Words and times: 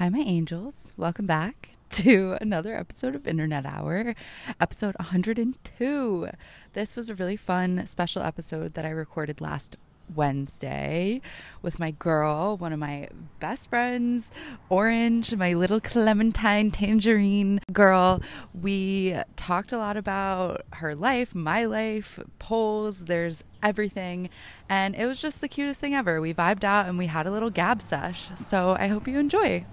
Hi, 0.00 0.08
my 0.08 0.20
angels. 0.20 0.94
Welcome 0.96 1.26
back 1.26 1.76
to 1.90 2.38
another 2.40 2.74
episode 2.74 3.14
of 3.14 3.28
Internet 3.28 3.66
Hour, 3.66 4.14
episode 4.58 4.94
102. 4.98 6.28
This 6.72 6.96
was 6.96 7.10
a 7.10 7.14
really 7.14 7.36
fun 7.36 7.84
special 7.84 8.22
episode 8.22 8.72
that 8.72 8.86
I 8.86 8.88
recorded 8.88 9.42
last 9.42 9.76
Wednesday 10.16 11.20
with 11.60 11.78
my 11.78 11.90
girl, 11.90 12.56
one 12.56 12.72
of 12.72 12.78
my 12.78 13.10
best 13.40 13.68
friends, 13.68 14.32
Orange, 14.70 15.36
my 15.36 15.52
little 15.52 15.82
Clementine 15.82 16.70
Tangerine 16.70 17.60
girl. 17.70 18.22
We 18.58 19.16
talked 19.36 19.70
a 19.70 19.76
lot 19.76 19.98
about 19.98 20.62
her 20.76 20.94
life, 20.94 21.34
my 21.34 21.66
life, 21.66 22.18
polls, 22.38 23.04
there's 23.04 23.44
everything. 23.62 24.30
And 24.66 24.94
it 24.94 25.04
was 25.04 25.20
just 25.20 25.42
the 25.42 25.48
cutest 25.48 25.78
thing 25.78 25.94
ever. 25.94 26.22
We 26.22 26.32
vibed 26.32 26.64
out 26.64 26.86
and 26.86 26.96
we 26.96 27.08
had 27.08 27.26
a 27.26 27.30
little 27.30 27.50
gab 27.50 27.82
sesh. 27.82 28.30
So 28.34 28.74
I 28.78 28.86
hope 28.86 29.06
you 29.06 29.18
enjoy. 29.18 29.66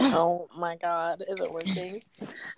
Oh 0.00 0.48
my 0.56 0.76
god, 0.76 1.22
is 1.28 1.40
it 1.40 1.52
working? 1.52 2.02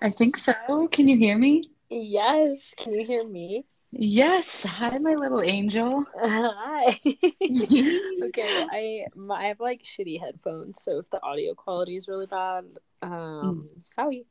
I 0.00 0.10
think 0.10 0.36
so. 0.36 0.54
Can 0.90 1.08
you 1.08 1.16
hear 1.16 1.36
me? 1.36 1.70
Yes. 1.90 2.74
Can 2.76 2.94
you 2.94 3.04
hear 3.04 3.26
me? 3.26 3.66
Yes. 3.92 4.64
Hi, 4.64 4.96
my 4.98 5.14
little 5.14 5.42
angel. 5.42 6.04
Hi. 6.16 6.98
okay, 8.24 8.64
I 8.70 9.04
my, 9.14 9.34
I 9.44 9.48
have 9.48 9.60
like 9.60 9.82
shitty 9.82 10.18
headphones, 10.18 10.82
so 10.82 10.98
if 10.98 11.10
the 11.10 11.22
audio 11.22 11.54
quality 11.54 11.96
is 11.96 12.08
really 12.08 12.26
bad, 12.26 12.64
um, 13.02 13.68
sorry. 13.78 14.24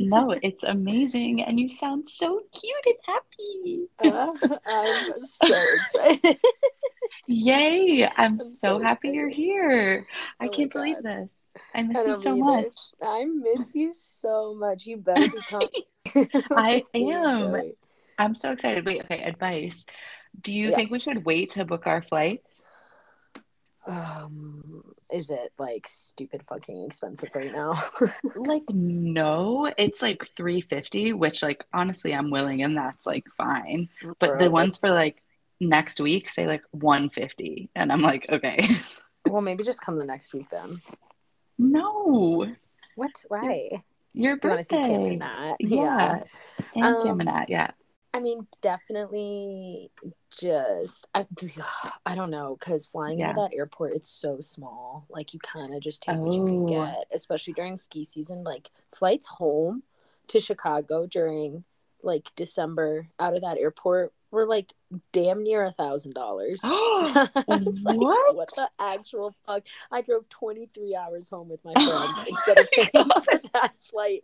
no, 0.00 0.34
it's 0.42 0.64
amazing, 0.64 1.42
and 1.42 1.60
you 1.60 1.68
sound 1.68 2.08
so 2.08 2.40
cute 2.52 2.86
and 2.86 2.94
happy. 3.06 3.88
Uh, 4.00 4.58
I'm 4.66 5.20
so 5.20 5.56
excited. 5.74 6.38
Yay! 7.28 8.08
I'm, 8.16 8.40
so, 8.40 8.46
so 8.46 8.78
happy 8.80 9.10
you're 9.10 9.28
here. 9.28 10.06
I 10.40 10.46
Oh 10.46 10.48
my 10.48 10.56
can't 10.56 10.72
believe 10.72 11.02
this. 11.02 11.48
I 11.74 11.82
miss 11.82 11.98
I 11.98 12.08
you 12.08 12.16
so 12.16 12.30
either. 12.32 12.44
much. 12.44 12.76
I 13.02 13.24
miss 13.24 13.74
you 13.74 13.92
so 13.92 14.54
much. 14.54 14.86
You 14.86 14.96
better 14.96 15.28
become. 15.28 15.68
I 16.56 16.82
am. 16.94 17.72
I'm 18.18 18.34
so 18.34 18.52
excited. 18.52 18.84
Wait, 18.86 19.02
okay, 19.04 19.22
advice. 19.22 19.84
Do 20.40 20.52
you 20.52 20.70
Yeah. 20.70 20.76
think 20.76 20.90
we 20.90 21.00
should 21.00 21.24
wait 21.24 21.50
to 21.50 21.64
book 21.64 21.86
our 21.86 22.02
flights? 22.02 22.62
Um, 23.86 24.82
is 25.12 25.28
it 25.28 25.52
like 25.58 25.86
stupid 25.86 26.42
fucking 26.42 26.84
expensive 26.84 27.30
right 27.34 27.52
now? 27.52 27.74
Like, 28.36 28.62
no, 28.70 29.70
it's 29.76 30.00
like 30.02 30.26
350, 30.36 31.12
which 31.12 31.42
like 31.42 31.62
honestly 31.72 32.14
I'm 32.14 32.30
willing 32.30 32.62
and 32.62 32.76
that's 32.76 33.06
like 33.06 33.26
fine. 33.36 33.90
But 34.18 34.30
Bro, 34.30 34.38
the 34.38 34.50
ones 34.50 34.78
for 34.78 34.90
like 34.90 35.22
next 35.60 36.00
week 36.00 36.28
say 36.28 36.46
like 36.46 36.62
150 36.72 37.70
and 37.74 37.92
I'm 37.92 38.00
like, 38.00 38.26
okay. 38.30 38.66
well, 39.28 39.42
maybe 39.42 39.62
just 39.64 39.82
come 39.82 39.98
the 39.98 40.04
next 40.06 40.32
week 40.34 40.48
then. 40.50 40.80
No. 41.58 42.54
What? 42.96 43.12
Why? 43.28 43.70
Your 44.14 44.38
You 44.42 44.48
want 44.48 44.58
to 44.60 44.64
see 44.64 44.76
Kim 44.76 45.02
birthday. 45.02 45.18
that? 45.18 45.56
Yeah. 45.60 46.22
And 46.74 46.84
Um, 46.84 47.02
Kim 47.02 47.20
and 47.20 47.28
that, 47.28 47.48
yeah. 47.50 47.70
I 48.14 48.20
mean, 48.20 48.46
definitely 48.62 49.90
just 50.30 51.06
I, 51.14 51.26
I 52.06 52.14
don't 52.14 52.30
know 52.30 52.56
because 52.58 52.86
flying 52.86 53.18
Yeah. 53.18 53.30
into 53.30 53.40
that 53.42 53.54
airport 53.54 53.94
it's 53.94 54.08
so 54.08 54.40
small. 54.40 55.04
Like 55.10 55.34
you 55.34 55.40
kind 55.40 55.74
of 55.74 55.82
just 55.82 56.00
take 56.02 56.16
what 56.18 56.32
you 56.32 56.44
can 56.46 56.62
Oh. 56.62 56.66
get, 56.66 57.06
especially 57.12 57.54
during 57.54 57.76
ski 57.76 58.04
season. 58.04 58.44
Like 58.44 58.70
flights 58.92 59.26
home 59.26 59.82
to 60.28 60.38
Chicago 60.40 61.06
during 61.06 61.64
like 62.02 62.30
December 62.36 63.08
out 63.18 63.34
of 63.34 63.40
that 63.42 63.58
airport 63.58 64.12
were 64.30 64.46
like 64.46 64.72
damn 65.12 65.42
near 65.42 65.64
a 65.64 65.72
thousand 65.72 66.14
dollars. 66.14 66.60
I 66.64 67.28
was 67.48 67.82
like, 67.84 67.96
What? 67.98 68.36
what 68.36 68.48
the 68.54 68.68
actual 68.78 69.34
fuck? 69.44 69.64
I 69.90 70.02
drove 70.02 70.28
23 70.28 70.94
hours 70.94 71.28
home 71.28 71.48
with 71.48 71.64
my 71.64 71.72
friend 71.74 72.28
instead 72.28 72.58
of 72.58 72.70
paying 72.72 73.10
for 73.24 73.40
that 73.54 73.72
flight. 73.78 74.22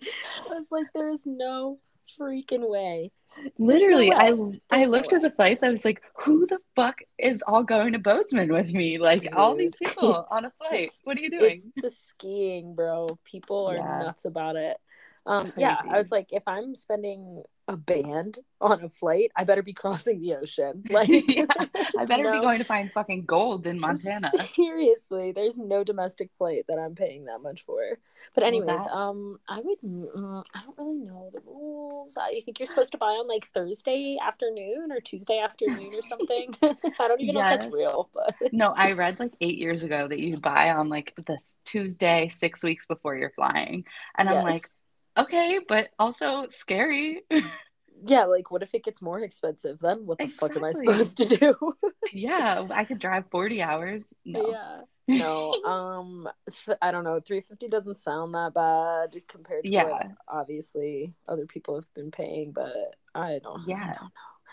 I 0.48 0.54
was 0.54 0.70
like, 0.70 0.86
there's 0.94 1.26
no 1.26 1.78
freaking 2.18 2.68
way. 2.68 3.10
Literally, 3.58 4.10
no 4.10 4.16
I 4.16 4.32
way. 4.32 4.60
I 4.70 4.76
There's 4.78 4.90
no 4.90 4.96
looked 4.96 5.12
at 5.12 5.22
the 5.22 5.30
flights. 5.30 5.62
I 5.62 5.68
was 5.70 5.84
like, 5.84 6.02
who 6.18 6.46
the 6.46 6.58
fuck 6.76 7.00
is 7.18 7.42
all 7.46 7.62
going 7.62 7.92
to 7.92 7.98
Bozeman 7.98 8.52
with 8.52 8.70
me? 8.70 8.98
Like 8.98 9.28
all 9.34 9.54
these 9.56 9.76
people 9.76 10.26
on 10.30 10.44
a 10.46 10.52
flight. 10.58 10.90
What 11.04 11.16
are 11.16 11.20
you 11.20 11.30
It's 11.32 11.62
doing? 11.62 11.72
the 11.82 11.90
skiing, 11.90 12.74
bro. 12.74 13.18
People 13.24 13.66
are 13.66 13.76
Yeah. 13.76 13.98
nuts 13.98 14.24
about 14.24 14.56
it. 14.56 14.76
Um, 15.26 15.52
yeah, 15.56 15.80
I 15.88 15.96
was 15.96 16.10
like, 16.10 16.32
if 16.32 16.42
I'm 16.46 16.74
spending 16.74 17.42
a 17.68 17.76
band 17.76 18.38
on 18.60 18.82
a 18.82 18.88
flight, 18.88 19.30
I 19.36 19.44
better 19.44 19.62
be 19.62 19.72
crossing 19.82 20.20
the 20.20 20.34
ocean. 20.34 20.82
Like, 20.90 21.08
Yeah, 21.08 21.46
I 21.98 22.04
better 22.06 22.30
be 22.32 22.40
going 22.40 22.58
to 22.58 22.64
find 22.64 22.90
fucking 22.90 23.26
gold 23.26 23.66
in 23.66 23.78
Montana. 23.78 24.30
Seriously, 24.54 25.30
there's 25.32 25.58
no 25.58 25.84
domestic 25.84 26.30
flight 26.36 26.64
that 26.68 26.78
I'm 26.78 26.94
paying 26.96 27.26
that 27.26 27.42
much 27.42 27.62
for. 27.62 27.98
But 28.34 28.44
anyways, 28.44 28.84
that- 28.84 28.92
um, 28.92 29.38
I 29.48 29.60
would. 29.60 29.80
Mm, 29.82 30.42
I 30.54 30.62
don't 30.62 30.78
really 30.78 30.98
know 30.98 31.30
the 31.32 31.42
rules. 31.46 32.16
I 32.16 32.40
think 32.40 32.58
you're 32.58 32.66
supposed 32.66 32.92
to 32.92 32.98
buy 32.98 33.12
on 33.12 33.28
like 33.28 33.46
Thursday 33.46 34.16
afternoon 34.20 34.90
or 34.90 35.00
Tuesday 35.00 35.38
afternoon 35.38 35.94
or 35.94 36.02
something. 36.02 36.52
I 36.62 37.08
don't 37.08 37.20
even 37.20 37.34
know 37.34 37.40
if 37.42 37.60
that's 37.60 37.72
real, 37.72 38.08
but 38.12 38.34
No, 38.52 38.74
I 38.76 38.92
read 38.92 39.20
like 39.20 39.32
eight 39.40 39.58
years 39.58 39.84
ago 39.84 40.08
that 40.08 40.18
you 40.18 40.38
buy 40.38 40.70
on 40.70 40.88
like 40.88 41.14
this 41.26 41.56
Tuesday, 41.64 42.28
six 42.30 42.64
weeks 42.64 42.86
before 42.86 43.16
you're 43.16 43.30
flying. 43.30 43.84
And 44.16 44.28
I'm 44.28 44.42
like, 44.42 44.68
okay, 45.16 45.60
but 45.68 45.88
also 45.98 46.46
scary. 46.50 47.22
yeah, 48.06 48.24
like 48.24 48.50
what 48.50 48.62
if 48.62 48.74
it 48.74 48.84
gets 48.84 49.02
more 49.02 49.20
expensive? 49.20 49.78
Then 49.80 50.06
what 50.06 50.18
the 50.18 50.26
fuck 50.26 50.56
am 50.56 50.64
I 50.64 50.70
supposed 50.72 51.16
to 51.18 51.24
do? 51.26 51.54
yeah, 52.12 52.66
I 52.70 52.84
could 52.84 52.98
drive 52.98 53.24
40 53.30 53.62
hours. 53.62 54.06
No. 54.24 54.50
Yeah. 54.50 54.80
No, 55.10 55.54
um, 55.64 56.28
th- 56.64 56.78
I 56.80 56.92
don't 56.92 57.02
know. 57.02 57.18
Three 57.18 57.40
fifty 57.40 57.66
doesn't 57.66 57.96
sound 57.96 58.32
that 58.34 58.54
bad 58.54 59.20
compared 59.26 59.64
to 59.64 59.68
what 59.70 59.88
Yeah. 59.88 60.08
obviously 60.28 61.14
other 61.26 61.46
people 61.46 61.74
have 61.74 61.92
been 61.94 62.12
paying, 62.12 62.52
but 62.52 62.94
I 63.12 63.40
don't. 63.42 63.62
I 63.62 63.64
Yeah. 63.66 63.80
don't 63.80 63.88
know. 64.02 64.08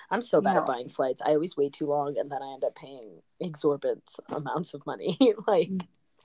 I'm 0.09 0.21
so 0.21 0.41
bad 0.41 0.55
No. 0.55 0.61
at 0.61 0.65
buying 0.65 0.89
flights. 0.89 1.21
I 1.23 1.33
always 1.35 1.55
wait 1.55 1.73
too 1.73 1.85
long, 1.85 2.17
and 2.17 2.31
then 2.31 2.41
I 2.41 2.53
end 2.53 2.63
up 2.63 2.73
paying 2.73 3.21
exorbitant 3.39 4.09
amounts 4.29 4.73
of 4.73 4.83
money. 4.87 5.15
like, 5.47 5.69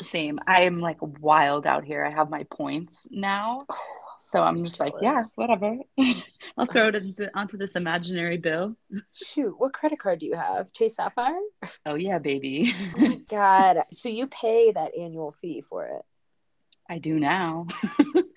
Same. 0.01 0.39
I 0.47 0.63
am 0.63 0.81
like 0.81 0.97
wild 1.03 1.67
out 1.67 1.85
here. 1.85 2.03
I 2.03 2.09
have 2.11 2.31
my 2.31 2.45
points 2.45 3.07
now. 3.11 3.67
So 4.33 4.43
I'm 4.43 4.57
just 4.57 4.81
like, 4.81 4.95
yeah, 5.03 5.25
whatever. 5.35 5.77
I'll 6.57 6.65
throw 6.65 6.89
it 6.89 6.95
into, 6.95 7.31
onto 7.39 7.59
this 7.59 7.73
imaginary 7.73 8.39
bill. 8.39 8.75
shoot, 9.13 9.55
what 9.59 9.75
credit 9.75 9.99
card 9.99 10.21
do 10.21 10.27
you 10.27 10.37
have? 10.37 10.73
Chase 10.73 10.95
Sapphire? 10.95 11.39
Oh, 11.85 11.97
yeah, 11.97 12.19
baby. 12.19 12.75
Oh 12.97 13.01
my 13.01 13.17
god! 13.29 13.85
So 13.93 14.09
you 14.09 14.27
pay 14.29 14.73
that 14.73 14.97
annual 14.99 15.33
fee 15.33 15.61
for 15.61 15.85
it, 15.85 16.03
I 16.89 16.99
do 16.99 17.19
now. 17.19 17.67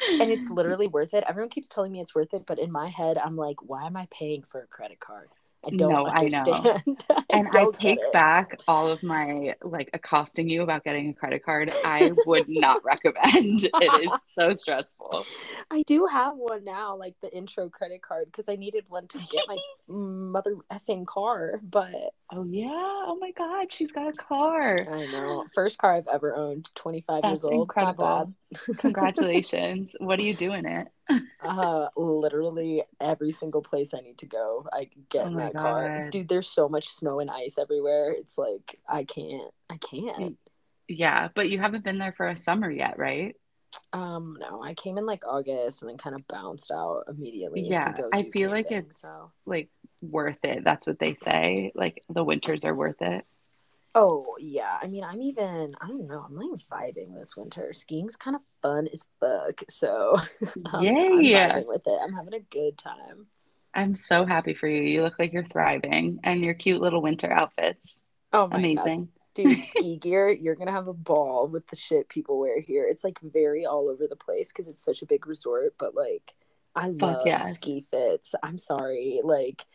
and 0.09 0.31
it's 0.31 0.49
literally 0.51 0.87
worth 0.87 1.13
it. 1.13 1.23
Everyone 1.29 1.49
keeps 1.49 1.69
telling 1.69 1.93
me 1.93 2.01
it's 2.01 2.13
worth 2.13 2.33
it, 2.33 2.45
but 2.45 2.59
in 2.59 2.73
my 2.73 2.89
head, 2.89 3.17
I'm 3.17 3.37
like, 3.37 3.61
why 3.61 3.85
am 3.85 3.95
I 3.95 4.09
paying 4.11 4.43
for 4.43 4.61
a 4.61 4.67
credit 4.67 4.99
card? 4.99 5.29
I 5.65 5.69
don't 5.71 5.89
No, 5.89 6.05
I 6.07 6.27
know. 6.27 6.37
understand. 6.37 7.03
and 7.29 7.49
I 7.51 7.65
take 7.73 7.99
back 8.11 8.59
all 8.67 8.91
of 8.91 9.01
my 9.01 9.55
like 9.63 9.89
accosting 9.93 10.47
you 10.47 10.61
about 10.61 10.83
getting 10.83 11.09
a 11.09 11.13
credit 11.13 11.43
card. 11.43 11.71
I 11.83 12.11
would 12.25 12.45
not 12.47 12.83
recommend. 12.83 13.67
It 13.85 14.05
is 14.05 14.11
so 14.33 14.53
stressful. 14.53 15.25
I 15.71 15.83
do 15.85 16.05
have 16.05 16.35
one 16.37 16.63
now, 16.63 16.95
like 16.95 17.15
the 17.21 17.35
intro 17.35 17.69
credit 17.69 18.01
card, 18.01 18.27
because 18.27 18.47
I 18.47 18.55
needed 18.55 18.85
one 18.89 19.07
to 19.07 19.17
get 19.29 19.47
my 19.47 19.57
mother 19.87 20.55
effing 20.71 21.05
car. 21.05 21.59
But 21.63 22.13
Oh 22.31 22.43
yeah. 22.43 22.69
Oh 22.71 23.17
my 23.19 23.31
God, 23.31 23.71
she's 23.71 23.91
got 23.91 24.07
a 24.07 24.13
car. 24.13 24.87
I 24.91 25.05
know, 25.05 25.45
first 25.53 25.77
car 25.77 25.95
I've 25.95 26.07
ever 26.07 26.35
owned, 26.35 26.69
25 26.75 27.23
years 27.25 27.43
old. 27.43 27.53
Incredible. 27.53 28.33
Congratulations. 28.77 29.95
what 29.99 30.19
are 30.19 30.23
you 30.23 30.33
doing 30.33 30.65
it? 30.65 30.87
Uh, 31.41 31.87
literally 31.95 32.81
every 32.99 33.29
single 33.29 33.61
place 33.61 33.93
I 33.93 33.99
need 33.99 34.17
to 34.17 34.25
go, 34.25 34.65
I 34.73 34.89
get 35.09 35.25
Oh 35.25 35.27
in 35.27 35.33
my 35.35 35.45
that 35.45 35.55
car. 35.55 36.09
Dude, 36.09 36.27
there's 36.27 36.47
so 36.49 36.67
much 36.67 36.87
snow 36.89 37.19
and 37.19 37.29
ice 37.29 37.59
everywhere. 37.59 38.11
It's 38.11 38.37
like 38.39 38.79
I 38.89 39.03
can't, 39.03 39.51
I 39.69 39.77
can't. 39.77 40.37
Yeah, 40.87 41.29
but 41.35 41.49
you 41.49 41.59
haven't 41.59 41.83
been 41.83 41.99
there 41.99 42.13
for 42.17 42.25
a 42.25 42.35
summer 42.35 42.71
yet, 42.71 42.97
right? 42.97 43.35
Um, 43.93 44.37
no, 44.39 44.63
I 44.63 44.73
came 44.73 44.97
in 44.97 45.05
like 45.05 45.25
August 45.27 45.81
and 45.83 45.89
then 45.89 45.97
kind 45.97 46.15
of 46.15 46.27
bounced 46.27 46.71
out 46.71 47.03
immediately. 47.07 47.63
to 47.63 47.69
Yeah, 47.69 47.91
go 47.91 48.09
I 48.11 48.23
feel 48.31 48.49
like 48.49 48.71
it's 48.71 49.01
so. 49.01 49.31
like 49.45 49.69
worth 50.01 50.43
it. 50.43 50.63
That's 50.63 50.87
what 50.87 50.99
they 50.99 51.15
say. 51.15 51.71
Like 51.75 52.03
the 52.09 52.23
winters 52.23 52.65
are 52.65 52.73
worth 52.75 53.01
it. 53.01 53.25
Oh 53.97 54.35
yeah, 54.41 54.77
I 54.81 54.87
mean, 54.87 55.05
I'm 55.05 55.21
even 55.21 55.73
I 55.79 55.87
don't 55.87 56.05
know. 56.05 56.25
I'm 56.27 56.35
like 56.35 56.59
vibing 56.69 57.15
this 57.15 57.37
winter. 57.37 57.71
Skiing's 57.71 58.17
kind 58.17 58.35
of 58.35 58.41
fun 58.61 58.89
as 58.91 59.05
fuck. 59.21 59.61
So 59.69 60.17
um, 60.73 60.85
I'm, 60.85 61.35
I'm 61.35 61.65
with 61.65 61.87
it. 61.87 61.99
I'm 62.03 62.13
having 62.13 62.33
a 62.33 62.41
good 62.41 62.77
time. 62.77 63.27
I'm 63.73 63.95
so 63.95 64.25
happy 64.25 64.53
for 64.53 64.67
you. 64.67 64.81
You 64.81 65.01
look 65.01 65.17
like 65.17 65.31
you're 65.31 65.45
thriving 65.45 66.19
and 66.23 66.43
your 66.43 66.53
cute 66.53 66.81
little 66.81 67.01
winter 67.01 67.31
outfits. 67.31 68.03
Oh 68.33 68.47
my 68.47 68.51
god, 68.51 68.59
Amazing. 68.59 69.09
dude! 69.33 69.59
Ski 69.61 69.95
gear, 69.95 70.29
you're 70.29 70.55
gonna 70.55 70.71
have 70.73 70.89
a 70.89 70.93
ball 70.93 71.47
with 71.47 71.65
the 71.67 71.77
shit 71.77 72.09
people 72.09 72.37
wear 72.37 72.59
here. 72.59 72.85
It's 72.89 73.05
like 73.05 73.19
very 73.21 73.65
all 73.65 73.87
over 73.87 74.07
the 74.09 74.17
place 74.17 74.49
because 74.49 74.67
it's 74.67 74.83
such 74.83 75.03
a 75.03 75.05
big 75.05 75.25
resort. 75.25 75.75
But 75.77 75.95
like, 75.95 76.33
I 76.75 76.89
love 76.89 77.25
yes. 77.25 77.53
ski 77.53 77.79
fits. 77.79 78.35
I'm 78.43 78.57
sorry, 78.57 79.21
like 79.23 79.65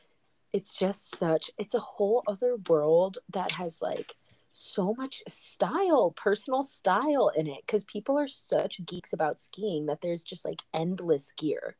it's 0.52 0.74
just 0.76 1.14
such 1.16 1.50
it's 1.58 1.74
a 1.74 1.80
whole 1.80 2.22
other 2.26 2.56
world 2.68 3.18
that 3.32 3.52
has 3.52 3.80
like 3.80 4.14
so 4.52 4.94
much 4.98 5.22
style, 5.28 6.10
personal 6.10 6.62
style 6.64 7.30
in 7.36 7.46
it 7.46 7.62
because 7.66 7.84
people 7.84 8.18
are 8.18 8.26
such 8.26 8.84
geeks 8.84 9.12
about 9.12 9.38
skiing 9.38 9.86
that 9.86 10.00
there's 10.00 10.24
just 10.24 10.44
like 10.44 10.62
endless 10.74 11.32
gear. 11.32 11.76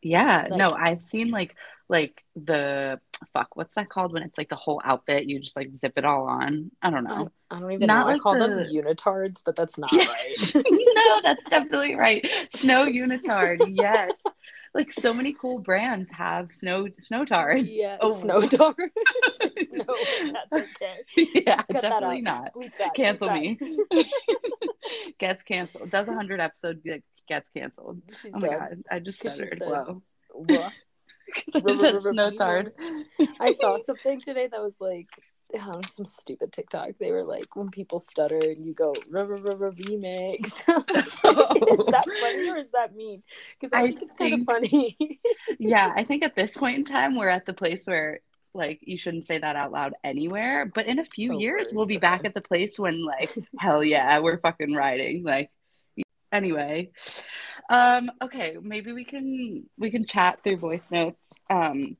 Yeah, 0.00 0.46
Like- 0.48 0.58
no, 0.58 0.70
I've 0.70 1.02
seen 1.02 1.30
like 1.30 1.56
like 1.90 2.22
the 2.36 3.00
fuck, 3.32 3.56
what's 3.56 3.74
that 3.74 3.88
called 3.88 4.12
when 4.12 4.22
it's 4.22 4.36
like 4.36 4.50
the 4.50 4.54
whole 4.56 4.80
outfit, 4.84 5.24
you 5.24 5.40
just 5.40 5.56
like 5.56 5.74
zip 5.74 5.94
it 5.96 6.04
all 6.04 6.26
on. 6.26 6.70
I 6.82 6.90
don't 6.90 7.02
know. 7.04 7.30
I 7.50 7.58
don't 7.58 7.72
even 7.72 7.86
Not 7.86 8.00
know. 8.04 8.10
I 8.10 8.12
like 8.12 8.20
call 8.20 8.38
them 8.38 8.58
unitards, 8.70 9.42
but 9.44 9.56
that's 9.56 9.78
not 9.78 9.90
Yeah. 9.92 10.06
right. 10.06 10.54
no, 10.54 11.20
that's 11.22 11.48
definitely 11.48 11.94
right. 11.96 12.24
Snow 12.54 12.84
unitard, 12.86 13.72
yes. 13.74 14.12
Like 14.78 14.92
so 14.92 15.12
many 15.12 15.32
cool 15.32 15.58
brands 15.58 16.08
have 16.12 16.52
snow 16.52 16.86
snow 17.00 17.24
tards. 17.24 17.64
yeah, 17.66 17.96
Oh, 18.00 18.12
snow 18.12 18.40
snow, 18.42 18.72
that's 18.78 20.52
okay. 20.52 21.28
yeah, 21.34 21.62
Cut 21.72 21.82
definitely 21.82 22.20
not. 22.20 22.52
That. 22.78 22.94
Cancel 22.94 23.28
me. 23.28 23.58
gets 25.18 25.42
canceled. 25.42 25.90
Does 25.90 26.06
a 26.06 26.14
hundred 26.14 26.38
episode 26.40 26.80
like, 26.86 27.02
gets 27.28 27.48
canceled. 27.48 28.00
She's 28.22 28.36
Oh 28.36 28.38
my 28.38 28.48
god, 28.50 28.84
I 28.88 29.00
just 29.00 29.18
stuttered. 29.18 29.48
Whoa. 29.60 30.00
Because 30.36 31.64
I 31.66 31.74
said 31.74 32.02
snow 32.04 32.30
tard. 32.30 32.72
I 33.40 33.52
saw 33.54 33.78
something 33.78 34.20
today 34.20 34.46
that 34.46 34.62
was 34.62 34.80
like 34.80 35.08
um, 35.66 35.82
some 35.82 36.04
stupid 36.04 36.52
TikTok. 36.52 36.90
They 36.98 37.12
were 37.12 37.24
like, 37.24 37.56
when 37.56 37.70
people 37.70 37.98
stutter 37.98 38.38
and 38.38 38.64
you 38.64 38.74
go 38.74 38.94
remix. 39.10 40.44
is 40.44 40.64
that 41.86 42.04
funny 42.20 42.48
or 42.50 42.56
is 42.56 42.70
that 42.72 42.94
mean? 42.94 43.22
Because 43.58 43.72
I, 43.72 43.82
I 43.82 43.86
think 43.88 44.02
it's 44.02 44.14
kind 44.14 44.34
of 44.34 44.42
funny. 44.42 44.96
yeah, 45.58 45.92
I 45.94 46.04
think 46.04 46.22
at 46.22 46.36
this 46.36 46.56
point 46.56 46.78
in 46.78 46.84
time, 46.84 47.16
we're 47.16 47.28
at 47.28 47.46
the 47.46 47.54
place 47.54 47.86
where 47.86 48.20
like 48.54 48.80
you 48.82 48.98
shouldn't 48.98 49.26
say 49.26 49.38
that 49.38 49.56
out 49.56 49.72
loud 49.72 49.94
anywhere. 50.04 50.66
But 50.66 50.86
in 50.86 50.98
a 50.98 51.04
few 51.04 51.34
Oh, 51.34 51.38
years, 51.38 51.66
we'll 51.72 51.86
be 51.86 51.98
back 51.98 52.24
at 52.24 52.34
the 52.34 52.40
place 52.40 52.78
when 52.78 53.04
like, 53.04 53.30
hell 53.58 53.82
yeah, 53.82 54.18
we're 54.20 54.38
fucking 54.38 54.74
riding. 54.74 55.22
Like, 55.22 55.50
anyway, 56.32 56.90
um, 57.70 58.10
okay, 58.22 58.56
maybe 58.60 58.92
we 58.92 59.04
can 59.04 59.68
we 59.78 59.90
can 59.90 60.06
chat 60.06 60.42
through 60.42 60.56
voice 60.56 60.90
notes 60.90 61.32
um 61.50 61.96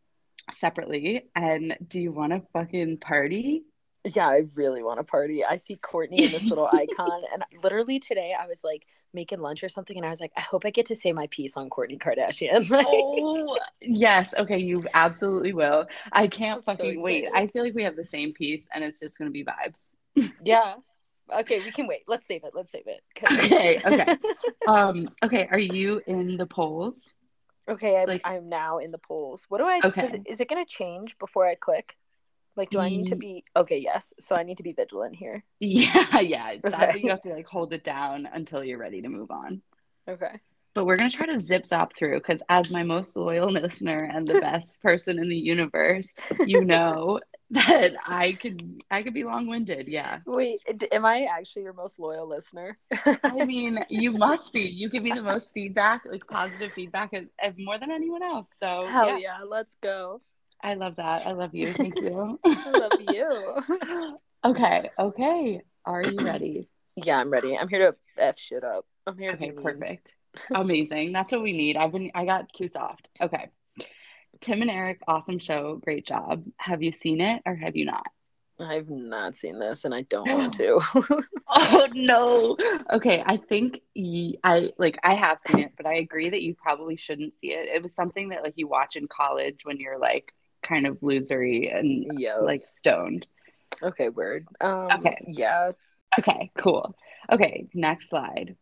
separately. 0.55 1.25
And 1.35 1.77
do 1.87 2.01
you 2.01 2.13
want 2.13 2.33
to 2.33 2.43
fucking 2.53 2.99
party? 2.99 3.65
yeah, 4.15 4.29
I 4.29 4.43
really 4.55 4.83
want 4.83 4.99
to 4.99 5.05
party. 5.05 5.45
I 5.45 5.57
see 5.57 5.77
Kourtney 5.77 6.21
in 6.21 6.33
this 6.33 6.49
little 6.49 6.69
icon, 6.73 7.23
and 7.33 7.43
literally 7.63 7.99
today 7.99 8.35
I 8.39 8.47
was 8.47 8.63
like 8.65 8.87
making 9.13 9.41
lunch 9.41 9.63
or 9.65 9.69
something, 9.69 9.97
and 9.97 10.05
I 10.07 10.11
was 10.11 10.21
like, 10.21 10.33
I 10.37 10.41
hope 10.41 10.65
I 10.65 10.71
get 10.71 10.87
to 10.87 10.97
say 10.97 11.13
my 11.13 11.27
piece 11.31 11.57
on 11.57 11.71
Kourtney 11.71 11.99
Kardashian. 11.99 12.69
Like, 12.79 12.87
Oh 12.89 13.59
yes, 13.81 14.35
okay, 14.39 14.59
you 14.59 14.87
absolutely 14.95 15.53
will. 15.53 15.87
I 16.13 16.29
can't 16.29 16.59
I'm 16.59 16.77
so 16.77 16.77
fucking 16.77 17.03
wait. 17.03 17.29
I 17.35 17.47
feel 17.49 17.65
like 17.65 17.75
we 17.75 17.85
have 17.85 17.97
the 17.97 18.05
same 18.05 18.33
piece, 18.33 18.69
and 18.73 18.85
it's 18.85 19.01
just 19.01 19.19
gonna 19.19 19.31
be 19.31 19.45
vibes. 19.45 19.93
yeah. 20.45 20.75
Okay, 21.31 21.59
we 21.59 21.71
can 21.71 21.87
wait. 21.87 22.05
Let's 22.09 22.27
save 22.27 22.45
it. 22.45 22.53
Let's 22.55 22.73
save 22.73 22.87
it. 22.87 23.03
Okay, 23.31 23.79
okay. 23.85 24.17
Um, 24.67 25.07
okay, 25.23 25.47
are 25.51 25.59
you 25.59 26.01
in 26.07 26.39
the 26.39 26.47
polls? 26.47 27.15
Okay, 27.69 27.97
I'm, 28.01 28.09
Like- 28.09 28.23
I'm 28.25 28.49
now 28.49 28.79
in 28.79 28.91
the 28.91 28.99
polls. 28.99 29.45
What 29.49 29.59
do 29.59 29.65
I? 29.65 29.81
Okay. 29.85 30.07
Is 30.07 30.15
it, 30.15 30.23
is 30.27 30.41
it 30.41 30.49
going 30.49 30.65
to 30.65 30.71
change 30.71 31.17
before 31.19 31.47
I 31.47 31.55
click? 31.55 31.97
Like, 32.57 32.71
do 32.71 32.81
I 32.81 32.89
need 32.89 33.07
to 33.09 33.15
be? 33.15 33.45
Okay, 33.55 33.79
yes. 33.79 34.13
So 34.19 34.35
I 34.35 34.43
need 34.43 34.57
to 34.57 34.65
be 34.65 34.73
vigilant 34.73 35.15
here. 35.15 35.45
Yeah, 35.61 36.19
yeah. 36.21 36.55
Sadly, 36.69 36.87
Okay. 36.89 37.01
you 37.05 37.11
have 37.11 37.21
to 37.23 37.31
like 37.35 37.47
hold 37.47 37.73
it 37.73 37.85
down 37.85 38.29
until 38.33 38.65
you're 38.65 38.79
ready 38.79 39.01
to 39.03 39.09
move 39.09 39.31
on. 39.31 39.63
Okay. 40.09 40.41
But 40.79 40.87
we're 40.87 40.97
gonna 40.97 41.11
try 41.11 41.27
to 41.27 41.41
zip 41.41 41.65
zop 41.65 41.91
through 41.99 42.19
because 42.19 42.41
as 42.49 42.71
my 42.71 42.85
most 42.85 43.17
loyal 43.17 43.51
listener 43.51 44.05
and 44.05 44.29
the 44.29 44.41
best 44.41 44.81
person 44.81 45.19
in 45.19 45.29
the 45.29 45.37
universe, 45.37 46.15
you 46.47 46.65
know 46.65 47.19
that 47.51 47.95
I 48.07 48.35
could 48.35 48.85
I 48.89 49.03
could 49.03 49.13
be 49.13 49.25
long 49.25 49.49
winded. 49.49 49.89
Yeah. 49.89 50.21
Wait, 50.25 50.61
am 50.93 51.05
I 51.05 51.25
actually 51.25 51.63
your 51.63 51.73
most 51.73 51.99
loyal 51.99 52.29
listener? 52.29 52.79
I 53.25 53.45
mean, 53.45 53.85
you 53.89 54.13
must 54.13 54.53
be. 54.53 54.61
You 54.61 54.89
give 54.89 55.03
me 55.03 55.11
the 55.13 55.21
most 55.21 55.53
feedback, 55.53 56.03
like 56.07 56.25
positive 56.29 56.73
feedback, 56.75 57.13
as 57.13 57.55
more 57.59 57.77
than 57.77 57.91
anyone 57.91 58.23
else. 58.23 58.51
So 58.55 58.87
Hell 58.87 59.09
yeah, 59.09 59.19
yeah. 59.19 59.39
let's 59.45 59.75
go. 59.83 60.21
I 60.63 60.75
love 60.75 60.95
that. 60.95 61.27
I 61.27 61.33
love 61.33 61.57
you. 61.57 61.75
Thank 61.75 61.97
you. 61.97 62.39
I 62.45 62.71
love 62.71 63.01
you. 63.01 64.15
okay. 64.45 64.91
Okay. 64.97 65.61
Are 65.85 66.05
you 66.05 66.25
ready? 66.25 66.69
yeah, 66.97 67.19
I'm 67.19 67.31
ready. 67.31 67.59
I'm 67.59 67.69
here 67.69 67.91
to 67.91 67.97
f 68.17 68.39
shit 68.39 68.63
up. 68.63 68.87
I'm 69.09 69.19
here. 69.19 69.33
to 69.33 69.37
Okay, 69.37 69.51
perfect. 69.51 70.13
Amazing. 70.55 71.13
That's 71.13 71.33
what 71.33 71.43
we 71.43 71.53
need. 71.53 71.77
I've 71.77 71.93
been 71.93 72.11
I 72.15 72.25
got 72.25 72.53
too 72.53 72.69
soft. 72.69 73.09
Okay. 73.21 73.49
Tim 74.41 74.63
and 74.63 74.71
Eric, 74.71 75.01
awesome 75.09 75.39
show. 75.39 75.81
Great 75.83 76.07
job. 76.07 76.45
Have 76.59 76.83
you 76.83 76.93
seen 76.93 77.21
it 77.21 77.43
or 77.45 77.55
have 77.57 77.77
you 77.77 77.85
not? 77.87 78.07
I've 78.61 78.91
not 78.91 79.37
seen 79.37 79.59
this, 79.59 79.85
and 79.85 79.95
I 79.95 80.03
don't 80.03 80.29
want 80.33 80.55
to. 80.55 80.81
Oh 81.49 81.89
no. 81.95 82.57
Okay, 82.91 83.23
I 83.25 83.37
think 83.37 83.81
ye, 83.95 84.39
I 84.43 84.73
like 84.79 84.99
I 85.03 85.15
have 85.15 85.39
seen 85.47 85.61
it, 85.61 85.73
but 85.77 85.87
I 85.87 85.95
agree 85.95 86.31
that 86.31 86.43
you 86.43 86.55
probably 86.55 86.97
shouldn't 86.97 87.39
see 87.39 87.49
it. 87.53 87.69
It 87.69 87.83
was 87.83 87.95
something 87.95 88.31
that 88.31 88.43
like 88.43 88.55
you 88.57 88.69
watch 88.69 88.97
in 88.97 89.09
college 89.09 89.61
when 89.65 89.79
you're 89.79 89.99
like 89.99 90.33
kind 90.63 90.87
of 90.87 90.99
losery 91.01 91.75
and 91.77 92.21
Yo. 92.21 92.43
like 92.45 92.65
stoned. 92.77 93.27
okay, 93.83 94.09
word. 94.09 94.47
Um, 94.61 94.89
Okay. 94.93 95.17
Yeah. 95.27 95.73
Okay, 96.19 96.51
cool. 96.59 96.97
Okay, 97.31 97.69
next 97.75 98.09
slide. 98.09 98.57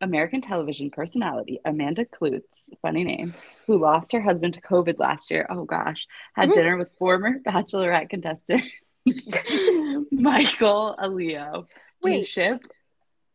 American 0.00 0.40
television 0.40 0.90
personality 0.90 1.60
Amanda 1.64 2.04
Kloots, 2.04 2.42
funny 2.82 3.04
name, 3.04 3.34
who 3.66 3.78
lost 3.78 4.12
her 4.12 4.20
husband 4.20 4.54
to 4.54 4.60
COVID 4.62 4.98
last 4.98 5.30
year. 5.30 5.46
Oh 5.50 5.64
gosh, 5.64 6.06
had 6.34 6.48
Mhm. 6.50 6.54
dinner 6.54 6.76
with 6.78 6.96
former 6.98 7.38
Bachelorette 7.46 8.08
contestant 8.10 8.62
Michael 10.10 10.96
Allio. 10.98 11.66
Do 12.02 12.10
Wait. 12.10 12.26
ship? 12.26 12.60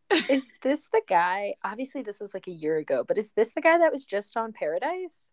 Is 0.30 0.48
this 0.62 0.88
the 0.90 1.02
guy? 1.08 1.56
Obviously, 1.64 2.02
this 2.04 2.20
was 2.20 2.34
like 2.34 2.48
a 2.48 2.52
year 2.52 2.78
ago, 2.78 3.04
but 3.04 3.18
is 3.18 3.32
this 3.32 3.54
the 3.54 3.62
guy 3.62 3.78
that 3.80 3.92
was 3.92 4.04
just 4.04 4.38
on 4.38 4.54
Paradise? 4.54 5.30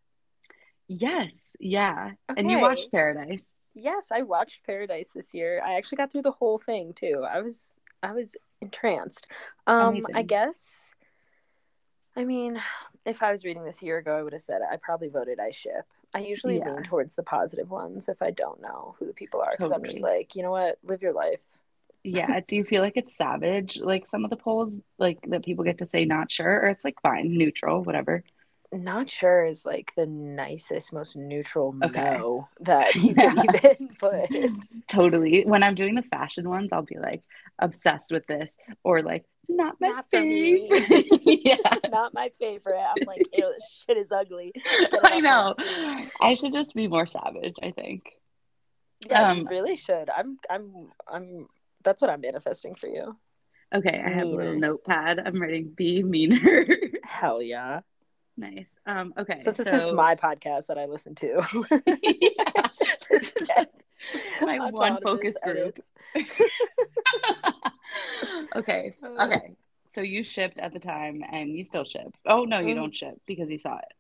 Yes, 0.89 1.57
yeah. 1.61 2.13
Okay. 2.31 2.41
And 2.41 2.51
you 2.51 2.59
watched 2.59 2.91
Paradise. 2.91 3.45
Yes, 3.75 4.09
I 4.11 4.23
watched 4.23 4.65
Paradise 4.65 5.11
this 5.15 5.35
year. 5.35 5.63
I 5.65 5.75
actually 5.75 5.97
got 5.97 6.11
through 6.11 6.23
the 6.23 6.31
whole 6.33 6.59
thing 6.59 6.93
too. 6.95 7.25
I 7.29 7.41
was 7.43 7.77
I 8.03 8.13
was 8.13 8.35
entranced. 8.63 9.27
Um 9.67 10.01
I 10.15 10.23
guess 10.23 10.95
I 12.17 12.25
mean, 12.25 12.61
if 13.05 13.23
I 13.23 13.31
was 13.31 13.45
reading 13.45 13.65
this 13.65 13.83
a 13.83 13.87
year 13.87 13.99
ago, 13.99 14.17
I 14.17 14.23
would 14.23 14.33
have 14.33 14.43
said 14.43 14.61
I 14.63 14.77
probably 14.77 15.09
voted 15.09 15.41
I 15.41 15.51
ship. 15.51 15.87
I 16.15 16.21
usually 16.21 16.59
Yeah. 16.59 16.65
lean 16.67 16.83
towards 16.83 17.17
the 17.17 17.23
positive 17.23 17.71
ones 17.71 18.09
if 18.09 18.21
I 18.21 18.31
don't 18.31 18.61
know 18.61 18.97
who 18.99 19.07
the 19.07 19.15
people 19.15 19.41
are 19.41 19.53
because 19.53 19.73
I'm 19.73 19.85
just 19.85 20.03
like, 20.03 20.35
you 20.37 20.43
know 20.43 20.51
what, 20.51 20.79
live 20.83 21.03
your 21.03 21.15
life. 21.15 21.43
Yeah. 22.05 22.41
Do 22.47 22.57
you 22.57 22.65
feel 22.65 22.83
like 22.83 22.97
it's 22.97 23.17
savage, 23.17 23.77
like 23.79 24.09
some 24.09 24.25
of 24.25 24.31
the 24.31 24.37
polls, 24.37 24.75
like 24.99 25.19
that 25.29 25.45
people 25.45 25.65
get 25.65 25.79
to 25.79 25.87
say 25.89 26.05
not 26.05 26.33
sure, 26.33 26.63
or 26.63 26.69
it's 26.69 26.85
like 26.85 27.01
fine, 27.03 27.37
neutral, 27.39 27.83
whatever? 27.83 28.25
Not 28.75 29.11
sure 29.11 29.45
is 29.45 29.67
like 29.67 29.93
the 29.97 30.07
nicest, 30.07 30.95
most 30.95 31.15
neutral 31.15 31.73
Okay. 31.85 32.17
no 32.17 32.49
that 32.61 32.95
you 33.03 33.15
can 33.15 33.37
even 33.39 33.89
put. 33.99 34.31
Totally. 34.89 35.45
When 35.45 35.63
I'm 35.63 35.75
doing 35.75 35.95
the 35.95 36.03
fashion 36.03 36.49
ones, 36.49 36.71
I'll 36.73 36.83
be 36.83 36.99
like 36.99 37.23
obsessed 37.59 38.11
with 38.11 38.27
this, 38.27 38.57
or 38.83 39.03
like 39.03 39.25
not 39.49 39.77
my 39.81 39.89
Not 39.89 40.07
for 40.11 40.21
me. 40.21 40.69
yeah, 41.45 41.57
Not 41.91 42.15
my 42.15 42.31
favorite. 42.39 42.79
I'm 42.79 43.07
like, 43.07 43.27
ew, 43.33 43.53
this 43.55 43.85
shit 43.87 43.97
is 43.97 44.13
ugly. 44.13 44.53
I 45.05 45.21
know. 45.21 45.55
I 46.21 46.35
should 46.35 46.53
just 46.53 46.75
be 46.75 46.89
more 46.89 47.07
savage. 47.07 47.57
I 47.63 47.71
think. 47.73 48.05
Yeah, 49.09 49.33
you 49.35 49.43
Um, 49.43 49.47
really 49.49 49.77
should. 49.77 50.09
I'm 50.11 50.39
I'm 50.49 50.89
I'm 51.11 51.49
that's 51.83 52.01
what 52.01 52.11
I'm 52.11 52.21
manifesting 52.21 52.75
for 52.75 52.87
you. 52.87 53.17
Okay, 53.75 54.03
I 54.05 54.11
have 54.11 54.27
a 54.29 54.31
little 54.31 54.59
notepad. 54.59 55.19
I'm 55.19 55.41
writing 55.41 55.73
be 55.75 56.03
meaner. 56.03 56.67
Hell 57.05 57.43
yeah. 57.43 57.81
nice. 58.37 58.69
Um. 58.87 59.13
Okay. 59.19 59.41
So 59.43 59.51
this 59.51 59.67
so, 59.69 59.77
is 59.77 59.93
my 59.93 60.15
podcast 60.15 60.67
that 60.67 60.79
I 60.79 60.87
listen 60.87 61.15
to. 61.17 61.43
yeah, 62.03 62.69
Just 63.11 63.35
get 63.47 63.73
my 64.41 64.71
one 64.71 65.01
focus 65.03 65.35
group. 65.43 65.79
okay. 68.57 68.97
Uh, 69.03 69.27
Okay. 69.27 69.55
So 69.95 70.01
you 70.01 70.25
shipped 70.25 70.59
at 70.59 70.73
the 70.73 70.79
time, 70.81 71.23
and 71.31 71.51
you 71.51 71.67
still 71.67 71.85
ship. 71.85 72.15
Oh 72.25 72.45
no, 72.45 72.61
you 72.61 72.73
Mhm. 72.73 72.77
don't 72.77 72.97
ship 72.97 73.21
because 73.27 73.51
you 73.51 73.59
saw 73.59 73.77
it. 73.77 73.93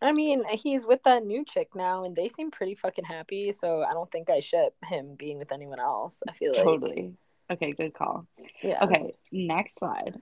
I 0.00 0.12
mean, 0.12 0.44
he's 0.50 0.86
with 0.86 1.02
that 1.04 1.24
new 1.24 1.44
chick 1.44 1.74
now 1.74 2.04
and 2.04 2.16
they 2.16 2.28
seem 2.28 2.50
pretty 2.50 2.74
fucking 2.74 3.04
happy, 3.04 3.52
so 3.52 3.82
I 3.82 3.92
don't 3.92 4.10
think 4.10 4.28
I 4.30 4.40
ship 4.40 4.74
him 4.84 5.14
being 5.14 5.38
with 5.38 5.52
anyone 5.52 5.78
else. 5.78 6.22
I 6.28 6.32
feel 6.32 6.52
like 6.52 6.64
Totally. 6.64 7.14
Okay, 7.50 7.72
good 7.72 7.92
call. 7.94 8.26
Yeah. 8.62 8.82
Okay, 8.82 9.14
next 9.30 9.78
slide. 9.78 10.16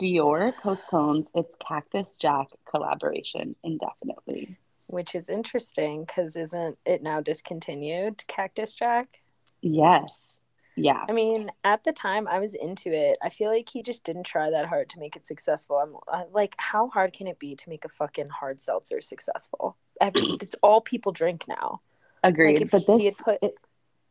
Dior 0.00 0.54
postpones 0.56 1.28
its 1.34 1.54
Cactus 1.60 2.14
Jack 2.18 2.48
collaboration 2.64 3.54
indefinitely. 3.64 4.56
Which 4.86 5.14
is 5.14 5.28
interesting 5.28 6.04
because 6.04 6.36
isn't 6.36 6.78
it 6.86 7.02
now 7.02 7.20
discontinued, 7.20 8.26
Cactus 8.28 8.74
Jack? 8.74 9.22
Yes. 9.60 10.40
Yeah. 10.76 11.04
I 11.08 11.12
mean, 11.12 11.50
at 11.62 11.84
the 11.84 11.92
time 11.92 12.26
I 12.26 12.38
was 12.40 12.54
into 12.54 12.92
it. 12.92 13.16
I 13.22 13.28
feel 13.30 13.50
like 13.50 13.68
he 13.68 13.82
just 13.82 14.02
didn't 14.04 14.24
try 14.24 14.50
that 14.50 14.66
hard 14.66 14.88
to 14.90 14.98
make 14.98 15.14
it 15.16 15.24
successful. 15.24 15.76
I'm 15.76 15.96
I, 16.08 16.24
like, 16.32 16.54
how 16.58 16.88
hard 16.88 17.12
can 17.12 17.26
it 17.28 17.38
be 17.38 17.54
to 17.56 17.68
make 17.68 17.84
a 17.84 17.88
fucking 17.88 18.28
hard 18.28 18.60
seltzer 18.60 19.00
successful? 19.00 19.76
Every 20.00 20.22
it's 20.40 20.56
all 20.62 20.80
people 20.80 21.12
drink 21.12 21.44
now. 21.48 21.80
Agreed. 22.22 22.62
if 22.62 22.70
but 22.72 22.82
he 22.82 22.96
this 22.96 23.04
had 23.18 23.24
put- 23.24 23.42
it, 23.42 23.54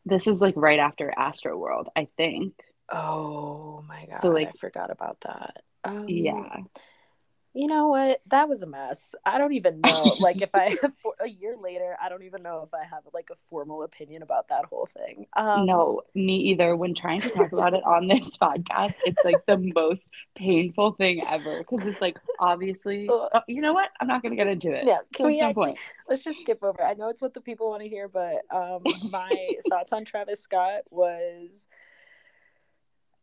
This 0.06 0.28
is 0.28 0.42
like 0.42 0.54
right 0.56 0.80
after 0.80 1.12
Astro 1.18 1.58
World, 1.58 1.90
I 1.96 2.08
think. 2.18 2.54
Oh 2.90 3.84
my 3.88 4.06
god! 4.12 4.22
So, 4.22 4.30
like- 4.30 4.50
I 4.50 4.52
forgot 4.60 4.92
about 4.92 5.20
that. 5.22 5.64
Um, 5.84 6.06
Yeah. 6.08 6.58
You 7.54 7.68
know 7.68 7.88
what? 7.88 8.22
That 8.28 8.50
was 8.50 8.64
a 8.64 8.66
mess. 8.66 9.14
I 9.26 9.38
don't 9.38 9.54
even 9.54 9.80
know. 9.82 10.16
like, 10.20 10.42
if 10.42 10.50
I 10.56 10.76
a 11.22 11.28
year 11.28 11.56
later, 11.56 11.96
I 12.02 12.10
don't 12.10 12.24
even 12.24 12.42
know 12.42 12.64
if 12.66 12.74
I 12.74 12.84
have 12.84 13.04
like 13.14 13.30
a 13.32 13.36
formal 13.48 13.84
opinion 13.84 14.24
about 14.24 14.48
that 14.48 14.66
whole 14.66 14.88
thing. 14.88 15.28
Um, 15.36 15.68
no, 15.68 16.02
me 16.16 16.38
either. 16.38 16.76
When 16.76 16.96
trying 16.96 17.22
to 17.22 17.30
talk 17.30 17.52
about 17.52 17.76
it 17.76 17.84
on 17.84 18.08
this 18.08 18.36
podcast, 18.42 18.96
it's 19.06 19.24
like 19.24 19.46
the 19.46 19.72
most 19.76 20.10
painful 20.36 20.94
thing 20.94 21.24
ever 21.28 21.60
because 21.60 21.88
it's 21.88 22.02
like 22.02 22.18
obviously, 22.40 23.08
oh, 23.10 23.30
you 23.48 23.62
know 23.62 23.74
what? 23.74 23.90
I'm 24.02 24.08
not 24.08 24.24
going 24.24 24.32
to 24.32 24.38
get 24.38 24.48
into 24.48 24.72
it. 24.72 24.86
Yeah, 24.86 24.98
can 25.14 25.26
There's 25.26 25.36
we 25.36 25.42
no 25.42 25.50
actually, 25.50 25.66
point. 25.66 25.80
let's 26.10 26.24
just 26.24 26.40
skip 26.40 26.64
over. 26.64 26.84
I 26.84 26.96
know 26.96 27.10
it's 27.10 27.22
what 27.22 27.36
the 27.36 27.42
people 27.42 27.70
want 27.70 27.84
to 27.84 27.90
hear, 27.90 28.08
but 28.08 28.42
um, 28.50 28.82
my 29.12 29.32
thoughts 29.70 29.94
on 29.94 30.06
Travis 30.06 30.42
Scott 30.42 30.82
was 30.90 31.68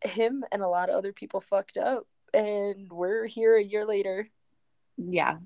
him 0.04 0.44
and 0.52 0.62
a 0.62 0.68
lot 0.68 0.88
of 0.88 0.96
other 0.96 1.12
people 1.12 1.40
fucked 1.40 1.76
up, 1.76 2.06
and 2.34 2.90
we're 2.90 3.26
here 3.26 3.56
a 3.56 3.62
year 3.64 3.84
later, 3.86 4.28
Yeah, 4.96 5.38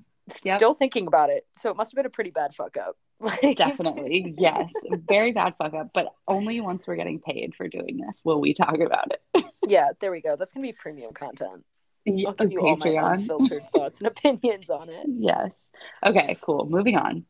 Yep. 0.42 0.58
still 0.58 0.74
thinking 0.74 1.06
about 1.06 1.30
it. 1.30 1.46
So 1.54 1.70
it 1.70 1.76
must 1.76 1.92
have 1.92 1.96
been 1.96 2.06
a 2.06 2.10
pretty 2.10 2.30
bad 2.30 2.54
fuck 2.54 2.76
up. 2.76 2.96
Definitely. 3.56 4.34
yes, 4.38 4.72
very 5.08 5.32
bad 5.32 5.54
fuck 5.58 5.74
up, 5.74 5.90
but 5.94 6.12
only 6.26 6.60
once 6.60 6.86
we're 6.86 6.96
getting 6.96 7.20
paid 7.20 7.54
for 7.54 7.68
doing 7.68 7.98
this 7.98 8.20
will 8.24 8.40
we 8.40 8.54
talk 8.54 8.78
about 8.78 9.12
it. 9.12 9.44
yeah, 9.68 9.90
there 10.00 10.10
we 10.10 10.20
go. 10.20 10.36
That's 10.36 10.52
gonna 10.52 10.66
be 10.66 10.72
premium 10.72 11.12
content. 11.12 11.64
I'll 12.06 12.32
give 12.32 12.52
you 12.52 12.60
all 12.60 12.76
my 12.76 12.86
Patreon. 12.86 13.14
unfiltered 13.14 13.62
thoughts 13.72 13.98
and 13.98 14.06
opinions 14.08 14.68
on 14.68 14.90
it. 14.90 15.06
Yes. 15.08 15.70
Okay, 16.06 16.36
cool. 16.42 16.66
Moving 16.68 16.96
on. 16.96 17.24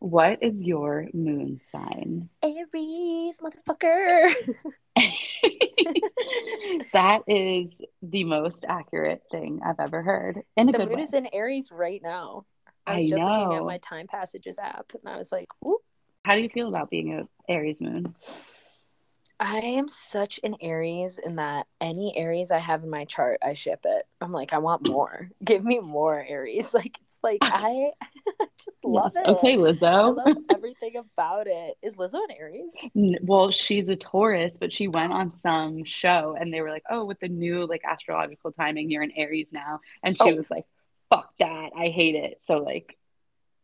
What 0.00 0.42
is 0.42 0.60
your 0.62 1.06
moon 1.14 1.60
sign? 1.62 2.28
Aries, 2.42 3.38
motherfucker. 3.40 4.34
that 6.92 7.22
is 7.26 7.80
the 8.02 8.24
most 8.24 8.64
accurate 8.68 9.22
thing 9.30 9.60
I've 9.64 9.80
ever 9.80 10.02
heard. 10.02 10.42
In 10.56 10.66
the 10.68 10.78
moon 10.78 10.96
way. 10.96 11.02
is 11.02 11.12
in 11.14 11.28
Aries 11.32 11.70
right 11.70 12.00
now. 12.02 12.44
I 12.86 12.96
was 12.96 13.04
I 13.04 13.08
just 13.08 13.24
looking 13.24 13.56
at 13.56 13.64
my 13.64 13.78
Time 13.78 14.06
Passages 14.06 14.58
app, 14.60 14.92
and 14.94 15.12
I 15.12 15.16
was 15.16 15.32
like, 15.32 15.48
"Ooh, 15.64 15.78
How 16.24 16.34
do 16.36 16.40
you 16.40 16.48
feel 16.48 16.68
about 16.68 16.90
being 16.90 17.14
a 17.14 17.28
Aries 17.48 17.80
moon? 17.80 18.14
I 19.38 19.56
am 19.58 19.88
such 19.88 20.40
an 20.42 20.56
Aries 20.62 21.18
in 21.18 21.36
that 21.36 21.66
any 21.80 22.16
Aries 22.16 22.50
I 22.50 22.58
have 22.58 22.82
in 22.84 22.90
my 22.90 23.04
chart, 23.04 23.38
I 23.44 23.52
ship 23.52 23.80
it. 23.84 24.04
I'm 24.20 24.32
like, 24.32 24.54
I 24.54 24.58
want 24.58 24.88
more. 24.88 25.30
Give 25.44 25.62
me 25.62 25.78
more 25.78 26.24
Aries. 26.26 26.68
Like 26.74 26.98
like 27.26 27.38
I 27.42 27.90
just 28.64 28.84
love 28.84 29.12
Yes. 29.14 29.24
it. 29.26 29.30
Okay, 29.32 29.54
I 29.54 29.56
Lizzo. 29.56 30.16
love 30.16 30.36
everything 30.54 30.96
about 30.96 31.46
it. 31.46 31.76
Is 31.82 31.96
Lizzo 31.96 32.14
an 32.28 32.34
Aries? 32.38 32.72
Well, 33.22 33.50
she's 33.50 33.88
a 33.88 33.96
Taurus, 33.96 34.58
but 34.58 34.72
she 34.72 34.88
went 34.88 35.12
on 35.12 35.36
some 35.38 35.84
show 35.84 36.36
and 36.38 36.52
they 36.54 36.60
were 36.62 36.70
like, 36.70 36.84
"Oh, 36.88 37.04
with 37.04 37.20
the 37.20 37.28
new 37.28 37.66
like 37.66 37.82
astrological 37.84 38.52
timing, 38.52 38.90
you're 38.90 39.02
an 39.02 39.12
Aries 39.16 39.48
now." 39.52 39.80
And 40.02 40.16
she 40.16 40.32
Oh. 40.32 40.36
was 40.36 40.50
like, 40.50 40.64
"Fuck 41.10 41.32
that. 41.40 41.70
I 41.76 41.88
hate 41.88 42.14
it." 42.14 42.40
So 42.44 42.58
like 42.58 42.96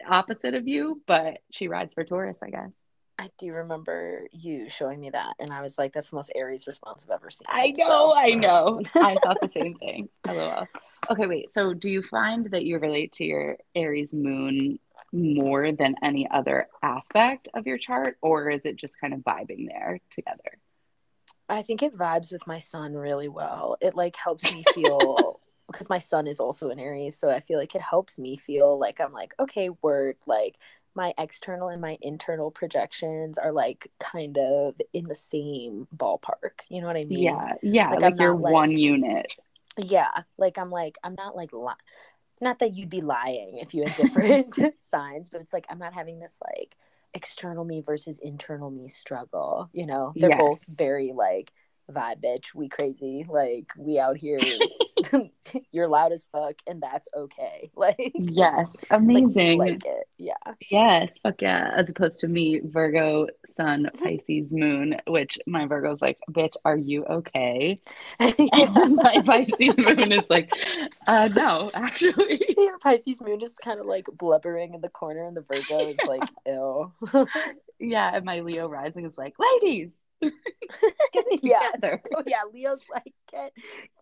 opposite 0.07 0.54
of 0.54 0.66
you, 0.66 1.00
but 1.07 1.38
she 1.52 1.69
rides 1.69 1.95
for 1.95 2.04
Taurus, 2.04 2.38
I 2.42 2.50
guess. 2.50 2.71
I 3.19 3.28
do 3.38 3.52
remember 3.52 4.26
you 4.33 4.69
showing 4.69 4.99
me 5.00 5.11
that, 5.11 5.35
and 5.38 5.52
I 5.52 5.62
was 5.62 5.78
like, 5.78 5.92
"That's 5.92 6.11
the 6.11 6.16
most 6.16 6.33
Aries 6.35 6.66
response 6.66 7.04
I've 7.04 7.14
ever 7.14 7.31
seen." 7.31 7.47
I 7.49 7.73
So- 7.76 7.87
know, 7.87 8.12
I 8.14 8.31
know. 8.31 8.81
I 8.97 9.14
thought 9.23 9.40
the 9.40 9.49
same 9.49 9.75
thing. 9.76 10.09
LOL. 10.26 10.66
Okay, 11.11 11.26
wait. 11.26 11.52
So, 11.52 11.75
do 11.75 11.88
you 11.88 12.02
find 12.02 12.50
that 12.50 12.64
you 12.64 12.78
relate 12.78 13.12
to 13.14 13.25
your 13.25 13.59
Aries 13.75 14.12
moon 14.12 14.78
more 15.12 15.73
than 15.73 15.94
any 16.02 16.28
other 16.30 16.68
aspect 16.82 17.49
of 17.54 17.66
your 17.66 17.78
chart, 17.78 18.16
or 18.23 18.50
is 18.50 18.64
it 18.64 18.76
just 18.76 18.99
kind 19.00 19.12
of 19.12 19.21
vibing 19.21 19.66
there 19.68 20.00
together? 20.11 20.59
I 21.49 21.62
think 21.62 21.82
it 21.82 21.94
vibes 21.94 22.32
with 22.32 22.47
my 22.47 22.59
son 22.59 22.94
really 22.94 23.28
well. 23.28 23.76
It 23.80 23.94
like 23.94 24.16
helps 24.16 24.50
me 24.52 24.64
feel 24.75 25.40
because 25.66 25.88
my 25.90 25.99
son 25.99 26.26
is 26.26 26.40
also 26.40 26.71
an 26.71 26.78
Aries, 26.78 27.16
so 27.16 27.30
I 27.30 27.40
feel 27.40 27.59
like 27.59 27.75
it 27.75 27.82
helps 27.82 28.18
me 28.18 28.37
feel 28.37 28.78
like 28.78 29.00
I'm 29.00 29.12
like, 29.12 29.35
okay, 29.40 29.71
word, 29.82 30.16
like 30.26 30.56
my 30.94 31.14
external 31.18 31.68
and 31.68 31.80
my 31.80 31.99
internal 32.02 32.50
projections 32.50 33.38
are 33.38 33.52
like 33.52 33.90
kind 33.99 34.38
of 34.38 34.75
in 34.92 35.04
the 35.09 35.14
same 35.14 35.88
ballpark. 35.97 36.61
You 36.68 36.80
know 36.80 36.87
what 36.87 36.97
I 36.97 37.04
mean? 37.04 37.23
Yeah, 37.23 37.52
yeah. 37.62 37.90
Like, 37.90 38.00
Like, 38.00 38.14
you're 38.18 38.35
like- 38.35 38.52
one 38.52 38.71
unit. 38.71 39.26
Yeah. 39.76 40.11
Like 40.38 40.59
I'm 40.59 40.71
like, 40.71 40.99
I'm 41.02 41.14
not 41.14 41.37
like 41.37 41.52
li- 41.52 41.73
not 42.41 42.59
that 42.59 42.75
you'd 42.75 42.91
be 42.91 43.00
lying 43.00 43.59
if 43.59 43.73
you 43.75 43.85
had 43.85 43.95
different 43.95 44.55
signs, 44.81 45.29
but 45.29 45.41
it's 45.41 45.52
like 45.52 45.67
I'm 45.71 45.79
not 45.79 45.95
having 45.95 46.19
this 46.19 46.41
like 46.57 46.76
external 47.14 47.64
me 47.64 47.81
versus 47.81 48.19
internal 48.19 48.71
me 48.71 48.88
struggle. 48.88 49.71
You 49.73 49.87
know, 49.87 50.12
they're 50.17 50.37
both 50.37 50.64
very 50.76 51.12
like 51.14 51.52
vibe 51.92 52.22
bitch, 52.25 52.54
we 52.54 52.68
crazy, 52.68 53.25
like 53.28 53.72
we 53.76 53.99
out 53.99 54.16
here. 54.16 54.38
you're 55.72 55.88
loud 55.88 56.12
as 56.12 56.26
fuck, 56.32 56.54
and 56.66 56.82
that's 56.82 57.08
okay. 57.16 57.70
Like, 57.82 58.12
Yes, 58.14 58.84
amazing. 58.90 59.58
like 59.58 59.84
it. 59.84 60.06
Yeah. 60.16 60.34
Yes, 60.70 61.18
fuck 61.20 61.42
yeah. 61.42 61.72
As 61.76 61.90
opposed 61.90 62.20
to 62.20 62.28
me, 62.28 62.61
Virgo, 62.62 63.26
Sun, 63.49 63.90
Pisces, 63.99 64.52
Moon, 64.52 64.96
which 65.08 65.37
my 65.49 65.66
Virgo's 65.66 66.00
like, 66.00 66.18
bitch, 66.30 66.54
are 66.64 66.76
you 66.76 67.04
okay? 67.06 67.76
And 68.20 68.94
my 68.96 69.20
Pisces 69.26 69.76
Moon 69.78 70.12
is 70.12 70.30
like, 70.30 70.52
uh, 71.08 71.28
no, 71.34 71.72
actually. 71.75 72.44
Your 72.56 72.78
Pisces 72.78 73.20
moon 73.20 73.42
is 73.42 73.56
kind 73.56 73.80
of 73.80 73.87
like 73.87 74.06
blubbering 74.16 74.75
in 74.75 74.80
the 74.80 74.88
corner, 74.88 75.25
and 75.26 75.37
the 75.37 75.40
Virgo 75.42 75.88
is 75.88 75.99
like, 76.06 76.28
ew. 76.46 76.92
Yeah, 77.80 78.14
and 78.14 78.25
my 78.25 78.40
Leo 78.40 78.68
rising 78.68 79.04
is 79.04 79.18
like, 79.18 79.34
ladies, 79.40 79.92
get 80.23 81.25
it 81.31 81.41
yeah. 81.43 81.71
Oh 82.17 82.23
yeah, 82.26 82.43
Leo's 82.52 82.83
like, 82.93 83.12
get 83.31 83.52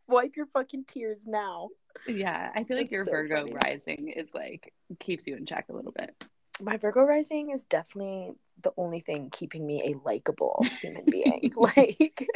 wipe 0.06 0.36
your 0.36 0.46
fucking 0.46 0.84
tears 0.86 1.26
now. 1.26 1.68
Yeah, 2.06 2.50
I 2.54 2.64
feel 2.64 2.76
like 2.76 2.86
That's 2.86 2.92
your 2.92 3.04
so 3.04 3.10
Virgo 3.12 3.40
funny. 3.42 3.52
rising 3.64 4.08
is 4.14 4.28
like 4.34 4.72
keeps 5.00 5.26
you 5.26 5.36
in 5.36 5.46
check 5.46 5.66
a 5.70 5.72
little 5.72 5.92
bit. 5.92 6.14
My 6.62 6.76
Virgo 6.76 7.02
rising 7.02 7.50
is 7.50 7.64
definitely 7.64 8.32
the 8.62 8.72
only 8.76 9.00
thing 9.00 9.30
keeping 9.30 9.66
me 9.66 9.82
a 9.94 10.06
likable 10.06 10.64
human 10.80 11.04
being. 11.10 11.52
like, 11.56 12.26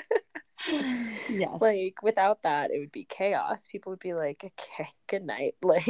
Yes. 1.28 1.60
like 1.60 2.02
without 2.02 2.42
that, 2.42 2.70
it 2.70 2.78
would 2.78 2.92
be 2.92 3.04
chaos. 3.04 3.66
People 3.66 3.90
would 3.90 4.00
be 4.00 4.14
like, 4.14 4.42
okay, 4.44 4.88
good 5.08 5.24
night. 5.24 5.54
Like, 5.62 5.84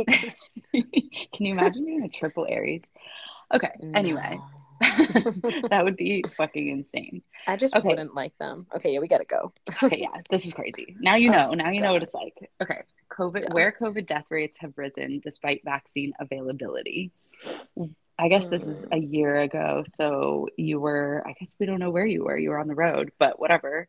Can 0.73 1.47
you 1.47 1.53
imagine 1.53 1.85
being 1.85 2.03
a 2.03 2.09
triple 2.09 2.47
Aries? 2.49 2.83
Okay, 3.55 3.71
anyway, 3.95 4.41
no. 4.41 4.45
that 5.71 5.83
would 5.85 5.97
be 5.97 6.25
fucking 6.37 6.69
insane. 6.69 7.23
I 7.47 7.57
just 7.57 7.75
Okay. 7.77 7.89
wouldn't 7.89 8.15
like 8.15 8.37
them. 8.39 8.67
Okay, 8.77 8.93
yeah, 8.93 8.99
we 9.01 9.09
gotta 9.09 9.25
go. 9.25 9.53
Okay, 9.83 10.01
yeah, 10.01 10.21
this 10.31 10.47
is 10.47 10.55
crazy. 10.55 10.97
Now 11.01 11.17
you 11.17 11.31
oh, 11.33 11.33
know. 11.33 11.49
Oh, 11.51 11.55
now 11.55 11.71
you 11.71 11.81
know 11.81 11.93
what 11.93 12.03
it's 12.03 12.15
like. 12.15 12.51
Okay, 12.63 12.83
COVID, 13.11 13.45
Yeah. 13.45 13.55
where 13.55 13.73
COVID 13.79 14.07
death 14.07 14.27
rates 14.31 14.59
have 14.61 14.73
risen 14.77 15.21
despite 15.23 15.63
vaccine 15.65 16.13
availability. 16.19 17.13
I 18.19 18.29
guess 18.29 18.47
this 18.47 18.63
is 18.63 18.85
a 18.85 18.97
mm. 18.97 19.13
year 19.13 19.37
ago. 19.37 19.83
So 19.87 20.49
you 20.57 20.79
were, 20.79 21.25
I 21.27 21.33
guess 21.33 21.55
we 21.59 21.67
don't 21.67 21.81
know 21.81 21.91
where 21.91 22.07
you 22.07 22.25
were. 22.25 22.39
You 22.39 22.51
were 22.51 22.61
on 22.61 22.69
the 22.69 22.75
road, 22.75 23.11
but 23.19 23.41
whatever. 23.41 23.89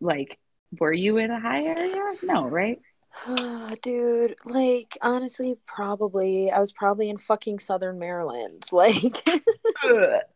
Like, 0.00 0.38
were 0.78 0.92
you 0.92 1.18
in 1.18 1.30
a 1.30 1.40
high 1.40 1.62
area? 1.62 2.00
No, 2.22 2.46
right? 2.46 2.80
Dude, 3.82 4.34
like 4.44 4.98
honestly, 5.02 5.56
probably 5.66 6.50
I 6.50 6.58
was 6.58 6.72
probably 6.72 7.08
in 7.08 7.16
fucking 7.18 7.58
Southern 7.58 7.98
Maryland. 7.98 8.64
Like, 8.72 9.22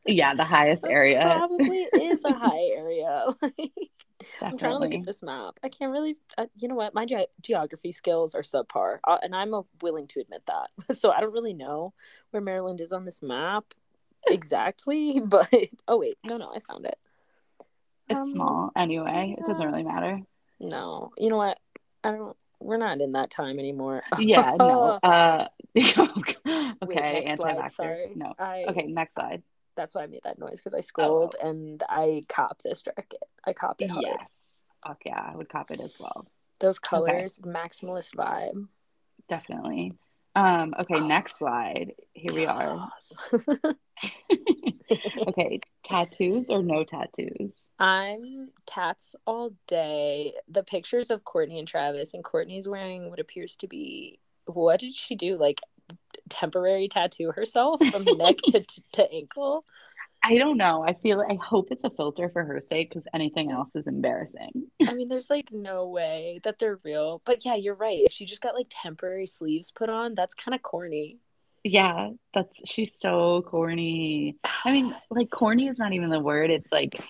yeah, 0.06 0.34
the 0.34 0.44
highest 0.44 0.86
area. 0.88 1.20
probably 1.20 1.88
is 1.94 2.22
a 2.24 2.32
high 2.34 2.70
area. 2.76 3.24
Like, 3.40 3.90
I'm 4.42 4.58
trying 4.58 4.72
to 4.72 4.78
look 4.78 4.94
at 4.94 5.04
this 5.04 5.22
map. 5.22 5.58
I 5.62 5.68
can't 5.68 5.90
really. 5.90 6.16
Uh, 6.36 6.46
you 6.56 6.68
know 6.68 6.74
what? 6.74 6.92
My 6.94 7.06
ge- 7.06 7.28
geography 7.40 7.90
skills 7.92 8.34
are 8.34 8.42
subpar, 8.42 8.98
uh, 9.04 9.18
and 9.22 9.34
I'm 9.34 9.54
uh, 9.54 9.62
willing 9.80 10.06
to 10.08 10.20
admit 10.20 10.42
that. 10.46 10.96
So 10.96 11.10
I 11.10 11.20
don't 11.20 11.32
really 11.32 11.54
know 11.54 11.94
where 12.30 12.42
Maryland 12.42 12.80
is 12.80 12.92
on 12.92 13.04
this 13.06 13.22
map 13.22 13.64
exactly. 14.26 15.20
But 15.24 15.48
oh 15.86 15.98
wait, 15.98 16.18
no, 16.24 16.36
no, 16.36 16.52
I 16.54 16.60
found 16.60 16.84
it. 16.84 16.98
It's 18.08 18.18
Um, 18.18 18.30
small 18.30 18.70
anyway. 18.76 19.34
It 19.38 19.46
doesn't 19.46 19.66
really 19.66 19.84
matter. 19.84 20.20
No, 20.60 21.12
you 21.16 21.30
know 21.30 21.36
what? 21.38 21.58
I 22.04 22.12
don't. 22.12 22.36
We're 22.60 22.76
not 22.76 23.00
in 23.00 23.12
that 23.12 23.30
time 23.30 23.58
anymore. 23.58 24.02
Yeah, 24.18 24.54
no. 24.58 24.98
Uh, 25.04 25.48
okay, 25.76 26.34
Wait, 26.82 27.24
next 27.24 27.36
slide, 27.36 27.50
anti-vaxxer. 27.56 27.70
sorry. 27.74 28.12
No. 28.16 28.34
I, 28.38 28.64
Okay, 28.68 28.86
next 28.86 29.14
slide. 29.14 29.42
That's 29.76 29.94
why 29.94 30.02
I 30.02 30.06
made 30.06 30.22
that 30.24 30.38
noise 30.38 30.56
because 30.56 30.74
I 30.74 30.80
scrolled 30.80 31.36
and 31.42 31.82
I 31.88 32.22
cop 32.28 32.62
this 32.62 32.82
jacket. 32.82 33.22
I 33.44 33.52
cop 33.52 33.80
it 33.80 33.90
hard. 33.90 34.04
Yes. 34.04 34.64
Fuck 34.84 35.02
yeah, 35.06 35.30
I 35.32 35.36
would 35.36 35.48
cop 35.48 35.70
it 35.70 35.80
as 35.80 35.98
well. 36.00 36.26
Those 36.58 36.78
colors, 36.80 37.38
maximalist 37.44 38.16
vibe. 38.16 38.66
Definitely. 39.28 39.92
Um, 40.34 40.74
okay, 40.78 41.06
next 41.06 41.38
slide. 41.38 41.92
Here 42.12 42.32
we 42.32 42.46
are. 42.46 42.88
Okay, 45.28 45.60
tattoos 45.84 46.48
or 46.48 46.62
no 46.62 46.82
tattoos? 46.82 47.70
I'm 47.78 48.50
tats 48.66 49.14
all 49.26 49.52
day. 49.66 50.32
The 50.48 50.62
pictures 50.62 51.10
of 51.10 51.24
Kourtney 51.24 51.58
and 51.58 51.68
Travis, 51.68 52.14
and 52.14 52.24
Kourtney's 52.24 52.66
wearing 52.66 53.10
what 53.10 53.20
appears 53.20 53.56
to 53.56 53.68
be 53.68 54.18
what 54.46 54.80
did 54.80 54.94
she 54.94 55.14
do? 55.14 55.36
Like 55.36 55.60
temporary 56.28 56.88
tattoo 56.88 57.32
herself 57.32 57.80
from 57.90 58.04
neck 58.16 58.36
to, 58.48 58.64
to 58.92 59.12
ankle. 59.12 59.64
I 60.22 60.36
don't 60.36 60.56
know. 60.56 60.82
I 60.82 60.94
feel 60.94 61.20
I 61.20 61.36
hope 61.36 61.68
it's 61.70 61.84
a 61.84 61.90
filter 61.90 62.28
for 62.28 62.44
her 62.44 62.60
sake 62.60 62.90
because 62.90 63.06
anything 63.14 63.52
else 63.52 63.70
is 63.74 63.86
embarrassing. 63.86 64.66
I 64.86 64.94
mean, 64.94 65.08
there's 65.08 65.30
like 65.30 65.48
no 65.52 65.88
way 65.88 66.40
that 66.42 66.58
they're 66.58 66.80
real. 66.84 67.22
But 67.24 67.44
yeah, 67.44 67.54
you're 67.54 67.74
right. 67.74 68.00
If 68.00 68.12
she 68.12 68.26
just 68.26 68.42
got 68.42 68.54
like 68.54 68.66
temporary 68.68 69.26
sleeves 69.26 69.70
put 69.70 69.88
on, 69.88 70.14
that's 70.14 70.34
kind 70.34 70.54
of 70.54 70.62
corny. 70.62 71.18
Yeah, 71.64 72.10
that's 72.34 72.60
she's 72.68 72.92
so 72.98 73.42
corny. 73.42 74.36
I 74.64 74.72
mean, 74.72 74.94
like 75.10 75.30
corny 75.30 75.68
is 75.68 75.78
not 75.78 75.92
even 75.92 76.10
the 76.10 76.20
word. 76.20 76.50
It's 76.50 76.72
like 76.72 77.00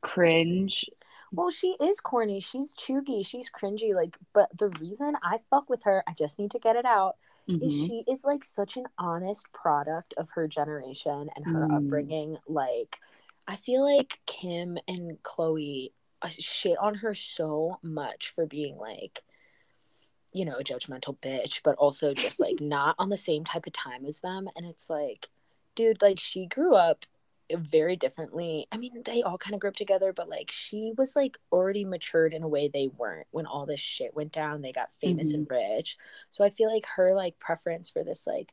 cringe. 0.00 0.84
Well, 1.32 1.50
she 1.50 1.76
is 1.80 2.00
corny. 2.00 2.40
She's 2.40 2.74
chuggy. 2.74 3.26
She's 3.26 3.50
cringy. 3.50 3.94
Like, 3.94 4.16
but 4.32 4.56
the 4.56 4.68
reason 4.80 5.14
I 5.22 5.38
fuck 5.50 5.68
with 5.68 5.82
her, 5.84 6.04
I 6.06 6.12
just 6.12 6.38
need 6.38 6.52
to 6.52 6.58
get 6.58 6.76
it 6.76 6.84
out, 6.84 7.16
is 7.48 7.72
Mhm. 7.72 7.86
she 7.86 8.04
is 8.08 8.24
like 8.24 8.42
such 8.44 8.76
an 8.76 8.86
honest 8.98 9.52
product 9.52 10.14
of 10.16 10.30
her 10.30 10.48
generation 10.48 11.30
and 11.36 11.46
her 11.46 11.66
Mm. 11.68 11.76
upbringing. 11.76 12.38
Like, 12.48 12.98
I 13.46 13.56
feel 13.56 13.82
like 13.84 14.20
Kim 14.26 14.78
and 14.88 15.22
Khloe 15.22 15.92
uh, 16.22 16.28
shit 16.28 16.78
on 16.78 16.96
her 16.96 17.14
so 17.14 17.78
much 17.82 18.30
for 18.30 18.46
being 18.46 18.76
like, 18.78 19.22
you 20.32 20.44
know, 20.44 20.56
a 20.56 20.64
judgmental 20.64 21.16
bitch, 21.18 21.60
but 21.62 21.76
also 21.76 22.14
just 22.14 22.40
like 22.40 22.58
not 22.60 22.96
on 22.98 23.10
the 23.10 23.16
same 23.16 23.44
type 23.44 23.66
of 23.66 23.72
time 23.72 24.04
as 24.06 24.20
them. 24.20 24.48
And 24.56 24.66
it's 24.66 24.88
like, 24.90 25.28
dude, 25.74 26.02
like 26.02 26.18
she 26.18 26.46
grew 26.46 26.74
up 26.74 27.04
very 27.54 27.96
differently. 27.96 28.66
I 28.72 28.76
mean, 28.76 29.02
they 29.04 29.22
all 29.22 29.38
kind 29.38 29.54
of 29.54 29.60
grew 29.60 29.68
up 29.70 29.76
together, 29.76 30.12
but 30.12 30.28
like 30.28 30.50
she 30.50 30.92
was 30.96 31.16
like 31.16 31.38
already 31.52 31.84
matured 31.84 32.34
in 32.34 32.42
a 32.42 32.48
way 32.48 32.68
they 32.68 32.88
weren't 32.96 33.26
when 33.30 33.46
all 33.46 33.66
this 33.66 33.80
shit 33.80 34.14
went 34.14 34.32
down. 34.32 34.62
They 34.62 34.72
got 34.72 34.92
famous 34.92 35.32
and 35.32 35.48
mm-hmm. 35.48 35.76
rich. 35.76 35.96
So 36.30 36.44
I 36.44 36.50
feel 36.50 36.72
like 36.72 36.86
her 36.96 37.14
like 37.14 37.38
preference 37.38 37.90
for 37.90 38.02
this 38.02 38.26
like 38.26 38.52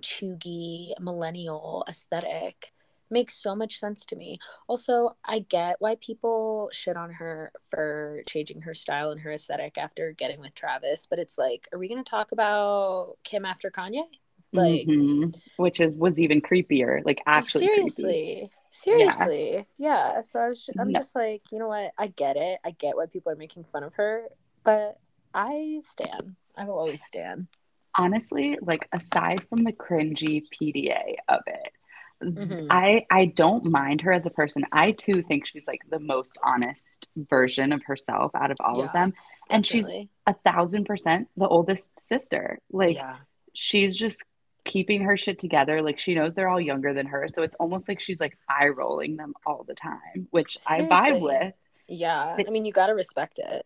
chuggy 0.00 0.92
millennial 1.00 1.84
aesthetic 1.88 2.72
makes 3.10 3.34
so 3.34 3.54
much 3.54 3.78
sense 3.78 4.04
to 4.06 4.16
me. 4.16 4.38
Also, 4.66 5.16
I 5.24 5.40
get 5.40 5.76
why 5.78 5.96
people 5.96 6.68
shit 6.72 6.96
on 6.96 7.10
her 7.12 7.52
for 7.68 8.22
changing 8.28 8.62
her 8.62 8.74
style 8.74 9.10
and 9.10 9.20
her 9.20 9.32
aesthetic 9.32 9.78
after 9.78 10.12
getting 10.12 10.40
with 10.40 10.54
Travis, 10.54 11.06
but 11.06 11.18
it's 11.18 11.38
like, 11.38 11.68
are 11.72 11.78
we 11.78 11.88
going 11.88 12.02
to 12.02 12.08
talk 12.08 12.32
about 12.32 13.16
Kim 13.24 13.44
after 13.44 13.70
Kanye? 13.70 14.02
Like, 14.52 14.86
Mhm. 14.86 15.38
which 15.56 15.78
is 15.80 15.96
was 15.96 16.18
even 16.18 16.40
creepier. 16.40 17.04
Like 17.04 17.22
actually 17.26 17.66
creepy. 17.68 17.88
seriously. 17.90 18.50
Seriously. 18.70 19.66
Yeah. 19.78 20.20
So 20.22 20.40
I 20.40 20.48
was, 20.48 20.68
I'm 20.78 20.92
No. 20.92 20.98
just 21.00 21.14
like, 21.14 21.42
you 21.52 21.58
know 21.58 21.68
what? 21.68 21.92
I 21.98 22.06
get 22.08 22.36
it. 22.36 22.58
I 22.64 22.70
get 22.70 22.96
why 22.96 23.06
people 23.06 23.32
are 23.32 23.36
making 23.36 23.64
fun 23.64 23.82
of 23.82 23.94
her, 23.94 24.28
but 24.64 24.98
I 25.34 25.80
stand. 25.82 26.36
I 26.56 26.64
will 26.64 26.78
always 26.78 27.02
stand. 27.04 27.48
honestly, 27.96 28.56
like 28.62 28.86
aside 28.92 29.42
from 29.48 29.64
the 29.64 29.72
cringy 29.72 30.44
PDA 30.52 31.16
of 31.28 31.40
it, 31.48 31.72
Mhm. 32.22 32.68
I 32.70 33.04
I 33.10 33.26
don't 33.26 33.64
mind 33.64 34.02
her 34.02 34.12
as 34.12 34.24
a 34.26 34.30
person. 34.30 34.64
I 34.72 34.92
too 34.92 35.22
think 35.22 35.46
she's 35.46 35.66
like 35.66 35.80
the 35.88 35.98
most 35.98 36.38
honest 36.44 37.08
version 37.16 37.72
of 37.72 37.82
herself 37.84 38.32
out 38.36 38.50
of 38.52 38.56
all 38.60 38.78
Yeah, 38.78 38.84
of 38.86 38.92
them. 38.92 39.14
And 39.50 39.66
she's 39.66 39.90
a 40.26 40.34
thousand 40.44 40.84
percent 40.84 41.28
the 41.36 41.48
oldest 41.48 41.98
sister. 41.98 42.58
Like 42.70 42.96
yeah. 42.96 43.16
she's 43.54 43.96
just 43.96 44.22
keeping 44.64 45.02
her 45.02 45.16
shit 45.16 45.38
together. 45.38 45.82
Like 45.82 45.98
she 45.98 46.14
knows 46.14 46.34
they're 46.34 46.48
all 46.48 46.60
younger 46.60 46.92
than 46.94 47.06
her. 47.06 47.26
So 47.32 47.42
it's 47.42 47.56
almost 47.56 47.88
like 47.88 48.00
she's 48.00 48.20
like 48.20 48.36
eye 48.48 48.68
rolling 48.68 49.16
them 49.16 49.34
all 49.46 49.64
the 49.66 49.74
time, 49.74 50.28
which 50.30 50.56
I 50.66 50.80
vibe 50.82 51.20
with. 51.20 51.54
Yeah. 51.88 52.34
But- 52.36 52.48
I 52.48 52.50
mean, 52.50 52.64
you 52.64 52.72
got 52.72 52.88
to 52.88 52.94
respect 52.94 53.38
it. 53.38 53.64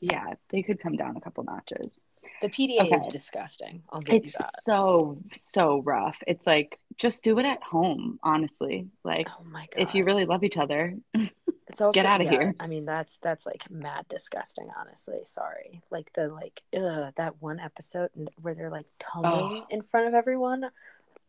Yeah, 0.00 0.34
they 0.50 0.62
could 0.62 0.78
come 0.78 0.92
down 0.92 1.16
a 1.16 1.20
couple 1.20 1.42
notches. 1.42 1.98
The 2.40 2.48
PDA 2.48 2.94
is 2.94 3.06
disgusting. 3.08 3.82
I'll 3.90 4.00
give 4.00 4.24
you 4.24 4.30
It's 4.30 4.38
that. 4.38 4.62
so, 4.62 5.18
so 5.32 5.82
rough. 5.82 6.16
It's 6.26 6.46
like 6.46 6.78
just 6.96 7.22
do 7.22 7.38
it 7.38 7.46
at 7.46 7.62
home, 7.62 8.18
honestly. 8.22 8.88
Like 9.04 9.28
Oh 9.38 9.44
my 9.44 9.66
god. 9.74 9.88
if 9.88 9.94
you 9.94 10.04
really 10.04 10.24
love 10.24 10.44
each 10.44 10.56
other, 10.56 10.94
it's 11.14 11.80
also 11.80 11.92
get 11.92 12.06
outta 12.06 12.24
yeah, 12.24 12.30
here. 12.30 12.54
I 12.60 12.66
mean, 12.66 12.84
that's 12.84 13.18
that's 13.18 13.46
like 13.46 13.70
mad 13.70 14.06
disgusting. 14.08 14.68
Honestly, 14.78 15.18
sorry. 15.24 15.82
Like 15.90 16.12
the 16.12 16.28
like 16.28 16.62
ugh, 16.76 17.12
that 17.16 17.40
one 17.40 17.60
episode 17.60 18.10
where 18.40 18.54
they're 18.54 18.70
like 18.70 18.86
tonguing 18.98 19.64
in 19.70 19.82
front 19.82 20.08
of 20.08 20.14
everyone, 20.14 20.70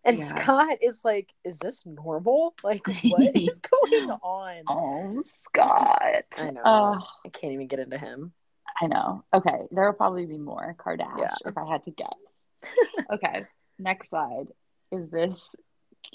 and 0.05 0.17
Yeah. 0.17 0.25
Scott 0.25 0.77
is 0.81 1.03
like, 1.03 1.33
"Is 1.43 1.59
this 1.59 1.85
normal? 1.85 2.55
Like, 2.63 2.87
what 3.03 3.35
is 3.35 3.59
going 3.91 4.09
on?" 4.11 4.63
oh, 4.67 5.21
Scott. 5.25 6.23
I 6.37 6.51
know. 6.51 6.61
Oh, 6.65 7.07
I 7.25 7.29
can't 7.29 7.53
even 7.53 7.67
get 7.67 7.79
into 7.79 7.97
him. 7.97 8.33
I 8.81 8.87
know. 8.87 9.23
Okay, 9.33 9.67
there 9.71 9.85
will 9.85 9.93
probably 9.93 10.25
be 10.25 10.37
more 10.37 10.75
Kardashian 10.77 11.19
Yeah. 11.19 11.35
if 11.45 11.57
I 11.57 11.65
had 11.65 11.83
to 11.83 11.91
guess. 11.91 12.73
okay, 13.13 13.45
next 13.77 14.09
slide. 14.09 14.47
Is 14.91 15.09
this 15.09 15.55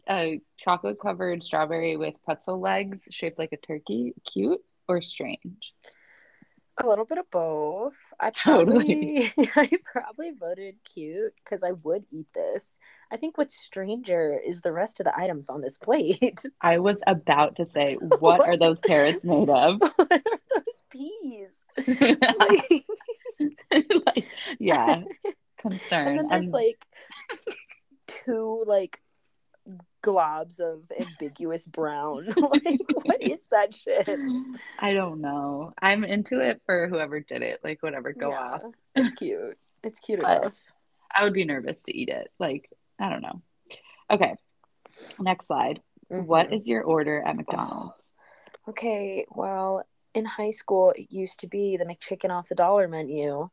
a 0.09 0.41
chocolate 0.59 0.99
covered 1.01 1.43
strawberry 1.43 1.97
with 1.97 2.15
pretzel 2.25 2.61
legs 2.61 3.03
shaped 3.11 3.39
like 3.39 3.53
a 3.53 3.57
turkey 3.57 4.15
cute 4.31 4.61
or 4.89 5.03
strange? 5.03 5.73
A 6.83 6.87
little 6.89 7.05
bit 7.05 7.19
of 7.19 7.31
both. 7.31 7.95
I 8.19 8.31
Totally. 8.31 9.31
probably 9.35 9.51
I 9.57 9.71
probably 9.85 10.31
voted 10.33 10.77
cute 10.85 11.33
because 11.37 11.63
I 11.63 11.71
would 11.71 12.05
eat 12.11 12.27
this. 12.35 12.77
I 13.13 13.17
think 13.17 13.39
what's 13.39 13.55
stranger 13.55 14.41
is 14.45 14.61
the 14.63 14.73
rest 14.73 14.99
of 14.99 15.05
the 15.05 15.17
items 15.17 15.49
on 15.49 15.61
this 15.61 15.77
plate. 15.79 16.43
I 16.61 16.79
was 16.79 17.01
about 17.07 17.57
to 17.57 17.67
say, 17.67 17.95
what 18.19 18.41
are 18.41 18.57
those 18.57 18.81
carrots 18.81 19.23
made 19.23 19.49
of? 19.51 19.81
what 19.81 19.95
are 20.11 20.21
those 20.55 20.81
peas? 20.91 21.65
Like, 21.87 22.85
Like, 23.71 24.27
yeah, 24.59 25.03
concern. 25.59 26.09
and 26.09 26.19
then 26.19 26.29
there's 26.29 26.45
And- 26.45 26.53
like 26.53 26.87
two 28.07 28.65
like 28.67 29.01
globs 30.05 30.61
of 30.61 30.91
ambiguous 31.01 31.65
brown. 31.65 32.27
like 32.37 32.81
what 33.05 33.23
is 33.23 33.47
that 33.51 33.73
shit? 33.75 34.09
I 34.79 34.93
don't 34.95 35.21
know. 35.21 35.73
I'm 35.81 36.05
into 36.05 36.41
it 36.41 36.61
for 36.67 36.89
whoever 36.89 37.21
did 37.21 37.43
it. 37.43 37.61
Like, 37.65 37.83
whatever, 37.83 38.13
go 38.13 38.31
Yeah, 38.31 38.39
off. 38.41 38.63
It's 38.95 39.15
cute. 39.21 39.57
It's 39.83 39.99
cute 39.99 40.21
But- 40.21 40.43
enough. 40.43 40.63
I 41.17 41.23
would 41.25 41.33
be 41.33 41.45
nervous 41.45 41.81
to 41.85 41.97
eat 41.97 42.09
it. 42.09 42.29
Like, 42.41 42.69
I 42.99 43.09
don't 43.09 43.23
know. 43.23 43.41
Okay, 44.11 44.35
next 45.21 45.47
slide. 45.47 45.81
What 46.09 46.51
Mhm. 46.51 46.57
is 46.57 46.67
your 46.69 46.83
order 46.83 47.23
at 47.27 47.37
McDonald's? 47.37 47.95
Okay, 48.69 49.27
well, 49.31 49.85
in 50.15 50.25
high 50.25 50.51
school 50.51 50.93
it 50.97 51.09
used 51.13 51.39
to 51.41 51.47
be 51.47 51.77
the 51.77 51.85
McChicken 51.85 52.31
off 52.31 52.49
the 52.49 52.55
dollar 52.55 52.89
menu. 52.89 53.51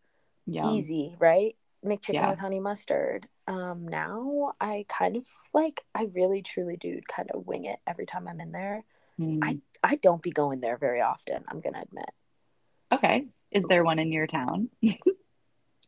Yum. 0.47 0.69
Easy, 0.69 1.15
right? 1.19 1.55
McChicken 1.85 2.13
Yeah. 2.13 2.29
with 2.29 2.39
honey 2.39 2.59
mustard. 2.59 3.27
Um, 3.47 3.87
now 3.87 4.53
I 4.61 4.85
kind 4.87 5.15
of 5.15 5.25
like 5.53 5.83
I 5.95 6.03
really 6.13 6.41
truly 6.41 6.77
do 6.77 6.99
kind 7.07 7.29
of 7.31 7.47
wing 7.47 7.65
it 7.65 7.79
every 7.87 8.05
time 8.05 8.27
I'm 8.27 8.39
in 8.39 8.51
there. 8.51 8.83
Hmm. 9.17 9.41
I 9.83 9.95
don't 9.95 10.21
be 10.21 10.29
going 10.31 10.61
there 10.61 10.77
very 10.77 11.01
often, 11.01 11.43
I'm 11.47 11.59
gonna 11.59 11.81
admit. 11.81 12.09
Okay. 12.91 13.25
Is 13.51 13.65
there 13.67 13.83
one 13.83 13.97
in 13.99 14.11
your 14.11 14.27
town? 14.27 14.69
You 14.81 14.95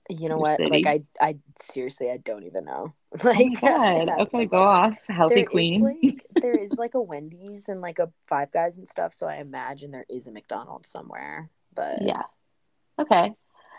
know 0.10 0.36
Your 0.36 0.38
what? 0.38 0.58
city? 0.58 0.84
Like 0.84 1.06
I 1.22 1.26
I 1.26 1.38
seriously 1.62 2.10
I 2.10 2.18
don't 2.18 2.44
even 2.44 2.66
know. 2.66 2.94
Oh 3.24 3.30
Like. 3.30 3.64
I- 3.64 4.22
Okay, 4.24 4.46
go 4.46 4.64
off. 4.64 4.96
Healthy 5.08 5.36
there 5.36 5.44
is, 5.44 5.50
queen. 5.50 5.82
like, 5.82 6.26
there 6.42 6.58
is 6.58 6.74
like 6.78 6.96
a 6.96 7.02
Wendy's 7.02 7.70
and 7.70 7.80
like 7.82 8.00
a 8.00 8.12
Five 8.28 8.52
Guys 8.52 8.78
and 8.78 8.88
stuff, 8.88 9.14
so 9.14 9.28
I 9.28 9.36
imagine 9.38 9.92
there 9.92 10.06
is 10.10 10.26
a 10.28 10.32
McDonald's 10.32 10.90
somewhere. 10.90 11.50
But 11.74 12.02
Yeah. 12.02 12.24
Okay. 13.00 13.32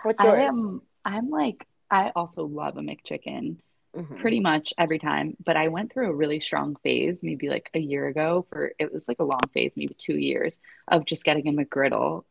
what's 0.05 0.21
I 0.21 0.27
yours? 0.27 0.53
am 0.57 0.83
I'm 1.05 1.29
like 1.29 1.67
I 1.91 2.11
also 2.17 2.45
love 2.47 2.77
a 2.77 2.81
McChicken 2.81 3.59
Mhm. 3.95 4.17
pretty 4.17 4.41
much 4.41 4.73
every 4.79 4.99
time, 4.99 5.37
but 5.45 5.57
I 5.57 5.69
went 5.69 5.93
through 5.93 6.11
a 6.11 6.15
really 6.15 6.41
strong 6.41 6.77
phase 6.83 7.23
maybe 7.23 7.49
like 7.49 7.71
a 7.75 7.79
year 7.79 8.07
ago 8.09 8.47
for 8.51 8.73
it 8.79 8.93
was 8.93 9.09
like 9.09 9.19
a 9.21 9.25
long 9.25 9.41
phase, 9.53 9.75
maybe 9.77 9.95
2 9.95 10.17
years 10.19 10.61
of 10.89 11.05
just 11.05 11.25
getting 11.25 11.49
a 11.49 11.53
McGriddle. 11.53 12.25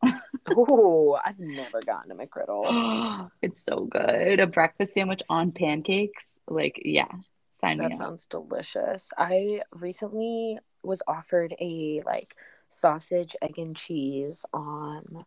Oh, 0.48 1.18
I've 1.24 1.38
never 1.40 1.80
gotten 1.82 2.10
a 2.10 2.14
McGriddle. 2.14 3.30
it's 3.42 3.64
so 3.64 3.84
good. 3.84 4.40
A 4.40 4.46
breakfast 4.46 4.94
sandwich 4.94 5.22
on 5.28 5.52
pancakes. 5.52 6.38
Like, 6.48 6.80
yeah. 6.84 7.08
Sign 7.54 7.78
me 7.78 7.86
That 7.86 7.92
up. 7.92 7.98
sounds 7.98 8.26
delicious. 8.26 9.10
I 9.16 9.62
recently 9.72 10.58
was 10.82 11.02
offered 11.08 11.54
a 11.60 12.02
like 12.04 12.36
sausage, 12.68 13.34
egg, 13.40 13.58
and 13.58 13.76
cheese 13.76 14.44
on 14.52 15.24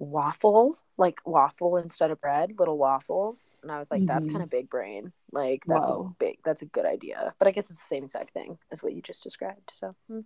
waffle, 0.00 0.78
like 0.96 1.20
waffle 1.26 1.76
instead 1.76 2.10
of 2.10 2.20
bread, 2.20 2.58
little 2.58 2.78
waffles. 2.78 3.56
And 3.62 3.70
I 3.70 3.78
was 3.78 3.90
like, 3.92 4.06
that's 4.06 4.26
Mhm. 4.26 4.32
kind 4.32 4.42
of 4.42 4.50
big 4.50 4.68
brain. 4.68 5.12
Like, 5.30 5.64
that's 5.66 5.88
a 5.88 6.02
big, 6.18 6.38
that's 6.42 6.62
a 6.62 6.66
good 6.66 6.86
idea. 6.86 7.34
But 7.38 7.46
I 7.46 7.52
guess 7.52 7.70
it's 7.70 7.78
the 7.78 7.86
same 7.86 8.04
exact 8.04 8.32
thing 8.32 8.58
as 8.72 8.82
what 8.82 8.94
you 8.94 9.02
just 9.02 9.22
described. 9.22 9.70
So, 9.72 9.94
hmm. 10.08 10.20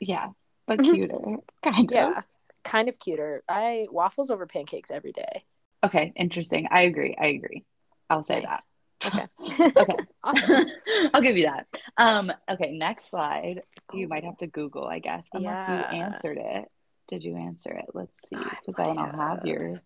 Yeah. 0.00 0.28
But 0.66 0.78
cuter. 0.82 1.18
Kind 1.62 1.90
of. 1.90 1.92
yeah, 1.92 2.22
kind 2.64 2.88
of 2.88 2.98
cuter. 2.98 3.42
I 3.48 3.88
waffles 3.90 4.30
over 4.30 4.46
pancakes 4.46 4.90
every 4.90 5.12
day. 5.12 5.44
Okay, 5.84 6.12
interesting. 6.16 6.68
I 6.70 6.82
agree. 6.82 7.16
I 7.20 7.26
agree. 7.28 7.64
I'll 8.08 8.24
say 8.24 8.40
Nice. 8.42 8.48
that. 8.48 8.64
Okay. 9.02 9.26
Okay. 9.80 9.96
awesome. 10.22 10.66
I'll 11.14 11.22
give 11.22 11.36
you 11.36 11.46
that. 11.46 11.66
Um, 11.96 12.30
okay, 12.50 12.72
next 12.72 13.10
slide. 13.10 13.62
You 13.94 14.06
might 14.08 14.24
have 14.24 14.36
to 14.38 14.46
Google, 14.46 14.86
I 14.86 14.98
guess, 15.00 15.26
unless. 15.32 15.68
Yeah. 15.68 15.90
you 15.92 16.02
answered 16.02 16.38
it. 16.38 16.70
Did 17.10 17.24
you 17.24 17.36
answer 17.36 17.72
it? 17.72 17.86
Let's 17.92 18.14
see. 18.28 18.36
I 18.36 18.56
Because 18.64 18.76
then 18.76 18.96
I'll 18.98 19.12
might 19.12 19.14
have 19.16 19.38
have. 19.40 19.46
your 19.46 19.82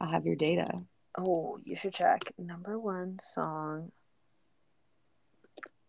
I'll 0.00 0.10
have 0.10 0.26
your 0.26 0.34
data. 0.36 0.82
Oh, 1.16 1.58
you 1.62 1.76
should 1.76 1.94
check 1.94 2.32
number 2.36 2.78
one 2.78 3.18
song 3.20 3.92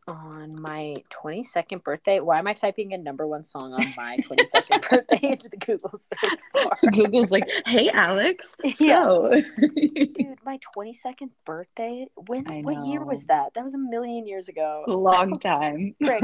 on 0.07 0.53
my 0.61 0.95
22nd 1.09 1.83
birthday. 1.83 2.19
Why 2.19 2.37
am 2.37 2.47
I 2.47 2.53
typing 2.53 2.93
a 2.93 2.97
number 2.97 3.25
one 3.25 3.43
song 3.43 3.73
on 3.73 3.93
my 3.97 4.17
22nd 4.17 4.89
birthday 4.89 5.29
into 5.29 5.49
the 5.49 5.57
Google 5.57 5.97
search 5.97 6.19
bar? 6.53 6.77
Google's 6.91 7.31
like, 7.31 7.47
hey, 7.65 7.89
Alex. 7.89 8.55
Yeah. 8.79 9.03
So, 9.05 9.31
Dude, 9.57 10.37
my 10.45 10.59
22nd 10.77 11.29
birthday? 11.45 12.07
When 12.27 12.45
I 12.51 12.61
what 12.61 12.85
year 12.85 13.03
was 13.03 13.25
that? 13.25 13.53
That 13.55 13.63
was 13.63 13.73
a 13.73 13.77
million 13.79 14.27
years 14.27 14.47
ago. 14.47 14.83
long 14.87 15.39
time. 15.39 15.95
Frick. 16.03 16.23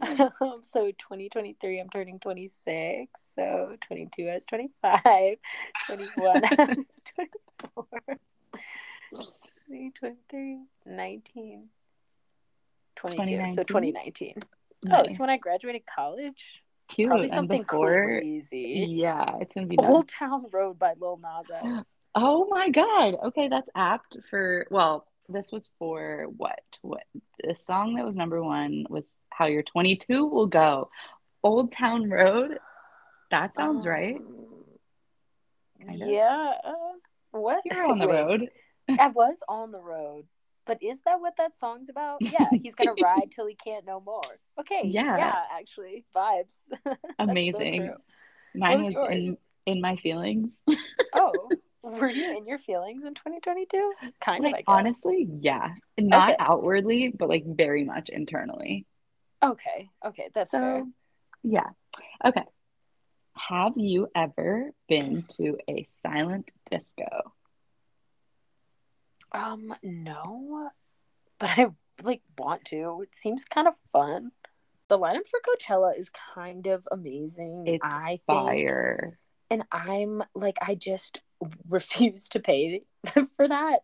um, 0.00 0.60
so 0.62 0.86
2023, 0.92 1.80
I'm 1.80 1.88
turning 1.90 2.18
26. 2.18 3.10
So 3.34 3.76
22, 3.86 4.28
I 4.28 4.34
was 4.34 4.46
25. 4.46 5.00
21, 5.86 6.42
I 6.44 6.64
was 6.64 6.76
24. 7.16 8.18
23, 9.68 10.58
19, 10.86 11.68
22. 12.96 13.54
So 13.54 13.62
2019. 13.62 14.34
Oh, 14.90 15.04
so 15.06 15.14
when 15.18 15.30
I 15.30 15.36
graduated 15.38 15.82
college, 15.86 16.62
Cute. 16.88 17.08
probably 17.08 17.28
something 17.28 17.62
before, 17.62 18.04
crazy. 18.04 18.86
yeah, 18.90 19.36
it's 19.40 19.54
gonna 19.54 19.66
be 19.66 19.76
nice. 19.76 19.88
Old 19.88 20.08
Town 20.08 20.44
Road 20.52 20.78
by 20.78 20.94
Lil 21.00 21.18
Nas 21.22 21.46
X. 21.80 21.86
Oh 22.14 22.46
my 22.50 22.68
God. 22.68 23.14
Okay, 23.24 23.48
that's 23.48 23.70
apt 23.74 24.18
for, 24.28 24.66
well, 24.70 25.06
this 25.30 25.50
was 25.50 25.70
for 25.78 26.26
what? 26.36 26.60
What? 26.82 27.04
The 27.42 27.56
song 27.56 27.94
that 27.94 28.04
was 28.04 28.14
number 28.14 28.42
one 28.42 28.84
was 28.90 29.06
How 29.30 29.46
Your 29.46 29.62
22 29.62 30.26
Will 30.26 30.46
Go. 30.46 30.90
Old 31.42 31.72
Town 31.72 32.10
Road. 32.10 32.58
That 33.30 33.56
sounds 33.56 33.86
right. 33.86 34.16
Um, 34.16 35.94
of. 36.02 36.06
Yeah. 36.06 36.52
uh, 36.62 36.72
What? 37.30 37.62
You're 37.64 37.86
on 37.86 37.98
the 37.98 38.08
road. 38.18 38.50
I 38.90 39.08
was 39.14 39.38
on 39.48 39.72
the 39.72 39.80
road. 39.80 40.26
But 40.66 40.82
is 40.82 40.98
that 41.04 41.20
what 41.20 41.34
that 41.38 41.56
song's 41.56 41.88
about? 41.88 42.18
Yeah, 42.32 42.50
he's 42.62 42.74
gonna 42.74 42.94
ride 42.94 43.30
till 43.34 43.46
he 43.46 43.54
can't 43.56 43.84
no 43.84 44.00
more. 44.00 44.22
Okay, 44.60 44.82
Yeah. 44.84 45.16
yeah, 45.16 45.42
actually, 45.52 46.04
vibes. 46.14 46.54
That's 46.84 46.98
so 47.00 47.02
Amazing. 47.18 47.94
Mine 48.54 48.82
was 48.84 48.94
was 48.94 49.10
in 49.12 49.36
in 49.66 49.80
my 49.80 49.96
feelings. 49.96 50.62
oh, 51.14 51.48
were 51.82 52.10
you 52.10 52.36
in 52.36 52.46
your 52.46 52.58
feelings 52.58 53.04
in 53.04 53.14
2022? 53.14 53.92
Kind 54.20 54.44
of, 54.44 54.52
Like 54.52 54.66
guess. 54.66 54.74
honestly, 54.76 55.28
yeah. 55.40 55.74
Not 55.98 56.30
Okay. 56.30 56.36
outwardly, 56.38 57.08
but 57.08 57.28
like 57.28 57.44
very 57.46 57.84
much 57.84 58.08
internally. 58.08 58.86
Okay, 59.42 59.90
okay, 60.04 60.28
that's 60.34 60.50
so 60.52 60.58
fair. 60.60 60.84
yeah. 61.42 61.70
Okay. 62.24 62.44
Have 63.34 63.72
you 63.76 64.08
ever 64.14 64.70
been 64.88 65.24
to 65.36 65.58
a 65.68 65.84
silent 65.84 66.52
disco? 66.70 67.32
Um, 69.34 69.74
no, 69.82 70.70
but 71.38 71.50
I 71.58 71.66
like 72.02 72.22
want 72.38 72.64
to. 72.66 73.00
It 73.02 73.14
seems 73.14 73.44
kind 73.44 73.66
of 73.68 73.74
fun. 73.92 74.32
The 74.88 74.98
lineup 74.98 75.26
for 75.26 75.40
Coachella 75.40 75.98
is 75.98 76.10
kind 76.34 76.66
of 76.66 76.86
amazing. 76.92 77.64
It's 77.66 77.80
I 77.84 78.20
think, 78.26 78.26
fire. 78.26 79.18
and 79.50 79.62
I'm 79.72 80.22
like, 80.34 80.58
I 80.60 80.74
just 80.74 81.20
refuse 81.68 82.28
to 82.30 82.40
pay 82.40 82.82
for 83.36 83.48
that. 83.48 83.80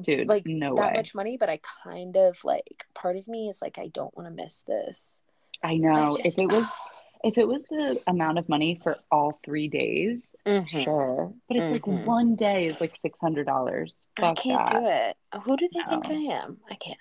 Dude, 0.00 0.28
like 0.28 0.46
no 0.46 0.76
that 0.76 0.92
way. 0.92 0.96
much 0.96 1.14
money, 1.14 1.36
but 1.36 1.50
I 1.50 1.58
kind 1.84 2.16
of 2.16 2.42
like 2.44 2.86
part 2.94 3.16
of 3.16 3.26
me 3.28 3.48
is 3.48 3.60
like 3.60 3.78
I 3.78 3.88
don't 3.88 4.16
want 4.16 4.28
to 4.28 4.34
miss 4.34 4.62
this. 4.62 5.20
I 5.62 5.72
I 5.72 5.76
know. 5.76 6.16
just- 6.22 6.38
If 6.38 6.44
it 6.44 6.46
was 6.50 6.64
if 7.24 7.36
it 7.38 7.46
was 7.48 7.64
the 7.70 8.00
amount 8.06 8.38
of 8.38 8.48
money 8.48 8.78
for 8.82 8.96
all 9.10 9.38
three 9.44 9.68
days, 9.68 10.34
Mhm. 10.46 10.66
sure. 10.84 11.32
But 11.48 11.56
it's 11.58 11.70
Mhm. 11.70 11.72
like 11.72 11.86
one 11.86 12.34
day 12.36 12.66
is 12.66 12.80
like 12.80 12.96
six 12.96 13.18
hundred 13.20 13.46
dollars. 13.46 14.06
I 14.18 14.34
can't 14.34 14.66
that. 14.66 14.80
do 14.80 14.86
it. 14.86 15.42
Who 15.42 15.56
do 15.56 15.68
they 15.72 15.82
think 15.88 16.08
I 16.08 16.14
am? 16.14 16.60
I 16.70 16.74
can't. 16.76 16.98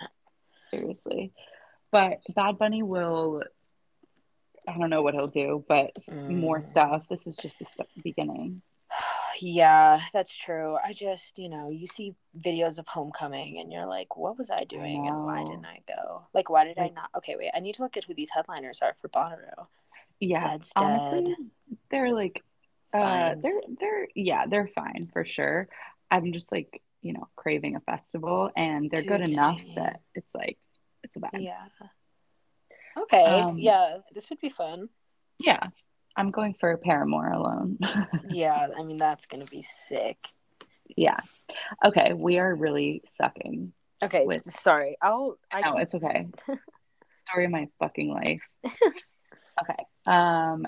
Seriously. 0.69 1.33
But 1.91 2.19
Bad 2.35 2.57
Bunny 2.57 2.83
will 2.83 3.43
I 4.67 4.73
don't 4.77 4.89
know 4.89 5.01
what 5.01 5.13
he'll 5.13 5.27
do, 5.27 5.63
but 5.69 5.91
s- 5.97 6.09
more 6.27 6.59
Mm. 6.59 6.69
stuff. 6.71 7.07
This 7.07 7.25
is 7.25 7.37
just 7.37 7.57
the 7.59 7.65
st- 7.65 7.87
beginning. 8.03 8.61
Yeah, 9.39 10.01
that's 10.13 10.35
true. 10.35 10.77
I 10.83 10.93
just, 10.93 11.37
you 11.37 11.47
know, 11.47 11.69
you 11.69 11.85
see 11.85 12.15
videos 12.35 12.79
of 12.79 12.87
Homecoming 12.87 13.59
and 13.59 13.71
you're 13.71 13.85
like, 13.85 14.17
what 14.17 14.35
was 14.35 14.49
I 14.49 14.63
doing 14.63 15.07
and 15.07 15.25
why 15.25 15.43
didn't 15.43 15.67
I 15.67 15.81
go? 15.87 16.25
Like, 16.33 16.49
why 16.49 16.63
did 16.63 16.79
I 16.79 16.89
not? 16.89 17.11
Okay, 17.15 17.35
wait, 17.35 17.51
I 17.53 17.59
need 17.59 17.75
to 17.75 17.83
look 17.83 17.97
at 17.97 18.05
who 18.05 18.15
these 18.15 18.31
headliners 18.31 18.79
are 18.81 18.95
for 18.99 19.09
Bonnaroo. 19.09 19.67
Yeah, 20.19 20.57
honestly, 20.75 21.35
they're 21.91 22.13
like 22.13 22.43
uh 22.93 23.35
they're 23.41 23.61
they're 23.79 24.07
yeah, 24.15 24.45
they're 24.47 24.69
fine 24.73 25.09
for 25.13 25.25
sure. 25.25 25.67
I'm 26.09 26.31
just 26.33 26.51
like, 26.51 26.81
you 27.01 27.13
know, 27.13 27.27
craving 27.35 27.75
a 27.75 27.79
festival 27.81 28.49
and 28.55 28.89
they're 28.89 29.03
good 29.03 29.21
enough 29.21 29.59
that 29.75 30.01
it's 30.15 30.33
like 30.33 30.57
it's 31.03 31.15
a 31.17 31.19
bad. 31.19 31.31
Yeah. 31.39 31.65
Okay, 32.97 33.23
Um, 33.25 33.59
yeah, 33.59 33.97
this 34.13 34.29
would 34.29 34.39
be 34.39 34.49
fun. 34.49 34.89
Yeah. 35.39 35.59
I'm 36.15 36.31
going 36.31 36.55
for 36.59 36.75
Paramore 36.77 37.29
alone. 37.31 37.77
Yeah, 38.29 38.69
I 38.75 38.81
mean, 38.83 38.97
that's 38.97 39.27
going 39.27 39.45
to 39.45 39.51
be 39.51 39.63
sick. 39.87 40.17
yeah. 40.95 41.19
Okay, 41.85 42.13
we 42.13 42.39
are 42.39 42.55
really 42.55 43.03
sucking. 43.07 43.71
Okay, 44.03 44.25
With- 44.25 44.49
sorry. 44.49 44.97
I'll, 45.01 45.37
I 45.51 45.61
No, 45.61 45.73
can, 45.73 45.81
it's 45.81 45.93
okay. 45.93 46.27
Story 47.29 47.45
of 47.45 47.51
my 47.51 47.67
fucking 47.79 48.09
life. 48.11 48.41
okay. 48.65 49.83
Um 50.07 50.65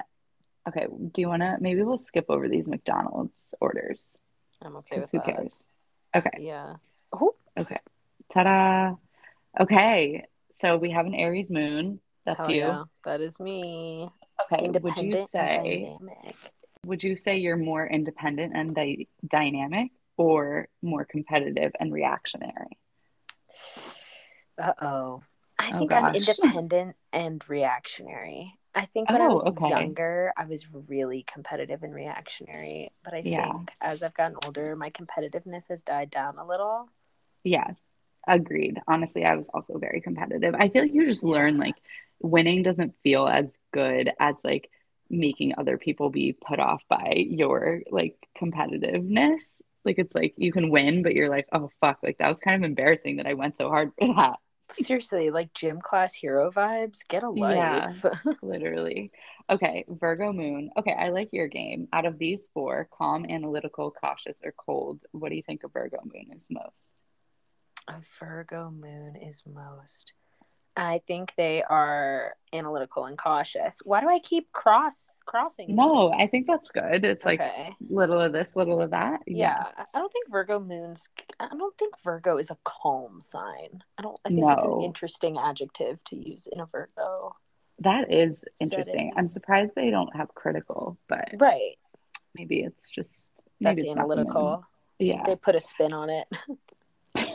okay, 0.68 0.88
do 1.12 1.22
you 1.22 1.28
want 1.30 1.42
to 1.42 1.58
maybe 1.60 1.82
we'll 1.82 1.98
skip 1.98 2.26
over 2.30 2.48
these 2.48 2.68
McDonald's 2.68 3.56
orders 3.60 4.20
I'm 4.62 4.76
okay 4.78 5.00
with 5.00 5.12
who 5.12 5.20
that. 5.20 5.26
cares? 5.26 5.64
Okay. 6.16 6.32
Yeah. 6.40 6.76
Oh, 7.14 7.36
Okay. 7.58 7.80
Ta-da. 8.32 8.96
Okay. 9.60 10.26
So 10.56 10.78
we 10.78 10.92
have 10.92 11.06
an 11.06 11.16
Aries 11.16 11.50
moon. 11.50 12.00
That's 12.26 12.38
hell 12.38 12.52
you. 12.52 12.58
yeah. 12.58 12.84
That 13.06 13.22
is 13.22 13.40
me. 13.40 14.10
Okay. 14.52 14.70
Would 14.70 14.98
you 14.98 15.28
say 15.28 15.98
would 16.86 17.04
you 17.04 17.18
say 17.18 17.38
you're 17.38 17.58
more 17.58 17.86
independent 17.88 18.54
and 18.56 18.74
dy- 18.74 19.08
dynamic 19.26 19.92
or 20.18 20.68
more 20.82 21.06
competitive 21.06 21.72
and 21.80 21.94
reactionary? 21.94 22.78
Uh 24.58 24.74
oh. 24.82 25.24
I 25.58 25.78
think 25.78 25.92
I'm 25.92 26.16
independent 26.16 26.96
and 27.12 27.44
reactionary. 27.50 28.59
I 28.80 28.86
think 28.86 29.10
when 29.10 29.22
I 29.22 29.28
Oh, 29.28 29.34
was 29.34 29.48
okay. 29.48 29.70
younger, 29.70 30.32
I 30.38 30.46
was 30.46 30.66
really 30.88 31.24
competitive 31.24 31.84
and 31.84 31.94
reactionary. 31.94 32.90
But 33.04 33.14
I 33.14 33.20
Yeah. 33.20 33.52
think 33.52 33.74
as 33.82 34.02
I've 34.02 34.14
gotten 34.14 34.38
older, 34.46 34.74
my 34.78 34.90
competitiveness 34.90 35.68
has 35.68 35.82
died 35.82 36.10
down 36.10 36.38
a 36.38 36.46
little. 36.48 36.90
Yeah. 37.44 37.72
Agreed. 38.28 38.80
Honestly, 38.88 39.26
I 39.26 39.36
was 39.36 39.50
also 39.54 39.78
very 39.80 40.00
competitive. 40.02 40.56
I 40.58 40.70
feel 40.70 40.84
like 40.84 40.94
you 40.94 41.06
just 41.06 41.24
learn 41.24 41.58
like 41.58 41.76
winning 42.22 42.64
doesn't 42.64 42.96
feel 43.04 43.28
as 43.28 43.58
good 43.74 44.12
as 44.18 44.36
like 44.46 44.70
making 45.10 45.56
other 45.58 45.78
people 45.78 46.10
be 46.10 46.32
put 46.34 46.60
off 46.60 46.82
by 46.88 47.14
your 47.16 47.82
like 47.92 48.16
competitiveness. 48.42 49.62
Like 49.84 50.00
it's 50.00 50.16
like 50.16 50.36
you 50.38 50.54
can 50.54 50.70
win, 50.70 51.04
but 51.04 51.16
you're 51.16 51.30
like, 51.30 51.48
oh 51.52 51.70
fuck, 51.82 52.00
like 52.04 52.20
that 52.20 52.30
was 52.30 52.40
kind 52.40 52.64
of 52.64 52.68
embarrassing 52.68 53.18
that 53.18 53.26
I 53.28 53.34
went 53.34 53.58
so 53.58 53.68
hard 53.70 53.92
for 54.00 54.08
that. 54.16 54.40
Seriously, 54.72 55.30
like 55.32 55.54
gym 55.54 55.82
class 55.82 56.14
hero 56.14 56.52
vibes. 56.52 57.00
Get 57.08 57.24
a 57.24 57.32
Yeah. 57.34 57.92
life. 58.02 58.06
Literally. 58.42 59.12
Okay, 59.50 59.86
Virgo 59.88 60.32
moon. 60.32 60.70
Okay, 60.78 60.94
I 60.94 61.10
like 61.10 61.30
your 61.32 61.48
game. 61.48 61.88
Out 61.92 62.06
of 62.06 62.18
these 62.20 62.48
four, 62.54 62.88
calm, 62.92 63.26
analytical, 63.26 63.92
cautious, 63.92 64.40
or 64.44 64.54
cold, 64.54 65.02
what 65.12 65.30
do 65.30 65.36
you 65.36 65.44
think 65.44 65.64
a 65.64 65.68
Virgo 65.68 66.00
moon 66.04 66.38
is 66.38 66.48
most? 66.52 67.04
a 67.88 67.96
Virgo 68.20 68.70
moon 68.70 69.16
is 69.16 69.42
most. 69.52 70.14
I 70.80 71.02
think 71.08 71.34
they 71.36 71.62
are 71.64 72.36
analytical 72.54 73.04
and 73.06 73.18
cautious. 73.18 73.80
Why 73.84 74.00
do 74.00 74.10
I 74.10 74.20
keep 74.20 74.50
cross 74.54 75.06
crossing? 75.26 75.76
No? 75.76 76.12
I 76.14 76.26
think 76.28 76.48
that's 76.48 76.72
good. 76.72 77.04
It's 77.04 77.26
like 77.26 77.42
okay. 77.42 77.76
little 77.90 78.20
of 78.22 78.32
this, 78.32 78.56
little 78.56 78.82
of 78.82 78.92
that. 78.92 79.20
Yeah. 79.28 79.62
I 79.94 80.00
don't 80.00 80.12
think 80.12 80.32
Virgo 80.32 80.60
moons. 80.60 81.10
I 81.40 81.50
don't 81.50 81.78
think 81.78 81.96
Virgo 82.02 82.38
is 82.38 82.50
a 82.50 82.58
calm 82.64 83.20
sign. 83.20 83.84
I 83.98 84.02
don't. 84.04 84.18
I 84.26 84.30
think 84.30 84.50
it's 84.50 84.64
an 84.64 84.70
No. 84.72 84.82
interesting 84.84 85.38
adjective 85.38 86.02
to 86.06 86.16
use 86.16 86.48
in 86.52 86.62
a 86.62 86.66
Virgo. 86.66 87.36
That 87.80 88.14
is 88.14 88.46
interesting. 88.60 88.94
Setting. 88.94 89.14
I'm 89.18 89.28
surprised 89.28 89.74
they 89.76 89.90
don't 89.92 90.16
have 90.16 90.34
critical, 90.34 90.98
but 91.10 91.30
Right. 91.40 91.78
maybe 92.36 92.62
it's 92.64 92.90
just 92.90 93.32
That's 93.60 93.76
maybe 93.78 93.82
it's 93.82 93.96
the 93.96 94.02
moon. 94.02 94.12
analytical. 94.20 94.64
Yeah. 94.98 95.24
They 95.26 95.36
put 95.36 95.56
a 95.56 95.60
spin 95.60 95.92
on 95.94 96.10
it. 96.10 96.28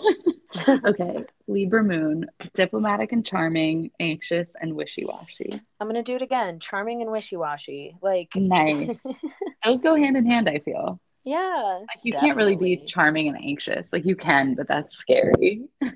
okay. 0.84 1.24
Libra 1.46 1.82
moon, 1.82 2.26
diplomatic 2.54 3.12
and 3.12 3.24
charming, 3.24 3.90
anxious 4.00 4.50
and 4.60 4.74
wishy-washy. 4.74 5.60
I'm 5.80 5.86
gonna 5.88 6.02
do 6.02 6.16
it 6.16 6.22
again. 6.22 6.60
Charming 6.60 7.02
and 7.02 7.10
wishy 7.10 7.36
washy. 7.36 7.96
Like 8.02 8.30
Nice. 8.36 9.02
Those 9.64 9.80
go 9.82 9.94
hand 9.96 10.16
in 10.16 10.26
hand, 10.26 10.48
I 10.48 10.58
feel. 10.58 11.00
yeah. 11.24 11.78
Like 11.80 12.00
you 12.02 12.12
can't 12.12 12.36
really 12.36 12.56
be 12.56 12.76
charming 12.86 13.28
and 13.28 13.36
anxious. 13.38 13.88
Like 13.92 14.04
you 14.04 14.16
can, 14.16 14.54
but 14.54 14.68
that's 14.68 14.96
scary. 14.96 15.64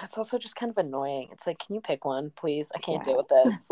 That's 0.00 0.18
also 0.18 0.36
just 0.38 0.56
kind 0.56 0.70
of 0.70 0.78
annoying. 0.78 1.28
It's 1.30 1.46
like, 1.46 1.60
can 1.60 1.76
you 1.76 1.80
pick 1.80 2.04
one, 2.04 2.32
please? 2.34 2.72
I 2.74 2.78
can't 2.80 3.06
Yeah. 3.06 3.12
deal 3.12 3.16
with 3.18 3.28
this. 3.28 3.70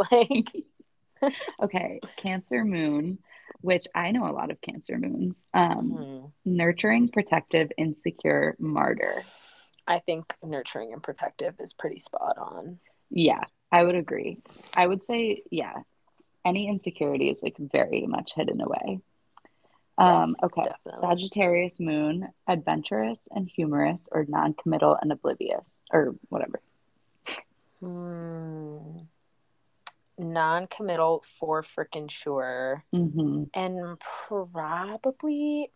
Like, 1.23 1.33
Okay, 1.61 1.99
Cancer 2.17 2.65
moon, 2.65 3.19
which 3.63 3.87
I 3.97 4.13
know 4.13 4.31
a 4.31 4.33
lot 4.33 4.51
of 4.53 4.61
Cancer 4.61 4.97
moons. 4.97 5.45
Um, 5.55 5.91
hmm. 5.91 6.27
nurturing, 6.45 7.09
protective, 7.09 7.73
insecure, 7.77 8.55
martyr. 8.61 9.25
I 9.91 9.99
think 9.99 10.33
nurturing 10.41 10.93
and 10.93 11.03
protective 11.03 11.57
is 11.59 11.73
pretty 11.73 11.99
spot 11.99 12.39
on. 12.39 12.79
Yeah, 13.11 13.43
I 13.73 13.83
would 13.83 13.97
agree. 13.97 14.39
I 14.77 14.87
would 14.87 15.03
say, 15.03 15.43
yeah, 15.51 15.75
any 16.45 16.69
insecurity 16.69 17.29
is 17.29 17.43
like 17.43 17.57
very 17.59 18.07
much 18.07 18.31
hidden 18.37 18.61
away. 18.61 19.01
Um, 19.99 20.37
okay, 20.45 20.63
definitely. 20.63 21.01
Sagittarius 21.01 21.81
moon, 21.81 22.29
adventurous 22.47 23.19
and 23.33 23.49
humorous, 23.49 24.09
or 24.13 24.25
non-committal 24.29 24.97
and 25.03 25.11
oblivious, 25.11 25.67
or 25.93 26.15
whatever. 26.29 26.61
Hmm. 27.81 28.79
Non-committal 30.17 31.25
for 31.39 31.63
freaking 31.63 32.09
sure, 32.09 32.85
hmm 32.93 33.45
and 33.55 33.99
probably, 34.29 35.73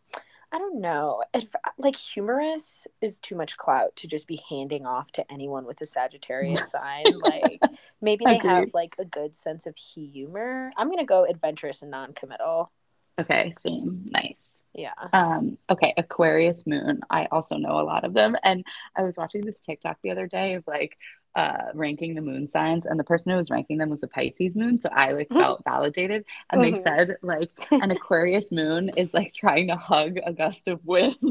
I 0.54 0.58
don't 0.58 0.80
know. 0.80 1.24
Adv- 1.34 1.56
like 1.78 1.96
humorous 1.96 2.86
is 3.00 3.18
too 3.18 3.34
much 3.34 3.56
clout 3.56 3.96
to 3.96 4.06
just 4.06 4.28
be 4.28 4.40
handing 4.48 4.86
off 4.86 5.10
to 5.12 5.32
anyone 5.32 5.66
with 5.66 5.80
a 5.80 5.86
Sagittarius 5.86 6.70
sign. 6.70 7.18
Like 7.18 7.60
maybe 8.00 8.24
they 8.24 8.38
have 8.38 8.68
like 8.72 8.94
a 9.00 9.04
good 9.04 9.34
sense 9.34 9.66
of 9.66 9.76
humor. 9.76 10.70
I'm 10.76 10.90
gonna 10.90 11.04
go 11.04 11.24
adventurous 11.24 11.82
and 11.82 11.90
non-committal. 11.90 12.70
Okay, 13.18 13.52
same. 13.58 14.08
Nice. 14.12 14.62
Yeah. 14.72 14.92
Um, 15.12 15.58
okay, 15.68 15.92
Aquarius 15.96 16.68
moon. 16.68 17.00
I 17.10 17.26
also 17.32 17.56
know 17.56 17.80
a 17.80 17.82
lot 17.82 18.04
of 18.04 18.14
them. 18.14 18.36
And 18.44 18.64
I 18.94 19.02
was 19.02 19.16
watching 19.16 19.44
this 19.44 19.58
TikTok 19.58 19.98
the 20.04 20.12
other 20.12 20.28
day 20.28 20.54
of 20.54 20.62
like 20.68 20.96
uh 21.36 21.70
ranking 21.74 22.14
the 22.14 22.20
moon 22.20 22.48
signs, 22.48 22.86
and 22.86 22.98
the 22.98 23.04
person 23.04 23.30
who 23.30 23.36
was 23.36 23.50
ranking 23.50 23.78
them 23.78 23.90
was 23.90 24.02
a 24.02 24.08
Pisces 24.08 24.54
moon. 24.54 24.78
So 24.78 24.88
I 24.92 25.12
like 25.12 25.28
felt 25.32 25.62
validated. 25.64 26.24
And 26.50 26.62
they 26.62 26.72
Mhm. 26.72 26.82
said 26.82 27.16
like 27.22 27.50
an 27.70 27.90
Aquarius 27.96 28.52
moon 28.52 28.90
is 28.96 29.12
like 29.14 29.34
trying 29.34 29.66
to 29.68 29.76
hug 29.76 30.18
a 30.24 30.32
gust 30.32 30.68
of 30.68 30.84
wind. 30.84 31.16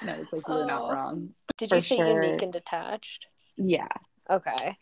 and 0.00 0.10
I 0.10 0.18
was 0.18 0.32
like, 0.32 0.42
you're 0.46 0.66
not 0.66 0.82
Oh. 0.82 0.92
wrong. 0.92 1.30
Did 1.58 1.72
you 1.72 1.80
say 1.80 1.96
sure. 1.96 2.22
unique 2.22 2.42
and 2.42 2.52
detached? 2.52 3.26
Yeah. 3.56 3.88
Okay. 4.28 4.76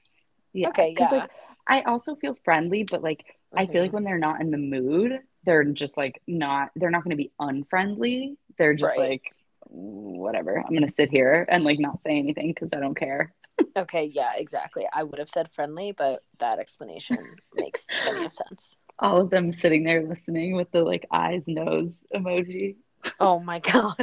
Yeah. 0.53 0.69
Okay, 0.69 0.95
yeah. 0.99 1.09
like 1.11 1.31
I 1.67 1.83
also 1.83 2.15
feel 2.17 2.37
friendly, 2.45 2.83
but 2.85 3.03
like 3.03 3.25
I 3.57 3.67
feel 3.67 3.83
like 3.83 3.91
Mhm. 3.93 3.95
when 3.95 4.05
they're 4.05 4.19
not 4.19 4.41
in 4.41 4.51
the 4.51 4.59
mood, 4.59 5.21
they're 5.45 5.65
just 5.65 5.97
like 5.97 6.21
not, 6.27 6.71
they're 6.75 6.91
not 6.91 7.05
going 7.05 7.11
to 7.11 7.17
be 7.17 7.31
unfriendly. 7.39 8.37
They're 8.59 8.75
just 8.75 8.97
Right. 8.99 9.11
like, 9.11 9.34
whatever. 9.69 10.63
I'm 10.67 10.77
to 10.77 10.93
sit 10.93 11.11
here 11.11 11.47
and 11.49 11.65
like 11.65 11.79
not 11.79 12.03
say 12.03 12.19
anything 12.19 12.49
because 12.49 12.71
I 12.73 12.81
don't 12.81 12.97
care. 12.97 13.33
Okay, 13.77 14.11
yeah, 14.13 14.33
exactly. 14.37 14.87
I 14.93 15.03
would 15.03 15.19
have 15.19 15.31
said 15.31 15.53
friendly, 15.53 15.93
but 15.93 16.23
that 16.39 16.59
explanation 16.59 17.19
makes 17.55 17.87
plenty 18.03 18.25
of 18.25 18.33
sense. 18.33 18.81
All 18.99 19.21
of 19.21 19.31
them 19.31 19.53
sitting 19.53 19.85
there 19.85 20.03
listening 20.07 20.57
with 20.57 20.71
the 20.73 20.83
like 20.83 21.07
eyes, 21.11 21.45
nose 21.47 22.07
emoji. 22.15 22.77
Oh 23.21 23.39
my 23.39 23.59
god. 23.61 23.97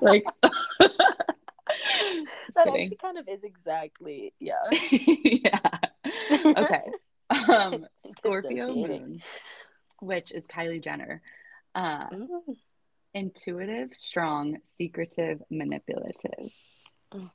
like, 0.00 0.24
that 0.80 0.90
kidding. 2.64 2.82
actually 2.82 2.96
kind 2.96 3.18
of 3.18 3.28
is 3.28 3.44
exactly 3.44 4.34
yeah. 4.40 4.54
yeah. 4.70 5.78
Okay. 6.30 6.82
Um, 7.30 7.86
Scorpio 8.06 8.74
moon, 8.74 9.22
which 10.00 10.32
is 10.32 10.46
Kylie 10.46 10.82
Jenner. 10.82 11.22
Uh, 11.74 12.06
intuitive, 13.16 13.90
strong, 13.94 14.58
secretive, 14.76 15.42
manipulative. 15.50 16.52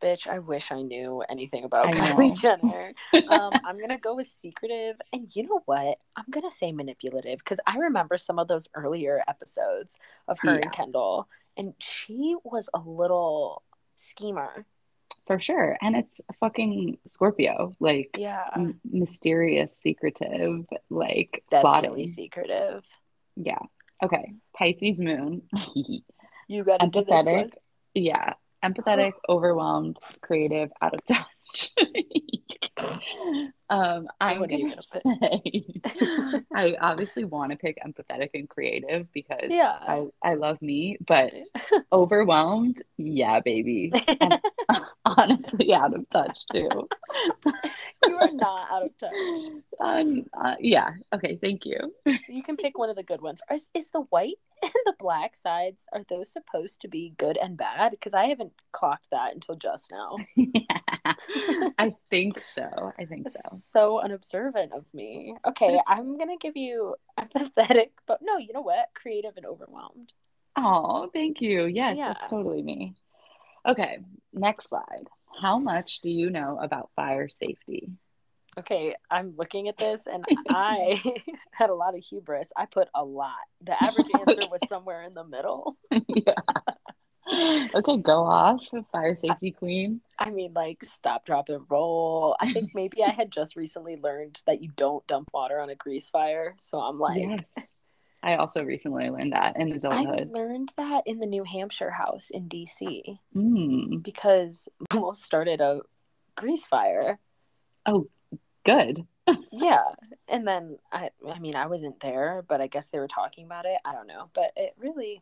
bitch, 0.01 0.27
I 0.27 0.39
wish 0.39 0.71
I 0.71 0.81
knew 0.83 1.23
anything 1.29 1.63
about 1.63 1.87
I 1.87 1.91
Kylie 1.93 2.29
know. 2.29 2.35
Jenner. 2.35 2.93
Um, 3.29 3.51
I'm 3.65 3.79
gonna 3.79 3.97
go 4.07 4.15
with 4.15 4.27
secretive, 4.27 4.97
and 5.11 5.33
you 5.35 5.43
know 5.43 5.61
what? 5.65 5.97
I'm 6.15 6.25
gonna 6.29 6.51
say 6.51 6.71
manipulative 6.71 7.39
because 7.39 7.59
I 7.65 7.77
remember 7.77 8.17
some 8.17 8.37
of 8.37 8.47
those 8.47 8.67
earlier 8.75 9.23
episodes 9.27 9.97
of 10.27 10.37
her 10.39 10.55
Yeah. 10.55 10.61
and 10.63 10.71
Kendall, 10.71 11.27
and 11.57 11.73
she 11.79 12.35
was 12.43 12.69
a 12.73 12.79
little 12.79 13.63
schemer. 13.95 14.65
For 15.27 15.39
sure. 15.39 15.77
And 15.81 15.95
it's 15.95 16.19
a 16.29 16.33
fucking 16.33 16.97
Scorpio, 17.07 17.75
like 17.79 18.09
Yeah, 18.17 18.45
m- 18.55 18.79
mysterious, 18.83 19.77
secretive, 19.77 20.65
like 20.89 21.43
definitely 21.49 21.89
plotting. 21.89 22.07
secretive. 22.07 22.83
Yeah. 23.35 23.59
Okay. 24.03 24.33
Pisces 24.57 24.99
moon. 24.99 25.43
You 26.47 26.65
got 26.65 26.81
Empathetic. 26.81 27.51
Yeah. 27.93 28.33
Empathetic, 28.61 29.13
overwhelmed, 29.29 29.97
creative, 30.19 30.69
out 30.81 30.93
of 30.93 31.05
touch. 31.07 31.25
um, 33.69 34.08
I'm 34.19 34.39
What 34.39 34.49
gonna 34.49 34.82
say 34.82 35.65
I 36.56 36.75
obviously 36.82 37.23
want 37.25 37.51
to 37.51 37.58
pick 37.58 37.77
empathetic 37.86 38.30
and 38.34 38.47
creative 38.49 39.12
because 39.13 39.49
Yeah. 39.49 39.77
I, 39.82 40.06
I 40.23 40.34
love 40.36 40.62
me, 40.62 40.97
but 41.06 41.34
overwhelmed, 41.93 42.82
yeah, 42.97 43.39
baby. 43.41 43.91
Honestly 45.06 45.73
out 45.73 45.93
of 45.95 46.08
touch 46.10 46.39
too. 46.51 46.69
you 48.08 48.15
are 48.15 48.32
not 48.32 48.67
out 48.71 48.84
of 48.84 48.97
touch. 48.97 49.12
Um, 49.80 50.25
uh, 50.39 50.56
yeah. 50.60 50.89
Okay. 51.13 51.38
Thank 51.41 51.65
you. 51.65 51.93
You 52.30 52.43
can 52.43 52.56
pick 52.58 52.77
one 52.77 52.89
of 52.89 52.95
the 52.95 53.04
good 53.04 53.21
ones. 53.21 53.41
Is, 53.51 53.69
is 53.73 53.89
the 53.89 54.01
white 54.10 54.36
and 54.62 54.71
the 54.86 54.93
black 54.99 55.36
sides 55.36 55.86
are 55.91 56.04
those 56.08 56.32
supposed 56.32 56.82
to 56.82 56.88
be 56.88 57.13
good 57.17 57.38
and 57.38 57.58
bad? 57.58 57.91
Because 57.91 58.13
I 58.13 58.25
haven't 58.25 58.54
clocked 58.71 59.08
that 59.12 59.34
until 59.34 59.56
just 59.56 59.91
now. 59.91 60.17
I 61.77 61.95
think 62.10 62.39
so. 62.39 62.91
I 62.99 63.06
think 63.06 63.30
so. 63.30 63.39
So 63.58 63.99
unobservant 64.01 64.73
of 64.73 64.86
me. 64.93 65.36
Okay, 65.47 65.80
I'm 65.88 66.17
gonna 66.17 66.38
give 66.38 66.56
you 66.58 66.95
empathetic, 67.19 67.89
but 68.08 68.19
no, 68.21 68.38
you 68.38 68.54
know 68.54 68.62
what? 68.62 68.88
Creative 68.93 69.34
and 69.38 69.45
overwhelmed. 69.45 70.13
Oh, 70.56 71.10
thank 71.13 71.41
you. 71.41 71.65
Yes, 71.65 71.97
Yeah. 71.97 72.13
that's 72.13 72.30
totally 72.30 72.62
me. 72.62 72.95
Okay. 73.65 73.99
Next 74.34 74.69
slide. 74.69 75.08
How 75.41 75.60
much 75.60 75.99
do 76.01 76.10
you 76.10 76.30
know 76.30 76.60
about 76.62 76.89
fire 76.95 77.30
safety? 77.30 77.89
Okay, 78.60 78.95
I'm 79.10 79.32
looking 79.38 79.69
at 79.69 79.77
this 79.77 80.08
and 80.12 80.25
I 80.49 81.01
had 81.51 81.69
a 81.69 81.73
lot 81.75 81.95
of 81.95 82.04
hubris. 82.04 82.51
I 82.56 82.65
put 82.65 82.89
a 82.93 83.04
lot. 83.04 83.32
The 83.63 83.82
average 83.82 84.08
answer 84.19 84.41
was 84.51 84.60
somewhere 84.67 85.04
in 85.04 85.13
the 85.13 85.23
middle. 85.23 85.77
yeah. 86.08 86.34
Okay, 87.73 87.97
go 87.97 88.23
off, 88.23 88.61
fire 88.91 89.15
safety 89.15 89.51
queen. 89.51 90.01
I 90.19 90.29
mean, 90.29 90.53
like 90.53 90.83
stop, 90.83 91.25
drop, 91.25 91.49
and 91.49 91.65
roll. 91.69 92.35
I 92.39 92.51
think 92.51 92.71
maybe 92.75 93.03
I 93.03 93.11
had 93.11 93.31
just 93.31 93.55
recently 93.55 93.95
learned 93.95 94.41
that 94.45 94.61
you 94.61 94.69
don't 94.75 95.05
dump 95.07 95.29
water 95.33 95.59
on 95.59 95.69
a 95.69 95.75
grease 95.75 96.09
fire. 96.09 96.55
So 96.59 96.79
I'm 96.79 96.99
like, 96.99 97.21
yes. 97.21 97.75
I 98.23 98.35
also 98.35 98.63
recently 98.63 99.09
learned 99.09 99.33
that 99.33 99.57
in 99.57 99.71
adulthood. 99.71 100.29
I 100.35 100.37
learned 100.37 100.71
that 100.77 101.03
in 101.07 101.19
the 101.19 101.25
New 101.25 101.43
Hampshire 101.43 101.89
house 101.89 102.29
in 102.29 102.49
DC 102.49 103.17
Mm, 103.35 104.03
because 104.03 104.69
we 104.79 104.97
almost 104.97 105.23
started 105.23 105.61
a 105.61 105.81
grease 106.35 106.65
fire. 106.65 107.17
Oh, 107.85 108.07
good. 108.65 109.05
Yeah. 109.51 109.83
And 110.27 110.47
then 110.47 110.77
I 110.91 111.11
I 111.27 111.39
mean 111.39 111.55
I 111.55 111.67
wasn't 111.67 111.99
there, 111.99 112.43
but 112.47 112.59
I 112.59 112.67
guess 112.67 112.87
they 112.87 112.99
were 112.99 113.07
talking 113.07 113.45
about 113.45 113.65
it. 113.65 113.77
I 113.85 113.93
don't 113.93 114.07
know. 114.07 114.29
But 114.33 114.51
it 114.55 114.73
really 114.77 115.21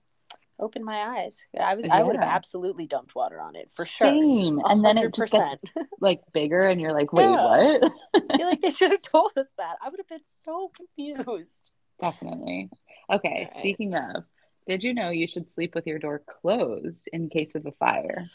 opened 0.60 0.86
my 0.86 1.20
eyes. 1.20 1.46
I 1.60 1.76
was 1.76 1.86
I 1.90 2.04
would 2.04 2.16
have 2.16 2.28
absolutely 2.28 2.86
dumped 2.88 3.16
water 3.16 3.40
on 3.40 3.56
it 3.56 3.70
for 3.74 3.86
sure. 3.86 4.10
Same. 4.10 4.60
And 4.66 4.84
then 4.84 4.98
it 4.98 5.14
just 5.16 5.32
gets 5.32 5.54
like 6.00 6.22
bigger 6.34 6.62
and 6.62 6.80
you're 6.82 6.94
like, 6.94 7.14
wait, 7.14 7.24
Yeah. 7.30 7.80
what? 7.82 7.94
I 8.32 8.38
feel 8.38 8.48
like 8.48 8.62
they 8.62 8.72
should 8.72 8.92
have 8.92 9.02
told 9.02 9.32
us 9.38 9.48
that. 9.58 9.76
I 9.84 9.90
would 9.90 10.00
have 10.00 10.08
been 10.10 10.20
so 10.46 10.72
confused. 10.76 11.72
Definitely. 12.02 12.70
Okay, 13.12 13.48
right. 13.50 13.58
speaking 13.58 13.96
of, 13.96 14.24
did 14.68 14.84
you 14.84 14.94
know 14.94 15.10
you 15.10 15.28
should 15.28 15.52
sleep 15.52 15.74
with 15.76 15.88
your 15.88 16.00
door 16.00 16.22
closed 16.28 17.08
in 17.12 17.30
case 17.30 17.56
of 17.56 17.66
a 17.66 17.72
fire? 17.74 18.30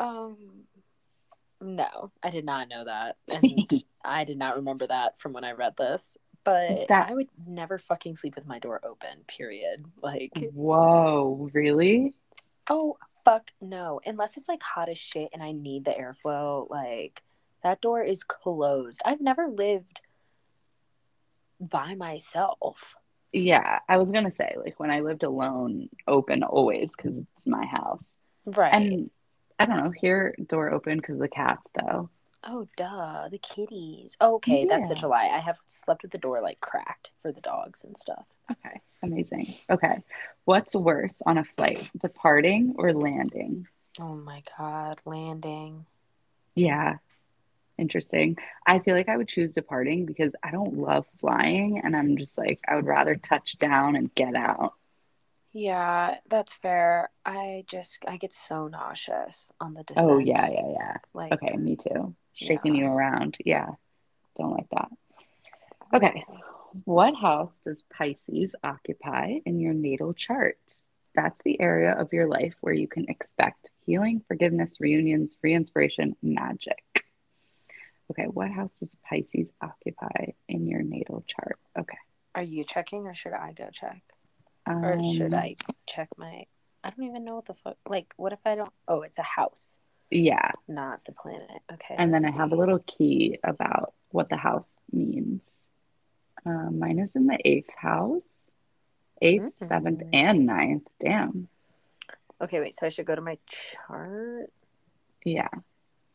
Um 0.00 0.36
no, 1.60 2.12
I 2.22 2.30
did 2.30 2.44
not 2.44 2.68
know 2.68 2.84
that. 2.84 3.16
And 3.42 3.84
I 4.04 4.24
did 4.24 4.36
not 4.36 4.56
remember 4.56 4.86
that 4.86 5.18
from 5.18 5.32
when 5.32 5.44
I 5.44 5.52
read 5.52 5.74
this. 5.78 6.16
But 6.44 6.88
That- 6.88 7.08
I 7.10 7.14
would 7.14 7.28
never 7.46 7.78
fucking 7.78 8.16
sleep 8.16 8.36
with 8.36 8.46
my 8.46 8.58
door 8.58 8.80
open, 8.84 9.24
period. 9.26 9.84
Like 10.02 10.32
Whoa, 10.52 11.50
really? 11.52 12.14
Oh 12.68 12.96
fuck 13.24 13.50
no! 13.60 14.00
Unless 14.04 14.36
it's 14.36 14.48
like 14.48 14.62
hot 14.62 14.88
as 14.90 14.98
shit 14.98 15.30
and 15.32 15.42
I 15.42 15.52
need 15.52 15.84
the 15.84 15.92
airflow, 15.92 16.68
like 16.70 17.22
that 17.62 17.80
door 17.80 18.02
is 18.02 18.22
closed. 18.22 19.00
I've 19.04 19.22
never 19.22 19.46
lived 19.48 20.02
by 21.58 21.94
myself. 21.94 22.94
Yeah, 23.32 23.80
I 23.88 23.96
was 23.96 24.10
gonna 24.10 24.30
say, 24.32 24.54
like 24.62 24.78
when 24.78 24.90
I 24.90 25.00
lived 25.00 25.22
alone, 25.22 25.88
open 26.06 26.42
always 26.42 26.92
because 26.94 27.16
it's 27.16 27.46
my 27.46 27.64
house. 27.64 28.16
Right. 28.46 28.74
And 28.74 29.10
I 29.58 29.66
don't 29.66 29.82
know, 29.82 29.90
here 29.90 30.34
door 30.46 30.70
open 30.70 30.98
because 30.98 31.18
the 31.18 31.28
cats 31.28 31.70
though. 31.74 32.10
Oh 32.46 32.68
duh, 32.76 33.28
the 33.28 33.38
kitties. 33.38 34.16
Oh, 34.20 34.34
okay, 34.36 34.64
that's 34.64 34.88
such 34.88 35.02
Yeah. 35.02 35.02
a 35.02 35.08
lie. 35.08 35.28
I 35.28 35.40
have 35.40 35.58
slept 35.66 36.02
with 36.02 36.12
the 36.12 36.18
door 36.18 36.40
like 36.40 36.60
cracked 36.60 37.10
for 37.20 37.32
the 37.32 37.40
dogs 37.40 37.84
and 37.84 37.96
stuff. 37.98 38.26
Okay, 38.50 38.80
amazing. 39.02 39.54
Okay, 39.70 40.02
what's 40.44 40.74
worse 40.74 41.22
on 41.26 41.38
a 41.38 41.44
flight, 41.44 41.88
departing 41.98 42.74
or 42.78 42.92
landing? 42.92 43.66
Oh 43.98 44.14
my 44.14 44.40
god, 44.56 45.02
landing. 45.04 45.86
Yeah, 46.54 46.98
interesting. 47.78 48.38
I 48.66 48.80
feel 48.80 48.94
like 48.96 49.08
I 49.08 49.16
would 49.16 49.28
choose 49.28 49.52
departing 49.54 50.06
because 50.06 50.36
I 50.42 50.50
don't 50.52 50.78
love 50.78 51.06
flying, 51.20 51.80
and 51.84 51.96
I'm 51.96 52.16
just 52.18 52.38
like 52.38 52.60
I 52.68 52.76
would 52.76 52.86
rather 52.86 53.16
touch 53.16 53.58
down 53.58 53.96
and 53.96 54.14
get 54.14 54.34
out. 54.36 54.74
Yeah, 55.52 56.18
that's 56.28 56.52
fair. 56.54 57.10
I 57.24 57.64
just 57.68 58.04
I 58.06 58.16
get 58.16 58.34
so 58.34 58.66
nauseous 58.68 59.52
on 59.60 59.74
the 59.74 59.84
descent. 59.84 59.96
Oh 59.96 60.18
yeah, 60.18 60.48
yeah, 60.50 60.68
yeah. 60.72 60.96
Like 61.14 61.36
Okay, 61.36 61.56
me 61.56 61.76
too. 61.76 62.14
Shaking 62.34 62.74
Yeah. 62.76 62.84
you 62.84 62.90
around. 62.90 63.36
Yeah. 63.44 63.70
Don't 64.36 64.52
like 64.52 64.68
that. 64.70 64.90
Okay. 65.92 66.24
What 66.84 67.14
house 67.14 67.60
does 67.60 67.82
Pisces 67.82 68.54
occupy 68.64 69.38
in 69.44 69.60
your 69.60 69.72
natal 69.74 70.12
chart? 70.12 70.58
That's 71.14 71.40
the 71.44 71.60
area 71.60 71.92
of 71.92 72.12
your 72.12 72.26
life 72.26 72.54
where 72.60 72.74
you 72.74 72.88
can 72.88 73.08
expect 73.08 73.70
healing, 73.86 74.24
forgiveness, 74.26 74.80
reunions, 74.80 75.36
free 75.40 75.54
inspiration, 75.54 76.16
magic. 76.20 77.04
Okay, 78.10 78.24
what 78.24 78.50
house 78.50 78.72
does 78.80 78.94
Pisces 79.08 79.48
occupy 79.62 80.32
in 80.48 80.66
your 80.66 80.82
natal 80.82 81.22
chart? 81.28 81.58
Okay. 81.78 81.96
Are 82.34 82.42
you 82.42 82.64
checking 82.64 83.06
or 83.06 83.14
should 83.14 83.32
I 83.32 83.52
go 83.52 83.68
check? 83.72 84.02
Or 84.66 84.98
should 85.14 85.32
Um, 85.34 85.40
I 85.40 85.56
check 85.86 86.08
my 86.16 86.46
I 86.82 86.90
don't 86.90 87.06
even 87.06 87.24
know 87.24 87.36
what 87.36 87.44
the 87.46 87.54
fuck 87.54 87.76
like 87.88 88.12
what 88.16 88.32
if 88.32 88.40
I 88.44 88.56
don't 88.56 88.72
Oh, 88.88 89.02
it's 89.02 89.18
a 89.18 89.22
house, 89.22 89.78
Yeah. 90.14 90.50
not 90.68 91.04
the 91.04 91.12
planet. 91.12 91.60
Okay. 91.72 91.94
And 91.98 92.14
then 92.14 92.24
I 92.24 92.30
have 92.30 92.52
a 92.52 92.56
little 92.56 92.78
key 92.86 93.38
about 93.42 93.92
what 94.10 94.28
the 94.28 94.36
house 94.36 94.64
means. 94.92 95.52
Um, 96.46 96.78
mine 96.78 96.98
is 96.98 97.16
in 97.16 97.26
the 97.26 97.38
eighth 97.44 97.70
house, 97.76 98.52
8th 99.22 99.56
seventh, 99.58 100.00
Mm. 100.00 100.10
and 100.12 100.46
ninth. 100.46 100.88
Damn. 101.00 101.48
Okay, 102.40 102.60
wait, 102.60 102.74
so 102.74 102.86
I 102.86 102.90
should 102.90 103.06
go 103.06 103.14
to 103.14 103.20
my 103.20 103.38
chart. 103.46 104.52
Yeah. 105.24 105.48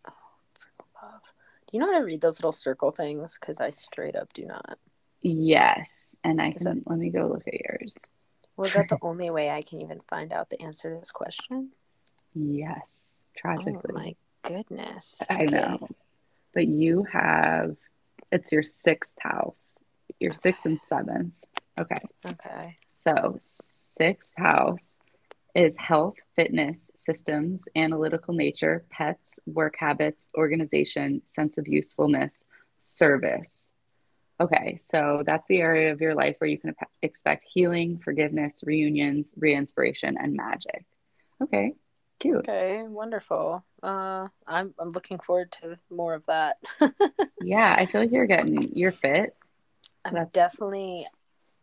For 0.03 0.73
love. 1.01 1.33
Do 1.67 1.77
you 1.77 1.79
know 1.79 1.91
how 1.91 1.99
to 1.99 2.05
read 2.05 2.21
those 2.21 2.39
little 2.39 2.51
circle 2.51 2.91
things? 2.91 3.38
Because 3.39 3.59
I 3.59 3.69
straight 3.69 4.15
up 4.15 4.31
do 4.33 4.45
not. 4.45 4.77
Yes. 5.21 6.15
And 6.23 6.41
I 6.41 6.51
Is 6.51 6.62
can, 6.63 6.83
let 6.85 6.99
me 6.99 7.09
go 7.09 7.27
look 7.27 7.47
at 7.47 7.59
yours. 7.59 7.95
Was 8.55 8.73
that 8.73 8.89
the 8.89 8.97
only 9.01 9.29
way 9.29 9.49
I 9.49 9.62
can 9.62 9.81
even 9.81 9.99
find 10.01 10.31
out 10.31 10.49
the 10.49 10.62
answer 10.62 10.93
to 10.93 10.99
this 10.99 11.12
question? 11.12 11.71
Yes. 12.35 13.12
Oh 13.45 13.82
my 13.93 14.15
goodness. 14.43 15.21
I 15.30 15.45
know. 15.45 15.88
But 16.54 16.67
you 16.67 17.06
have, 17.12 17.75
it's 18.32 18.52
your 18.52 18.63
sixth 18.63 19.15
house, 19.19 19.78
your 20.19 20.34
sixth 20.34 20.65
and 20.65 20.80
seventh. 20.88 21.34
Okay. 21.80 22.02
Okay. 22.25 22.78
So, 22.93 23.39
sixth 23.97 24.34
house 24.36 24.97
is 25.56 25.78
health, 25.78 26.15
fitness, 26.36 26.91
systems, 26.97 27.63
analytical 27.75 28.34
nature, 28.34 28.86
pets, 28.89 29.39
work 29.45 29.75
habits, 29.78 30.30
organization, 30.38 31.21
sense 31.28 31.58
of 31.58 31.67
usefulness, 31.67 32.32
service. 32.82 33.67
Okay, 34.41 34.78
so 34.80 35.21
that's 35.25 35.47
the 35.49 35.60
area 35.60 35.91
of 35.91 35.99
your 35.99 36.15
life 36.15 36.36
where 36.39 36.49
you 36.49 36.58
can 36.58 36.73
expect 37.02 37.45
healing, 37.52 37.99
forgiveness, 38.04 38.62
reunions, 38.63 39.34
re-inspiration, 39.38 40.17
and 40.17 40.34
magic. 40.34 40.86
Okay, 41.41 41.73
cute. 42.19 42.38
Okay, 42.38 42.84
wonderful. 42.88 43.63
Uh, 43.82 44.27
I'm 44.47 44.73
I'm 44.79 44.89
looking 44.89 45.19
forward 45.19 45.51
to 45.62 45.77
more 45.89 46.13
of 46.13 46.25
that. 46.27 46.58
Yeah, 47.41 47.73
I 47.77 47.86
feel 47.86 48.01
like 48.01 48.12
you're 48.12 48.25
getting, 48.27 48.77
you're 48.77 48.91
fit. 48.91 49.34
I'm 50.03 50.13
That's- 50.13 50.32
definitely 50.34 51.08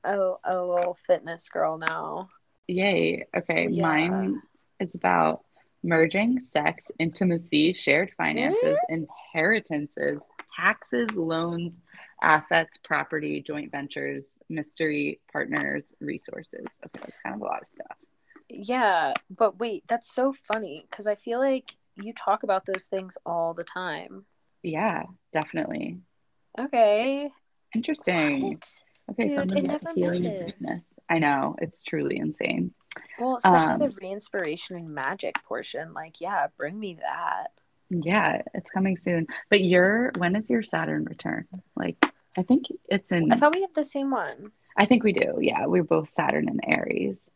a, 0.05 0.17
a 0.43 0.57
little 0.65 0.97
fitness 1.07 1.49
girl 1.51 1.77
now. 1.79 2.31
Yay. 2.67 3.27
Okay, 3.37 3.69
Yeah. 3.71 3.83
mine 3.83 4.43
is 4.81 4.95
about 4.95 5.45
merging 5.83 6.41
sex, 6.41 6.87
intimacy, 6.99 7.75
shared 7.75 8.11
finances, 8.17 8.79
inheritances, 8.89 10.27
taxes, 10.57 11.11
loans, 11.13 11.79
assets, 12.23 12.79
property, 12.83 13.43
joint 13.43 13.71
ventures, 13.71 14.25
mystery, 14.49 15.21
partners, 15.31 15.93
resources. 16.01 16.65
Okay, 16.87 17.01
that's 17.05 17.19
kind 17.23 17.35
of 17.37 17.43
a 17.43 17.45
lot 17.45 17.61
of 17.63 17.69
stuff. 17.69 17.97
Yeah, 18.49 19.13
but 19.31 19.59
wait, 19.59 19.85
that's 19.89 20.13
so 20.13 20.33
funny 20.33 20.87
because 20.91 21.07
I 21.07 21.15
feel 21.15 21.39
like 21.41 21.75
you 21.97 22.13
talk 22.13 22.43
about 22.43 22.67
those 22.67 22.85
things 22.89 23.19
all 23.27 23.55
the 23.55 23.65
time. 23.65 24.25
Yeah, 24.63 25.05
definitely. 25.33 25.99
Okay. 26.59 27.31
Interesting. 27.75 28.51
What? 28.51 28.73
Okay, 29.11 29.29
so 29.29 29.43
I'm 29.43 29.49
Dude, 29.49 29.59
gonna 29.59 29.75
it 29.75 29.83
get 29.83 29.83
never 29.85 29.95
healing 29.95 30.27
and 30.27 30.55
misses. 30.61 30.85
I 31.09 31.19
know, 31.19 31.55
it's 31.61 31.83
truly 31.83 32.19
insane. 32.19 32.73
Well, 33.19 33.37
especially 33.37 33.75
Um, 33.75 33.79
the 33.79 33.91
re-inspiration 34.01 34.77
and 34.77 34.89
magic 34.89 35.35
portion. 35.45 35.93
Like, 35.93 36.21
yeah, 36.21 36.47
bring 36.57 36.79
me 36.79 36.95
that. 37.01 37.53
Yeah, 37.91 38.43
it's 38.55 38.71
coming 38.71 38.97
soon. 38.97 39.27
But 39.49 39.61
your 39.63 40.11
when 40.19 40.35
is 40.35 40.51
your 40.51 40.63
Saturn 40.63 41.05
return? 41.05 41.47
Like, 41.77 42.05
I 42.37 42.43
think 42.43 42.67
it's 42.89 43.13
in 43.13 43.31
I 43.33 43.37
thought 43.37 43.55
we 43.55 43.61
have 43.63 43.75
the 43.75 43.85
same 43.85 44.11
one. 44.11 44.51
I 44.77 44.87
think 44.87 45.05
we 45.05 45.13
do. 45.13 45.39
Yeah, 45.41 45.67
we're 45.67 45.85
both 45.85 46.13
Saturn 46.13 46.49
and 46.49 46.61
Aries, 46.67 47.29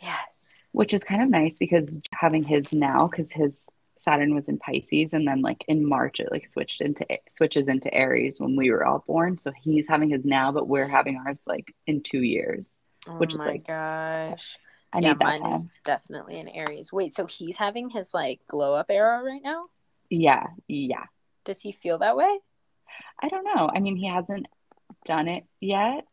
Yes. 0.00 0.47
Which 0.78 0.94
is 0.94 1.02
kind 1.02 1.20
of 1.20 1.28
nice 1.28 1.58
because 1.58 1.98
having 2.12 2.44
his 2.44 2.72
now, 2.72 3.08
because 3.08 3.32
his 3.32 3.66
Saturn 3.98 4.32
was 4.32 4.48
in 4.48 4.58
Pisces, 4.58 5.12
and 5.12 5.26
then 5.26 5.42
like 5.42 5.64
in 5.66 5.84
March 5.88 6.20
it 6.20 6.30
like 6.30 6.46
switched 6.46 6.80
into 6.80 7.04
switches 7.30 7.66
into 7.66 7.92
Aries 7.92 8.38
when 8.38 8.54
we 8.54 8.70
were 8.70 8.86
all 8.86 9.02
born. 9.04 9.38
So 9.38 9.50
he's 9.60 9.88
having 9.88 10.10
his 10.10 10.24
now, 10.24 10.52
but 10.52 10.68
we're 10.68 10.86
having 10.86 11.16
ours 11.16 11.42
like 11.48 11.74
in 11.88 12.00
two 12.04 12.22
years. 12.22 12.78
Oh 13.08 13.16
Which 13.18 13.32
is 13.32 13.38
my 13.40 13.46
like- 13.46 13.66
gosh. 13.66 14.56
I 14.92 15.00
yeah, 15.00 15.08
need 15.08 15.18
that 15.18 15.24
mine 15.24 15.52
is 15.52 15.62
time. 15.62 15.70
definitely 15.84 16.38
in 16.38 16.48
Aries. 16.48 16.92
Wait, 16.92 17.12
so 17.12 17.26
he's 17.26 17.56
having 17.56 17.90
his 17.90 18.14
like 18.14 18.40
glow 18.46 18.74
up 18.74 18.86
era 18.88 19.20
right 19.24 19.42
now? 19.42 19.64
Yeah, 20.10 20.46
yeah. 20.68 21.06
Does 21.44 21.60
he 21.60 21.72
feel 21.72 21.98
that 21.98 22.16
way? 22.16 22.38
I 23.20 23.28
don't 23.28 23.44
know. 23.44 23.68
I 23.74 23.80
mean, 23.80 23.96
he 23.96 24.06
hasn't 24.06 24.46
done 25.04 25.26
it 25.26 25.44
yet. 25.60 26.06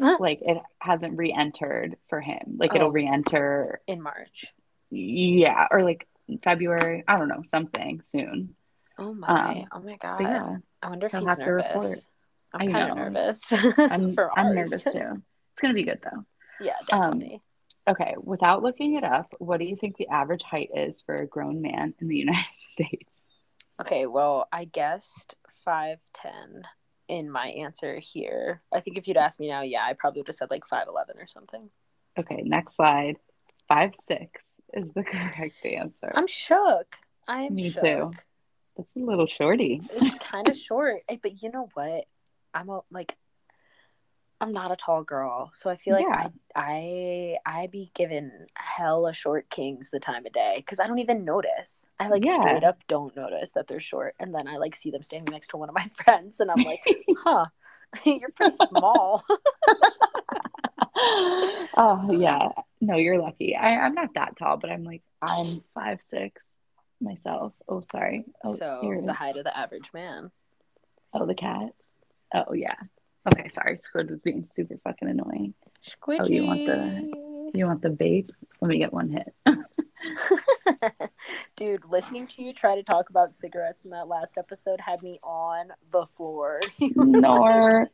Huh. 0.00 0.16
Like 0.20 0.40
it 0.42 0.58
hasn't 0.80 1.16
re-entered 1.16 1.96
for 2.08 2.20
him. 2.20 2.56
Like 2.58 2.74
it'll 2.74 2.88
Oh. 2.88 2.92
re-enter, 2.92 3.80
In 3.86 4.02
March. 4.02 4.46
yeah, 4.90 5.68
or 5.70 5.82
like 5.82 6.06
February. 6.42 7.04
I 7.06 7.16
don't 7.18 7.28
know, 7.28 7.42
something 7.48 8.00
soon. 8.00 8.56
Oh 8.98 9.14
my. 9.14 9.60
Um, 9.62 9.66
oh 9.72 9.80
my 9.80 9.96
god. 9.96 10.20
Yeah, 10.20 10.56
I 10.82 10.88
wonder 10.88 11.06
if 11.06 11.12
he'll 11.12 11.20
he's 11.20 11.28
have 11.30 11.38
to 11.40 11.44
nervous. 11.46 11.66
report. 11.74 11.98
I'm 12.54 12.70
kind 12.70 12.90
of 12.90 12.96
nervous 12.96 13.52
I'm 13.78 14.14
I'm 14.36 14.54
nervous 14.54 14.82
too. 14.84 15.22
It's 15.52 15.60
gonna 15.60 15.74
be 15.74 15.82
good 15.84 16.00
though. 16.02 16.24
yeah, 16.60 16.74
Um, 16.92 17.10
definitely. 17.10 17.42
Okay, 17.86 18.14
without 18.22 18.62
looking 18.62 18.94
it 18.94 19.04
up, 19.04 19.34
what 19.38 19.58
do 19.58 19.64
you 19.66 19.76
think 19.76 19.96
the 19.96 20.08
average 20.08 20.42
height 20.42 20.70
is 20.74 21.02
for 21.02 21.16
a 21.16 21.26
grown 21.26 21.60
man 21.62 21.94
in 22.00 22.08
the 22.08 22.16
United 22.26 22.46
States? 22.70 23.10
Okay, 23.80 24.06
well, 24.06 24.48
I 24.52 24.64
guessed 24.64 25.36
5'10 25.66 25.98
in 27.08 27.30
my 27.30 27.48
answer 27.48 27.98
here. 27.98 28.62
I 28.72 28.80
think 28.80 28.96
if 28.98 29.06
you'd 29.06 29.16
asked 29.16 29.40
me 29.40 29.48
now, 29.48 29.62
yeah, 29.62 29.84
I 29.84 29.92
probably 29.92 30.20
would 30.20 30.28
have 30.28 30.36
said 30.36 30.50
like 30.50 30.64
5'11 30.66 31.16
or 31.16 31.26
something. 31.26 31.70
Okay, 32.18 32.42
next 32.44 32.76
slide. 32.76 33.16
Five 33.68 33.94
six 33.94 34.60
is 34.72 34.92
the 34.92 35.02
correct 35.04 35.64
answer. 35.64 36.12
I'm 36.14 36.26
shook. 36.26 36.96
I'm 37.26 37.54
Me 37.54 37.70
shook. 37.70 37.82
too. 37.82 38.12
That's 38.76 38.96
a 38.96 38.98
little 38.98 39.26
shorty. 39.26 39.80
It's 39.92 40.14
kind 40.30 40.48
of 40.48 40.56
short. 40.56 41.02
But 41.22 41.42
you 41.42 41.50
know 41.50 41.68
what? 41.74 42.04
I'm 42.52 42.68
a, 42.68 42.80
like, 42.90 43.16
I'm 44.44 44.52
not 44.52 44.70
a 44.70 44.76
tall 44.76 45.02
girl, 45.02 45.50
so 45.54 45.70
I 45.70 45.76
feel 45.76 45.94
like 45.94 46.04
Yeah. 46.06 46.28
I 46.54 47.38
I 47.46 47.62
I 47.62 47.66
be 47.68 47.90
giving 47.94 48.30
hella 48.54 49.14
short 49.14 49.48
kings 49.48 49.88
the 49.90 49.98
time 50.00 50.26
of 50.26 50.32
day 50.32 50.56
because 50.58 50.80
I 50.80 50.86
don't 50.86 50.98
even 50.98 51.24
notice. 51.24 51.86
I 51.98 52.08
like 52.08 52.24
Yeah. 52.24 52.40
straight 52.40 52.62
up 52.62 52.86
don't 52.86 53.16
notice 53.16 53.52
that 53.52 53.68
they're 53.68 53.80
short, 53.80 54.14
and 54.20 54.34
then 54.34 54.46
I 54.46 54.58
like 54.58 54.76
see 54.76 54.90
them 54.90 55.02
standing 55.02 55.32
next 55.32 55.48
to 55.48 55.56
one 55.56 55.70
of 55.70 55.74
my 55.74 55.86
friends, 56.04 56.40
and 56.40 56.50
I'm 56.50 56.62
like, 56.62 56.82
huh, 57.16 57.46
you're 58.04 58.28
pretty 58.32 58.54
small. 58.68 59.24
oh 60.96 62.04
uh. 62.08 62.12
yeah. 62.12 62.48
No, 62.82 62.96
you're 62.96 63.18
lucky. 63.18 63.56
I, 63.56 63.78
I'm 63.78 63.94
not 63.94 64.12
that 64.14 64.36
tall, 64.36 64.58
but 64.58 64.68
I'm 64.70 64.84
like 64.84 65.00
I'm 65.22 65.62
five 65.74 66.00
six 66.10 66.44
myself. 67.00 67.54
Oh 67.66 67.82
sorry. 67.90 68.26
Oh 68.44 68.56
so 68.56 69.02
the 69.06 69.14
height 69.14 69.38
of 69.38 69.44
the 69.44 69.56
average 69.56 69.90
man. 69.94 70.30
Oh 71.14 71.24
the 71.24 71.34
cat. 71.34 71.70
Oh 72.34 72.52
yeah. 72.52 72.74
Okay, 73.32 73.48
sorry. 73.48 73.76
Squid 73.76 74.10
was 74.10 74.22
being 74.22 74.46
super 74.52 74.76
fucking 74.84 75.08
annoying. 75.08 75.54
Squidgy. 75.82 76.20
Oh, 76.20 76.28
you 76.28 76.44
want 76.46 76.66
the 76.66 77.50
You 77.54 77.66
want 77.66 77.82
the 77.82 77.90
vape? 77.90 78.30
Let 78.60 78.68
me 78.68 78.78
get 78.78 78.92
one 78.92 79.10
hit. 79.10 79.34
Dude, 81.56 81.84
listening 81.86 82.26
to 82.28 82.42
you 82.42 82.52
try 82.52 82.74
to 82.74 82.82
talk 82.82 83.10
about 83.10 83.32
cigarettes 83.32 83.84
in 83.84 83.90
that 83.90 84.08
last 84.08 84.36
episode 84.38 84.80
had 84.80 85.02
me 85.02 85.18
on 85.22 85.68
the 85.90 86.06
floor. 86.06 86.60
Nor. 86.80 87.90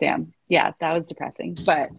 Damn. 0.00 0.32
Yeah, 0.48 0.72
that 0.80 0.92
was 0.94 1.06
depressing. 1.06 1.56
But 1.64 1.90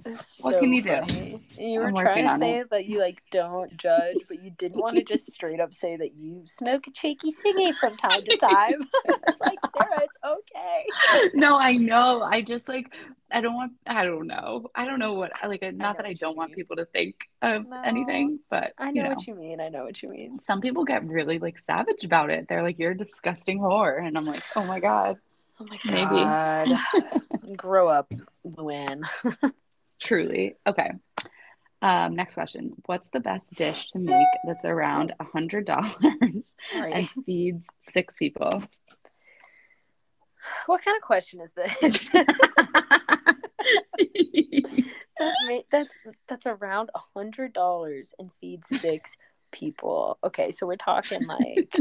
What 0.41 0.59
can 0.59 0.73
you 0.73 0.81
do? 0.81 0.89
funny. 0.89 1.39
And 1.57 1.71
You 1.71 1.79
were 1.79 1.91
trying 1.91 2.27
to 2.27 2.37
say 2.37 2.57
it. 2.57 2.69
that 2.71 2.85
you 2.85 2.99
like 2.99 3.21
don't 3.31 3.77
judge, 3.77 4.17
but 4.27 4.43
you 4.43 4.51
didn't 4.51 4.81
want 4.81 4.97
to 4.97 5.03
just 5.03 5.31
straight 5.31 5.59
up 5.61 5.73
say 5.73 5.95
that 5.95 6.15
you 6.15 6.41
smoke 6.45 6.87
a 6.87 6.91
cheeky 6.91 7.31
ciggy 7.31 7.73
from 7.77 7.95
time 7.95 8.25
to 8.25 8.37
time. 8.37 8.81
it's 9.05 9.39
like 9.39 9.59
Sarah, 9.73 10.01
it's 10.03 10.17
okay. 10.25 11.29
no, 11.33 11.55
I 11.57 11.77
know. 11.77 12.21
I 12.23 12.41
just 12.41 12.67
like 12.67 12.87
I 13.31 13.39
don't 13.39 13.53
want 13.53 13.73
I 13.87 14.03
don't 14.03 14.27
know. 14.27 14.67
I 14.75 14.85
don't 14.85 14.99
know 14.99 15.13
what 15.13 15.31
like 15.47 15.61
not 15.61 15.73
know 15.73 15.93
that 15.97 16.05
I 16.05 16.13
don't 16.13 16.35
want 16.35 16.53
people 16.53 16.75
to 16.77 16.85
think 16.85 17.15
of 17.41 17.67
No. 17.69 17.81
anything, 17.85 18.39
but 18.49 18.73
I 18.77 18.87
you 18.89 18.95
know 18.95 19.03
know. 19.03 19.15
what 19.15 19.27
you 19.27 19.35
mean. 19.35 19.61
I 19.61 19.69
know 19.69 19.83
what 19.85 20.01
you 20.03 20.09
mean. 20.09 20.39
Some 20.39 20.59
people 20.59 20.83
get 20.83 21.05
really 21.05 21.39
like 21.39 21.59
savage 21.59 22.03
about 22.03 22.31
it. 22.31 22.47
They're 22.49 22.63
like, 22.63 22.79
"You're 22.79 22.91
a 22.91 22.97
disgusting 22.97 23.59
whore," 23.59 24.05
and 24.05 24.17
I'm 24.17 24.25
like, 24.25 24.43
"Oh 24.57 24.65
my 24.65 24.79
god." 24.81 25.17
Oh 25.61 25.67
my 25.69 25.79
Maybe. 25.85 26.23
god. 26.23 26.69
Grow 27.55 27.87
up. 27.87 28.11
Luann. 28.47 29.03
Truly. 30.01 30.55
Okay. 30.65 30.91
Um, 31.83 32.15
next 32.15 32.33
question. 32.33 32.73
What's 32.87 33.09
the 33.09 33.19
best 33.19 33.53
dish 33.53 33.85
to 33.87 33.99
make 33.99 34.27
that's 34.47 34.65
around 34.65 35.13
a 35.19 35.23
hundred 35.23 35.65
dollars 35.65 36.45
and 36.81 37.09
feeds 37.25 37.67
six 37.81 38.15
people? 38.15 38.63
What 40.65 40.83
kind 40.83 40.97
of 40.97 41.03
question 41.03 41.41
is 41.41 41.53
this? 41.53 41.71
that 42.09 42.25
ma- 45.19 45.59
that's 45.71 45.93
that's 46.27 46.47
around 46.47 46.89
a 46.95 46.99
hundred 47.15 47.53
dollars 47.53 48.15
and 48.17 48.31
feeds 48.41 48.67
six 48.81 49.15
people. 49.51 50.17
Okay, 50.23 50.49
so 50.49 50.65
we're 50.65 50.75
talking 50.75 51.27
like 51.27 51.75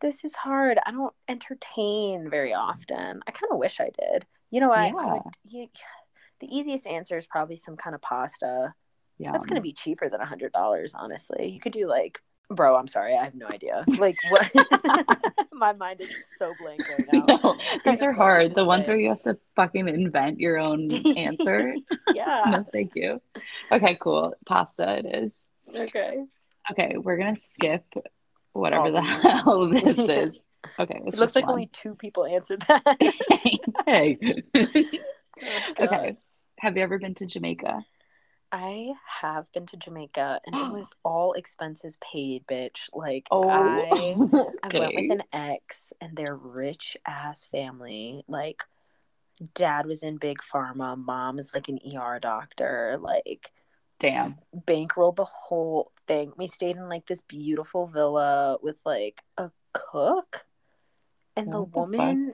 this 0.00 0.24
is 0.24 0.34
hard. 0.36 0.78
I 0.84 0.90
don't 0.90 1.14
entertain 1.28 2.28
very 2.30 2.52
often. 2.52 3.22
I 3.26 3.30
kind 3.30 3.50
of 3.52 3.58
wish 3.58 3.80
I 3.80 3.90
did. 3.98 4.26
You 4.50 4.60
know, 4.60 4.70
I, 4.72 4.92
I 4.96 5.14
Yeah. 5.14 5.20
you, 5.44 5.68
the 6.40 6.54
easiest 6.56 6.86
answer 6.86 7.16
is 7.18 7.26
probably 7.26 7.56
some 7.56 7.76
kind 7.76 7.94
of 7.94 8.02
pasta. 8.02 8.74
yeah. 9.18 9.32
That's 9.32 9.46
gonna 9.46 9.60
be 9.60 9.72
cheaper 9.72 10.08
than 10.08 10.20
a 10.20 10.26
hundred 10.26 10.52
dollars, 10.52 10.92
honestly. 10.94 11.48
You 11.48 11.60
could 11.60 11.72
do 11.72 11.86
like, 11.88 12.20
bro. 12.50 12.76
I'm 12.76 12.86
sorry, 12.86 13.16
I 13.16 13.24
have 13.24 13.34
no 13.34 13.46
idea. 13.46 13.84
Like 13.96 14.16
what? 14.28 14.50
My 15.52 15.72
mind 15.72 16.00
is 16.00 16.10
so 16.38 16.52
blank 16.60 16.82
right 16.88 17.06
now. 17.12 17.40
No, 17.42 17.58
these 17.84 18.02
are 18.02 18.10
what 18.12 18.16
hard. 18.18 18.54
The 18.54 18.64
ones 18.64 18.88
where 18.88 18.98
you 18.98 19.08
have 19.08 19.22
to 19.22 19.38
fucking 19.56 19.88
invent 19.88 20.40
your 20.40 20.58
own 20.58 20.90
answer. 21.16 21.74
Yeah. 22.12 22.42
no, 22.50 22.66
thank 22.72 22.92
you. 22.94 23.22
Okay, 23.72 23.96
cool. 24.00 24.34
Pasta 24.46 24.98
it 24.98 25.06
is. 25.24 25.36
Okay. 25.74 26.24
Okay, 26.70 26.96
we're 26.98 27.16
gonna 27.16 27.36
skip 27.36 27.84
whatever 28.54 28.84
All 28.84 28.92
the 28.92 29.02
hell 29.02 29.68
this 29.70 29.98
is. 30.32 30.40
Okay, 30.80 31.02
It 31.06 31.18
looks 31.18 31.36
like 31.36 31.46
only 31.46 31.68
two 31.72 31.94
people 31.94 32.24
answered 32.24 32.62
that. 32.68 32.82
hey. 33.86 34.18
Oh, 34.56 35.60
okay. 35.78 36.16
Have 36.60 36.76
you 36.76 36.82
ever 36.82 36.98
been 36.98 37.14
to 37.16 37.26
Jamaica? 37.26 37.84
I 38.50 38.92
have 39.20 39.52
been 39.52 39.66
to 39.66 39.76
Jamaica 39.76 40.40
and 40.46 40.54
it 40.54 40.72
was 40.72 40.94
all 41.04 41.32
expenses 41.34 41.98
paid, 42.00 42.46
bitch. 42.46 42.88
Like 42.94 43.26
Oh, 43.30 43.48
I 43.48 44.14
I 44.62 44.78
went 44.78 44.94
with 44.94 45.10
an 45.10 45.22
ex 45.32 45.92
and 46.00 46.16
their 46.16 46.34
rich 46.34 46.96
ass 47.06 47.44
family. 47.44 48.24
Like 48.28 48.62
dad 49.54 49.86
was 49.86 50.02
in 50.04 50.16
big 50.16 50.38
pharma, 50.38 50.96
mom 50.96 51.38
is 51.40 51.52
like 51.52 51.68
an 51.68 51.80
ER 51.94 52.18
doctor, 52.20 52.96
like 53.00 53.50
Damn. 53.98 54.36
bankrolled 54.54 55.16
the 55.16 55.24
whole 55.24 55.92
thing. 56.06 56.32
We 56.36 56.46
stayed 56.46 56.76
in 56.76 56.88
like 56.88 57.06
this 57.06 57.20
beautiful 57.22 57.86
villa 57.86 58.58
with 58.62 58.78
like 58.84 59.22
a 59.38 59.50
cook. 59.72 60.44
And 61.36 61.52
the 61.52 61.60
What 61.62 61.72
the 61.90 61.96
fuck? 61.96 62.08
woman 62.08 62.32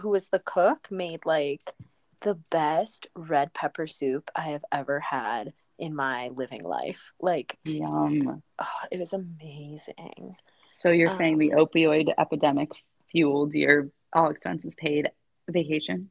who 0.00 0.08
was 0.10 0.28
the 0.28 0.38
cook 0.40 0.90
made 0.90 1.24
like 1.24 1.72
the 2.20 2.34
best 2.34 3.06
red 3.14 3.52
pepper 3.54 3.86
soup 3.86 4.30
I 4.34 4.42
have 4.50 4.64
ever 4.72 5.00
had 5.00 5.52
in 5.78 5.94
my 5.94 6.28
living 6.28 6.62
life. 6.62 7.12
Like, 7.20 7.58
Yum. 7.64 8.42
oh, 8.58 8.66
it 8.90 8.98
was 8.98 9.12
amazing. 9.12 10.36
So 10.72 10.90
you're 10.90 11.12
saying 11.12 11.38
the 11.38 11.52
Um, 11.52 11.66
opioid 11.66 12.12
epidemic 12.18 12.70
fueled 13.12 13.54
your 13.54 13.90
all 14.12 14.30
expenses 14.30 14.74
paid 14.74 15.10
vacation? 15.48 16.10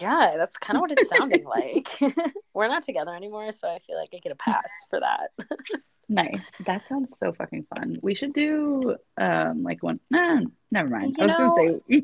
Yeah, 0.00 0.34
that's 0.36 0.56
kind 0.58 0.76
of 0.76 0.82
what 0.82 0.92
it's 0.92 1.08
sounding 1.08 1.44
like. 1.58 1.88
We're 2.54 2.68
not 2.68 2.82
together 2.82 3.14
anymore, 3.14 3.50
so 3.52 3.68
I 3.68 3.78
feel 3.78 3.96
like 3.98 4.10
I 4.14 4.18
get 4.18 4.32
a 4.32 4.36
pass 4.36 4.70
for 4.90 5.00
that. 5.00 5.30
Nice. 6.12 6.42
That 6.66 6.88
sounds 6.88 7.16
so 7.16 7.32
fucking 7.32 7.66
fun. 7.76 7.96
We 8.02 8.16
should 8.16 8.32
do 8.32 8.96
um 9.16 9.62
like 9.62 9.80
one. 9.84 10.00
Nah, 10.10 10.40
never 10.72 10.88
mind. 10.88 11.14
You 11.16 11.22
I 11.22 11.26
was 11.28 11.36
gonna 11.38 11.54
say 11.54 12.02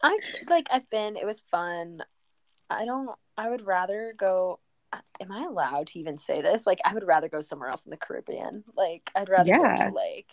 I've 0.00 0.20
like 0.48 0.68
I've 0.70 0.88
been. 0.90 1.16
It 1.16 1.26
was 1.26 1.40
fun. 1.50 2.02
I 2.70 2.84
don't. 2.84 3.10
I 3.36 3.50
would 3.50 3.66
rather 3.66 4.14
go. 4.16 4.60
Am 5.20 5.32
I 5.32 5.42
allowed 5.42 5.88
to 5.88 5.98
even 5.98 6.18
say 6.18 6.40
this? 6.40 6.68
Like, 6.68 6.78
I 6.84 6.94
would 6.94 7.04
rather 7.04 7.28
go 7.28 7.40
somewhere 7.40 7.68
else 7.68 7.84
in 7.84 7.90
the 7.90 7.96
Caribbean. 7.96 8.62
Like, 8.76 9.10
I'd 9.16 9.28
rather 9.28 9.48
Yeah. 9.48 9.76
go 9.76 9.88
to 9.88 9.92
like 9.92 10.32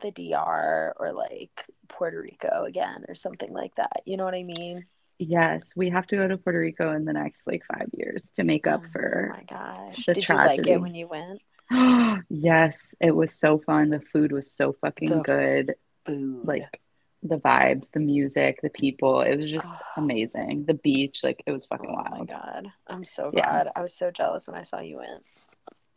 the 0.00 0.10
DR 0.10 0.94
or 0.98 1.12
like 1.12 1.64
Puerto 1.88 2.20
Rico 2.20 2.64
again 2.64 3.04
or 3.08 3.14
something 3.14 3.52
like 3.52 3.74
that. 3.76 4.02
You 4.04 4.16
know 4.16 4.24
what 4.24 4.34
I 4.34 4.42
mean? 4.42 4.86
yes, 5.18 5.62
we 5.76 5.90
have 5.90 6.06
to 6.08 6.16
go 6.16 6.26
to 6.26 6.36
Puerto 6.36 6.58
Rico 6.58 6.92
in 6.92 7.04
the 7.04 7.12
next 7.12 7.46
like 7.46 7.62
five 7.72 7.88
years 7.92 8.22
to 8.36 8.42
make 8.44 8.66
up 8.66 8.82
Oh 8.84 8.88
for 8.92 9.28
my 9.36 9.44
gosh! 9.44 10.04
the 10.06 10.14
Did 10.14 10.28
you 10.28 10.34
like 10.34 10.66
it 10.66 10.80
when 10.80 10.94
you 10.94 11.06
went? 11.08 11.40
yes, 12.28 12.94
it 13.00 13.14
was 13.14 13.34
so 13.38 13.58
fun. 13.58 13.90
The 13.90 14.00
food 14.12 14.32
was 14.32 14.50
so 14.52 14.74
fucking 14.80 15.08
The 15.10 15.20
good. 15.22 15.74
Food. 16.04 16.44
Like 16.46 16.80
the 17.22 17.36
vibes, 17.38 17.90
the 17.92 18.00
music, 18.00 18.60
the 18.62 18.68
people. 18.70 19.22
It 19.22 19.36
was 19.36 19.50
just 19.50 19.66
Oh. 19.68 19.78
amazing. 20.02 20.64
The 20.66 20.74
beach, 20.74 21.20
like 21.22 21.42
it 21.46 21.52
was 21.52 21.64
oh 21.70 21.76
fucking 21.76 21.94
my 21.94 22.10
wild. 22.10 22.28
god! 22.28 22.66
I'm 22.86 23.04
so 23.04 23.30
Yeah. 23.32 23.48
glad. 23.48 23.68
I 23.76 23.82
was 23.82 23.94
so 23.94 24.10
jealous 24.10 24.46
when 24.46 24.56
I 24.56 24.62
saw 24.62 24.80
you 24.80 24.96
went. 24.98 25.26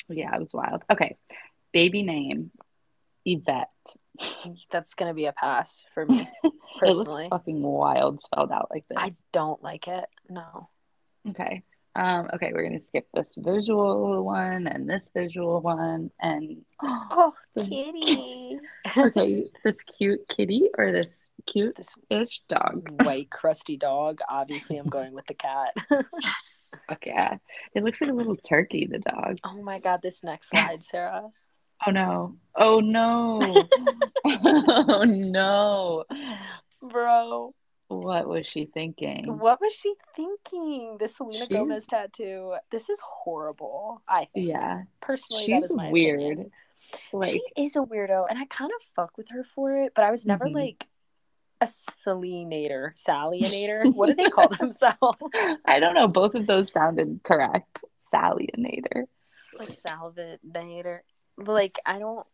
Yeah, 0.10 0.34
it 0.36 0.40
was 0.40 0.54
wild. 0.54 0.84
Okay. 0.92 1.16
Baby 1.74 2.04
name, 2.04 2.52
Yvette. 3.30 3.70
That's 4.72 4.94
gonna 4.96 5.14
be 5.14 5.26
a 5.26 5.34
pass 5.34 5.84
for 5.94 6.06
me 6.08 6.28
It 6.44 6.54
personally. 6.80 7.24
looks 7.26 7.30
fucking 7.30 7.62
wild 7.62 8.22
spelled 8.22 8.52
out 8.52 8.70
like 8.72 8.86
this. 8.90 8.98
I 9.00 9.14
don't 9.34 9.62
like 9.62 9.88
it. 9.88 10.06
No. 10.30 10.70
Okay. 11.30 11.64
Um, 11.96 12.30
okay, 12.36 12.52
we're 12.54 12.62
gonna 12.64 12.80
skip 12.82 13.08
this 13.14 13.30
visual 13.36 14.24
one 14.24 14.68
and 14.68 14.88
this 14.88 15.10
visual 15.16 15.62
one 15.62 16.12
and 16.22 16.64
Oh, 16.82 17.34
The- 17.56 17.64
kitty. 17.66 18.60
okay, 18.98 19.46
this 19.64 19.82
cute 19.84 20.28
kitty 20.30 20.70
or 20.78 20.92
this 20.92 21.28
cute 21.48 21.76
this 21.76 21.96
ish 22.12 22.42
dog. 22.50 23.04
white 23.04 23.32
crusty 23.32 23.78
dog. 23.78 24.20
Obviously, 24.30 24.78
I'm 24.78 24.88
going 24.90 25.14
with 25.14 25.26
the 25.26 25.34
cat. 25.34 25.74
Yes. 26.22 26.76
Fuck 26.88 27.06
yeah. 27.08 27.38
It 27.74 27.84
looks 27.84 28.00
like 28.00 28.10
a 28.12 28.14
little 28.14 28.36
turkey, 28.38 28.86
the 28.90 29.00
dog. 29.00 29.40
oh 29.44 29.62
my 29.64 29.80
god, 29.80 30.02
this 30.04 30.24
next 30.24 30.50
slide, 30.52 30.84
Sarah. 30.84 31.30
Oh 31.86 31.92
no. 31.92 32.36
Oh 32.56 32.80
no. 32.80 33.40
oh 34.26 35.04
no. 35.06 36.04
Bro, 36.82 37.54
What 37.90 38.28
was 38.28 38.46
she 38.48 38.66
thinking? 38.66 39.38
what 39.38 39.60
was 39.62 39.74
she 39.74 39.94
thinking? 40.16 40.98
The 41.00 41.08
Selena 41.08 41.38
She's- 41.46 41.50
Gomez 41.50 41.86
tattoo. 41.88 42.56
This 42.72 42.90
is 42.90 43.00
horrible. 43.04 44.02
I 44.08 44.28
think. 44.34 44.50
Yeah. 44.50 44.84
Personally, 45.02 45.46
She's 45.46 45.66
is 45.66 45.74
my 45.74 45.92
weird. 45.92 46.20
opinion. 46.22 46.52
Like 47.12 47.32
she 47.34 47.42
is 47.58 47.76
a 47.76 47.80
weirdo, 47.80 48.28
and 48.30 48.40
I 48.40 48.46
kind 48.46 48.72
of 48.72 48.82
fuck 48.96 49.18
with 49.18 49.30
her 49.30 49.44
for 49.44 49.76
it. 49.78 49.94
But 49.96 50.04
I 50.06 50.12
was 50.12 50.26
never 50.26 50.46
Mhm. 50.46 50.54
like 50.56 50.88
a 51.60 51.66
Selenator, 51.66 52.92
Salinator. 52.96 53.84
what 53.96 54.08
do 54.08 54.14
they 54.16 54.30
call 54.30 54.48
themselves? 54.48 55.18
I 55.66 55.80
don't 55.80 55.96
know. 55.96 56.08
Both 56.08 56.36
of 56.36 56.48
those 56.48 56.72
sounded 56.72 57.20
correct. 57.24 57.84
Salionator. 58.14 59.06
like 59.58 59.70
Salvinator. 59.70 61.04
Like 61.38 61.74
I 61.86 62.00
don't. 62.00 62.26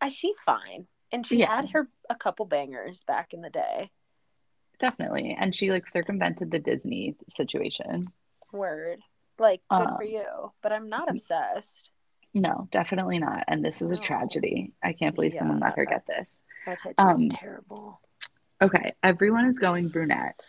I, 0.00 0.08
she's 0.08 0.38
fine, 0.40 0.86
and 1.12 1.26
she 1.26 1.40
Yeah. 1.40 1.56
had 1.56 1.70
her 1.70 1.88
a 2.10 2.14
couple 2.14 2.46
bangers 2.46 3.04
back 3.04 3.32
in 3.32 3.40
the 3.40 3.50
day. 3.50 3.90
Definitely. 4.78 5.36
And 5.38 5.54
she 5.54 5.70
like 5.70 5.88
circumvented 5.88 6.50
the 6.50 6.58
Disney 6.58 7.16
situation. 7.28 8.12
Word, 8.52 9.00
like 9.38 9.62
good 9.70 9.88
Um, 9.88 9.96
for 9.96 10.04
you, 10.04 10.52
but 10.62 10.72
I'm 10.72 10.88
not 10.88 11.08
obsessed. 11.10 11.90
No, 12.34 12.68
definitely 12.72 13.18
not. 13.18 13.44
And 13.46 13.64
this 13.64 13.80
is 13.80 13.90
a 13.92 13.96
tragedy. 13.96 14.72
I 14.82 14.92
can't 14.92 15.14
believe 15.14 15.34
someone 15.34 15.60
let 15.60 15.76
her 15.76 15.84
Yeah. 15.84 15.90
get 15.90 16.06
this. 16.06 16.30
That's 16.66 16.84
um, 16.98 17.28
terrible. 17.30 18.00
Okay. 18.60 18.92
Everyone 19.02 19.46
is 19.46 19.58
going 19.58 19.88
brunette. 19.88 20.40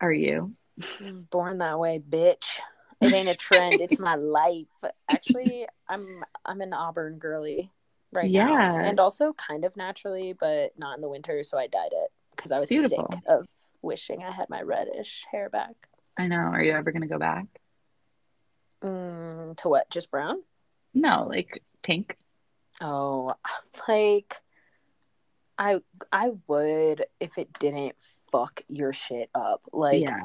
Are 0.00 0.12
you? 0.12 0.54
I'm 1.00 1.28
born 1.30 1.58
that 1.58 1.78
way, 1.78 1.98
bitch. 1.98 2.60
It 3.00 3.12
ain't 3.12 3.28
a 3.28 3.34
trend. 3.34 3.80
it's 3.80 3.98
my 4.10 4.14
life. 4.16 4.66
Actually, 5.08 5.66
I'm 5.88 6.22
I'm 6.44 6.60
an 6.60 6.72
Auburn 6.72 7.18
girly 7.18 7.70
right 8.12 8.30
now, 8.30 8.48
Yeah. 8.52 8.80
and 8.82 8.98
also 9.00 9.32
kind 9.34 9.64
of 9.64 9.76
naturally, 9.76 10.32
but 10.32 10.72
not 10.78 10.96
in 10.96 11.00
the 11.00 11.08
winter. 11.08 11.42
So 11.42 11.58
I 11.58 11.66
dyed 11.66 11.92
it 11.92 12.10
because 12.36 12.52
I 12.52 12.58
was 12.58 12.68
Beautiful. 12.68 13.08
sick 13.10 13.20
of 13.26 13.48
wishing 13.82 14.22
I 14.22 14.30
had 14.32 14.50
my 14.50 14.62
reddish 14.62 15.24
hair 15.30 15.48
back. 15.48 15.74
I 16.18 16.26
know. 16.26 16.36
Are 16.36 16.62
you 16.62 16.72
ever 16.72 16.92
going 16.92 17.02
to 17.02 17.08
go 17.08 17.18
back? 17.18 17.46
Mm, 18.82 19.56
to 19.58 19.68
what? 19.68 19.88
Just 19.90 20.10
brown? 20.10 20.42
No, 20.94 21.26
like 21.28 21.62
pink. 21.82 22.16
Oh, 22.80 23.32
like 23.88 24.34
I 25.58 25.80
I 26.10 26.30
would 26.46 27.04
if 27.20 27.36
it 27.38 27.52
didn't 27.58 27.94
fuck 28.32 28.62
your 28.68 28.92
shit 28.92 29.28
up. 29.34 29.62
Like 29.72 30.02
yeah. 30.02 30.18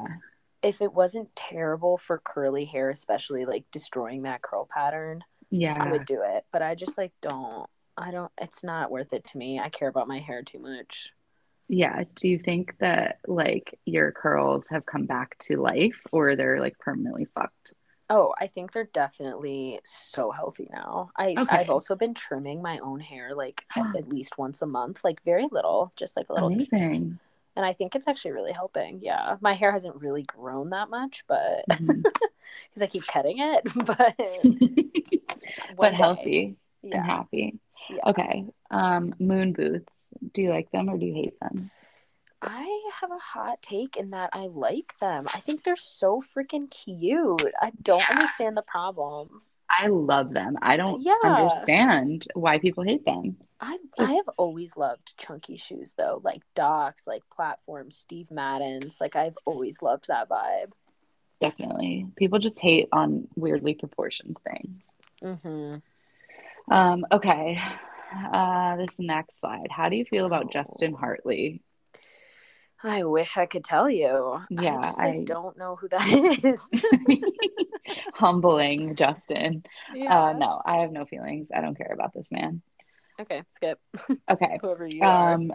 If 0.66 0.80
it 0.82 0.92
wasn't 0.92 1.34
terrible 1.36 1.96
for 1.96 2.18
curly 2.18 2.64
hair, 2.64 2.90
especially 2.90 3.44
like 3.44 3.64
destroying 3.70 4.22
that 4.22 4.42
curl 4.42 4.66
pattern, 4.68 5.22
yeah, 5.50 5.76
I 5.80 5.90
would 5.92 6.04
do 6.04 6.22
it. 6.24 6.44
But 6.50 6.62
I 6.62 6.74
just 6.74 6.98
like 6.98 7.12
don't. 7.22 7.68
I 7.96 8.10
don't. 8.10 8.32
It's 8.38 8.64
not 8.64 8.90
worth 8.90 9.12
it 9.12 9.24
to 9.26 9.38
me. 9.38 9.60
I 9.60 9.68
care 9.70 9.88
about 9.88 10.08
my 10.08 10.18
hair 10.18 10.42
too 10.42 10.58
much. 10.58 11.12
Yeah. 11.68 12.04
Do 12.14 12.28
you 12.28 12.38
think 12.38 12.76
that 12.78 13.18
like 13.26 13.78
your 13.86 14.12
curls 14.12 14.66
have 14.70 14.86
come 14.86 15.04
back 15.06 15.36
to 15.40 15.60
life 15.60 16.00
or 16.12 16.36
they're 16.36 16.58
like 16.60 16.78
permanently 16.78 17.26
fucked? 17.34 17.74
Oh, 18.08 18.34
I 18.40 18.46
think 18.46 18.72
they're 18.72 18.84
definitely 18.92 19.80
so 19.84 20.30
healthy 20.30 20.68
now. 20.72 21.10
I 21.16 21.36
Okay. 21.36 21.56
I've 21.56 21.70
also 21.70 21.96
been 21.96 22.14
trimming 22.14 22.62
my 22.62 22.78
own 22.78 23.00
hair 23.00 23.34
like 23.34 23.64
at, 23.76 23.86
at 23.96 24.08
least 24.08 24.38
once 24.38 24.62
a 24.62 24.66
month, 24.66 25.02
like 25.04 25.22
very 25.24 25.48
little, 25.50 25.92
just 25.96 26.16
like 26.16 26.28
a 26.30 26.34
little 26.34 26.50
Amazing. 26.50 27.18
And 27.56 27.64
I 27.66 27.72
think 27.72 27.94
it's 27.94 28.08
actually 28.08 28.32
really 28.32 28.52
helping. 28.52 29.00
Yeah, 29.02 29.36
my 29.40 29.54
hair 29.54 29.72
hasn't 29.72 29.96
really 29.96 30.22
grown 30.24 30.70
that 30.70 30.90
much, 30.90 31.24
but 31.26 31.64
because 31.68 31.80
Mhm. 31.80 32.04
I 32.82 32.86
keep 32.86 33.06
cutting 33.06 33.38
it, 33.40 33.62
but 33.86 34.16
but 35.78 35.94
day. 35.94 35.94
healthy 35.94 36.56
Yeah. 36.82 36.96
and 36.96 37.04
happy. 37.04 37.58
Yeah. 37.88 38.02
Okay. 38.06 38.46
Um, 38.70 39.14
moon 39.20 39.52
boots. 39.52 39.92
Do 40.34 40.42
you 40.42 40.50
like 40.50 40.70
them 40.70 40.88
or 40.88 40.98
do 40.98 41.06
you 41.06 41.14
hate 41.14 41.38
them? 41.40 41.70
I 42.42 42.90
have 43.00 43.10
a 43.10 43.18
hot 43.18 43.60
take 43.62 43.96
in 43.96 44.10
that 44.10 44.30
I 44.32 44.46
like 44.46 44.98
them. 45.00 45.26
I 45.34 45.40
think 45.40 45.62
they're 45.64 45.76
so 45.76 46.20
freaking 46.22 46.70
cute. 46.70 47.52
I 47.60 47.72
don't 47.82 48.08
Yeah. 48.08 48.10
understand 48.10 48.56
the 48.56 48.62
problem. 48.62 49.42
I 49.68 49.88
love 49.88 50.32
them. 50.32 50.56
I 50.62 50.76
don't 50.76 51.02
Yeah. 51.02 51.14
understand 51.24 52.26
why 52.34 52.58
people 52.58 52.84
hate 52.84 53.04
them. 53.04 53.36
I 53.60 53.78
I 53.98 54.12
have 54.14 54.28
always 54.36 54.76
loved 54.76 55.16
chunky 55.18 55.56
shoes 55.56 55.94
though, 55.94 56.20
like 56.22 56.42
Docs, 56.54 57.06
like 57.06 57.22
platforms, 57.30 57.96
Steve 57.96 58.30
Madden's. 58.30 59.00
Like 59.00 59.16
I've 59.16 59.36
always 59.44 59.82
loved 59.82 60.08
that 60.08 60.28
vibe. 60.28 60.72
Definitely. 61.40 62.06
People 62.16 62.38
just 62.38 62.60
hate 62.60 62.88
on 62.92 63.28
weirdly 63.36 63.74
proportioned 63.74 64.36
things. 64.46 64.84
Mm-hmm. 65.22 66.72
Um, 66.72 67.04
okay. 67.12 67.58
Uh, 68.32 68.76
this 68.76 68.98
next 68.98 69.40
slide. 69.40 69.68
How 69.70 69.88
do 69.88 69.96
you 69.96 70.04
feel 70.04 70.26
about 70.26 70.46
Oh. 70.46 70.50
Justin 70.52 70.94
Hartley? 70.94 71.60
I 72.82 73.04
wish 73.04 73.36
I 73.36 73.46
could 73.46 73.64
tell 73.64 73.88
you. 73.90 74.40
Yeah, 74.50 74.78
I 74.78 74.82
just 74.86 74.98
like, 74.98 75.06
I- 75.16 75.22
don't 75.24 75.56
know 75.58 75.76
who 75.76 75.88
that 75.88 76.06
is. 76.44 76.68
Humbling 78.14 78.96
Justin. 78.96 79.62
yeah. 79.94 80.28
Uh, 80.28 80.32
no, 80.32 80.60
I 80.64 80.78
have 80.78 80.92
no 80.92 81.04
feelings. 81.04 81.48
I 81.54 81.60
don't 81.60 81.76
care 81.76 81.92
about 81.92 82.12
this 82.14 82.30
man. 82.32 82.62
Okay, 83.20 83.42
skip. 83.48 83.80
Okay. 84.30 84.58
Whoever 84.60 84.86
you 84.86 85.02
are. 85.04 85.34
Um, 85.34 85.52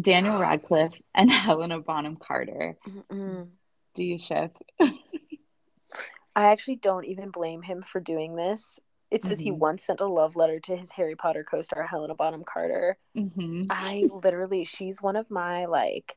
Daniel 0.00 0.38
Radcliffe 0.38 0.92
and 1.14 1.30
Helena 1.30 1.80
Bonham 1.80 2.16
Carter. 2.16 2.76
Mm-mm. 2.88 3.48
Do 3.96 4.02
you 4.02 4.18
ship? 4.20 4.56
I 4.80 6.46
actually 6.52 6.76
don't 6.76 7.04
even 7.04 7.30
blame 7.30 7.62
him 7.62 7.82
for 7.82 7.98
doing 8.00 8.36
this. 8.36 8.78
It 9.10 9.24
says 9.24 9.40
he 9.40 9.50
Mhm. 9.50 9.58
once 9.58 9.84
sent 9.84 10.00
a 10.00 10.06
love 10.06 10.36
letter 10.36 10.60
to 10.60 10.76
his 10.76 10.92
Harry 10.92 11.14
Potter 11.16 11.42
co-star 11.44 11.84
Helena 11.86 12.14
Bonham 12.14 12.44
Carter. 12.44 12.98
hmm 13.14 13.64
I 13.70 14.06
literally, 14.12 14.64
she's 14.64 15.00
one 15.02 15.16
of 15.16 15.30
my 15.30 15.64
like, 15.64 16.16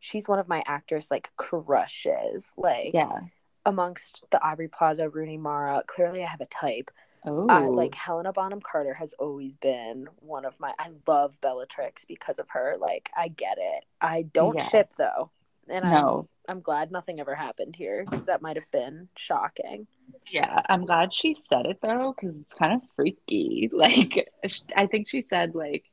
she's 0.00 0.28
one 0.28 0.38
of 0.38 0.48
my 0.48 0.62
actress 0.66 1.10
like 1.10 1.30
crushes. 1.36 2.54
Like 2.56 2.94
Yeah. 2.94 3.20
amongst 3.66 4.24
the 4.30 4.42
Aubrey 4.42 4.68
Plaza, 4.68 5.08
Rooney 5.08 5.38
Mara. 5.38 5.82
Clearly, 5.86 6.22
I 6.24 6.28
have 6.28 6.40
a 6.40 6.46
type. 6.46 6.90
Oh, 7.24 7.48
I, 7.48 7.68
like 7.68 7.94
Helena 7.94 8.32
Bonham 8.32 8.60
Carter 8.60 8.94
has 8.94 9.14
always 9.18 9.56
been 9.56 10.08
one 10.18 10.44
of 10.44 10.60
my. 10.60 10.74
I 10.78 10.90
love 11.06 11.40
Bellatrix 11.40 12.04
because 12.04 12.38
of 12.38 12.50
her. 12.50 12.76
Like 12.80 13.10
I 13.16 13.28
get 13.28 13.58
it. 13.58 13.84
I 14.00 14.22
don't 14.22 14.56
Yeah. 14.56 14.68
ship 14.70 14.92
though, 14.98 15.30
and 15.68 15.84
no. 15.84 15.86
I'm 15.86 16.28
I'm 16.48 16.60
glad 16.62 16.90
nothing 16.92 17.20
ever 17.20 17.36
happened 17.36 17.76
here 17.76 18.04
because 18.04 18.26
that 18.26 18.42
might 18.42 18.56
have 18.56 18.70
been 18.70 19.08
shocking. 19.16 19.86
Yeah, 20.30 20.60
I'm 20.68 20.84
glad 20.84 21.14
she 21.14 21.34
said 21.48 21.66
it 21.66 21.78
though, 21.82 22.14
because 22.14 22.36
it's 22.36 22.52
kind 22.54 22.74
of 22.74 22.88
freaky. 22.94 23.70
Like, 23.78 24.28
I 24.76 24.86
think 24.86 25.08
she 25.08 25.22
said 25.22 25.54
like, 25.54 25.84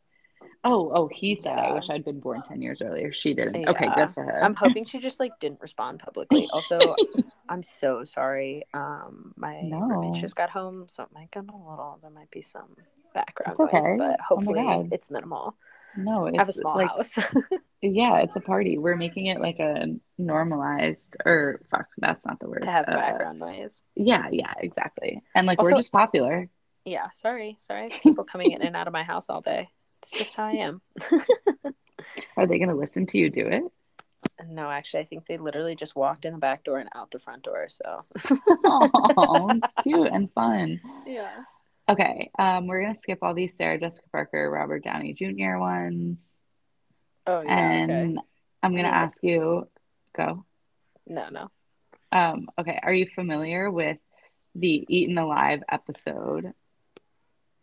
"Oh, 0.66 0.92
oh," 0.94 1.08
he 1.08 1.36
said, 1.36 1.58
"I 1.58 1.74
wish 1.74 1.90
I'd 1.90 2.04
been 2.04 2.20
born 2.20 2.42
ten 2.42 2.62
years 2.62 2.82
earlier." 2.82 3.14
She 3.14 3.34
didn't. 3.34 3.70
Okay, 3.70 3.88
good 3.96 4.14
for 4.14 4.24
her. 4.24 4.44
I'm 4.44 4.56
hoping 4.56 4.86
she 4.86 5.00
just 5.00 5.20
like 5.20 5.40
didn't 5.40 5.62
respond 5.62 6.00
publicly. 6.00 6.48
Also, 6.52 6.96
I'm 7.50 7.62
so 7.62 8.04
sorry. 8.04 8.64
Um, 8.74 9.34
my 9.38 9.62
No. 9.64 9.80
roommates 9.82 10.20
just 10.22 10.36
got 10.36 10.50
home, 10.50 10.86
so 10.88 11.04
it 11.04 11.10
might 11.14 11.32
get 11.32 11.44
a 11.44 11.56
little. 11.56 12.00
There 12.02 12.12
might 12.12 12.32
be 12.32 12.42
some 12.42 12.76
background 13.14 13.60
okay. 13.60 13.80
noise, 13.80 13.98
but 13.98 14.20
Oh 14.20 14.24
hopefully 14.36 14.64
God. 14.64 14.90
it's 14.92 15.12
minimal. 15.12 15.56
no, 15.96 16.26
it's 16.26 16.38
I 16.38 16.42
have 16.42 16.50
a 16.50 16.54
small 16.54 16.76
like, 16.78 16.90
house. 16.90 17.18
yeah, 17.82 18.20
it's 18.20 18.36
a 18.36 18.42
party. 18.42 18.78
We're 18.78 18.96
making 18.96 19.28
it 19.28 19.40
like 19.40 19.60
a 19.60 19.88
normalized, 20.18 21.16
or 21.26 21.62
fuck, 21.72 21.88
that's 21.98 22.26
not 22.26 22.40
the 22.40 22.50
word. 22.50 22.64
to 22.64 22.72
have 22.72 22.88
Uh, 22.90 22.94
background 22.96 23.40
noise. 23.40 23.84
Yeah, 23.96 24.28
yeah, 24.32 24.54
exactly. 24.58 25.22
And 25.36 25.48
like 25.48 25.62
we're 25.62 25.72
just 25.74 25.92
popular. 25.92 26.50
Yeah, 26.84 27.10
sorry, 27.12 27.58
sorry. 27.60 27.90
People 28.04 28.24
coming 28.26 28.52
in 28.52 28.62
and 28.62 28.76
out 28.76 28.88
of 28.88 28.94
my 28.94 29.04
house 29.04 29.30
all 29.30 29.42
day. 29.42 29.70
It's 30.12 30.18
just 30.20 30.36
how 30.36 30.46
I 30.46 30.52
am. 30.54 30.82
Are 32.38 32.46
they 32.48 32.60
gonna 32.60 32.76
listen 32.76 33.06
to 33.08 33.18
you 33.18 33.30
do 33.30 33.48
it? 33.48 33.64
no, 34.48 34.70
actually, 34.70 35.02
I 35.02 35.06
think 35.06 35.26
they 35.28 35.38
literally 35.38 35.76
just 35.76 35.96
walked 35.96 36.26
in 36.26 36.34
the 36.34 36.40
back 36.40 36.64
door 36.64 36.78
and 36.80 36.90
out 36.96 37.12
the 37.12 37.20
front 37.20 37.44
door. 37.44 37.68
So 37.70 38.06
Oh, 38.66 39.60
cute 39.84 40.10
and 40.12 40.32
fun. 40.34 40.80
yeah. 41.08 41.32
Okay, 41.88 42.32
um, 42.40 42.68
we're 42.68 42.82
gonna 42.82 42.96
skip 42.98 43.20
all 43.22 43.34
these 43.34 43.56
Sarah 43.56 43.80
Jessica 43.80 44.06
Parker, 44.12 44.50
Robert 44.50 44.84
Downey 44.84 45.14
Jr. 45.14 45.58
ones, 45.58 46.28
Oh 47.28 47.42
yeah. 47.42 47.60
and 47.60 48.18
okay. 48.18 48.28
I'm 48.64 48.76
gonna 48.76 48.88
ask 48.90 49.18
you. 49.22 49.68
Go. 50.18 50.46
No, 51.08 51.28
no. 51.30 51.52
Um, 52.12 52.48
okay, 52.58 52.80
are 52.82 52.94
you 52.94 53.06
familiar 53.14 53.70
with 53.70 53.98
the 54.56 54.86
Eaten 54.88 55.18
Alive 55.18 55.62
episode 55.70 56.46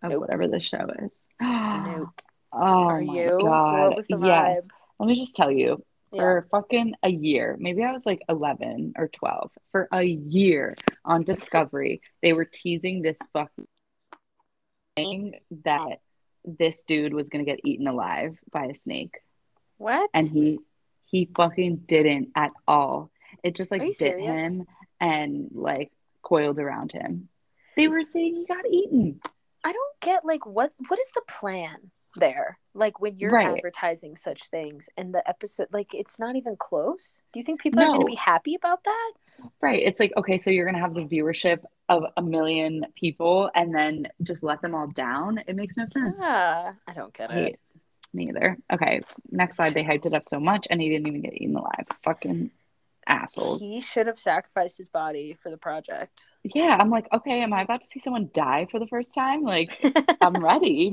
of 0.03 0.11
Nope. 0.11 0.21
whatever 0.21 0.47
the 0.49 0.61
show 0.61 0.87
is? 1.03 1.13
Nope. 1.41 2.09
Oh 2.53 2.59
Are 2.59 3.01
my 3.03 3.15
you? 3.15 3.29
god! 3.41 3.89
What 3.89 3.97
was 3.97 4.07
the 4.07 4.19
yes. 4.19 4.61
vibe? 4.65 4.69
Let 4.99 5.07
me 5.07 5.19
just 5.19 5.35
tell 5.35 5.51
you. 5.51 5.83
Yeah. 6.13 6.21
For 6.21 6.49
fucking 6.51 6.95
a 7.03 7.09
year, 7.09 7.57
maybe 7.59 7.83
I 7.83 7.93
was 7.93 8.05
like 8.05 8.21
11 8.29 8.93
or 8.99 9.09
12. 9.09 9.51
For 9.71 9.89
a 9.91 10.03
year 10.03 10.75
on 11.07 11.25
Discovery, 11.25 12.03
they 12.23 12.35
were 12.35 12.45
teasing 12.45 13.01
this 13.01 13.17
fucking 13.33 13.67
thing 14.97 15.35
that 15.65 16.01
this 16.45 16.83
dude 16.87 17.15
was 17.15 17.31
gonna 17.31 17.45
get 17.45 17.61
eaten 17.65 17.87
alive 17.87 18.37
by 18.51 18.67
a 18.67 18.75
snake, 18.75 19.15
What? 19.79 20.11
and 20.13 20.29
he 20.29 20.59
he 21.07 21.31
fucking 21.35 21.77
didn't 21.89 22.29
at 22.37 22.53
all. 22.69 23.11
It 23.43 23.55
just 23.55 23.71
like 23.71 23.81
bit 23.81 23.97
serious? 23.97 24.39
him 24.39 24.67
and 25.01 25.49
like 25.55 25.91
coiled 26.23 26.59
around 26.59 26.93
him. 26.93 27.29
They 27.77 27.89
were 27.89 28.03
saying 28.03 28.35
he 28.37 28.45
got 28.47 28.67
eaten. 28.71 29.21
I 29.65 29.73
don't 29.73 30.01
get 30.01 30.25
like 30.27 30.45
what 30.45 30.73
what 30.89 30.99
is 30.99 31.11
the 31.15 31.23
plan 31.27 31.91
there? 32.17 32.59
Like 32.75 33.01
when 33.01 33.19
you're 33.19 33.31
Right. 33.31 33.57
advertising 33.57 34.17
such 34.17 34.49
things 34.49 34.89
and 34.97 35.15
the 35.15 35.27
episode 35.29 35.69
like 35.73 35.95
it's 35.95 36.19
not 36.19 36.37
even 36.37 36.57
close. 36.57 37.23
Do 37.33 37.41
you 37.41 37.45
think 37.45 37.61
people 37.61 37.83
are 37.83 37.87
going 37.87 38.01
to 38.01 38.07
be 38.07 38.15
happy 38.15 38.55
about 38.55 38.85
that? 38.85 39.13
Right. 39.61 39.83
It's 39.83 39.99
like, 40.01 40.13
okay, 40.17 40.39
so 40.39 40.51
you're 40.51 40.67
gonna 40.67 40.79
have 40.79 40.95
the 40.95 41.05
viewership 41.05 41.65
of 41.89 42.05
a 42.17 42.23
million 42.23 42.87
people 42.95 43.51
and 43.55 43.75
then 43.75 44.09
just 44.23 44.43
let 44.43 44.63
them 44.63 44.75
all 44.75 44.87
down. 44.87 45.43
It 45.47 45.57
makes 45.57 45.77
no 45.77 45.87
sense. 45.89 46.15
Yeah, 46.19 46.75
I 46.87 46.93
don't 46.95 47.13
get 47.13 47.31
it. 47.31 47.59
Me 48.15 48.29
either. 48.29 48.59
Okay, 48.73 49.01
next 49.31 49.57
slide. 49.57 49.73
They 49.75 49.83
hyped 49.83 50.05
it 50.07 50.13
up 50.13 50.29
so 50.29 50.39
much, 50.39 50.67
and 50.71 50.81
he 50.81 50.89
didn't 50.91 51.09
even 51.09 51.23
get 51.23 51.35
eaten 51.35 51.57
alive. 51.57 51.87
Fucking 52.05 52.51
assholes. 53.07 53.61
He 53.61 53.81
should 53.81 54.07
have 54.07 54.19
sacrificed 54.19 54.79
his 54.79 54.89
body 54.89 55.37
for 55.43 55.51
the 55.51 55.57
project. 55.57 56.23
Yeah, 56.45 56.77
I'm 56.81 56.91
like, 56.91 57.07
okay, 57.13 57.43
am 57.43 57.53
I 57.53 57.63
about 57.63 57.83
to 57.83 57.87
see 57.87 58.01
someone 58.01 58.31
die 58.33 58.67
for 58.71 58.79
the 58.79 58.87
first 58.87 59.15
time? 59.15 59.43
Like, 59.43 59.77
I'm 60.21 60.35
ready. 60.45 60.93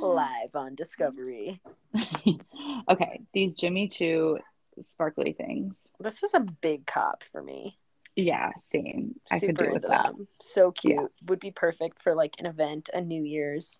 Live 0.00 0.54
on 0.54 0.74
Discovery. 0.74 1.60
okay, 2.88 3.20
these 3.32 3.54
Jimmy 3.54 3.88
Choo 3.88 4.38
sparkly 4.82 5.32
things. 5.32 5.88
This 5.98 6.22
is 6.22 6.32
a 6.34 6.40
big 6.40 6.86
cop 6.86 7.22
for 7.24 7.42
me. 7.42 7.78
Yeah, 8.16 8.50
same. 8.68 9.16
I 9.30 9.38
could 9.38 9.50
Super 9.50 9.66
do 9.66 9.72
with 9.72 9.82
that. 9.82 10.06
them. 10.06 10.28
So 10.40 10.72
cute. 10.72 10.94
Yeah. 10.94 11.06
Would 11.28 11.40
be 11.40 11.50
perfect 11.50 12.00
for 12.00 12.14
like 12.14 12.36
an 12.38 12.46
event, 12.46 12.90
a 12.92 13.00
New 13.00 13.22
Year's. 13.22 13.78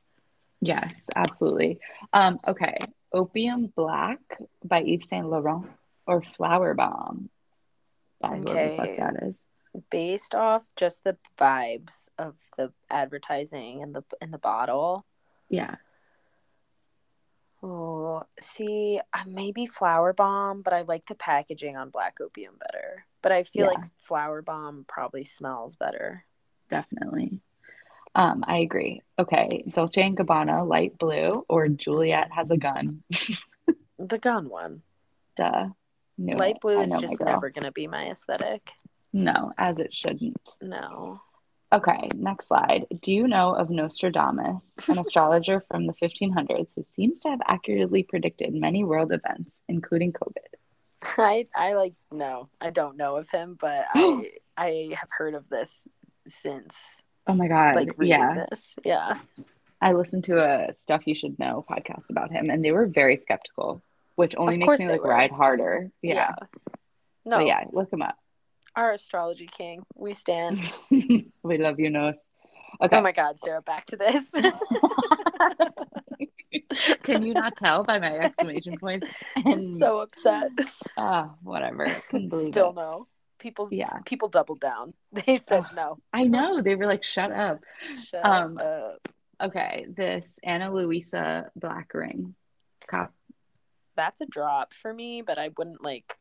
Yes, 0.60 1.08
absolutely. 1.16 1.80
Um, 2.12 2.38
okay, 2.46 2.76
Opium 3.12 3.72
Black 3.74 4.20
by 4.64 4.82
Yves 4.82 5.08
Saint 5.08 5.28
Laurent 5.28 5.66
or 6.06 6.22
Flower 6.22 6.74
Bomb 6.74 7.30
whoever 8.22 8.42
the 8.70 8.76
fuck 8.76 8.86
Okay. 8.88 8.96
that 8.98 9.22
is. 9.22 9.42
Based 9.90 10.34
off 10.34 10.68
just 10.76 11.04
the 11.04 11.16
vibes 11.38 12.08
of 12.18 12.36
the 12.56 12.72
advertising 12.90 13.82
and 13.82 13.94
the 13.94 14.02
and 14.20 14.32
the 14.32 14.38
bottle. 14.38 15.06
Yeah. 15.48 15.76
Oh, 17.62 18.22
see, 18.40 19.00
uh, 19.12 19.24
maybe 19.26 19.66
Flower 19.66 20.12
Bomb, 20.14 20.62
but 20.62 20.72
I 20.72 20.80
like 20.82 21.06
the 21.06 21.14
packaging 21.14 21.76
on 21.76 21.90
Black 21.90 22.18
Opium 22.20 22.54
better. 22.58 23.04
But 23.20 23.32
I 23.32 23.42
feel 23.42 23.66
Yeah. 23.66 23.72
like 23.80 23.90
Flower 23.98 24.40
Bomb 24.40 24.86
probably 24.88 25.24
smells 25.24 25.76
better. 25.76 26.24
Definitely. 26.70 27.38
Um, 28.14 28.42
I 28.46 28.58
agree. 28.58 29.02
Okay, 29.18 29.62
Dolce 29.68 30.02
and 30.02 30.16
Gabbana, 30.16 30.66
light 30.66 30.98
blue, 30.98 31.44
or 31.48 31.68
Juliette 31.68 32.32
has 32.32 32.50
a 32.50 32.56
gun. 32.56 33.02
The 34.02 34.16
gun 34.18 34.48
one. 34.48 34.80
Duh. 35.36 35.68
Knew 36.20 36.36
Light 36.36 36.56
it. 36.56 36.60
blue 36.60 36.80
is 36.82 36.92
just 37.00 37.20
never 37.20 37.48
going 37.50 37.64
to 37.64 37.72
be 37.72 37.86
my 37.86 38.10
aesthetic. 38.10 38.72
No, 39.12 39.52
as 39.58 39.78
it 39.78 39.92
shouldn't. 39.94 40.56
No. 40.60 41.20
Okay, 41.72 42.10
next 42.14 42.48
slide. 42.48 42.86
Do 43.00 43.12
you 43.12 43.26
know 43.26 43.54
of 43.54 43.70
Nostradamus, 43.70 44.74
an 44.88 44.98
astrologer 45.04 45.64
from 45.70 45.86
the 45.86 45.94
1500s 45.94 46.68
who 46.76 46.84
seems 46.84 47.20
to 47.20 47.30
have 47.30 47.40
accurately 47.46 48.02
predicted 48.02 48.52
many 48.54 48.84
world 48.84 49.12
events, 49.12 49.62
including 49.68 50.12
COVID? 50.12 51.16
I 51.16 51.46
I 51.54 51.74
like 51.74 51.94
no, 52.12 52.50
I 52.60 52.68
don't 52.70 52.98
know 52.98 53.16
of 53.16 53.30
him, 53.30 53.56
but 53.58 53.86
I 53.94 54.30
I 54.56 54.90
have 54.98 55.08
heard 55.10 55.34
of 55.34 55.48
this 55.48 55.88
since 56.26 56.76
Oh 57.26 57.34
my 57.34 57.48
God. 57.48 57.76
like 57.76 57.92
reading 57.96 58.18
yeah. 58.18 58.44
this. 58.50 58.74
Yeah. 58.84 59.18
I 59.80 59.92
listened 59.92 60.24
to 60.24 60.36
a 60.36 60.74
Stuff 60.74 61.02
You 61.06 61.14
Should 61.14 61.38
Know 61.38 61.64
podcast 61.70 62.10
about 62.10 62.30
him, 62.30 62.50
and 62.50 62.62
they 62.62 62.72
were 62.72 62.86
very 62.86 63.16
skeptical 63.16 63.80
which 64.20 64.34
only 64.36 64.54
Of 64.54 64.60
makes 64.60 64.78
me 64.78 64.88
like 64.88 65.02
were. 65.02 65.08
ride 65.08 65.30
harder. 65.30 65.90
Yeah. 66.02 66.34
No, 67.24 67.38
But 67.38 67.46
yeah, 67.46 67.64
look 67.72 67.90
him 67.92 68.02
up. 68.02 68.16
our 68.76 68.92
astrology 68.92 69.48
king. 69.50 69.82
We 69.96 70.12
stand. 70.14 70.58
we 70.90 71.32
love 71.58 71.80
you, 71.80 71.88
Nos. 71.88 72.16
Okay. 72.82 72.98
Oh 72.98 73.00
my 73.00 73.12
God, 73.12 73.38
Sarah, 73.38 73.62
back 73.62 73.86
to 73.86 73.96
this. 73.96 74.30
Can 77.02 77.22
you 77.22 77.34
not 77.34 77.56
tell 77.56 77.84
by 77.84 77.98
my 77.98 78.12
exclamation 78.18 78.76
points? 78.78 79.06
I'm 79.36 79.46
And 79.52 79.78
so 79.78 80.00
upset. 80.00 80.50
ah, 80.96 81.34
whatever. 81.42 81.86
Still 82.08 82.48
it. 82.48 82.54
no. 82.54 83.06
People, 83.38 83.68
Yeah. 83.70 83.98
people 84.04 84.28
doubled 84.28 84.60
down. 84.60 84.92
They 85.12 85.36
said 85.36 85.60
Ugh. 85.64 85.72
no. 85.74 85.98
I 86.12 86.24
know. 86.24 86.62
They 86.62 86.74
were 86.74 86.86
like, 86.86 87.02
shut 87.02 87.32
up. 87.32 87.60
Shut 88.04 88.24
Um, 88.24 88.58
up. 88.58 89.08
Okay, 89.42 89.86
this 89.88 90.38
Ana 90.44 90.72
Luisa 90.72 91.50
black 91.56 91.94
ring. 91.94 92.34
Cop. 92.86 93.12
That's 93.96 94.20
a 94.20 94.26
drop 94.26 94.72
for 94.74 94.92
me, 94.92 95.22
but 95.22 95.38
I 95.38 95.50
wouldn't 95.56 95.82
like 95.82 96.16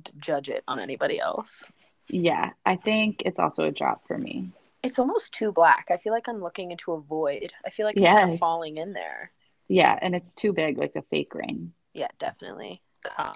d- 0.00 0.12
judge 0.18 0.48
it 0.48 0.64
on 0.68 0.78
anybody 0.78 1.18
else. 1.20 1.62
Yeah, 2.08 2.50
I 2.66 2.76
think 2.76 3.22
it's 3.24 3.38
also 3.38 3.64
a 3.64 3.70
drop 3.70 4.06
for 4.06 4.18
me. 4.18 4.50
It's 4.82 4.98
almost 4.98 5.32
too 5.32 5.52
black. 5.52 5.88
I 5.90 5.96
feel 5.98 6.12
like 6.12 6.28
I'm 6.28 6.42
looking 6.42 6.70
into 6.70 6.92
a 6.92 7.00
void. 7.00 7.52
I 7.64 7.70
feel 7.70 7.86
like 7.86 7.96
I'm 7.98 8.04
kind 8.04 8.32
of 8.32 8.38
falling 8.38 8.78
in 8.78 8.92
there. 8.92 9.32
Yeah, 9.68 9.96
and 10.00 10.16
it's 10.16 10.34
too 10.34 10.52
big, 10.52 10.78
like 10.78 10.96
a 10.96 11.02
fake 11.02 11.34
ring. 11.34 11.72
Yeah, 11.94 12.08
definitely. 12.18 12.82
Com- 13.04 13.34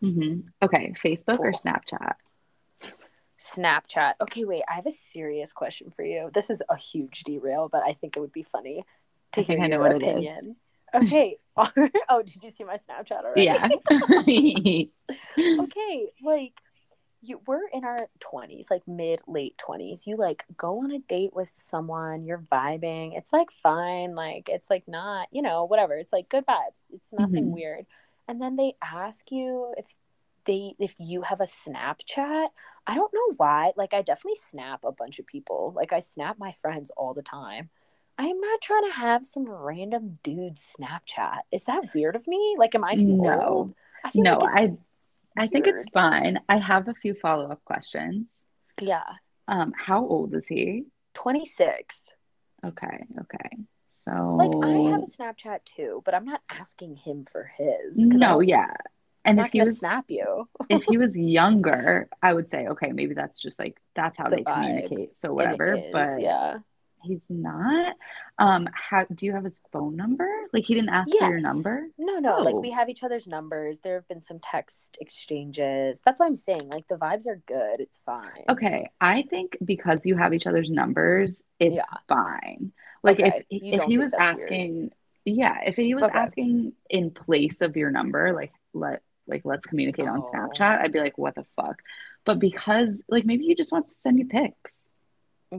hmm 0.00 0.40
Okay, 0.62 0.94
Facebook 1.02 1.38
or 1.38 1.52
Snapchat? 1.52 2.14
Snapchat. 3.38 4.14
Okay, 4.20 4.44
wait. 4.44 4.62
I 4.68 4.74
have 4.74 4.86
a 4.86 4.92
serious 4.92 5.52
question 5.52 5.90
for 5.90 6.04
you. 6.04 6.30
This 6.32 6.50
is 6.50 6.62
a 6.68 6.76
huge 6.76 7.22
derail, 7.24 7.68
but 7.70 7.82
I 7.86 7.94
think 7.94 8.16
it 8.16 8.20
would 8.20 8.32
be 8.32 8.42
funny 8.42 8.84
to 9.32 9.40
I 9.40 9.44
hear 9.44 9.64
your 9.64 9.80
what 9.80 9.92
it 9.92 10.02
is. 10.02 10.08
opinion. 10.08 10.56
Okay. 10.94 11.36
oh, 12.08 12.22
did 12.22 12.42
you 12.42 12.50
see 12.50 12.64
my 12.64 12.76
Snapchat 12.78 13.24
already? 13.24 13.50
Yeah. 13.50 13.68
okay, 15.60 16.10
like 16.22 16.54
you 17.22 17.40
we're 17.46 17.68
in 17.72 17.84
our 17.84 18.08
20s, 18.20 18.68
like 18.70 18.86
mid 18.88 19.20
late 19.26 19.58
20s. 19.58 20.06
You 20.06 20.16
like 20.16 20.44
go 20.56 20.80
on 20.82 20.90
a 20.92 20.98
date 21.00 21.34
with 21.34 21.52
someone, 21.56 22.24
you're 22.24 22.38
vibing. 22.52 23.16
It's 23.16 23.32
like 23.32 23.50
fine, 23.50 24.14
like 24.14 24.48
it's 24.50 24.70
like 24.70 24.88
not, 24.88 25.28
you 25.32 25.42
know, 25.42 25.64
whatever. 25.64 25.94
It's 25.96 26.12
like 26.12 26.28
good 26.28 26.46
vibes. 26.46 26.84
It's 26.92 27.12
nothing 27.12 27.50
Mhm. 27.50 27.52
weird. 27.52 27.86
And 28.28 28.40
then 28.42 28.56
they 28.56 28.74
ask 28.82 29.30
you 29.32 29.74
if 29.78 29.94
they 30.46 30.74
if 30.78 30.94
you 30.98 31.22
have 31.22 31.40
a 31.40 31.44
Snapchat. 31.44 32.48
I 32.86 32.94
don't 32.94 33.12
know 33.14 33.34
why. 33.36 33.72
Like 33.76 33.94
I 33.94 34.02
definitely 34.02 34.36
snap 34.36 34.84
a 34.84 34.92
bunch 34.92 35.18
of 35.18 35.26
people. 35.26 35.72
Like 35.76 35.92
I 35.92 36.00
snap 36.00 36.38
my 36.38 36.52
friends 36.52 36.90
all 36.96 37.14
the 37.14 37.22
time. 37.22 37.70
I'm 38.22 38.38
not 38.38 38.60
trying 38.60 38.84
to 38.84 38.92
have 38.96 39.24
some 39.24 39.48
random 39.48 40.18
dude 40.22 40.56
Snapchat. 40.56 41.38
Is 41.50 41.64
that 41.64 41.94
weird 41.94 42.16
of 42.16 42.26
me? 42.28 42.54
Like 42.58 42.74
am 42.74 42.84
I 42.84 42.94
too 42.94 43.06
No. 43.06 43.42
old? 43.42 43.74
I 44.04 44.10
no, 44.14 44.38
like 44.38 44.54
I 44.62 44.76
I 45.38 45.46
think 45.46 45.66
it's 45.66 45.88
fine. 45.88 46.38
I 46.48 46.58
have 46.58 46.88
a 46.88 46.94
few 46.94 47.14
follow-up 47.14 47.64
questions. 47.64 48.26
Yeah. 48.78 49.04
Um, 49.48 49.72
how 49.74 50.04
old 50.06 50.34
is 50.34 50.46
he? 50.46 50.84
26. 51.14 52.12
Okay, 52.64 53.06
okay. 53.20 53.56
So 53.96 54.10
Like 54.38 54.50
I 54.62 54.90
have 54.90 55.02
a 55.02 55.06
Snapchat 55.06 55.64
too, 55.64 56.02
but 56.04 56.14
I'm 56.14 56.24
not 56.26 56.42
asking 56.50 56.96
him 56.96 57.24
for 57.24 57.44
his. 57.56 57.96
No, 57.96 58.40
yeah. 58.40 58.74
And 59.24 59.38
if 59.40 59.52
he 59.52 59.60
was 59.60 59.78
snap 59.78 60.06
you. 60.08 60.48
if 60.68 60.82
he 60.84 60.98
was 60.98 61.16
younger, 61.38 62.08
I 62.22 62.32
would 62.34 62.50
say, 62.50 62.66
okay, 62.68 62.92
maybe 62.92 63.14
that's 63.14 63.40
just 63.40 63.58
like 63.58 63.80
that's 63.94 64.18
how 64.18 64.28
The 64.28 64.36
they 64.36 64.44
vibe. 64.44 64.54
communicate. 64.54 65.20
So 65.20 65.32
whatever. 65.32 65.74
is, 65.74 65.86
But 65.92 66.20
yeah. 66.20 66.58
He's 67.02 67.26
not. 67.28 67.96
Um, 68.38 68.68
how 68.72 69.04
do 69.12 69.26
you 69.26 69.32
have 69.32 69.44
his 69.44 69.60
phone 69.72 69.96
number? 69.96 70.28
Like 70.52 70.64
he 70.64 70.74
didn't 70.74 70.90
ask 70.90 71.10
for 71.10 71.28
your 71.28 71.40
number? 71.40 71.86
No, 71.98 72.18
no. 72.18 72.38
Like 72.38 72.54
Oh. 72.54 72.60
we 72.60 72.70
have 72.70 72.88
each 72.88 73.02
other's 73.02 73.26
numbers. 73.26 73.80
There 73.80 73.94
have 73.94 74.08
been 74.08 74.20
some 74.20 74.38
text 74.40 74.98
exchanges. 75.00 76.02
That's 76.04 76.20
what 76.20 76.26
I'm 76.26 76.34
saying. 76.34 76.68
Like 76.68 76.86
the 76.88 76.96
vibes 76.96 77.26
are 77.26 77.40
good. 77.46 77.80
It's 77.80 77.98
fine. 78.04 78.44
Okay, 78.48 78.88
I 79.00 79.22
think 79.28 79.56
because 79.64 80.00
you 80.04 80.16
have 80.16 80.34
each 80.34 80.46
other's 80.46 80.70
numbers, 80.70 81.42
it's 81.58 81.74
Yeah. 81.74 81.82
fine. 82.08 82.72
Like 83.02 83.20
Okay, 83.20 83.44
if 83.50 83.62
you 83.62 83.72
if 83.74 83.82
he 83.84 83.98
was 83.98 84.12
that's 84.12 84.36
weird. 84.36 84.50
asking, 84.50 84.90
yeah, 85.24 85.58
if 85.66 85.76
he 85.76 85.94
was 85.94 86.04
Okay. 86.04 86.18
asking 86.18 86.72
in 86.88 87.10
place 87.10 87.60
of 87.60 87.76
your 87.76 87.90
number, 87.90 88.32
like 88.32 88.52
let 88.74 89.02
like 89.26 89.42
let's 89.44 89.64
communicate 89.66 90.08
on 90.08 90.22
Oh. 90.22 90.30
Snapchat, 90.32 90.80
I'd 90.80 90.92
be 90.92 90.98
like, 91.00 91.16
what 91.16 91.34
the 91.36 91.44
fuck? 91.56 91.80
But 92.24 92.38
because 92.38 93.02
like 93.08 93.24
maybe 93.24 93.44
he 93.44 93.54
just 93.54 93.72
wants 93.72 93.94
to 93.94 94.00
send 94.00 94.18
you 94.18 94.26
pics. 94.26 94.89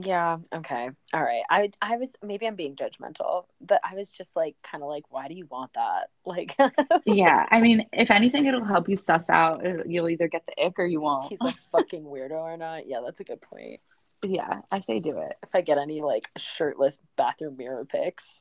Yeah. 0.00 0.38
Okay. 0.54 0.88
All 1.12 1.22
right. 1.22 1.42
I 1.50 1.70
I 1.82 1.96
was 1.98 2.16
maybe 2.22 2.46
I'm 2.46 2.54
being 2.56 2.76
judgmental, 2.76 3.44
but 3.60 3.80
I 3.84 3.94
was 3.94 4.10
just 4.10 4.34
like 4.36 4.56
kind 4.62 4.82
of 4.82 4.88
like, 4.88 5.04
why 5.10 5.28
do 5.28 5.34
you 5.34 5.46
want 5.46 5.72
that? 5.74 6.08
Like, 6.24 6.56
Yeah, 7.04 7.46
I 7.50 7.60
mean, 7.60 7.86
if 7.92 8.10
anything, 8.10 8.46
it'll 8.46 8.64
help 8.64 8.88
you 8.88 8.96
suss 8.96 9.28
out. 9.28 9.66
uh, 9.66 9.82
You'll 9.84 10.08
either 10.08 10.28
get 10.28 10.46
the 10.46 10.64
ick 10.64 10.78
or 10.78 10.86
you 10.86 11.00
won't. 11.00 11.28
he's 11.28 11.40
a 11.42 11.52
fucking 11.72 12.04
weirdo 12.04 12.32
or 12.40 12.56
not. 12.56 12.86
Yeah, 12.86 13.00
that's 13.04 13.20
a 13.20 13.24
good 13.24 13.40
point. 13.42 13.80
Yeah, 14.24 14.60
I 14.70 14.80
say 14.82 15.00
do 15.00 15.18
it. 15.18 15.36
if 15.42 15.52
I 15.52 15.62
get 15.62 15.78
any 15.78 16.00
like 16.00 16.30
shirtless 16.38 16.96
bathroom 17.16 17.56
mirror 17.56 17.84
pics. 17.84 18.40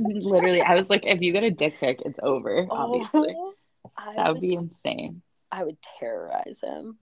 Literally, 0.00 0.62
I 0.62 0.74
was 0.74 0.88
like, 0.88 1.04
if 1.04 1.20
you 1.20 1.32
get 1.34 1.44
a 1.44 1.50
dick 1.50 1.78
pic, 1.78 2.00
it's 2.06 2.18
over. 2.22 2.66
Obviously, 2.70 3.34
Oh, 3.36 3.52
that 4.16 4.16
would, 4.28 4.32
would 4.36 4.40
be 4.40 4.54
insane. 4.54 5.20
I 5.52 5.64
would 5.64 5.76
terrorize 6.00 6.62
him. 6.62 6.96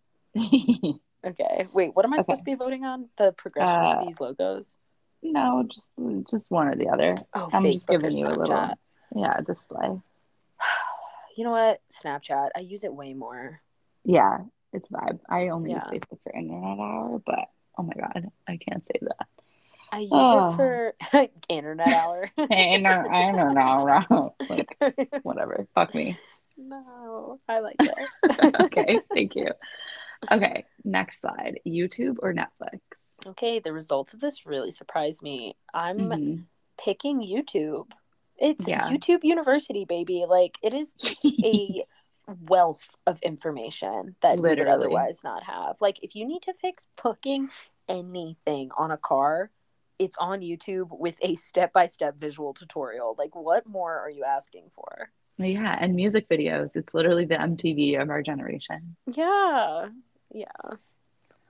Okay, 1.25 1.69
wait. 1.73 1.95
What 1.95 2.05
am 2.05 2.13
I 2.13 2.17
Okay. 2.17 2.23
supposed 2.23 2.41
to 2.41 2.45
be 2.45 2.55
voting 2.55 2.85
on? 2.85 3.09
The 3.17 3.33
progression 3.33 3.75
Uh, 3.81 3.95
of 4.01 4.07
these 4.07 4.21
logos. 4.21 4.77
no, 5.23 5.63
just 5.69 5.89
just 6.29 6.51
one 6.51 6.67
or 6.69 6.75
the 6.75 6.89
other. 6.89 7.15
Oh, 7.35 7.49
I'm 7.53 7.63
Facebook 7.63 7.73
just 7.73 7.89
giving 7.89 8.17
you 8.17 8.27
a 8.27 8.35
little, 8.35 8.71
yeah, 9.15 9.41
display. 9.47 10.01
You 11.35 11.45
know 11.45 11.51
what? 11.53 11.81
Snapchat. 11.91 12.51
I 12.55 12.61
use 12.61 12.85
it 12.85 12.93
way 12.93 13.15
more. 13.15 13.63
Yeah, 14.05 14.41
it's 14.75 14.87
vibe. 14.91 15.19
I 15.31 15.49
only 15.49 15.73
use 15.73 15.83
Facebook 15.85 16.19
for 16.23 16.31
internet 16.37 16.79
hour, 16.79 17.23
but 17.25 17.49
oh 17.79 17.85
my 17.85 17.95
god, 17.95 18.31
I 18.47 18.59
can't 18.59 18.85
say 18.87 18.99
that. 19.01 19.27
I 19.91 20.01
use 20.01 20.11
Oh. 20.13 20.53
it 20.53 20.57
for 20.57 20.95
internet 21.49 21.89
hour. 21.95 22.29
Inter- 22.37 23.09
I 23.11 24.05
don't 24.11 24.35
like 24.51 24.77
whatever. 25.23 25.67
Fuck 25.75 25.95
me. 25.95 26.19
no, 26.59 27.41
I 27.49 27.61
like 27.61 27.79
that. 27.79 28.61
okay, 28.65 29.01
thank 29.15 29.35
you. 29.35 29.49
Okay, 30.31 30.65
next 30.85 31.21
slide. 31.21 31.61
YouTube 31.67 32.17
or 32.21 32.33
Netflix? 32.33 32.81
Okay, 33.27 33.59
the 33.59 33.73
results 33.73 34.15
of 34.15 34.21
this 34.21 34.47
really 34.47 34.71
surprised 34.71 35.23
me. 35.23 35.57
I'm 35.75 35.99
Mhm. 35.99 36.45
picking 36.79 37.21
YouTube. 37.21 37.91
It's 38.39 38.67
Yeah. 38.69 38.89
YouTube 38.91 39.25
University, 39.25 39.85
baby. 39.85 40.25
Like 40.27 40.59
it 40.63 40.75
is 40.75 40.95
a 41.45 41.85
wealth 42.49 42.97
of 43.07 43.21
information 43.23 44.17
that 44.21 44.37
you 44.37 44.43
would 44.43 44.51
Literally. 44.51 44.71
otherwise 44.73 45.23
not 45.25 45.45
have. 45.45 45.81
Like 45.81 46.03
if 46.03 46.15
you 46.17 46.25
need 46.27 46.43
to 46.43 46.53
fix 46.55 46.87
booking 47.03 47.51
anything 47.89 48.71
on 48.77 48.91
a 48.91 48.97
car, 48.97 49.51
it's 49.99 50.17
on 50.19 50.41
YouTube 50.41 50.99
with 50.99 51.19
a 51.23 51.35
step-by-step 51.37 52.17
visual 52.17 52.55
tutorial. 52.55 53.15
Like 53.19 53.35
what 53.37 53.67
more 53.67 53.99
are 53.99 54.11
you 54.11 54.25
asking 54.25 54.71
for? 54.71 55.11
Yeah, 55.39 55.77
and 55.81 55.95
music 55.95 56.29
videos. 56.29 56.75
It's 56.77 56.95
literally 56.95 57.25
the 57.25 57.37
MTV 57.41 58.01
of 58.01 58.11
our 58.11 58.23
generation. 58.23 58.97
Yeah. 59.07 59.89
Yeah. 60.33 60.47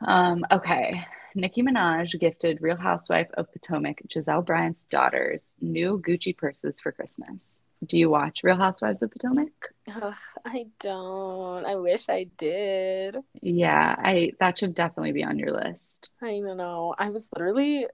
Um, 0.00 0.44
okay. 0.50 1.06
Nicki 1.34 1.62
Minaj 1.62 2.18
gifted 2.20 2.60
Real 2.60 2.76
Housewife 2.76 3.30
of 3.34 3.50
Potomac, 3.52 4.02
Gizelle 4.08 4.44
Bryant's 4.44 4.84
daughters, 4.84 5.40
new 5.60 5.98
Gucci 5.98 6.36
purses 6.36 6.80
for 6.80 6.92
Christmas. 6.92 7.60
Do 7.84 7.96
you 7.96 8.10
watch 8.10 8.42
Real 8.42 8.56
Housewives 8.56 9.02
of 9.02 9.10
Potomac? 9.10 9.50
Ugh, 9.88 10.14
I 10.44 10.66
don't. 10.78 11.64
I 11.66 11.74
wish 11.76 12.08
I 12.08 12.24
did. 12.36 13.16
Yeah, 13.40 13.94
I 13.98 14.32
that 14.40 14.58
should 14.58 14.74
definitely 14.74 15.12
be 15.12 15.24
on 15.24 15.38
your 15.38 15.50
list. 15.52 16.10
I 16.20 16.40
don't 16.40 16.56
know. 16.56 16.94
I 16.98 17.10
was 17.10 17.28
literally 17.32 17.86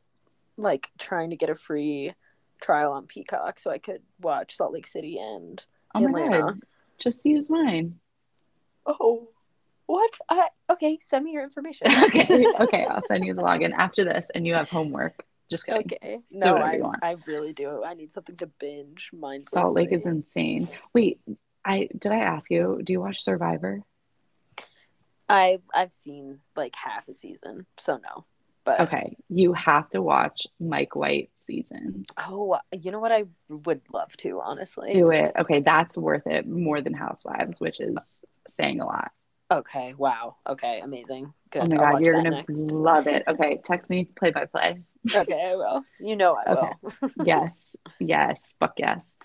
like 0.57 0.89
trying 0.99 1.31
to 1.31 1.37
get 1.37 1.51
a 1.51 1.55
free 1.55 2.13
trial 2.61 2.93
on 2.93 3.07
Peacock 3.07 3.59
so 3.59 3.71
I 3.71 3.79
could 3.79 4.03
watch 4.21 4.57
Salt 4.57 4.73
Lake 4.73 4.87
City 4.87 5.19
and 5.19 5.65
Oh 5.95 6.09
my 6.09 6.23
Atlanta. 6.23 6.41
God, 6.43 6.61
just 6.99 7.25
use 7.25 7.49
mine. 7.51 8.01
Oh, 8.87 9.29
what? 9.89 10.11
I 10.29 10.49
okay. 10.71 10.99
Send 11.01 11.25
me 11.25 11.33
your 11.33 11.43
information. 11.43 11.89
Okay, 12.05 12.47
okay, 12.61 12.87
I'll 12.89 13.03
send 13.09 13.25
you 13.25 13.35
the 13.35 13.43
login 13.43 13.73
after 13.73 14.05
this, 14.05 14.31
and 14.35 14.47
you 14.47 14.55
have 14.55 14.69
homework. 14.69 15.25
Just 15.51 15.65
kidding. 15.65 15.91
okay. 15.93 16.21
No, 16.31 16.53
whatever 16.53 16.71
I, 16.71 16.77
you 16.77 16.83
want. 16.83 16.99
I 17.03 17.17
really 17.27 17.55
do. 17.55 17.83
I 17.83 17.95
need 17.95 18.13
something 18.13 18.37
to 18.37 18.47
binge. 18.47 19.11
Mindlessly. 19.15 19.61
Salt 19.61 19.75
Lake 19.75 19.93
is 19.93 20.05
insane. 20.05 20.69
Wait, 20.93 21.21
I 21.65 21.89
did 21.99 22.13
I 22.13 22.19
ask 22.19 22.51
you, 22.51 22.81
do 22.85 22.93
you 22.93 23.01
watch 23.01 23.23
Survivor? 23.25 23.83
I 25.29 25.61
I've 25.75 25.93
seen 25.95 26.41
like 26.55 26.75
half 26.77 27.09
a 27.09 27.15
season, 27.15 27.67
so 27.79 27.97
no. 27.97 28.27
But 28.65 28.81
Okay, 28.81 29.17
you 29.31 29.55
have 29.55 29.89
to 29.91 30.03
watch 30.03 30.47
Mike 30.61 30.95
White 30.95 31.31
season. 31.47 32.05
oh, 32.19 32.59
you 32.73 32.91
know 32.91 33.01
what? 33.01 33.13
I 33.13 33.25
would 33.49 33.81
love 33.91 34.15
to 34.19 34.43
honestly. 34.45 34.91
Do 34.91 35.11
it. 35.11 35.33
Okay, 35.39 35.61
that's 35.61 35.97
worth 35.97 36.27
it 36.27 36.47
more 36.47 36.83
than 36.83 36.93
Housewives, 36.93 37.59
which 37.59 37.81
is 37.81 37.97
saying 38.51 38.81
a 38.81 38.85
lot. 38.85 39.13
Okay. 39.51 39.95
Wow. 39.97 40.37
Okay. 40.49 40.81
Amazing. 40.81 41.33
Good. 41.51 41.63
Oh 41.63 41.67
my 41.67 41.77
I'll 41.77 41.93
God, 41.95 42.03
you're 42.03 42.13
gonna 42.15 42.31
next. 42.31 42.51
love 42.71 43.07
it. 43.07 43.23
Okay, 43.29 43.61
text 43.65 43.89
me 43.89 44.05
play 44.05 44.31
by 44.31 44.45
play. 44.45 44.83
okay, 45.15 45.51
I 45.51 45.57
will. 45.57 45.83
You 45.99 46.17
know 46.17 46.35
I 46.37 46.53
Okay. 46.53 46.71
will. 46.83 47.11
Yes, 47.25 47.75
yes, 47.99 48.55
fuck 48.61 48.75
yes. 48.77 49.17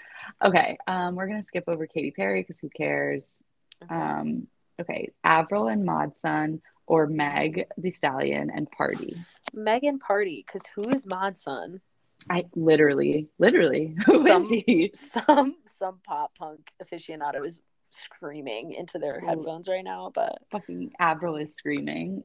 Okay, 0.44 0.78
um, 0.88 1.16
we're 1.16 1.28
gonna 1.28 1.44
skip 1.44 1.66
over 1.68 1.86
Katy 1.88 2.12
Perry 2.12 2.42
because 2.42 2.60
who 2.60 2.70
cares? 2.70 3.42
Okay. 3.84 3.94
Um, 3.94 4.48
okay, 4.80 5.10
Avril 5.26 5.68
and 5.68 5.84
Mod 5.84 6.18
Sun 6.20 6.62
or 6.88 7.08
Meg 7.08 7.66
the 7.78 7.92
Stallion 7.92 8.50
and 8.50 8.70
Pardi. 8.72 9.18
Megan 9.54 10.00
Pardi, 10.00 10.46
because 10.46 10.66
who 10.76 10.88
is 10.90 11.06
Mod 11.06 11.36
Sun? 11.36 11.82
I 12.30 12.46
literally, 12.56 13.28
literally, 13.38 13.96
who 14.06 14.16
is 14.16 14.24
Some- 14.26 14.46
he? 14.48 14.92
Some 14.96 15.56
some 15.68 16.00
pop 16.08 16.32
punk 16.38 16.72
aficionado 16.82 17.46
is 17.46 17.62
screaming 17.94 18.74
into 18.74 19.00
their 19.00 19.20
headphones 19.20 19.68
right 19.68 19.84
now, 19.84 20.12
but 20.14 20.40
Fucking 20.52 20.94
Avril 21.00 21.36
is 21.36 21.56
screaming. 21.56 22.24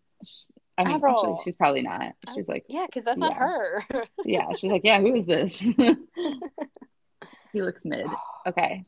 I 0.77 0.85
mean, 0.85 0.95
Avril. 0.95 1.17
actually, 1.17 1.37
she's 1.45 1.57
probably 1.57 1.83
not. 1.83 2.15
She's 2.35 2.49
like, 2.49 2.65
yeah, 2.69 2.87
because 2.87 3.05
that's 3.05 3.19
not 3.19 3.35
her. 3.35 3.83
yeah, 4.25 4.47
she's 4.59 4.71
like, 4.71 4.83
yeah, 4.85 5.01
who 5.01 5.15
is 5.15 5.27
this? 5.27 5.59
he 7.53 7.63
looks 7.63 7.85
mid. 7.85 8.07
Okay, 8.47 8.85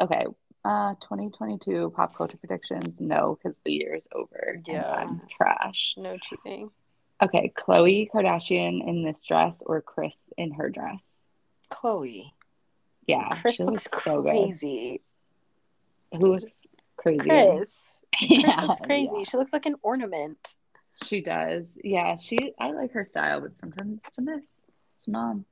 okay. 0.00 0.26
Uh, 0.64 0.94
2022 0.94 1.92
pop 1.94 2.16
culture 2.16 2.38
predictions. 2.38 2.98
No, 2.98 3.38
because 3.42 3.56
the 3.64 3.72
year 3.72 3.94
is 3.94 4.08
over. 4.14 4.60
Yeah. 4.66 4.90
I'm 4.90 5.20
trash. 5.28 5.94
no 5.98 6.16
cheating. 6.16 6.70
Okay, 7.22 7.52
Khloe 7.56 8.08
Kardashian 8.10 8.86
in 8.86 9.04
this 9.04 9.22
dress 9.26 9.62
or 9.64 9.82
Kris 9.82 10.16
in 10.36 10.52
her 10.52 10.70
dress. 10.70 11.02
Khloe. 11.70 12.30
Yeah, 13.06 13.40
Kris 13.40 13.56
she 13.56 13.64
looks 13.64 13.86
looks 13.92 14.04
so 14.04 14.22
good. 14.22 14.54
Who 16.20 16.32
looks 16.34 16.62
crazy? 16.96 17.18
Kris. 17.20 17.82
Kris 18.18 18.30
Yeah, 18.30 18.60
looks 18.62 18.80
crazy. 18.80 19.10
yeah. 19.18 19.24
She 19.24 19.36
looks 19.36 19.52
like 19.52 19.66
an 19.66 19.76
ornament. 19.82 20.54
She 21.04 21.20
does. 21.20 21.76
Yeah, 21.82 22.16
she 22.16 22.54
I 22.60 22.70
like 22.72 22.92
her 22.92 23.04
style, 23.04 23.40
but 23.40 23.56
sometimes 23.56 23.98
it's 24.06 24.18
a 24.18 24.22
miss. 24.22 24.62
It's 24.98 25.08
mom. 25.08 25.44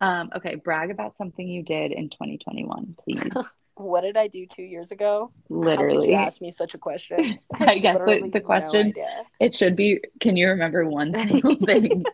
Um, 0.00 0.30
okay, 0.36 0.54
brag 0.56 0.90
about 0.90 1.16
something 1.16 1.48
you 1.48 1.62
did 1.62 1.90
in 1.92 2.10
2021, 2.10 2.96
please. 3.02 3.22
What 3.80 4.00
did 4.00 4.16
I 4.16 4.26
do 4.26 4.44
two 4.44 4.64
years 4.64 4.90
ago? 4.90 5.30
Literally. 5.48 6.08
you 6.08 6.14
ask 6.14 6.40
me 6.40 6.50
such 6.50 6.74
a 6.74 6.78
question? 6.78 7.38
I 7.60 7.78
guess 7.78 7.98
the- 7.98 8.28
the 8.32 8.40
question- 8.40 8.88
idea. 8.88 9.22
It 9.38 9.54
should 9.54 9.76
be, 9.76 10.00
can 10.18 10.36
you 10.36 10.48
remember 10.48 10.84
one 10.84 11.16
single 11.16 11.54
thing 11.54 12.04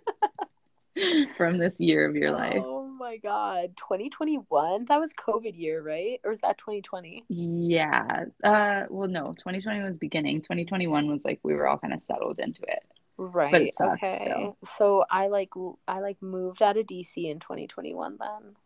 from 1.38 1.56
this 1.56 1.80
year 1.80 2.06
of 2.06 2.16
your 2.16 2.32
life? 2.32 2.62
My 3.04 3.18
god, 3.18 3.76
2021. 3.76 4.86
That 4.86 4.98
was 4.98 5.12
COVID 5.12 5.58
year, 5.58 5.82
right? 5.82 6.18
Or 6.24 6.30
was 6.30 6.40
that 6.40 6.56
2020? 6.56 7.26
Yeah. 7.28 8.24
Uh, 8.42 8.84
well, 8.88 9.08
no, 9.08 9.34
2020 9.36 9.80
was 9.80 9.98
beginning. 9.98 10.40
2021 10.40 11.10
was 11.10 11.22
like 11.22 11.38
we 11.42 11.52
were 11.52 11.68
all 11.68 11.76
kind 11.76 11.92
of 11.92 12.00
settled 12.00 12.38
into 12.38 12.62
it. 12.62 12.82
Right. 13.18 13.52
it 13.52 13.76
sucks 13.76 14.02
okay. 14.02 14.20
still. 14.22 14.56
So 14.78 15.04
I 15.10 15.26
like 15.26 15.50
I 15.86 16.00
like 16.00 16.22
moved 16.22 16.62
out 16.62 16.78
of 16.78 16.86
DC 16.86 17.30
in 17.30 17.40
2021 17.40 18.16
then. 18.18 18.56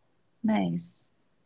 Nice. 0.45 0.99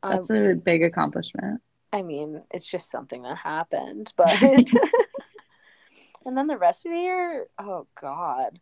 Um, 0.02 0.16
That's 0.16 0.30
a 0.30 0.52
big 0.52 0.82
accomplishment. 0.82 1.62
I 1.94 2.02
mean, 2.02 2.42
it's 2.50 2.66
just 2.66 2.90
something 2.90 3.22
that 3.22 3.38
happened, 3.38 4.12
but 4.18 4.38
and 6.26 6.36
then 6.36 6.46
the 6.46 6.58
rest 6.58 6.84
of 6.84 6.92
the 6.92 6.98
year, 6.98 7.46
oh 7.58 7.86
god. 7.98 8.60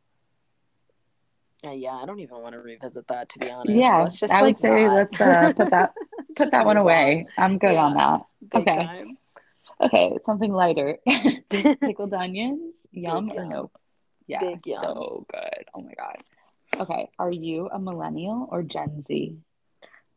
Uh, 1.64 1.70
yeah, 1.72 1.94
I 1.94 2.06
don't 2.06 2.20
even 2.20 2.38
want 2.38 2.54
to 2.54 2.60
revisit 2.60 3.06
that 3.08 3.28
to 3.30 3.38
be 3.38 3.50
honest. 3.50 3.76
Yeah, 3.76 4.02
Let's 4.02 4.18
just 4.18 4.32
I 4.32 4.42
like 4.42 4.54
would 4.54 4.58
say 4.58 4.70
not. 4.70 4.94
let's 4.94 5.20
uh, 5.20 5.52
put 5.54 5.70
that 5.70 5.92
put 6.36 6.50
that 6.52 6.64
one 6.64 6.76
away. 6.76 7.26
I'm 7.36 7.58
good 7.58 7.76
on 7.76 7.94
that. 7.94 8.20
Okay. 8.54 8.76
time. 8.76 9.18
Okay, 9.80 10.18
something 10.24 10.52
lighter. 10.52 10.98
Pickled 11.50 12.14
onions, 12.14 12.74
yum 12.92 13.26
Big 13.26 13.36
or 13.36 13.44
yum. 13.44 13.50
nope? 13.50 13.72
Yeah, 14.26 14.40
Big 14.40 14.66
yum. 14.66 14.80
so 14.80 15.26
good. 15.30 15.64
Oh 15.74 15.80
my 15.80 15.92
god. 15.94 16.16
Okay, 16.80 17.10
are 17.18 17.30
you 17.32 17.68
a 17.72 17.78
millennial 17.78 18.48
or 18.50 18.62
Gen 18.62 19.02
Z? 19.02 19.36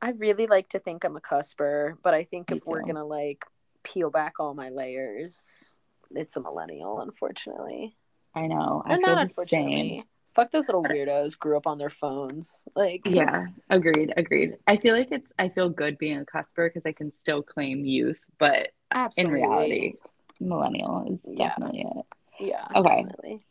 I 0.02 0.10
really 0.12 0.48
like 0.48 0.70
to 0.70 0.80
think 0.80 1.04
I'm 1.04 1.16
a 1.16 1.22
cusper, 1.22 1.98
but 2.04 2.14
I 2.14 2.24
think 2.24 2.52
Me 2.52 2.58
if 2.58 2.66
we're 2.66 2.82
gonna 2.84 3.06
like 3.06 3.46
peel 3.84 4.10
back 4.10 4.40
all 4.40 4.54
my 4.54 4.70
layers, 4.70 5.72
it's 6.12 6.36
a 6.36 6.42
millennial, 6.42 7.00
unfortunately. 7.00 7.96
I 8.36 8.48
know. 8.48 8.84
I 8.86 8.94
Or 8.94 8.98
feel 8.98 9.16
not 9.16 9.20
the 9.20 9.30
unfortunately. 9.30 9.98
same. 9.98 10.04
Fuck 10.36 10.52
those 10.52 10.68
little 10.68 10.84
weirdos 10.84 11.38
grew 11.38 11.58
up 11.58 11.68
on 11.68 11.78
their 11.78 11.90
phones. 11.92 12.64
Like 12.76 13.02
Yeah, 13.06 13.48
agreed, 13.70 14.14
agreed. 14.18 14.58
I 14.68 14.78
feel 14.78 14.96
like 14.96 15.10
it's 15.12 15.32
I 15.38 15.50
feel 15.50 15.70
good 15.70 15.98
being 15.98 16.18
a 16.20 16.26
cusper 16.26 16.68
because 16.70 16.86
I 16.86 16.92
can 16.92 17.14
still 17.14 17.44
claim 17.44 17.86
youth, 17.86 18.18
but 18.40 18.70
absolutely. 18.92 19.42
in 19.42 19.44
reality, 19.50 19.94
millennial 20.40 21.06
is 21.12 21.24
Yeah. 21.28 21.50
definitely 21.50 21.82
it. 21.82 22.06
Yeah. 22.40 22.68
Okay. 22.76 23.04
Definitely. 23.04 23.46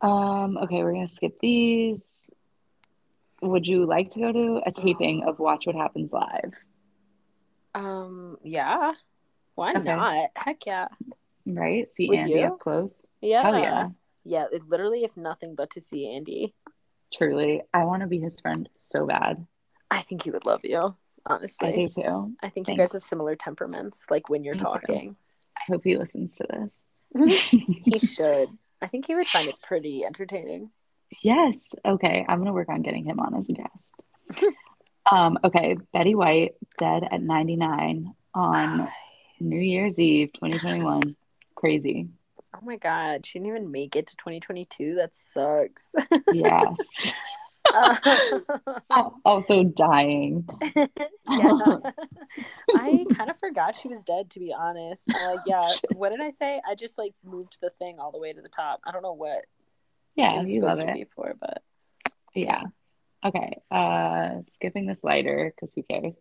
Um, 0.00 0.58
okay, 0.58 0.82
we're 0.84 0.92
gonna 0.92 1.08
skip 1.08 1.40
these. 1.40 2.02
Would 3.42 3.66
you 3.66 3.84
like 3.84 4.12
to 4.12 4.20
go 4.20 4.32
to 4.32 4.62
a 4.64 4.70
taping 4.82 5.24
of 5.24 5.38
Watch 5.40 5.66
What 5.66 5.74
Happens 5.74 6.12
Live? 6.12 6.52
Um 7.74 8.38
yeah. 8.42 8.92
Why 9.54 9.72
Okay. 9.74 9.82
not? 9.82 10.30
Heck 10.36 10.64
yeah. 10.66 10.88
Right? 11.46 11.88
See 11.90 12.08
Would 12.08 12.18
Andy 12.18 12.34
you? 12.34 12.44
up 12.46 12.58
close. 12.60 13.04
Yeah. 13.20 13.42
Hell 13.42 13.58
yeah. 13.58 13.88
Yeah, 14.26 14.46
it, 14.50 14.68
literally 14.68 15.04
if 15.04 15.16
nothing 15.16 15.54
but 15.54 15.70
to 15.70 15.80
see 15.80 16.12
Andy. 16.12 16.52
Truly. 17.14 17.62
I 17.72 17.84
want 17.84 18.02
to 18.02 18.08
be 18.08 18.18
his 18.18 18.40
friend 18.40 18.68
so 18.76 19.06
bad. 19.06 19.46
I 19.88 20.00
think 20.00 20.24
he 20.24 20.32
would 20.32 20.44
love 20.44 20.62
you, 20.64 20.96
honestly. 21.24 21.68
I 21.68 21.72
do 21.72 21.88
too. 21.88 22.34
I 22.42 22.48
think 22.48 22.68
you 22.68 22.76
guys 22.76 22.92
have 22.92 23.04
similar 23.04 23.36
temperaments, 23.36 24.06
like 24.10 24.28
when 24.28 24.42
you're 24.42 24.54
Me 24.54 24.58
too. 24.58 24.64
talking. 24.64 25.16
I 25.56 25.60
hope 25.68 25.84
he 25.84 25.96
listens 25.96 26.36
to 26.36 26.46
this. 26.50 27.40
he 27.84 27.98
should. 28.04 28.48
I 28.82 28.88
think 28.88 29.06
he 29.06 29.14
would 29.14 29.28
find 29.28 29.48
it 29.48 29.62
pretty 29.62 30.04
entertaining. 30.04 30.72
Yes. 31.22 31.72
Okay. 31.84 32.26
I'm 32.28 32.38
gonna 32.38 32.52
work 32.52 32.68
on 32.68 32.82
getting 32.82 33.04
him 33.04 33.20
on 33.20 33.34
as 33.36 33.48
a 33.48 33.52
guest. 33.52 34.52
um, 35.12 35.38
okay. 35.44 35.76
Betty 35.92 36.16
White 36.16 36.56
dead 36.78 37.04
at 37.08 37.22
99 37.22 38.12
on 38.34 38.88
New 39.40 39.60
Year's 39.60 40.00
Eve 40.00 40.32
2021. 40.34 41.14
Crazy. 41.54 42.08
Oh 42.56 42.64
my 42.64 42.76
god, 42.76 43.26
she 43.26 43.38
didn't 43.38 43.48
even 43.48 43.70
make 43.70 43.96
it 43.96 44.06
to 44.08 44.16
2022. 44.16 44.94
That 44.94 45.14
sucks. 45.14 45.94
Yes. 46.32 47.14
also 49.24 49.64
dying. 49.64 50.48
yeah. 51.28 51.76
I 52.74 53.04
kind 53.12 53.28
of 53.30 53.38
forgot 53.38 53.76
she 53.76 53.88
was 53.88 54.02
dead, 54.04 54.30
to 54.30 54.38
be 54.40 54.54
honest. 54.56 55.06
Like, 55.08 55.40
yeah, 55.46 55.68
what 55.94 56.12
did 56.12 56.20
I 56.20 56.30
say? 56.30 56.60
I 56.68 56.74
just 56.74 56.96
like 56.96 57.12
moved 57.24 57.58
the 57.60 57.70
thing 57.70 57.98
all 57.98 58.10
the 58.12 58.18
way 58.18 58.32
to 58.32 58.40
the 58.40 58.48
top. 58.48 58.80
I 58.86 58.92
don't 58.92 59.02
know 59.02 59.12
what 59.12 59.38
it 59.38 59.44
Yeah, 60.14 60.40
was 60.40 60.52
you 60.52 60.62
love 60.62 60.78
to 60.78 60.88
it. 60.88 60.94
be 60.94 61.04
for, 61.04 61.34
but 61.38 61.62
Yeah. 62.34 62.62
Okay. 63.24 63.58
Uh, 63.70 64.42
skipping 64.54 64.86
this 64.86 65.02
lighter 65.02 65.52
because 65.54 65.74
who 65.74 65.82
cares? 65.82 66.14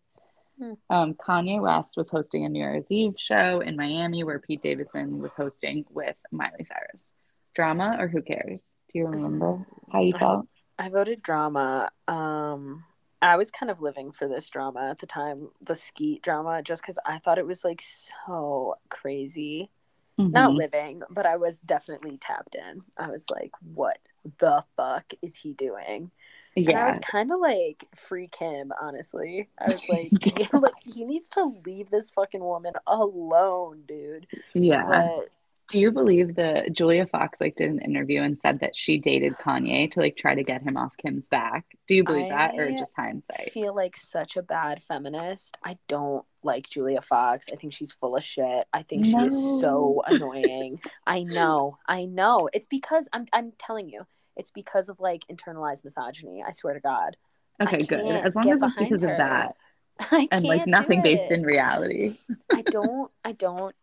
Hmm. 0.59 0.73
Um, 0.89 1.13
Kanye 1.15 1.61
West 1.61 1.91
was 1.97 2.09
hosting 2.09 2.45
a 2.45 2.49
New 2.49 2.59
Year's 2.59 2.85
Eve 2.89 3.15
show 3.17 3.59
in 3.59 3.75
Miami 3.75 4.23
where 4.23 4.39
Pete 4.39 4.61
Davidson 4.61 5.19
was 5.19 5.33
hosting 5.33 5.85
with 5.91 6.15
Miley 6.31 6.63
Cyrus. 6.63 7.11
Drama 7.53 7.97
or 7.99 8.07
who 8.07 8.21
cares? 8.21 8.63
Do 8.91 8.99
you 8.99 9.07
remember 9.07 9.65
how 9.91 10.01
you 10.01 10.13
I- 10.15 10.19
felt? 10.19 10.47
I 10.77 10.89
voted 10.89 11.21
drama. 11.21 11.89
Um, 12.07 12.83
I 13.21 13.37
was 13.37 13.49
kind 13.49 13.69
of 13.71 13.81
living 13.81 14.11
for 14.11 14.27
this 14.27 14.47
drama 14.49 14.89
at 14.89 14.99
the 14.99 15.05
time, 15.07 15.49
the 15.61 15.73
Skete 15.75 16.21
drama, 16.21 16.61
just 16.61 16.81
because 16.81 16.99
I 17.05 17.17
thought 17.19 17.37
it 17.37 17.45
was 17.47 17.63
like 17.63 17.81
so 17.81 18.75
crazy. 18.89 19.71
Not 20.17 20.51
Mhm. 20.51 20.57
living, 20.57 21.01
but 21.09 21.25
I 21.25 21.35
was 21.35 21.59
definitely 21.59 22.17
tapped 22.17 22.55
in. 22.55 22.83
I 22.97 23.09
was 23.09 23.29
like, 23.29 23.51
what 23.73 23.99
the 24.39 24.63
fuck 24.77 25.13
is 25.21 25.35
he 25.35 25.51
doing? 25.53 26.11
And 26.55 26.77
I 26.77 26.85
was 26.85 26.99
kind 26.99 27.31
of 27.31 27.39
like, 27.39 27.85
freak 27.95 28.35
him, 28.35 28.71
honestly. 28.81 29.49
I 29.59 29.65
was 29.71 29.89
like, 29.89 30.13
like, 30.53 30.73
he 30.83 31.03
needs 31.03 31.29
to 31.31 31.53
leave 31.65 31.89
this 31.89 32.09
fucking 32.09 32.43
woman 32.43 32.73
alone, 32.87 33.83
dude. 33.87 34.27
Yeah. 34.53 34.83
But 34.87 35.29
Do 35.69 35.79
you 35.79 35.91
believe 35.91 36.35
that 36.35 36.71
Julia 36.73 37.07
Fox 37.07 37.41
like 37.41 37.55
did 37.55 37.69
an 37.71 37.79
interview 37.79 38.21
and 38.21 38.39
said 38.39 38.59
that 38.59 38.75
she 38.75 38.99
dated 38.99 39.37
Kanye 39.37 39.91
to 39.91 39.99
like 39.99 40.15
try 40.15 40.35
to 40.35 40.43
get 40.43 40.61
him 40.63 40.77
off 40.77 40.93
Kim's 40.97 41.27
back? 41.27 41.65
Do 41.87 41.95
you 41.95 42.03
believe 42.03 42.29
that 42.29 42.53
or 42.57 42.71
just 42.71 42.93
hindsight? 42.95 43.47
I 43.47 43.49
feel 43.51 43.75
like 43.75 43.97
such 43.97 44.37
a 44.37 44.43
bad 44.43 44.81
feminist. 44.83 45.57
I 45.63 45.77
don't 45.87 46.25
like 46.43 46.69
Julia 46.69 47.01
Fox. 47.01 47.47
I 47.51 47.55
think 47.55 47.73
she's 47.73 47.91
full 47.91 48.15
of 48.15 48.23
shit. 48.23 48.67
I 48.71 48.83
think 48.83 49.05
she 49.05 49.23
is 49.23 49.33
so 49.59 50.03
annoying. 50.07 50.79
I 51.07 51.23
know. 51.23 51.79
I 51.87 52.05
know. 52.05 52.49
It's 52.53 52.67
because 52.67 53.09
I'm 53.11 53.25
I'm 53.33 53.53
telling 53.57 53.89
you. 53.89 54.05
It's 54.35 54.51
because 54.51 54.89
of 54.89 54.99
like 54.99 55.23
internalized 55.31 55.83
misogyny. 55.83 56.43
I 56.45 56.51
swear 56.51 56.73
to 56.73 56.79
God. 56.79 57.17
Okay, 57.61 57.83
good. 57.83 57.99
As 57.99 58.35
long 58.35 58.49
as 58.51 58.61
it's 58.61 58.77
because 58.77 59.01
her. 59.01 59.11
of 59.11 59.17
that 59.17 59.55
I 59.99 60.27
and 60.31 60.43
like 60.45 60.67
nothing 60.67 61.01
based 61.01 61.31
in 61.31 61.43
reality. 61.43 62.17
I 62.51 62.63
don't 62.63 63.11
I 63.23 63.31
don't 63.31 63.75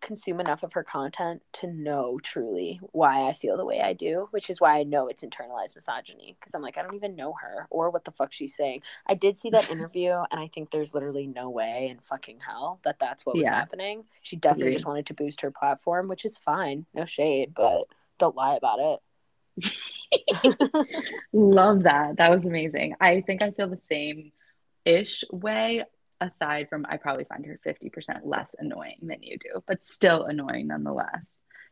consume 0.00 0.38
enough 0.38 0.62
of 0.62 0.74
her 0.74 0.84
content 0.84 1.42
to 1.52 1.66
know 1.66 2.20
truly 2.22 2.78
why 2.92 3.26
I 3.26 3.32
feel 3.32 3.56
the 3.56 3.64
way 3.64 3.80
I 3.80 3.92
do, 3.94 4.28
which 4.30 4.48
is 4.48 4.60
why 4.60 4.78
I 4.78 4.84
know 4.84 5.08
it's 5.08 5.24
internalized 5.24 5.74
misogyny 5.74 6.36
because 6.38 6.54
I'm 6.54 6.62
like 6.62 6.78
I 6.78 6.82
don't 6.82 6.94
even 6.94 7.16
know 7.16 7.34
her 7.42 7.66
or 7.68 7.90
what 7.90 8.04
the 8.04 8.12
fuck 8.12 8.32
she's 8.32 8.54
saying. 8.54 8.82
I 9.06 9.14
did 9.14 9.36
see 9.36 9.50
that 9.50 9.70
interview 9.70 10.12
and 10.30 10.40
I 10.40 10.46
think 10.46 10.70
there's 10.70 10.94
literally 10.94 11.26
no 11.26 11.50
way 11.50 11.88
in 11.90 11.98
fucking 11.98 12.38
hell 12.46 12.80
that 12.84 12.98
that's 12.98 13.26
what 13.26 13.36
was 13.36 13.44
Yeah. 13.44 13.54
happening. 13.56 14.04
She 14.22 14.36
definitely 14.36 14.72
just 14.72 14.86
wanted 14.86 15.06
to 15.06 15.14
boost 15.14 15.40
her 15.42 15.50
platform, 15.50 16.08
which 16.08 16.24
is 16.24 16.38
fine. 16.38 16.86
No 16.94 17.04
shade, 17.04 17.52
but 17.54 17.84
don't 18.18 18.36
lie 18.36 18.54
about 18.56 18.78
it. 18.78 19.00
Love 21.32 21.82
that. 21.84 22.16
That 22.16 22.30
was 22.30 22.46
amazing. 22.46 22.94
I 23.00 23.20
think 23.20 23.42
I 23.42 23.50
feel 23.50 23.68
the 23.68 23.80
same 23.80 24.32
ish 24.84 25.24
way, 25.30 25.84
aside 26.20 26.68
from 26.68 26.86
I 26.88 26.96
probably 26.96 27.24
find 27.24 27.44
her 27.46 27.60
50% 27.66 28.20
less 28.24 28.54
annoying 28.58 28.98
than 29.02 29.22
you 29.22 29.38
do, 29.38 29.62
but 29.66 29.84
still 29.84 30.24
annoying 30.24 30.68
nonetheless. 30.68 31.20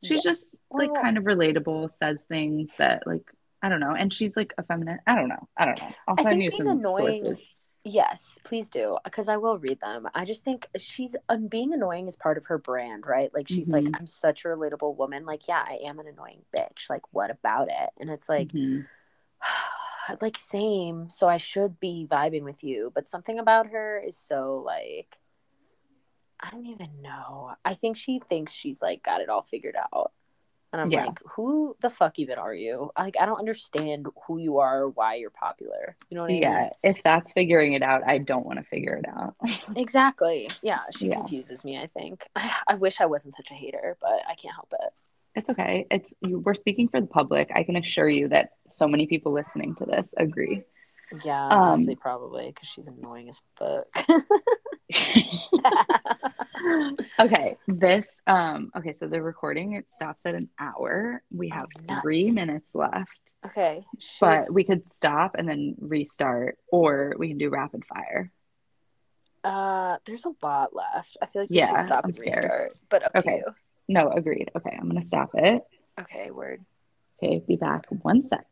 She's 0.04 0.22
Yes. 0.22 0.24
just 0.24 0.56
like 0.70 0.92
Well- 0.92 1.02
kind 1.02 1.16
of 1.18 1.24
relatable, 1.24 1.90
says 1.92 2.22
things 2.28 2.70
that 2.76 3.06
like 3.06 3.22
I 3.62 3.70
don't 3.70 3.80
know, 3.80 3.92
and 3.94 4.12
she's 4.12 4.36
like 4.36 4.52
a 4.58 4.62
feminine. 4.62 4.98
I 5.06 5.14
don't 5.16 5.28
know. 5.28 5.48
I 5.56 5.64
don't 5.64 5.80
know. 5.80 5.90
I'll 6.06 6.14
I 6.18 6.22
send 6.22 6.42
you 6.42 6.50
some 6.52 6.66
annoying- 6.68 7.24
sources. 7.24 7.50
Yes, 7.88 8.36
please 8.42 8.68
do, 8.68 8.98
because 9.04 9.28
I 9.28 9.36
will 9.36 9.58
read 9.58 9.80
them. 9.80 10.08
I 10.12 10.24
just 10.24 10.42
think 10.42 10.66
she's 10.76 11.14
um, 11.28 11.46
being 11.46 11.72
annoying 11.72 12.08
is 12.08 12.16
part 12.16 12.36
of 12.36 12.46
her 12.46 12.58
brand, 12.58 13.06
right? 13.06 13.32
Like 13.32 13.46
she's 13.46 13.70
like, 13.70 13.84
Mhm. 13.84 13.94
I'm 13.94 14.06
such 14.08 14.44
a 14.44 14.48
relatable 14.48 14.96
woman. 14.96 15.24
Like, 15.24 15.46
yeah, 15.46 15.64
I 15.64 15.78
am 15.84 16.00
an 16.00 16.08
annoying 16.08 16.44
bitch. 16.52 16.90
Like, 16.90 17.02
what 17.12 17.30
about 17.30 17.68
it? 17.68 17.90
And 18.00 18.10
it's 18.10 18.28
like, 18.28 18.48
Mhm. 18.48 18.88
like 20.20 20.36
same. 20.36 21.08
So 21.10 21.28
I 21.28 21.36
should 21.36 21.78
be 21.78 22.04
vibing 22.10 22.42
with 22.42 22.64
you, 22.64 22.90
but 22.92 23.06
something 23.06 23.38
about 23.38 23.68
her 23.68 24.00
is 24.04 24.16
so 24.16 24.62
like, 24.66 25.18
I 26.40 26.50
don't 26.50 26.66
even 26.66 27.02
know. 27.02 27.54
I 27.64 27.74
think 27.74 27.96
she 27.96 28.18
thinks 28.18 28.52
she's 28.52 28.82
like 28.82 29.04
got 29.04 29.20
it 29.20 29.28
all 29.28 29.42
figured 29.42 29.76
out. 29.76 30.12
And 30.72 30.80
I'm 30.82 30.90
Yeah. 30.90 31.06
like, 31.06 31.20
who 31.34 31.76
the 31.80 31.90
fuck 31.90 32.18
even 32.18 32.38
are 32.38 32.52
you? 32.54 32.90
Like, 32.98 33.16
I 33.18 33.24
don't 33.26 33.38
understand 33.38 34.06
who 34.26 34.38
you 34.38 34.58
are, 34.58 34.82
or 34.82 34.88
why 34.90 35.14
you're 35.14 35.30
popular. 35.30 35.96
You 36.10 36.16
know 36.16 36.22
what 36.22 36.30
I 36.30 36.34
mean? 36.34 36.42
Yeah, 36.42 36.70
if 36.82 37.02
that's 37.02 37.32
figuring 37.32 37.74
it 37.74 37.82
out, 37.82 38.02
I 38.06 38.18
don't 38.18 38.44
want 38.44 38.58
to 38.58 38.64
figure 38.64 38.94
it 38.94 39.06
out. 39.08 39.36
Exactly. 39.76 40.50
Yeah, 40.62 40.80
she 40.96 41.06
Yeah. 41.08 41.16
confuses 41.16 41.64
me, 41.64 41.78
I 41.78 41.86
think. 41.86 42.28
I, 42.36 42.74
wish 42.74 43.00
I 43.00 43.06
wasn't 43.06 43.34
such 43.36 43.50
a 43.50 43.54
hater, 43.54 43.96
but 44.00 44.20
I 44.28 44.34
can't 44.34 44.54
help 44.54 44.72
it. 44.72 44.92
It's 45.34 45.50
okay. 45.50 45.86
It's 45.90 46.14
you, 46.20 46.38
we're 46.40 46.54
speaking 46.54 46.88
for 46.88 47.00
the 47.00 47.06
public. 47.06 47.50
I 47.54 47.62
can 47.62 47.76
assure 47.76 48.08
you 48.08 48.28
that 48.28 48.50
so 48.68 48.88
many 48.88 49.06
people 49.06 49.32
listening 49.32 49.74
to 49.76 49.84
this 49.84 50.14
agree. 50.16 50.62
Yeah, 51.24 51.46
Um, 51.48 51.62
honestly, 51.62 51.94
probably 51.96 52.48
because 52.48 52.68
she's 52.68 52.86
annoying 52.88 53.28
as 53.28 53.40
fuck. 53.56 53.86
okay, 57.20 57.56
this 57.68 58.20
um 58.26 58.70
okay, 58.76 58.92
so 58.92 59.06
the 59.08 59.22
recording 59.22 59.74
it 59.74 59.86
stops 59.92 60.26
at 60.26 60.34
an 60.34 60.48
hour. 60.58 61.22
We 61.30 61.50
Oh, 61.52 61.56
have 61.56 61.68
nuts. 61.88 62.02
3 62.02 62.30
minutes 62.32 62.74
left. 62.74 63.32
okay. 63.44 63.84
should- 63.98 64.20
But 64.26 64.52
we 64.52 64.64
could 64.64 64.90
stop 64.92 65.34
and 65.36 65.48
then 65.48 65.76
restart 65.80 66.58
or 66.72 67.14
we 67.18 67.28
can 67.28 67.38
do 67.38 67.50
rapid 67.50 67.84
fire. 67.84 68.30
uh, 69.44 69.98
there's 70.06 70.24
a 70.24 70.32
lot 70.42 70.74
left. 70.74 71.16
I 71.22 71.26
feel 71.26 71.42
like 71.42 71.50
we 71.50 71.56
Yeah, 71.56 71.76
should 71.76 71.86
stop 71.86 72.04
I'm 72.04 72.10
and 72.10 72.14
scared. 72.16 72.42
restart. 72.42 72.72
But 72.88 73.02
up 73.04 73.12
Okay. 73.14 73.42
No, 73.88 74.10
agreed. 74.10 74.50
Okay, 74.56 74.76
I'm 74.76 74.88
going 74.88 75.00
to 75.00 75.06
stop 75.06 75.30
it. 75.34 75.62
Okay, 76.00 76.32
word. 76.32 76.64
Okay, 77.22 77.38
be 77.46 77.54
back 77.54 77.84
one 78.02 78.28
sec. 78.28 78.44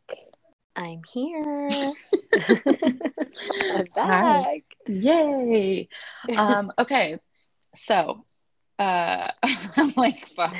I'm 0.75 1.01
here. 1.11 1.69
I'm 2.33 3.85
back. 3.95 4.61
Yay. 4.87 5.87
Um, 6.35 6.71
okay. 6.79 7.19
So, 7.75 8.23
uh, 8.79 9.31
I'm 9.43 9.93
like, 9.95 10.27
fuck 10.35 10.55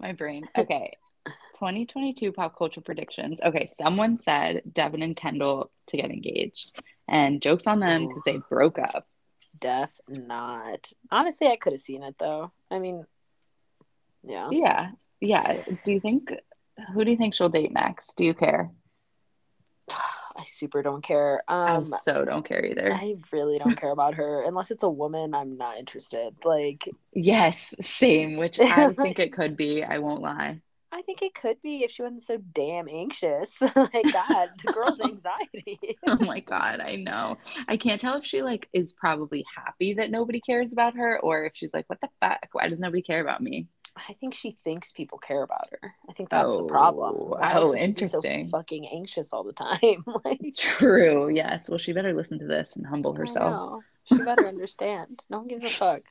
my 0.00 0.12
brain. 0.12 0.44
Okay. 0.56 0.96
2022 1.54 2.32
pop 2.32 2.56
culture 2.56 2.80
predictions. 2.80 3.40
Okay. 3.42 3.68
Someone 3.72 4.18
said 4.18 4.62
Devin 4.72 5.02
and 5.02 5.16
Kendall 5.16 5.70
to 5.88 5.96
get 5.96 6.10
engaged, 6.10 6.82
and 7.08 7.42
jokes 7.42 7.66
on 7.66 7.80
them 7.80 8.08
because 8.08 8.22
they 8.24 8.38
broke 8.48 8.78
up. 8.78 9.06
Def 9.58 9.90
not. 10.08 10.92
Honestly, 11.10 11.46
I 11.46 11.56
could 11.56 11.74
have 11.74 11.80
seen 11.80 12.02
it 12.02 12.16
though. 12.18 12.52
I 12.70 12.78
mean, 12.78 13.04
yeah. 14.24 14.48
Yeah. 14.50 14.90
Yeah. 15.20 15.62
Do 15.84 15.92
you 15.92 16.00
think, 16.00 16.32
who 16.94 17.04
do 17.04 17.10
you 17.10 17.16
think 17.16 17.34
she'll 17.34 17.48
date 17.48 17.72
next? 17.72 18.16
Do 18.16 18.24
you 18.24 18.34
care? 18.34 18.70
I 20.36 20.44
super 20.44 20.82
don't 20.82 21.02
care. 21.02 21.42
I 21.66 21.76
Um, 21.76 21.84
so 21.84 22.24
don't 22.24 22.44
care 22.44 22.64
either. 22.64 22.94
I 22.94 23.16
really 23.32 23.58
don't 23.58 23.76
care 23.78 23.90
about 23.90 24.14
her 24.14 24.42
unless 24.44 24.70
it's 24.70 24.82
a 24.82 24.88
woman. 24.88 25.34
I'm 25.34 25.56
not 25.56 25.78
interested. 25.78 26.34
Like, 26.44 26.88
Yes, 27.14 27.74
same, 27.80 28.36
which 28.36 28.58
I 28.60 28.88
think 29.00 29.18
it 29.18 29.32
could 29.32 29.56
be. 29.56 29.82
I 29.84 29.98
won't 29.98 30.22
lie. 30.22 30.62
I 30.94 31.00
think 31.02 31.22
it 31.22 31.34
could 31.34 31.60
be 31.62 31.84
if 31.84 31.90
she 31.90 32.02
wasn't 32.02 32.22
so 32.22 32.36
damn 32.36 32.88
anxious. 32.88 33.60
like, 33.94 34.10
God, 34.10 34.50
the 34.62 34.68
girl's 34.68 35.00
anxiety. 35.00 35.98
Oh 36.06 36.16
my 36.18 36.40
God, 36.40 36.80
I 36.80 36.96
know. 36.96 37.38
I 37.68 37.76
can't 37.76 38.00
tell 38.00 38.16
if 38.18 38.24
she 38.24 38.42
like 38.42 38.68
is 38.72 38.92
probably 38.92 39.44
happy 39.56 39.94
that 39.94 40.10
nobody 40.10 40.40
cares 40.40 40.72
about 40.72 40.96
her 40.96 41.18
or 41.20 41.44
if 41.44 41.52
she's 41.54 41.72
like, 41.72 41.88
what 41.88 42.00
the 42.00 42.08
fuck? 42.20 42.48
Why 42.52 42.68
does 42.68 42.80
nobody 42.80 43.02
care 43.02 43.20
about 43.20 43.40
me? 43.40 43.68
I 43.96 44.14
think 44.14 44.34
she 44.34 44.56
thinks 44.64 44.90
people 44.90 45.18
care 45.18 45.42
about 45.42 45.68
her. 45.70 45.94
I 46.08 46.12
think 46.12 46.30
that's 46.30 46.50
the 46.50 46.62
Oh, 46.62 46.66
problem. 46.66 47.14
Why 47.14 47.54
oh, 47.56 47.74
interesting. 47.74 48.46
So 48.46 48.50
fucking 48.50 48.88
anxious 48.92 49.32
all 49.32 49.44
the 49.44 49.52
time. 49.52 50.04
like, 50.24 50.40
True. 50.56 51.28
Yes. 51.28 51.68
Well, 51.68 51.78
she 51.78 51.92
better 51.92 52.12
listen 52.14 52.38
to 52.38 52.46
this 52.46 52.74
and 52.76 52.86
humble 52.86 53.14
herself. 53.14 53.84
She 54.04 54.16
better 54.18 54.46
understand. 54.48 55.22
No 55.28 55.38
one 55.38 55.48
gives 55.48 55.64
a 55.64 55.70
fuck. 55.70 56.02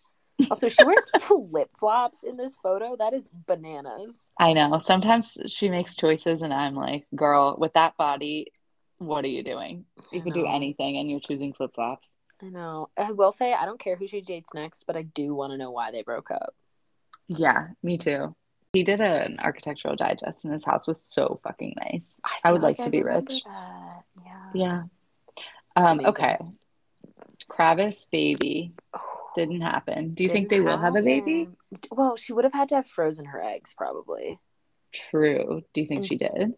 Also, 0.49 0.69
she 0.69 0.83
wearing 0.83 0.97
flip 1.19 1.69
flops 1.77 2.23
in 2.23 2.37
this 2.37 2.55
photo? 2.55 2.95
That 2.95 3.13
is 3.13 3.29
bananas. 3.47 4.29
I 4.39 4.53
know. 4.53 4.79
Sometimes 4.79 5.37
she 5.47 5.69
makes 5.69 5.95
choices 5.95 6.41
and 6.41 6.53
I'm 6.53 6.75
like, 6.75 7.05
girl, 7.15 7.55
with 7.57 7.73
that 7.73 7.97
body, 7.97 8.51
what 8.97 9.25
are 9.25 9.29
you 9.29 9.43
doing? 9.43 9.85
You 10.11 10.21
could 10.21 10.33
do 10.33 10.45
anything 10.45 10.97
and 10.97 11.09
you're 11.09 11.19
choosing 11.19 11.53
flip 11.53 11.73
flops. 11.75 12.15
I 12.41 12.49
know. 12.49 12.89
I 12.97 13.11
will 13.11 13.31
say 13.31 13.53
I 13.53 13.65
don't 13.65 13.79
care 13.79 13.95
who 13.95 14.07
she 14.07 14.21
dates 14.21 14.53
next, 14.53 14.85
but 14.87 14.95
I 14.95 15.03
do 15.03 15.35
want 15.35 15.51
to 15.51 15.57
know 15.57 15.71
why 15.71 15.91
they 15.91 16.01
broke 16.01 16.31
up. 16.31 16.55
Yeah, 17.37 17.67
me 17.81 17.97
too. 17.97 18.35
He 18.73 18.83
did 18.83 19.01
an 19.01 19.39
architectural 19.39 19.95
digest 19.95 20.43
and 20.45 20.53
his 20.53 20.63
house 20.65 20.87
was 20.87 21.01
so 21.01 21.39
fucking 21.43 21.75
nice. 21.77 22.19
I, 22.23 22.37
feel 22.43 22.53
would 22.53 22.61
like, 22.61 22.77
to 22.77 22.89
be 22.89 23.03
rich. 23.03 23.43
that. 23.45 24.03
Yeah. 24.25 24.49
Yeah. 24.53 24.83
Um, 25.75 26.01
okay. 26.05 26.37
Kravis 27.49 28.09
baby 28.11 28.73
didn't 29.35 29.61
happen. 29.61 30.13
Do 30.13 30.23
you 30.23 30.29
think 30.29 30.49
they 30.49 30.61
will 30.61 30.77
have 30.77 30.95
a 30.95 31.01
baby? 31.01 31.49
Well, 31.89 32.15
she 32.15 32.33
would 32.33 32.43
have 32.45 32.53
had 32.53 32.69
to 32.69 32.75
have 32.75 32.87
frozen 32.87 33.25
her 33.25 33.41
eggs, 33.41 33.73
probably. 33.77 34.39
True. 34.93 35.63
Do 35.73 35.81
you 35.81 35.87
think 35.87 35.99
And- 35.99 36.07
she 36.07 36.17
did? 36.17 36.53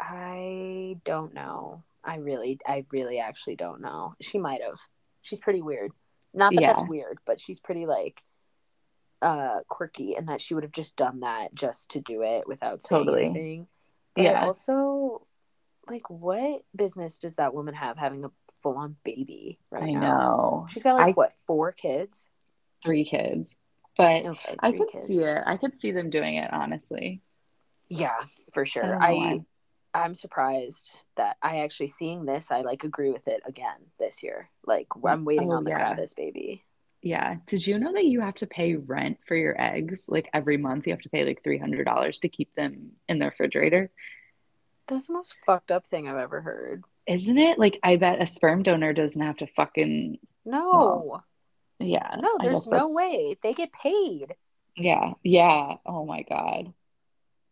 I 0.00 0.96
don't 1.04 1.34
know. 1.34 1.82
I 2.04 2.16
really, 2.16 2.58
I 2.66 2.84
really 2.92 3.18
actually 3.18 3.56
don't 3.56 3.80
know. 3.80 4.14
She 4.20 4.38
might 4.38 4.62
have. 4.62 4.78
She's 5.22 5.40
pretty 5.40 5.62
weird. 5.62 5.90
Not 6.32 6.54
that 6.54 6.60
Yeah. 6.62 6.72
that's 6.74 6.88
weird, 6.88 7.18
but 7.26 7.40
she's 7.40 7.58
pretty 7.58 7.86
like 7.86 8.22
uh 9.20 9.60
quirky 9.68 10.14
and 10.14 10.28
that 10.28 10.40
she 10.40 10.54
would 10.54 10.62
have 10.62 10.72
just 10.72 10.94
done 10.96 11.20
that 11.20 11.52
just 11.54 11.90
to 11.90 12.00
do 12.00 12.22
it 12.22 12.46
without 12.46 12.80
saying 12.82 13.04
Totally. 13.04 13.24
anything. 13.24 13.66
But 14.14 14.22
Yeah. 14.24 14.46
also 14.46 15.26
like 15.88 16.08
what 16.10 16.62
business 16.76 17.18
does 17.18 17.36
that 17.36 17.54
woman 17.54 17.74
have 17.74 17.96
having 17.96 18.24
a 18.24 18.30
full 18.62 18.76
on 18.76 18.96
baby 19.04 19.58
right 19.70 19.82
I 19.84 19.92
now? 19.92 20.00
know. 20.00 20.66
She's 20.68 20.82
got 20.82 20.94
like 20.96 21.08
I- 21.08 21.12
what, 21.12 21.32
four 21.46 21.72
kids? 21.72 22.28
Three 22.84 23.04
kids. 23.04 23.56
But 23.96 24.24
Okay. 24.24 24.56
I 24.60 24.70
could 24.72 24.88
kids. 24.92 25.06
see 25.06 25.22
it. 25.24 25.42
I 25.44 25.56
could 25.56 25.76
see 25.76 25.90
them 25.90 26.10
doing 26.10 26.34
it, 26.36 26.52
honestly. 26.52 27.20
Yeah, 27.88 28.20
for 28.52 28.64
sure. 28.66 28.82
don't 28.82 29.02
I 29.02 29.44
I'm 29.94 30.14
surprised 30.14 30.96
that 31.16 31.38
I 31.42 31.60
actually 31.60 31.88
seeing 31.88 32.24
this. 32.24 32.50
I 32.52 32.60
like 32.60 32.84
agree 32.84 33.10
with 33.10 33.26
it 33.26 33.42
again 33.46 33.78
this 33.98 34.22
year. 34.22 34.48
Like 34.64 34.86
I'm 35.04 35.24
waiting 35.24 35.50
Oh, 35.50 35.56
on 35.56 35.64
the 35.64 35.70
yeah. 35.70 35.94
Kravis 35.96 36.14
baby. 36.14 36.62
Yeah. 37.02 37.36
Did 37.46 37.66
you 37.66 37.78
know 37.78 37.92
that 37.92 38.04
you 38.04 38.20
have 38.20 38.34
to 38.36 38.46
pay 38.46 38.74
rent 38.74 39.18
for 39.26 39.36
your 39.36 39.60
eggs? 39.60 40.06
Like 40.08 40.28
every 40.34 40.56
month, 40.56 40.86
you 40.86 40.92
have 40.92 41.02
to 41.02 41.08
pay 41.08 41.24
like 41.24 41.42
$300 41.42 42.20
to 42.20 42.28
keep 42.28 42.54
them 42.54 42.92
in 43.08 43.18
the 43.18 43.26
refrigerator. 43.26 43.90
That's 44.88 45.06
the 45.06 45.12
most 45.12 45.34
fucked 45.46 45.70
up 45.70 45.86
thing 45.86 46.08
I've 46.08 46.16
ever 46.16 46.40
heard. 46.40 46.82
Isn't 47.06 47.38
it? 47.38 47.58
Like, 47.58 47.78
I 47.82 47.96
bet 47.96 48.22
a 48.22 48.26
sperm 48.26 48.62
donor 48.62 48.92
doesn't 48.92 49.20
have 49.20 49.36
to 49.38 49.46
fucking, 49.54 50.18
No, 50.44 51.22
yeah. 51.78 52.16
no, 52.18 52.36
there's 52.40 52.66
no 52.66 52.88
way 52.88 53.36
they 53.42 53.54
get 53.54 53.72
paid. 53.72 54.34
Yeah. 54.76 55.12
Yeah. 55.22 55.74
Oh 55.86 56.04
my 56.04 56.22
God. 56.22 56.72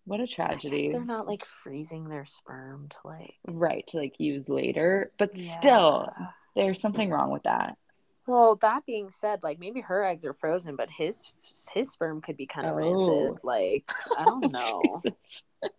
What 0.05 0.21
a 0.21 0.27
tragedy. 0.27 0.93
they're 0.93 1.05
not 1.05 1.27
like 1.27 1.45
freezing 1.45 2.09
their 2.09 2.25
sperm 2.25 2.89
to 2.91 2.97
like. 3.05 3.35
Right. 3.49 3.87
To 3.89 3.97
like 3.99 4.15
use 4.19 4.49
later. 4.49 5.11
But 5.19 5.37
still, 5.37 6.09
there's 6.55 6.81
something 6.81 7.11
wrong 7.11 7.33
with 7.33 7.43
that. 7.43 7.77
Well, 8.27 8.57
that 8.63 8.85
being 8.87 9.11
said, 9.11 9.43
like 9.43 9.59
maybe 9.61 9.81
her 9.83 10.05
eggs 10.05 10.25
are 10.25 10.35
frozen, 10.35 10.75
but 10.77 10.91
his 10.91 11.31
his 11.73 11.91
sperm 11.93 12.21
could 12.21 12.37
be 12.37 12.47
kind 12.47 12.67
of 12.67 12.75
Oh. 12.75 12.77
rancid. 12.79 13.39
Like 13.45 13.91
I 14.17 14.25
don't 14.27 14.51
know. 14.53 15.01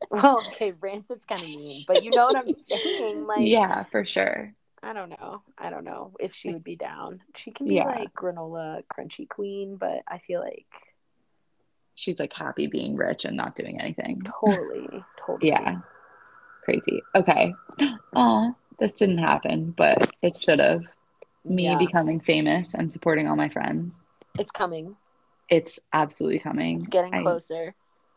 Well, 0.09 0.45
okay, 0.47 0.71
rancid's 0.71 1.25
kind 1.25 1.43
of 1.43 1.49
mean, 1.49 1.83
but 1.87 2.03
you 2.03 2.11
know 2.11 2.25
what 2.27 2.37
I'm 2.37 2.49
saying. 2.49 3.25
Like 3.27 3.47
yeah, 3.47 3.83
for 3.85 4.05
sure. 4.05 4.53
I 4.81 4.93
don't 4.93 5.09
know. 5.09 5.41
I 5.57 5.69
don't 5.69 5.83
know 5.83 6.13
if 6.19 6.33
she 6.35 6.53
would 6.53 6.63
be 6.63 6.75
down. 6.77 7.21
She 7.35 7.51
can 7.51 7.67
be 7.67 7.75
Yeah. 7.75 7.85
like 7.85 8.13
granola 8.13 8.83
crunchy 8.93 9.27
queen, 9.27 9.75
but 9.75 10.03
I 10.07 10.19
feel 10.19 10.39
like 10.39 10.67
She's 11.95 12.19
like 12.19 12.31
happy 12.31 12.67
being 12.67 12.95
rich 12.95 13.25
and 13.25 13.35
not 13.35 13.55
doing 13.55 13.81
anything. 13.81 14.21
totally, 14.39 15.03
totally. 15.25 15.49
Yeah. 15.49 15.79
Crazy. 16.63 17.01
Okay. 17.15 17.53
Oh, 18.15 18.55
this 18.79 18.93
didn't 18.93 19.17
happen, 19.19 19.71
but 19.77 20.11
it 20.23 20.41
should 20.41 20.59
have. 20.59 20.83
Me 21.49 21.63
Yeah. 21.65 21.77
becoming 21.77 22.19
famous 22.19 22.73
and 22.73 22.91
supporting 22.91 23.27
all 23.27 23.35
my 23.35 23.49
friends. 23.49 24.03
It's 24.37 24.51
coming. 24.51 24.95
It's 25.49 25.79
absolutely 25.93 26.39
coming. 26.39 26.77
It's 26.77 26.87
getting 26.87 27.13
I- 27.13 27.21
closer. 27.21 27.73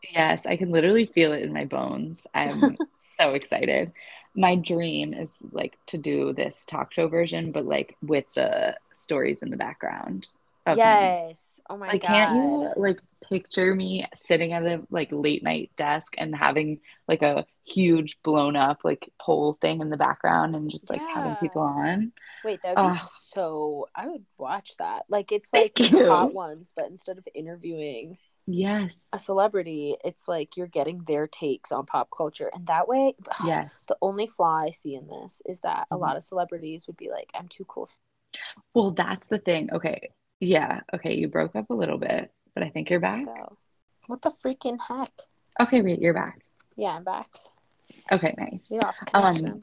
Yes, 0.09 0.47
I 0.47 0.57
can 0.57 0.71
literally 0.71 1.05
feel 1.05 1.31
it 1.31 1.43
in 1.43 1.53
my 1.53 1.65
bones. 1.65 2.25
I'm 2.33 2.75
so 2.99 3.33
excited. 3.33 3.91
my 4.33 4.55
dream 4.55 5.13
is 5.13 5.37
like 5.51 5.77
to 5.87 5.97
do 5.97 6.31
this 6.33 6.63
talk 6.65 6.93
show 6.93 7.07
version, 7.09 7.51
but 7.51 7.65
like 7.65 7.97
with 8.01 8.25
the 8.33 8.77
stories 8.93 9.41
in 9.43 9.49
the 9.51 9.57
background. 9.57 10.29
Of 10.65 10.83
me. 10.83 11.17
yes. 11.25 11.59
Oh 11.69 11.77
my 11.77 11.93
Like, 11.93 12.03
god. 12.03 12.03
can't 12.03 12.31
you 12.31 12.69
like 12.77 12.99
picture 13.29 13.75
me 13.75 14.05
sitting 14.15 14.53
at 14.53 14.63
a 14.65 14.83
like 14.91 15.09
late 15.11 15.43
night 15.43 15.71
desk 15.77 16.15
and 16.17 16.35
having 16.35 16.81
like 17.07 17.21
a 17.23 17.45
huge 17.65 18.17
blown 18.23 18.55
up 18.55 18.79
like 18.83 19.11
pole 19.21 19.57
thing 19.61 19.81
in 19.81 19.89
the 19.89 19.97
background 19.97 20.55
and 20.55 20.71
just 20.71 20.89
like 20.89 21.05
having 21.07 21.35
people 21.37 21.63
on? 21.63 22.13
Wait, 22.43 22.61
that 22.63 22.71
would 22.71 22.81
be 22.81 22.91
so. 22.91 23.87
I 23.95 24.07
would 24.07 24.25
watch 24.37 24.77
that. 24.77 25.05
Like 25.09 25.31
it's 25.31 25.53
like 25.53 25.79
hot 25.93 26.33
ones, 26.33 26.73
but 26.75 26.87
instead 26.87 27.17
of 27.19 27.27
interviewing 27.35 28.17
Yes. 28.45 29.13
a 29.13 29.19
celebrity, 29.19 29.97
it's 30.05 30.27
like 30.27 30.57
you're 30.57 30.67
getting 30.67 31.03
their 31.05 31.27
takes 31.27 31.71
on 31.71 31.85
pop 31.87 32.09
culture, 32.15 32.51
and 32.53 32.67
that 32.67 32.87
way, 32.87 33.15
Yes. 33.37 33.75
the 33.87 33.97
only 34.01 34.27
flaw 34.27 34.57
I 34.63 34.71
see 34.71 34.95
in 34.95 35.07
this 35.07 35.41
is 35.45 35.61
that 35.61 35.87
a 35.91 35.97
Mhm. 35.97 35.97
lot 35.97 36.17
of 36.17 36.23
celebrities 36.23 36.87
would 36.87 36.97
be 36.97 37.09
like, 37.11 37.31
"I'm 37.35 37.47
too 37.49 37.65
cool." 37.65 37.89
Well, 38.73 38.91
that's 38.91 39.27
the 39.27 39.39
thing. 39.39 39.69
Okay. 39.73 40.11
Yeah. 40.41 40.81
Okay. 40.93 41.15
You 41.15 41.29
broke 41.29 41.55
up 41.55 41.69
a 41.69 41.73
little 41.73 41.97
bit, 41.97 42.33
but 42.53 42.63
I 42.63 42.69
think 42.69 42.89
you're 42.89 42.99
back. 42.99 43.25
So, 43.25 43.57
what 44.07 44.21
the 44.21 44.31
freaking 44.43 44.77
heck? 44.85 45.11
Okay, 45.59 45.81
wait, 45.81 46.01
you're 46.01 46.13
back. 46.13 46.41
Yeah, 46.75 46.89
I'm 46.89 47.03
back. 47.03 47.27
Okay, 48.11 48.33
nice. 48.37 48.69
We 48.69 48.79
lost 48.79 49.03
Um. 49.13 49.59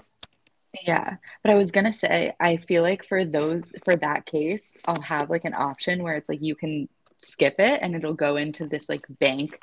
Yeah, 0.87 1.17
but 1.43 1.51
I 1.51 1.55
was 1.55 1.71
gonna 1.71 1.93
say, 1.93 2.35
I 2.39 2.59
feel 2.59 2.83
like 2.83 3.05
for 3.05 3.25
those, 3.25 3.73
for 3.85 3.97
that 3.97 4.27
case, 4.27 4.73
I'll 4.85 5.01
have 5.01 5.31
like 5.31 5.45
an 5.45 5.55
option 5.55 6.03
where 6.03 6.15
it's 6.15 6.29
like 6.29 6.43
you 6.43 6.55
can 6.55 6.89
skip 7.17 7.57
it 7.59 7.81
and 7.83 7.95
it'll 7.95 8.15
go 8.15 8.37
into 8.37 8.67
this 8.67 8.89
like 8.89 9.07
bank 9.19 9.59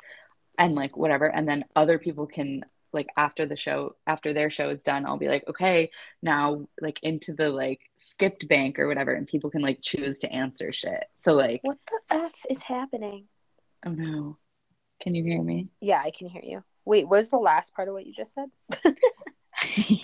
and 0.58 0.74
like 0.74 0.96
whatever, 0.96 1.26
and 1.26 1.48
then 1.48 1.64
other 1.74 1.98
people 1.98 2.26
can 2.26 2.64
like 2.96 3.08
after 3.16 3.46
the 3.46 3.56
show, 3.56 3.94
after 4.06 4.32
their 4.32 4.50
show 4.50 4.70
is 4.70 4.82
done, 4.82 5.06
I'll 5.06 5.18
be 5.18 5.28
like, 5.28 5.44
okay, 5.46 5.90
now 6.22 6.66
like 6.80 6.98
into 7.04 7.32
the 7.32 7.50
like 7.50 7.80
skipped 7.98 8.48
bank 8.48 8.80
or 8.80 8.88
whatever, 8.88 9.12
and 9.12 9.28
people 9.28 9.50
can 9.50 9.62
like 9.62 9.78
choose 9.82 10.18
to 10.20 10.32
answer 10.32 10.72
shit. 10.72 11.04
So 11.14 11.34
like, 11.34 11.60
what 11.62 11.78
the 11.86 12.16
f 12.16 12.44
is 12.50 12.64
happening? 12.64 13.28
oh 13.84 13.90
no, 13.90 14.38
can 15.00 15.14
you 15.14 15.22
hear 15.22 15.40
me? 15.40 15.68
Yeah, 15.80 16.02
I 16.04 16.10
can 16.10 16.28
hear 16.28 16.42
you. 16.44 16.64
Wait, 16.84 17.04
what 17.04 17.18
was 17.18 17.30
the 17.30 17.36
last 17.36 17.74
part 17.74 17.88
of 17.88 17.94
what 17.94 18.06
you 18.06 18.12
just 18.12 18.34
said? 18.34 18.96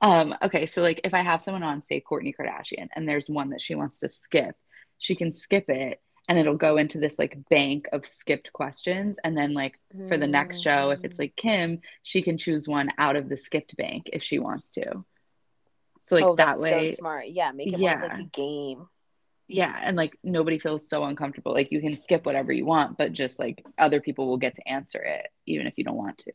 um, 0.00 0.34
okay, 0.42 0.66
so 0.66 0.82
like 0.82 1.00
if 1.04 1.14
I 1.14 1.22
have 1.22 1.42
someone 1.42 1.62
on, 1.62 1.82
say 1.82 2.02
Kourtney 2.02 2.34
Kardashian, 2.38 2.88
and 2.96 3.08
there's 3.08 3.30
one 3.30 3.50
that 3.50 3.60
she 3.60 3.74
wants 3.74 4.00
to 4.00 4.08
skip, 4.08 4.56
she 4.98 5.14
can 5.14 5.32
skip 5.32 5.68
it 5.68 6.00
and 6.28 6.38
it'll 6.38 6.56
go 6.56 6.76
into 6.76 6.98
this 6.98 7.18
like 7.18 7.36
bank 7.48 7.88
of 7.92 8.06
skipped 8.06 8.52
questions. 8.52 9.18
And 9.24 9.36
then 9.36 9.54
like 9.54 9.78
for 10.08 10.16
the 10.18 10.26
next 10.26 10.60
show, 10.60 10.90
if 10.90 11.00
Mm. 11.00 11.04
it's 11.04 11.18
like 11.18 11.34
Kim, 11.36 11.80
she 12.02 12.20
can 12.22 12.36
choose 12.38 12.68
one 12.68 12.90
out 12.98 13.16
of 13.16 13.28
the 13.28 13.36
skipped 13.36 13.76
bank 13.76 14.10
if 14.12 14.22
she 14.22 14.38
wants 14.38 14.72
to. 14.72 15.04
So 16.02 16.14
like 16.16 16.24
oh, 16.24 16.36
that 16.36 16.58
way, 16.58 16.90
so 16.92 16.96
smart. 16.96 17.28
Yeah, 17.28 17.50
make 17.52 17.72
it 17.72 17.78
more 17.78 17.90
like 17.90 18.02
Yeah. 18.12 18.20
a 18.20 18.22
game. 18.24 18.86
yeah, 19.50 19.80
and 19.82 19.96
like 19.96 20.18
nobody 20.22 20.58
feels 20.58 20.86
so 20.88 21.04
uncomfortable. 21.04 21.52
Like 21.54 21.72
you 21.72 21.80
can 21.80 21.96
skip 21.96 22.26
whatever 22.26 22.52
you 22.52 22.66
want, 22.66 22.98
but 22.98 23.12
just 23.14 23.38
like 23.38 23.64
other 23.78 24.00
people 24.00 24.26
will 24.28 24.36
get 24.36 24.54
to 24.56 24.68
answer 24.68 25.02
it 25.02 25.28
even 25.46 25.66
if 25.66 25.78
you 25.78 25.84
don't 25.84 25.96
want 25.96 26.18
to. 26.18 26.32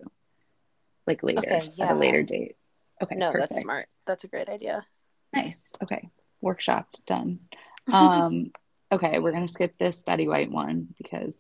Like 1.06 1.22
later 1.22 1.40
Okay, 1.42 1.56
at 1.58 1.78
yeah. 1.78 1.94
a 1.94 1.96
later 1.96 2.24
date. 2.24 2.56
Okay, 3.02 3.16
no, 3.16 3.32
that's 3.32 3.60
smart. 3.60 3.88
That's 4.08 4.24
a 4.24 4.28
great 4.28 4.50
idea. 4.50 4.86
Nice. 5.34 5.72
Okay. 5.84 6.10
Workshopped 6.44 7.06
done. 7.06 7.40
Um, 7.92 8.52
okay, 8.94 9.20
we're 9.20 9.32
gonna 9.32 9.48
skip 9.48 9.78
this 9.78 10.04
Betty 10.04 10.28
White 10.28 10.52
one 10.52 10.88
because 10.98 11.36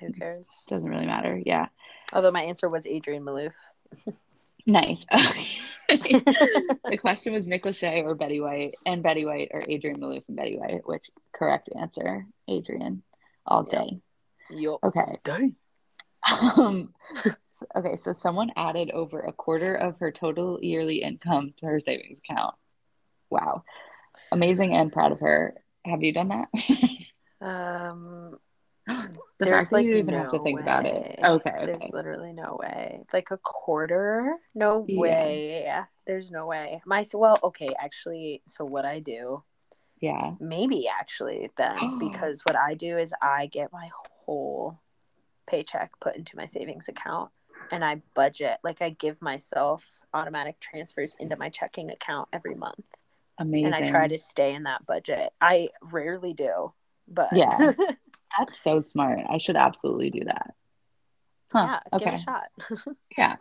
Who 0.00 0.06
it 0.06 0.18
cares? 0.18 0.48
doesn't 0.68 0.88
really 0.88 1.06
matter. 1.06 1.40
Yeah. 1.44 1.66
Although 2.12 2.30
my 2.30 2.42
answer 2.42 2.68
was 2.68 2.86
Adrienne 2.86 3.24
Maloof. 3.24 3.52
Nice. 4.66 5.04
Okay. 5.12 5.46
the 5.88 6.98
question 7.00 7.32
was 7.32 7.48
Nick 7.48 7.64
Lachey 7.64 8.02
or 8.04 8.14
Betty 8.14 8.40
White, 8.40 8.74
and 8.86 9.02
Betty 9.02 9.24
White 9.26 9.50
or 9.52 9.62
Adrienne 9.62 10.00
Maloof 10.00 10.22
and 10.28 10.36
Betty 10.36 10.56
White, 10.56 10.86
which 10.86 11.10
correct 11.32 11.68
answer, 11.78 12.26
Adrienne, 12.48 13.02
all 13.46 13.68
Yeah. 13.70 13.80
day. 13.80 14.00
Yup. 14.50 14.78
Okay. 14.84 15.18
Day. 15.24 15.52
Um, 16.56 16.94
okay, 17.76 17.96
so 17.96 18.12
someone 18.12 18.52
added 18.56 18.90
over 18.92 19.20
a 19.20 19.32
quarter 19.32 19.74
of 19.74 19.98
her 19.98 20.12
total 20.12 20.58
yearly 20.62 21.02
income 21.02 21.52
to 21.58 21.66
her 21.66 21.80
savings 21.80 22.20
account. 22.20 22.54
Wow. 23.30 23.64
Amazing 24.30 24.74
and 24.74 24.92
proud 24.92 25.10
of 25.12 25.20
her. 25.20 25.54
Have 25.84 26.02
you 26.02 26.12
done 26.12 26.28
that? 26.28 26.48
Um, 27.40 28.38
the 28.86 29.10
there's 29.40 29.50
fact 29.50 29.70
that 29.70 29.76
like 29.76 29.84
you 29.84 29.96
even 29.96 30.14
have 30.14 30.30
to 30.30 30.38
no 30.38 30.44
think 30.44 30.60
about 30.60 30.86
it. 30.86 31.02
way. 31.02 31.18
Okay, 31.24 31.66
There's 31.66 31.90
literally 31.92 32.32
no 32.32 32.56
way. 32.60 33.02
Like 33.12 33.30
a 33.30 33.36
quarter? 33.38 34.36
No 34.54 34.84
Yeah. 34.86 35.00
way. 35.00 35.82
There's 36.06 36.30
no 36.30 36.46
way. 36.46 36.82
My 36.86 37.04
well, 37.14 37.38
okay, 37.42 37.74
actually, 37.78 38.42
so 38.46 38.64
what 38.64 38.84
I 38.84 39.00
do, 39.00 39.42
Yeah. 40.00 40.32
maybe 40.40 40.88
actually 40.88 41.50
then, 41.56 41.98
because 41.98 42.42
what 42.44 42.56
I 42.56 42.74
do 42.74 42.96
is 42.98 43.12
I 43.20 43.46
get 43.46 43.72
my 43.72 43.88
whole 43.92 44.78
paycheck 45.48 45.92
put 46.00 46.16
into 46.16 46.36
my 46.36 46.46
savings 46.46 46.88
account 46.88 47.30
and 47.70 47.84
I 47.84 48.02
budget. 48.14 48.58
Like 48.62 48.80
I 48.80 48.90
give 48.90 49.20
myself 49.20 49.88
automatic 50.14 50.60
transfers 50.60 51.16
into 51.18 51.36
my 51.36 51.48
checking 51.48 51.90
account 51.90 52.28
every 52.32 52.54
month. 52.54 52.84
Amazing. 53.38 53.66
And 53.66 53.74
I 53.74 53.88
try 53.88 54.08
to 54.08 54.18
stay 54.18 54.54
in 54.54 54.64
that 54.64 54.86
budget. 54.86 55.32
I 55.40 55.68
rarely 55.82 56.34
do, 56.34 56.72
but 57.08 57.28
Yeah. 57.32 57.72
That's 58.38 58.58
so 58.58 58.80
smart. 58.80 59.20
I 59.28 59.38
should 59.38 59.56
absolutely 59.56 60.10
do 60.10 60.20
that. 60.24 60.54
Huh. 61.52 61.80
yeah, 61.92 61.98
give 61.98 62.08
it 62.08 62.08
okay. 62.08 62.14
a 62.14 62.18
shot. 62.18 62.44
Yeah. 63.18 63.36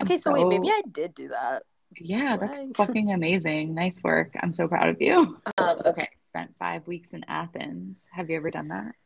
I'm 0.00 0.08
okay, 0.08 0.18
so, 0.18 0.32
wait, 0.32 0.48
maybe 0.48 0.68
I 0.68 0.82
did 0.90 1.14
do 1.14 1.28
that. 1.28 1.62
Yeah, 2.00 2.36
that's 2.36 2.58
fucking 2.76 3.12
amazing. 3.12 3.74
Nice 3.74 4.02
work. 4.02 4.32
I'm 4.42 4.52
so 4.52 4.66
proud 4.66 4.88
of 4.88 5.00
you. 5.00 5.38
Um, 5.58 5.82
okay. 5.86 6.08
Spent 6.30 6.52
five 6.58 6.84
weeks 6.88 7.12
in 7.12 7.24
Athens. 7.28 7.98
Have 8.12 8.28
you 8.28 8.36
ever 8.36 8.50
done 8.50 8.68
that? 8.68 8.96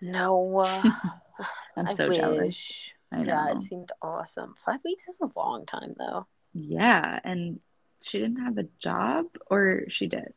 No, 0.00 0.58
uh, 0.58 0.82
I'm 1.76 1.86
I 1.86 1.94
so 1.94 2.08
wish. 2.08 2.18
jealous. 2.18 2.90
I 3.12 3.18
know. 3.18 3.24
Yeah, 3.24 3.52
it 3.52 3.60
seemed 3.60 3.92
awesome. 4.02 4.54
Five 4.64 4.80
weeks 4.84 5.06
is 5.06 5.18
a 5.20 5.30
long 5.38 5.64
time, 5.64 5.94
though. 5.96 6.26
Yeah, 6.54 7.20
and 7.22 7.60
she 8.06 8.18
didn't 8.18 8.44
have 8.44 8.58
a 8.58 8.66
job, 8.80 9.26
or 9.50 9.82
she 9.88 10.06
did. 10.06 10.32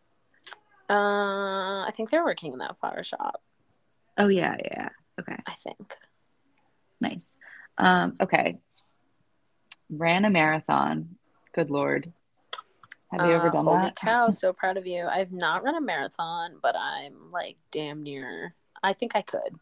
Uh, 0.89 1.84
I 1.86 1.91
think 1.95 2.09
they're 2.09 2.24
working 2.26 2.53
in 2.53 2.59
that 2.59 2.78
flower 2.78 3.03
shop. 3.03 3.41
Oh 4.18 4.28
yeah, 4.28 4.55
yeah. 4.63 4.89
Okay, 5.20 5.36
I 5.47 5.53
think. 5.55 5.95
nice. 7.01 7.38
Um, 7.78 8.16
okay. 8.22 8.57
Ran 9.89 10.26
a 10.26 10.30
marathon. 10.30 11.16
Good 11.53 11.70
lord. 11.70 12.11
Have 13.11 13.26
you 13.26 13.34
ever 13.36 13.47
Uh, 13.47 13.51
done 13.51 13.66
holy 13.66 13.82
that? 13.82 13.95
cow! 13.95 14.30
So 14.32 14.51
proud 14.53 14.78
of 14.78 14.86
you. 14.88 15.05
I've 15.07 15.32
not 15.32 15.63
run 15.63 15.76
a 15.76 15.82
marathon, 15.82 16.55
but 16.61 16.76
I'm 16.76 17.32
like 17.32 17.57
damn 17.72 18.03
near. 18.03 18.55
I 18.84 18.93
think 18.93 19.16
I 19.16 19.22
could. 19.22 19.55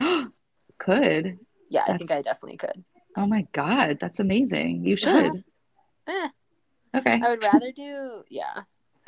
Could. 0.78 1.38
Yeah, 1.68 1.84
I 1.86 1.98
think 1.98 2.10
I 2.10 2.22
definitely 2.22 2.56
could. 2.56 2.82
Oh 3.16 3.26
my 3.26 3.46
God, 3.52 3.98
that's 4.00 4.18
amazing. 4.18 4.84
You 4.84 4.96
should. 4.96 5.44
Eh, 6.08 6.28
Okay. 6.94 7.20
I 7.22 7.28
would 7.28 7.42
rather 7.42 7.72
do. 7.72 8.24
Yeah, 8.28 8.62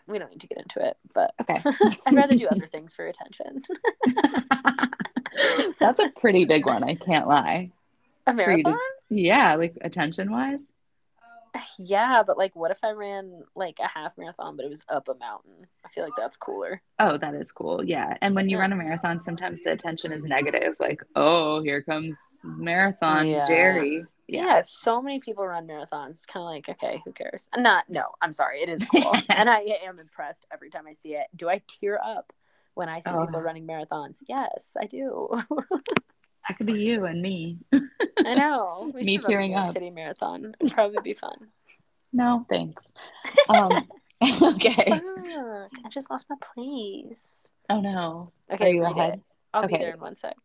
we 0.06 0.18
don't 0.18 0.30
need 0.30 0.40
to 0.40 0.46
get 0.46 0.58
into 0.58 0.84
it, 0.86 0.96
but 1.14 1.32
Okay. 1.40 1.60
I'd 2.06 2.14
rather 2.14 2.36
do 2.36 2.46
other 2.48 2.66
things 2.66 2.94
for 2.94 3.06
attention. 3.06 3.62
That's 5.78 5.98
a 6.00 6.10
pretty 6.20 6.44
big 6.44 6.66
one, 6.66 6.84
I 6.84 6.94
can't 6.94 7.26
lie. 7.26 7.70
a 8.26 8.32
you 8.58 8.64
to- 8.64 8.78
Yeah, 9.08 9.54
like 9.56 9.76
attention 9.80 10.30
wise. 10.30 10.60
Yeah, 11.78 12.22
but 12.26 12.38
like, 12.38 12.54
what 12.56 12.70
if 12.70 12.82
I 12.84 12.90
ran 12.92 13.42
like 13.54 13.78
a 13.82 13.88
half 13.88 14.16
marathon, 14.18 14.56
but 14.56 14.64
it 14.64 14.70
was 14.70 14.82
up 14.88 15.08
a 15.08 15.14
mountain? 15.14 15.66
I 15.84 15.88
feel 15.88 16.04
like 16.04 16.14
that's 16.16 16.36
cooler. 16.36 16.82
Oh, 16.98 17.16
that 17.18 17.34
is 17.34 17.52
cool. 17.52 17.84
Yeah. 17.84 18.16
And 18.20 18.34
when 18.34 18.48
you 18.48 18.56
Yeah. 18.56 18.62
run 18.62 18.72
a 18.72 18.76
marathon, 18.76 19.20
sometimes 19.20 19.62
the 19.62 19.72
attention 19.72 20.12
is 20.12 20.24
negative. 20.24 20.74
Like, 20.80 21.02
oh, 21.16 21.62
here 21.62 21.82
comes 21.82 22.18
marathon 22.44 23.26
Yeah. 23.26 23.44
Jerry. 23.46 24.04
Yeah. 24.28 24.44
Yeah. 24.44 24.60
so 24.60 25.02
many 25.02 25.20
people 25.20 25.46
run 25.46 25.66
marathons. 25.66 26.10
It's 26.10 26.26
kind 26.26 26.42
of 26.42 26.48
like, 26.48 26.68
okay, 26.68 27.02
who 27.04 27.12
cares? 27.12 27.48
I'm 27.52 27.62
Not, 27.62 27.88
no, 27.90 28.04
I'm 28.22 28.32
sorry, 28.32 28.62
it 28.62 28.68
is 28.70 28.84
cool, 28.90 29.14
and 29.28 29.50
I 29.50 29.60
am 29.84 29.98
impressed 29.98 30.46
every 30.52 30.70
time 30.70 30.86
I 30.86 30.92
see 30.92 31.14
it. 31.16 31.26
Do 31.36 31.48
I 31.50 31.60
tear 31.80 32.00
up 32.02 32.32
when 32.74 32.88
I 32.88 33.00
see 33.00 33.10
Oh. 33.10 33.26
people 33.26 33.40
running 33.42 33.66
marathons? 33.66 34.18
Yes, 34.26 34.74
I 34.80 34.86
do. 34.86 35.28
That 36.48 36.56
could 36.58 36.66
be 36.66 36.72
you 36.74 37.04
and 37.04 37.22
me. 37.22 37.58
I 38.24 38.34
know. 38.34 38.90
We 38.94 39.02
Me 39.04 39.18
tearing 39.18 39.54
up. 39.54 39.70
City 39.72 39.90
Marathon. 39.90 40.54
It'd 40.60 40.72
probably 40.72 40.98
be 41.02 41.14
fun. 41.14 41.48
No, 42.12 42.44
thanks. 42.48 42.92
Um, 43.48 43.88
okay. 44.42 44.84
Fuck, 44.90 45.70
I 45.84 45.88
just 45.88 46.10
lost 46.10 46.26
my 46.28 46.36
place. 46.54 47.48
Oh 47.70 47.80
no. 47.80 48.32
Okay, 48.52 48.70
Are 48.70 48.74
you 48.74 48.84
ahead? 48.84 49.14
it. 49.14 49.20
I'll 49.54 49.62
be 49.66 49.74
Okay. 49.74 49.84
there 49.84 49.94
in 49.94 50.00
one 50.00 50.16
sec. 50.16 50.36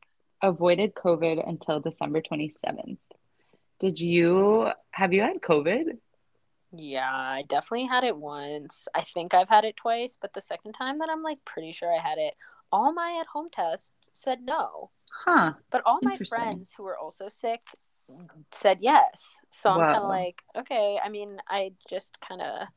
Avoided 0.41 0.93
COVID 0.93 1.47
until 1.47 1.79
December 1.79 2.21
27th. 2.21 2.97
Did 3.79 3.99
you 3.99 4.69
have 4.91 5.13
you 5.13 5.21
had 5.21 5.41
COVID? 5.41 5.97
Yeah, 6.73 7.09
I 7.11 7.43
definitely 7.47 7.87
had 7.87 8.03
it 8.03 8.15
once. 8.17 8.87
I 8.93 9.03
think 9.03 9.33
I've 9.33 9.49
had 9.49 9.65
it 9.65 9.77
twice, 9.77 10.17
but 10.19 10.33
the 10.33 10.41
second 10.41 10.73
time 10.73 10.99
that 10.99 11.09
I'm 11.11 11.23
like 11.23 11.39
pretty 11.45 11.71
sure 11.71 11.91
I 11.93 12.01
had 12.01 12.17
it, 12.17 12.33
all 12.71 12.93
my 12.93 13.17
at 13.21 13.27
home 13.27 13.49
tests 13.51 14.09
said 14.13 14.39
no. 14.43 14.91
Huh. 15.11 15.53
But 15.71 15.81
all 15.85 15.99
my 16.01 16.15
friends 16.15 16.71
who 16.75 16.83
were 16.83 16.97
also 16.97 17.29
sick 17.29 17.61
said 18.51 18.79
yes. 18.81 19.35
So 19.51 19.69
I'm 19.69 19.79
kind 19.79 20.03
of 20.03 20.09
like, 20.09 20.41
okay. 20.57 20.99
I 21.03 21.09
mean, 21.09 21.37
I 21.49 21.73
just 21.89 22.19
kind 22.21 22.41
of 22.41 22.67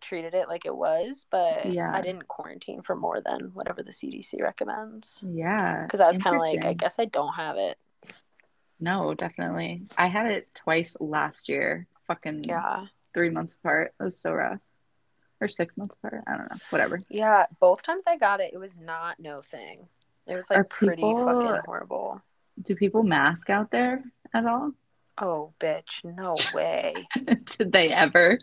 treated 0.00 0.34
it 0.34 0.48
like 0.48 0.66
it 0.66 0.76
was, 0.76 1.26
but 1.30 1.72
Yeah. 1.72 1.92
I 1.92 2.00
didn't 2.00 2.28
quarantine 2.28 2.82
for 2.82 2.94
more 2.96 3.20
than 3.20 3.50
whatever 3.54 3.82
the 3.82 3.92
CDC 3.92 4.40
recommends. 4.40 5.22
Yeah. 5.26 5.82
Because 5.82 6.00
I 6.00 6.06
was 6.06 6.18
kind 6.18 6.36
of 6.36 6.42
like, 6.42 6.64
I 6.64 6.72
guess 6.74 6.98
I 6.98 7.06
don't 7.06 7.34
have 7.34 7.56
it. 7.56 7.78
No, 8.78 9.14
definitely. 9.14 9.82
I 9.96 10.06
had 10.08 10.30
it 10.30 10.48
twice 10.54 10.96
last 11.00 11.48
year. 11.48 11.86
Fucking 12.06 12.44
Yeah. 12.44 12.86
three 13.14 13.30
months 13.30 13.54
apart. 13.54 13.94
It 13.98 14.04
was 14.04 14.18
so 14.18 14.32
rough. 14.32 14.60
Or 15.40 15.48
six 15.48 15.76
months 15.76 15.94
apart. 15.96 16.24
I 16.26 16.36
don't 16.36 16.50
know. 16.50 16.56
Whatever. 16.70 17.02
Yeah. 17.10 17.46
Both 17.60 17.82
times 17.82 18.04
I 18.06 18.16
got 18.16 18.40
it, 18.40 18.50
it 18.54 18.58
was 18.58 18.74
not 18.80 19.20
no 19.20 19.42
thing. 19.42 19.88
It 20.26 20.34
was 20.34 20.48
like 20.50 20.58
Are 20.60 20.64
pretty 20.64 20.96
people- 21.02 21.24
fucking 21.24 21.60
horrible. 21.66 22.22
Do 22.62 22.74
people 22.74 23.02
mask 23.02 23.50
out 23.50 23.70
there 23.70 24.02
at 24.32 24.46
all? 24.46 24.72
Oh, 25.18 25.52
bitch. 25.60 26.02
No 26.04 26.36
way. 26.54 26.94
Did 27.58 27.72
they 27.72 27.92
ever? 27.92 28.38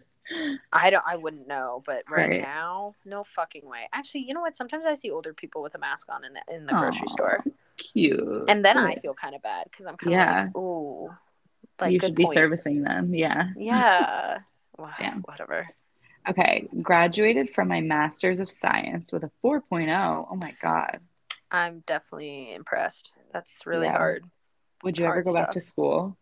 I 0.72 0.90
don't. 0.92 1.04
I 1.06 1.16
wouldn't 1.18 1.48
know, 1.48 1.84
but 1.86 2.04
right, 2.10 2.30
Right. 2.30 2.42
now, 2.42 2.96
no 3.06 3.24
fucking 3.24 3.66
way. 3.66 3.90
Actually, 3.92 4.22
you 4.22 4.34
know 4.34 4.40
what? 4.42 4.56
Sometimes 4.56 4.86
I 4.86 4.94
see 4.94 5.12
older 5.12 5.34
people 5.34 5.62
with 5.62 5.76
a 5.76 5.78
mask 5.80 6.08
on 6.10 6.24
in 6.24 6.34
the 6.34 6.56
in 6.56 6.66
the 6.66 6.72
grocery 6.74 7.08
store, 7.10 7.44
Cute. 7.78 8.46
and 8.48 8.64
then 8.64 8.78
I 8.78 8.96
feel 8.96 9.14
kind 9.14 9.36
of 9.36 9.42
bad 9.42 9.66
because 9.70 9.86
I'm 9.86 9.98
kind 9.98 10.14
of 10.14 10.18
Yeah. 10.20 10.44
like, 10.46 10.56
ooh, 10.56 11.10
like 11.82 11.92
you 11.92 12.00
should 12.00 12.16
be 12.16 12.24
point. 12.24 12.36
servicing 12.36 12.84
them. 12.84 13.14
Yeah. 13.14 13.50
Yeah. 13.58 14.40
Wow, 14.78 14.90
Damn. 14.98 15.22
Whatever. 15.22 15.68
Okay. 16.28 16.68
Graduated 16.82 17.54
from 17.54 17.68
my 17.68 17.82
master's 17.82 18.40
of 18.40 18.52
science 18.52 19.12
with 19.12 19.24
a 19.24 19.32
4.0. 19.44 20.28
Oh 20.32 20.36
my 20.36 20.56
God. 20.62 21.00
I'm 21.52 21.84
definitely 21.86 22.54
impressed. 22.54 23.14
That's 23.32 23.66
really 23.66 23.86
Yeah. 23.88 23.98
hard. 23.98 24.26
Would 24.84 24.98
you 24.98 25.06
ever 25.06 25.16
Hard 25.16 25.26
go 25.26 25.34
back 25.34 25.52
to 25.52 25.62
school? 25.62 26.18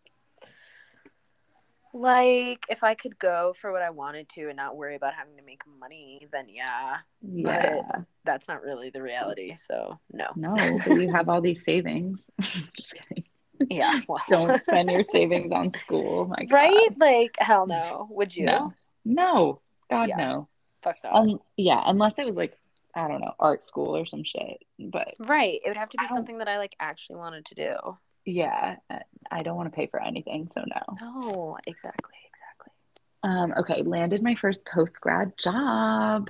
Like, 1.93 2.63
if 2.69 2.83
I 2.85 2.95
could 2.95 3.19
go 3.19 3.53
for 3.59 3.71
what 3.73 3.81
I 3.81 3.89
wanted 3.89 4.29
to 4.29 4.47
and 4.47 4.55
not 4.55 4.77
worry 4.77 4.95
about 4.95 5.13
having 5.13 5.35
to 5.35 5.43
make 5.43 5.61
money, 5.79 6.25
then 6.31 6.47
yeah, 6.47 6.97
Yeah. 7.21 7.81
that's 8.23 8.47
not 8.47 8.61
really 8.61 8.91
the 8.91 9.01
reality. 9.01 9.55
So 9.57 9.99
no. 10.11 10.27
No, 10.37 10.55
but 10.55 10.95
you 11.01 11.11
have 11.11 11.27
all 11.27 11.41
these 11.41 11.65
savings. 11.65 12.29
Just 12.77 12.93
kidding. 12.95 13.25
Yeah. 13.69 13.99
Well, 14.07 14.21
Don't 14.29 14.61
spend 14.63 14.89
your 14.89 15.03
savings 15.03 15.51
on 15.51 15.71
school. 15.73 16.27
My 16.27 16.45
God. 16.45 16.55
right? 16.55 16.97
Like, 16.97 17.35
hell 17.39 17.67
no. 17.67 18.07
Would 18.11 18.35
you? 18.37 18.45
No. 18.45 18.73
No. 19.03 19.59
God 19.91 20.09
Yeah. 20.09 20.17
no. 20.17 20.47
Fuck 20.83 20.95
that. 21.03 21.13
Um 21.13 21.39
yeah, 21.57 21.81
unless 21.85 22.17
it 22.17 22.25
was 22.25 22.35
like 22.35 22.57
I 22.95 23.07
don't 23.07 23.21
know, 23.21 23.33
art 23.39 23.63
school 23.63 23.95
or 23.95 24.05
some 24.05 24.23
shit. 24.23 24.57
But 24.79 25.13
Right. 25.19 25.59
It 25.63 25.69
would 25.69 25.77
have 25.77 25.89
to 25.89 25.97
be 25.97 26.07
something 26.07 26.39
that 26.39 26.47
I 26.49 26.57
like 26.57 26.75
actually 26.79 27.17
wanted 27.17 27.45
to 27.45 27.55
do. 27.55 27.75
yeah, 28.25 28.75
I 29.31 29.43
don't 29.43 29.55
want 29.55 29.71
to 29.71 29.75
pay 29.75 29.87
for 29.87 30.01
anything, 30.01 30.47
so 30.47 30.61
no. 30.61 30.97
No, 31.01 31.57
exactly, 31.67 32.15
exactly. 32.25 32.73
Um 33.23 33.53
okay, 33.59 33.83
landed 33.83 34.21
my 34.23 34.35
first 34.35 34.65
post 34.65 34.99
grad 34.99 35.37
job. 35.37 36.29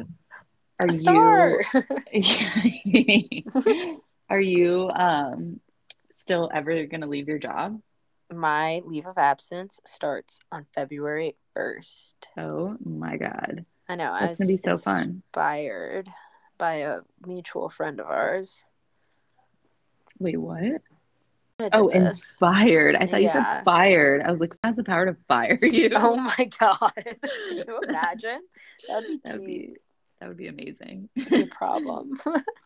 Are 0.79 0.87
A 0.87 0.93
star. 0.93 1.63
you 2.11 4.01
Are 4.29 4.39
you 4.41 4.89
um 4.93 5.59
still 6.11 6.49
ever 6.53 6.85
going 6.85 7.01
to 7.01 7.07
leave 7.07 7.27
your 7.27 7.39
job? 7.39 7.81
My 8.31 8.81
leave 8.85 9.05
of 9.07 9.17
absence 9.17 9.79
starts 9.85 10.39
on 10.51 10.65
February 10.73 11.35
1st. 11.57 12.15
Oh 12.37 12.77
my 12.83 13.17
god. 13.17 13.65
I 13.89 13.95
know. 13.95 14.11
I 14.11 14.21
That's 14.21 14.29
was 14.31 14.37
going 14.39 14.47
to 14.47 14.53
be 14.53 14.57
so 14.57 14.77
fun. 14.77 15.23
inspired 15.25 16.09
by 16.57 16.75
a 16.75 16.99
mutual 17.25 17.69
friend 17.69 17.99
of 17.99 18.07
ours. 18.07 18.63
Wait, 20.19 20.37
what? 20.37 20.81
Oh, 21.73 21.89
this. 21.89 21.95
inspired. 21.97 22.95
I 22.95 23.05
thought 23.05 23.21
you 23.21 23.29
said 23.29 23.63
fired. 23.63 24.21
I 24.21 24.31
was 24.31 24.41
like, 24.41 24.55
has 24.63 24.75
the 24.75 24.83
power 24.83 25.05
to 25.05 25.15
fire 25.27 25.59
you? 25.63 25.91
Oh 25.95 26.15
my 26.15 26.49
god. 26.59 26.91
Can 26.95 27.57
you 27.57 27.79
imagine? 27.87 28.41
That 28.87 29.03
would 29.03 29.07
be 29.07 29.19
that 29.23 29.33
would 29.37 29.45
be 29.45 29.75
that 30.19 30.27
would 30.27 30.37
be 30.37 30.47
amazing. 30.47 31.09
a 31.31 31.45
problem. 31.47 32.19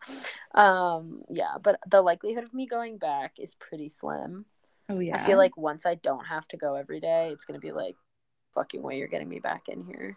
um, 0.54 1.22
yeah, 1.30 1.56
but 1.62 1.80
the 1.90 2.02
likelihood 2.02 2.44
of 2.44 2.54
me 2.54 2.66
going 2.66 2.98
back 2.98 3.32
is 3.38 3.54
pretty 3.54 3.88
slim. 3.88 4.44
oh 4.88 4.98
yeah. 4.98 5.22
I 5.22 5.26
feel 5.26 5.38
like 5.38 5.56
once 5.56 5.86
I 5.86 5.94
don't 5.94 6.26
have 6.26 6.46
to 6.48 6.56
go 6.56 6.74
every 6.74 7.00
day, 7.00 7.30
it's 7.32 7.44
gonna 7.44 7.58
be 7.58 7.72
like, 7.72 7.96
fucking 8.56 8.82
way 8.82 8.98
you're 8.98 9.06
getting 9.06 9.28
me 9.28 9.38
back 9.38 9.68
in 9.68 9.84
here. 9.84 10.16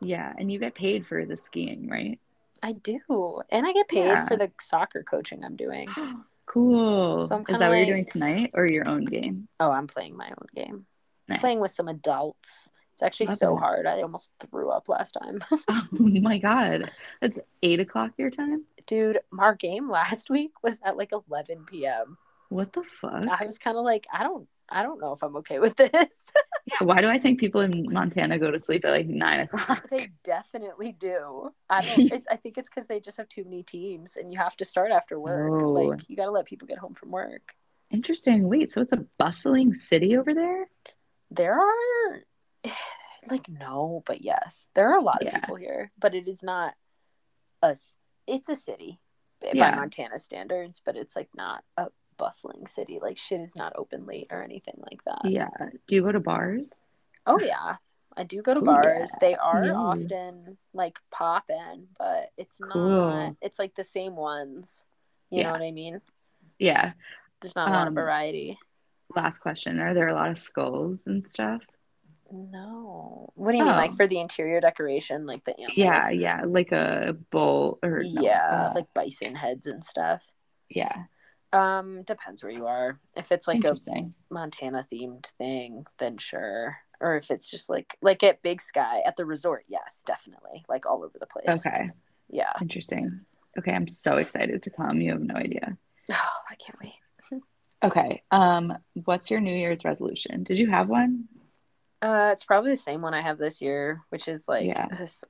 yeah, 0.00 0.32
and 0.38 0.52
you 0.52 0.60
get 0.60 0.76
paid 0.76 1.06
for 1.08 1.24
the 1.26 1.36
skiing, 1.36 1.88
right? 1.88 2.20
I 2.62 2.72
do, 2.72 3.40
and 3.50 3.66
I 3.66 3.72
get 3.72 3.88
paid 3.88 4.06
Yeah. 4.06 4.26
for 4.28 4.36
the 4.36 4.50
soccer 4.60 5.02
coaching 5.02 5.44
I'm 5.44 5.56
doing. 5.56 5.88
cool. 6.46 7.24
So 7.24 7.34
I'm 7.34 7.40
Is 7.42 7.46
kinda 7.46 7.58
that 7.60 7.68
what 7.68 7.74
you're 7.78 7.86
doing 7.86 8.04
tonight 8.06 8.50
or 8.54 8.66
your 8.66 8.88
own 8.88 9.04
game? 9.04 9.48
Oh, 9.60 9.70
I'm 9.70 9.86
playing 9.86 10.16
my 10.16 10.28
own 10.28 10.46
game. 10.54 10.86
Nice. 11.28 11.40
Playing 11.40 11.60
with 11.60 11.72
some 11.72 11.88
adults. 11.88 12.70
It's 12.94 13.02
actually 13.02 13.26
Love 13.26 13.38
so 13.38 13.56
it. 13.56 13.60
hard. 13.60 13.86
I 13.86 14.02
almost 14.02 14.30
threw 14.40 14.70
up 14.70 14.88
last 14.88 15.12
time. 15.12 15.42
Oh 15.70 16.20
my 16.30 16.38
god. 16.38 16.90
It's 17.22 17.38
eight 17.62 17.80
o'clock 17.80 18.12
your 18.18 18.30
time? 18.30 18.64
Dude, 18.86 19.20
our 19.38 19.54
game 19.54 19.90
last 19.90 20.30
week 20.36 20.52
was 20.62 20.80
at 20.84 20.96
like 20.96 21.12
11 21.12 21.64
p.m. 21.66 22.16
What 22.48 22.72
the 22.72 22.82
fuck? 23.00 23.26
I 23.28 23.44
was 23.44 23.58
kind 23.58 23.76
of 23.76 23.84
like, 23.84 24.06
I 24.12 24.22
don't, 24.24 24.48
I 24.68 24.82
don't 24.82 25.00
know 25.00 25.12
if 25.12 25.22
I'm 25.22 25.36
okay 25.38 25.58
with 25.58 25.76
this. 25.76 25.90
Yeah, 26.80 26.86
why 26.86 27.00
do 27.00 27.06
I 27.08 27.18
think 27.18 27.40
people 27.40 27.62
in 27.62 27.86
Montana 27.90 28.38
go 28.38 28.50
to 28.50 28.58
sleep 28.58 28.84
at 28.84 28.90
like 28.90 29.06
nine 29.06 29.40
o'clock? 29.40 29.88
they 29.90 30.10
definitely 30.22 30.92
do. 30.92 31.50
I 31.70 31.80
don't. 31.80 32.12
It's. 32.12 32.26
I 32.30 32.36
think 32.36 32.58
it's 32.58 32.68
because 32.68 32.86
they 32.88 33.00
just 33.00 33.16
have 33.16 33.26
too 33.30 33.42
many 33.44 33.62
teams, 33.62 34.16
and 34.16 34.30
you 34.30 34.38
have 34.38 34.54
to 34.58 34.66
start 34.66 34.90
after 34.92 35.18
work. 35.18 35.62
Oh. 35.62 35.70
Like 35.72 36.00
you 36.10 36.14
got 36.16 36.26
to 36.26 36.30
let 36.30 36.44
people 36.44 36.68
get 36.68 36.76
home 36.76 36.92
from 36.92 37.10
work. 37.10 37.54
Interesting. 37.90 38.48
Wait, 38.50 38.70
so 38.70 38.82
it's 38.82 38.92
a 38.92 39.02
bustling 39.18 39.72
city 39.74 40.14
over 40.18 40.34
there? 40.34 40.68
There 41.30 41.58
are, 41.58 42.22
like, 43.30 43.48
no, 43.48 44.02
but 44.04 44.22
yes, 44.22 44.66
there 44.74 44.90
are 44.92 44.98
a 44.98 45.02
lot 45.02 45.22
of 45.22 45.28
Yeah. 45.28 45.38
people 45.40 45.56
here, 45.56 45.90
but 45.98 46.14
it 46.14 46.28
is 46.28 46.42
not 46.42 46.74
a. 47.62 47.74
It's 48.26 48.48
a 48.50 48.56
city 48.56 49.00
by 49.40 49.52
Yeah. 49.54 49.74
Montana 49.74 50.18
standards, 50.18 50.82
but 50.84 50.96
it's 50.98 51.16
like 51.16 51.30
not 51.34 51.64
a 51.78 51.86
bustling 52.18 52.66
city. 52.66 52.98
Like 53.00 53.16
shit 53.18 53.40
is 53.40 53.56
not 53.56 53.72
open 53.76 54.06
late 54.06 54.26
or 54.30 54.42
anything 54.42 54.80
like 54.90 55.02
that. 55.04 55.20
Yeah. 55.24 55.48
Do 55.86 55.94
you 55.94 56.02
go 56.02 56.12
to 56.12 56.20
bars? 56.20 56.70
Oh 57.26 57.38
yeah. 57.40 57.76
I 58.16 58.24
do 58.24 58.42
go 58.42 58.52
to 58.54 58.60
Ooh, 58.60 58.64
bars. 58.64 59.10
yeah. 59.12 59.18
They 59.20 59.34
are 59.36 59.72
often 59.72 60.58
like 60.74 60.98
poppin', 61.10 61.86
but 61.98 62.30
it's 62.36 62.58
Cool. 62.58 62.88
not 62.88 63.36
it's 63.40 63.58
like 63.58 63.74
the 63.76 63.84
same 63.84 64.16
ones. 64.16 64.84
You 65.30 65.44
know 65.44 65.52
what 65.52 65.62
I 65.62 65.70
mean? 65.70 66.00
Yeah. 66.58 66.92
There's 67.40 67.54
not 67.54 67.68
a 67.68 67.72
lot 67.72 67.82
of 67.86 67.92
Um, 67.92 67.94
variety. 67.94 68.58
Last 69.14 69.38
question. 69.38 69.78
Are 69.78 69.94
there 69.94 70.08
a 70.08 70.14
lot 70.14 70.30
of 70.30 70.38
skulls 70.38 71.06
and 71.06 71.24
stuff? 71.24 71.62
No. 72.30 73.30
What 73.34 73.52
do 73.52 73.58
you 73.58 73.64
mean? 73.64 73.72
Like 73.74 73.92
Oh. 73.92 73.96
for 73.96 74.06
the 74.06 74.20
interior 74.20 74.60
decoration, 74.60 75.24
like 75.26 75.44
the 75.44 75.52
animals? 75.56 75.76
Yeah, 75.78 76.10
yeah. 76.10 76.42
Like 76.46 76.72
a 76.72 77.16
bull 77.30 77.78
or 77.82 78.02
no, 78.02 78.20
yeah, 78.22 78.68
uh, 78.70 78.72
like 78.74 78.92
bison 78.94 79.34
heads 79.34 79.66
and 79.66 79.84
stuff. 79.84 80.24
yeah. 80.68 81.04
Um, 81.52 82.02
depends 82.02 82.42
where 82.42 82.52
you 82.52 82.66
are. 82.66 82.98
If 83.16 83.32
it's 83.32 83.48
like 83.48 83.64
a 83.64 83.74
Montana 84.30 84.86
themed 84.92 85.26
thing, 85.38 85.86
then 85.98 86.18
sure. 86.18 86.78
Or 87.00 87.16
if 87.16 87.30
it's 87.30 87.50
just 87.50 87.68
like 87.70 87.96
like 88.02 88.22
at 88.22 88.42
Big 88.42 88.60
Sky 88.60 89.00
at 89.06 89.16
the 89.16 89.24
resort, 89.24 89.64
yes, 89.68 90.02
definitely. 90.06 90.64
Like 90.68 90.84
all 90.86 91.04
over 91.04 91.18
the 91.18 91.26
place. 91.26 91.64
Okay. 91.66 91.90
Yeah. 92.28 92.52
Interesting. 92.60 93.20
Okay, 93.58 93.72
I'm 93.72 93.88
so 93.88 94.16
excited 94.16 94.62
to 94.64 94.70
come. 94.70 95.00
You 95.00 95.12
have 95.12 95.20
no 95.22 95.34
idea. 95.34 95.76
Oh, 96.10 96.38
I 96.50 96.54
can't 96.54 96.78
wait. 96.82 97.40
Okay. 97.84 98.22
Um, 98.30 98.76
what's 99.04 99.30
your 99.30 99.40
New 99.40 99.54
Year's 99.54 99.84
resolution? 99.84 100.42
Did 100.42 100.58
you 100.58 100.68
have 100.70 100.88
one? 100.88 101.28
Uh, 102.00 102.30
it's 102.32 102.44
probably 102.44 102.70
the 102.70 102.76
same 102.76 103.02
one 103.02 103.14
I 103.14 103.20
have 103.20 103.38
this 103.38 103.60
year, 103.60 104.02
which 104.08 104.26
is 104.26 104.48
like 104.48 104.66
Yeah. 104.66 104.86
this. 104.88 105.22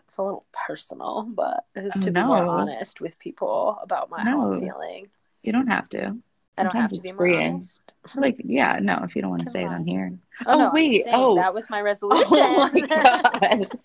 It's 0.00 0.18
a 0.18 0.22
little 0.22 0.44
personal, 0.66 1.22
but 1.22 1.64
it's 1.74 1.96
Oh, 1.96 2.00
to 2.00 2.10
be 2.10 2.22
more 2.22 2.44
honest 2.44 3.00
with 3.00 3.18
people 3.18 3.78
about 3.82 4.10
my 4.10 4.22
how 4.22 4.52
I'm 4.52 4.60
feeling. 4.60 5.08
You 5.44 5.52
don't 5.52 5.68
have 5.68 5.88
to. 5.90 6.16
I 6.56 6.62
don't 6.62 6.74
have 6.76 6.90
Sometimes 6.90 6.92
to 6.92 7.00
be 7.00 7.08
it's 7.10 7.18
more 7.18 7.18
freeing. 7.18 7.52
honest. 7.54 7.80
Like, 8.16 8.36
yeah, 8.44 8.78
no, 8.82 9.00
if 9.02 9.16
you 9.16 9.22
don't 9.22 9.30
want 9.30 9.40
to 9.40 9.46
Come 9.46 9.52
say 9.54 9.62
it 9.62 9.66
on 9.68 9.74
on. 9.76 9.86
here. 9.86 10.12
Oh, 10.46 10.52
Oh, 10.54 10.58
no, 10.58 10.70
wait, 10.74 11.04
oh. 11.12 11.36
that 11.36 11.54
was 11.54 11.70
my 11.70 11.80
resolution. 11.80 12.26
Oh 12.32 12.70
my 12.72 12.80
god. 12.86 13.78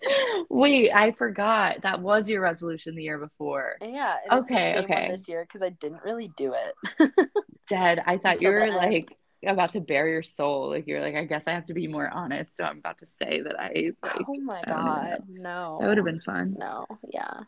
Wait, 0.50 0.90
I 0.92 1.12
forgot. 1.12 1.80
That 1.82 2.00
was 2.00 2.28
your 2.28 2.40
resolution 2.42 2.94
the 2.96 3.02
year 3.02 3.18
before. 3.18 3.76
yeah. 3.80 4.16
and 4.30 4.40
it's 4.40 4.48
the 4.48 4.54
Okay, 4.54 4.78
okay. 4.80 5.08
This 5.10 5.26
year 5.28 5.42
because 5.44 5.62
I 5.62 5.70
didn't 5.70 6.02
really 6.04 6.28
do 6.36 6.54
it. 6.54 7.30
Dead. 7.66 8.02
I 8.06 8.18
thought 8.18 8.42
you 8.42 8.48
Until 8.50 8.66
the 8.66 8.72
were 8.72 8.76
like 8.90 9.16
about 9.46 9.70
to 9.70 9.80
bare 9.80 10.06
your 10.08 10.22
soul. 10.22 10.68
Like 10.68 10.86
you're 10.86 11.00
like, 11.00 11.14
I 11.14 11.24
guess 11.24 11.44
I 11.46 11.52
have 11.52 11.66
to 11.66 11.74
be 11.74 11.86
more 11.86 12.10
honest. 12.10 12.56
So 12.56 12.64
I'm 12.64 12.78
about 12.78 12.98
to 12.98 13.06
say 13.06 13.40
that 13.40 13.58
I 13.58 13.92
like 14.02 14.26
oh 14.28 14.34
my 14.42 14.62
god, 14.66 15.22
no. 15.28 15.78
that 15.80 15.88
would 15.88 15.96
have 15.96 16.04
been 16.06 16.20
fun. 16.20 16.56
No, 16.58 16.84
yeah. 17.08 17.40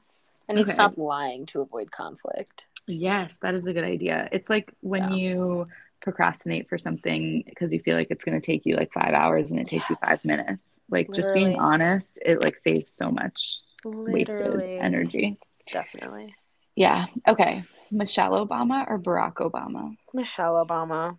I 0.49 0.55
need 0.55 0.63
Okay. 0.63 0.71
to 0.71 0.75
stop 0.75 0.97
lying 0.99 1.47
to 1.47 1.61
avoid 1.61 1.91
conflict. 1.91 2.67
Yes, 2.87 3.39
that 3.43 3.55
is 3.55 3.67
a 3.67 3.73
good 3.73 3.85
idea. 3.85 4.29
It's 4.33 4.51
like 4.51 4.73
when 4.81 5.05
Yeah. 5.11 5.15
you 5.17 5.67
procrastinate 6.01 6.69
for 6.69 6.79
something 6.79 7.45
because 7.47 7.73
you 7.73 7.79
feel 7.81 7.97
like 7.97 8.09
it's 8.11 8.25
going 8.25 8.39
to 8.41 8.45
take 8.45 8.67
you 8.67 8.75
like 8.75 8.93
five 8.93 9.15
hours 9.15 9.53
and 9.53 9.61
it 9.61 9.69
takes 9.69 9.89
you 9.89 9.97
five 10.05 10.25
minutes. 10.25 10.81
Like 10.91 11.13
just 11.15 11.33
being 11.33 11.59
honest, 11.61 12.19
it 12.27 12.41
like 12.43 12.59
saves 12.59 12.93
so 12.93 13.11
much 13.11 13.59
wasted 13.85 14.63
energy. 14.79 15.39
Definitely. 15.71 16.35
Yeah. 16.75 17.07
Okay. 17.29 17.63
Michelle 17.93 18.45
Obama 18.47 18.85
or 18.89 18.99
Barack 18.99 19.35
Obama? 19.35 19.95
Michelle 20.13 20.65
Obama. 20.67 21.19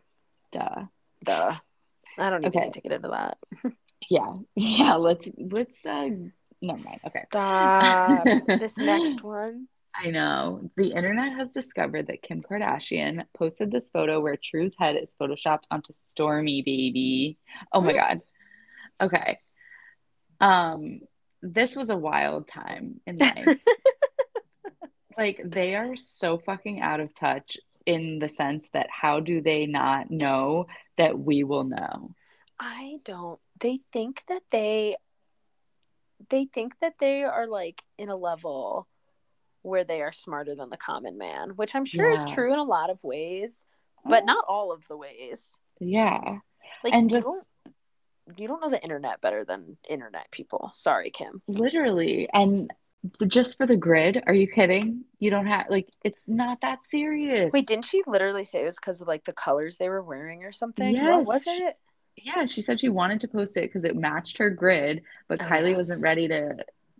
Duh. 0.52 0.86
Duh. 1.24 1.56
I 2.20 2.30
don't 2.30 2.42
even 2.44 2.50
Okay. 2.58 2.66
need 2.66 2.74
to 2.74 2.82
get 2.82 2.92
into 2.92 3.08
that. 3.10 3.38
Yeah. 4.10 4.34
Yeah. 4.56 4.96
Let's 4.96 5.30
let's 5.38 5.86
uh 5.86 6.10
never 6.64 6.82
mind. 6.84 7.00
Okay. 7.06 7.24
Stop. 7.28 8.24
this 8.48 8.78
next 8.78 9.24
one. 9.24 9.68
I 9.96 10.10
know. 10.10 10.70
The 10.76 10.92
internet 10.92 11.34
has 11.34 11.52
discovered 11.52 12.08
that 12.08 12.24
Kim 12.24 12.42
Kardashian 12.42 13.26
posted 13.38 13.72
this 13.72 13.90
photo 13.90 14.20
where 14.20 14.38
True's 14.38 14.74
head 14.78 14.96
is 14.96 15.14
photoshopped 15.20 15.66
onto 15.70 15.94
Stormi 15.94 16.66
baby. 16.66 17.38
Oh 17.72 17.82
my 17.82 17.94
God. 17.94 18.22
Okay. 19.00 19.40
Um, 20.42 21.02
this 21.44 21.76
was 21.76 21.90
a 21.92 21.98
wild 21.98 22.48
time 22.48 23.02
in 23.06 23.18
life. 23.20 23.60
Like 25.18 25.42
they 25.46 25.76
are 25.76 25.96
so 25.96 26.38
fucking 26.38 26.82
out 26.82 27.00
of 27.00 27.14
touch 27.14 27.58
in 27.86 28.20
the 28.20 28.30
sense 28.30 28.70
that 28.70 28.88
how 28.90 29.20
do 29.20 29.42
they 29.42 29.66
not 29.66 30.10
know 30.10 30.68
that 30.98 31.18
we 31.20 31.44
will 31.44 31.66
know? 31.66 32.16
I 32.60 32.98
don't. 33.04 33.40
They 33.60 33.80
think 33.92 34.24
that 34.30 34.44
they. 34.52 34.98
They 36.30 36.46
think 36.46 36.74
that 36.82 36.96
they 37.00 37.24
are 37.24 37.48
like 37.48 37.84
in 37.98 38.10
a 38.10 38.16
level 38.16 38.88
where 39.62 39.84
they 39.84 40.02
are 40.02 40.12
smarter 40.12 40.56
than 40.56 40.70
the 40.70 40.78
common 40.78 41.18
man, 41.18 41.52
which 41.52 41.74
I'm 41.74 41.86
sure 41.86 42.10
is 42.12 42.26
true 42.26 42.54
in 42.54 42.60
a 42.60 42.64
lot 42.64 42.90
of 42.90 43.04
ways, 43.04 43.64
but 44.06 44.26
not 44.26 44.46
all 44.48 44.72
of 44.72 44.88
the 44.88 44.98
ways. 44.98 45.52
Yeah. 45.80 46.40
Like 46.84 46.94
And 46.94 47.10
you 47.10 47.18
just 47.18 47.26
don't 47.26 47.48
you 48.38 48.48
don't 48.48 48.62
know 48.62 48.70
the 48.70 48.82
internet 48.82 49.22
better 49.22 49.44
than 49.44 49.78
internet 49.90 50.32
people. 50.32 50.72
Sorry, 50.74 51.12
Kim. 51.12 51.42
literally. 51.48 52.30
And 52.34 52.72
just 53.28 53.58
for 53.58 53.66
the 53.66 53.76
grid, 53.76 54.24
are 54.28 54.34
you 54.34 54.48
kidding? 54.48 55.04
You 55.20 55.30
don't 55.30 55.48
have 55.48 55.66
like 55.70 55.90
it's 56.04 56.28
not 56.28 56.62
that 56.62 56.86
serious. 56.86 57.52
Wait, 57.52 57.68
didn't 57.68 57.86
she 57.86 58.02
literally 58.08 58.46
say 58.46 58.62
it 58.62 58.66
was 58.66 58.78
because 58.78 59.02
of 59.02 59.08
like 59.08 59.26
the 59.26 59.34
colors 59.34 59.78
they 59.78 59.90
were 59.90 60.04
wearing 60.04 60.44
or 60.44 60.52
something? 60.52 60.96
Yes. 60.96 61.04
What 61.06 61.26
was 61.26 61.44
it? 61.48 61.76
Yeah, 62.16 62.46
she 62.46 62.62
said 62.62 62.80
she 62.80 62.90
wanted 62.90 63.22
to 63.22 63.28
post 63.28 63.58
it 63.58 63.62
because 63.64 63.86
it 63.86 63.96
matched 63.96 64.38
her 64.38 64.50
grid, 64.50 65.04
but 65.28 65.42
Oh, 65.42 65.46
Kylie 65.46 65.70
yes. 65.70 65.78
wasn't 65.78 66.02
ready 66.02 66.28
to 66.28 66.58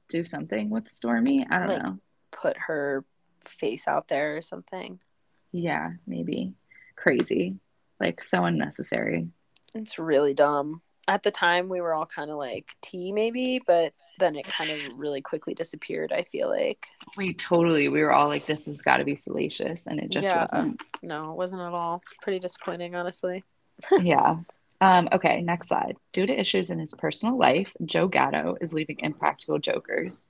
do 0.10 0.26
something 0.26 0.70
with 0.70 0.86
Stormi. 0.90 1.46
I 1.50 1.60
don't 1.60 1.68
Like- 1.70 1.84
know. 1.84 2.00
Put 2.32 2.58
her 2.58 3.06
face 3.46 3.88
out 3.88 4.08
there 4.08 4.36
or 4.38 4.42
something. 4.42 5.00
Yeah, 5.52 5.92
maybe. 6.08 6.54
Crazy. 6.96 7.60
Like 8.00 8.24
so 8.24 8.44
unnecessary. 8.44 9.30
It's 9.76 10.00
really 10.00 10.34
dumb. 10.34 10.82
At 11.08 11.22
the 11.24 11.32
time, 11.32 11.68
we 11.70 11.80
were 11.82 11.94
all 11.94 12.06
kind 12.06 12.32
of 12.32 12.38
like 12.38 12.70
tea, 12.82 13.12
maybe, 13.12 13.62
but 13.66 13.94
then 14.20 14.36
it 14.36 14.46
kind 14.46 14.72
of 14.72 14.80
really 14.98 15.22
quickly 15.22 15.54
disappeared. 15.54 16.12
I 16.14 16.24
feel 16.24 16.50
like 16.50 16.88
Wait, 17.18 17.38
totally. 17.38 17.88
We 17.90 18.02
were 18.02 18.14
all 18.14 18.28
like, 18.28 18.46
this 18.46 18.66
has 18.66 18.82
got 18.82 18.98
to 18.98 19.06
be 19.06 19.16
salacious, 19.16 19.86
and 19.86 20.00
it 20.00 20.10
just 20.10 20.24
Yeah. 20.24 20.48
wasn't. 20.52 20.82
no, 21.04 21.32
it 21.32 21.38
wasn't 21.38 21.62
at 21.62 21.74
all. 21.74 22.02
Pretty 22.22 22.40
disappointing, 22.40 22.96
honestly. 22.96 23.44
yeah. 24.02 24.38
Um, 24.84 25.08
okay, 25.14 25.42
next 25.42 25.70
slide. 25.70 25.96
Due 26.12 26.26
to 26.26 26.38
issues 26.38 26.70
in 26.70 26.78
his 26.78 26.94
personal 26.94 27.38
life, 27.38 27.72
Joe 27.86 28.10
Gatto 28.10 28.58
is 28.60 28.74
leaving 28.74 29.00
Impractical 29.00 29.58
Jokers. 29.58 30.28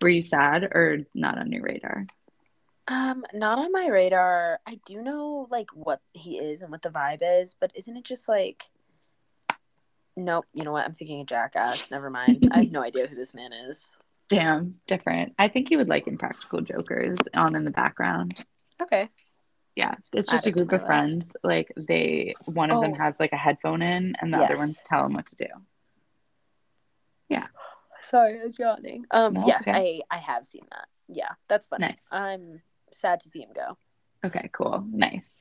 Were 0.00 0.08
you 0.08 0.20
sad 0.20 0.64
or 0.64 1.06
not 1.14 1.38
on 1.38 1.52
your 1.52 1.62
radar? 1.62 2.08
Um, 2.88 3.24
not 3.32 3.60
on 3.60 3.70
my 3.70 3.86
radar. 3.86 4.58
I 4.66 4.80
do 4.84 5.00
know 5.00 5.46
like 5.48 5.68
what 5.74 6.00
he 6.12 6.38
is 6.38 6.60
and 6.60 6.72
what 6.72 6.82
the 6.82 6.90
vibe 6.90 7.20
is, 7.22 7.54
but 7.54 7.70
isn't 7.76 7.96
it 7.96 8.02
just 8.02 8.28
like 8.28 8.64
Nope, 10.16 10.46
you 10.52 10.64
know 10.64 10.72
what? 10.72 10.84
I'm 10.84 10.94
thinking 10.94 11.20
of 11.20 11.28
Jackass. 11.28 11.92
Never 11.92 12.10
mind. 12.10 12.48
I 12.52 12.60
have 12.60 12.72
no 12.72 12.82
idea 12.84 13.06
who 13.06 13.14
this 13.14 13.32
man 13.32 13.52
is. 13.52 13.92
Damn, 14.28 14.80
different. 14.88 15.34
I 15.38 15.46
think 15.46 15.68
he 15.68 15.76
would 15.76 15.88
like 15.88 16.08
Impractical 16.08 16.62
Jokers 16.62 17.18
on 17.32 17.54
in 17.54 17.64
the 17.64 17.70
background. 17.70 18.44
Okay. 18.82 19.08
Yeah, 19.76 19.94
it's 20.12 20.28
just 20.30 20.46
a 20.46 20.52
group 20.52 20.72
of 20.72 20.84
friends. 20.86 21.36
Like 21.42 21.72
they, 21.76 22.34
one 22.46 22.70
of 22.70 22.80
them 22.80 22.92
Oh. 22.92 22.96
has 22.96 23.18
like 23.18 23.32
a 23.32 23.36
headphone 23.36 23.82
in, 23.82 24.14
and 24.20 24.32
the 24.32 24.38
other 24.38 24.56
ones 24.56 24.78
tell 24.86 25.04
him 25.06 25.14
what 25.14 25.26
to 25.26 25.36
do. 25.36 25.46
Yeah. 27.28 27.46
Sorry, 28.00 28.40
I 28.40 28.44
was 28.44 28.58
yawning. 28.58 29.06
Um, 29.10 29.34
No, 29.34 29.46
yes, 29.46 29.62
okay. 29.66 30.02
I 30.10 30.16
I 30.16 30.18
have 30.18 30.46
seen 30.46 30.66
that. 30.70 30.86
Yeah, 31.08 31.30
that's 31.48 31.66
funny. 31.66 31.86
Nice. 31.86 32.08
I'm 32.12 32.62
sad 32.92 33.20
to 33.20 33.30
see 33.30 33.40
him 33.42 33.50
go. 33.54 33.76
Okay, 34.24 34.48
cool, 34.52 34.84
nice. 34.90 35.40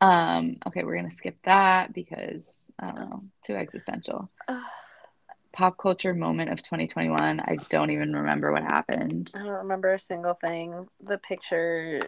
Um, 0.00 0.56
okay, 0.66 0.82
we're 0.84 0.96
gonna 0.96 1.10
skip 1.10 1.36
that 1.44 1.92
because 1.92 2.70
I 2.78 2.86
don't 2.86 3.10
know, 3.10 3.24
too 3.44 3.54
existential. 3.56 4.30
Pop 5.52 5.76
culture 5.78 6.14
moment 6.14 6.50
of 6.50 6.62
2021. 6.62 7.38
I 7.40 7.56
don't 7.68 7.90
even 7.90 8.12
remember 8.16 8.50
what 8.50 8.62
happened. 8.64 9.30
I 9.36 9.38
don't 9.38 9.48
remember 9.50 9.92
a 9.92 9.98
single 10.00 10.34
thing. 10.34 10.88
The 11.00 11.16
picture, 11.18 12.00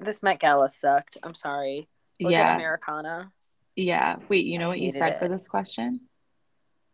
this 0.00 0.22
Met 0.22 0.40
Gala 0.40 0.68
sucked. 0.68 1.16
I'm 1.22 1.34
sorry. 1.34 1.88
Was 2.20 2.32
it 2.32 2.36
yeah, 2.36 2.54
Americana? 2.54 3.32
yeah. 3.76 4.16
Wait, 4.28 4.44
you 4.44 4.58
know 4.58 4.66
I 4.66 4.68
what 4.68 4.80
you 4.80 4.92
said 4.92 5.18
for 5.18 5.28
this 5.28 5.48
question? 5.48 6.00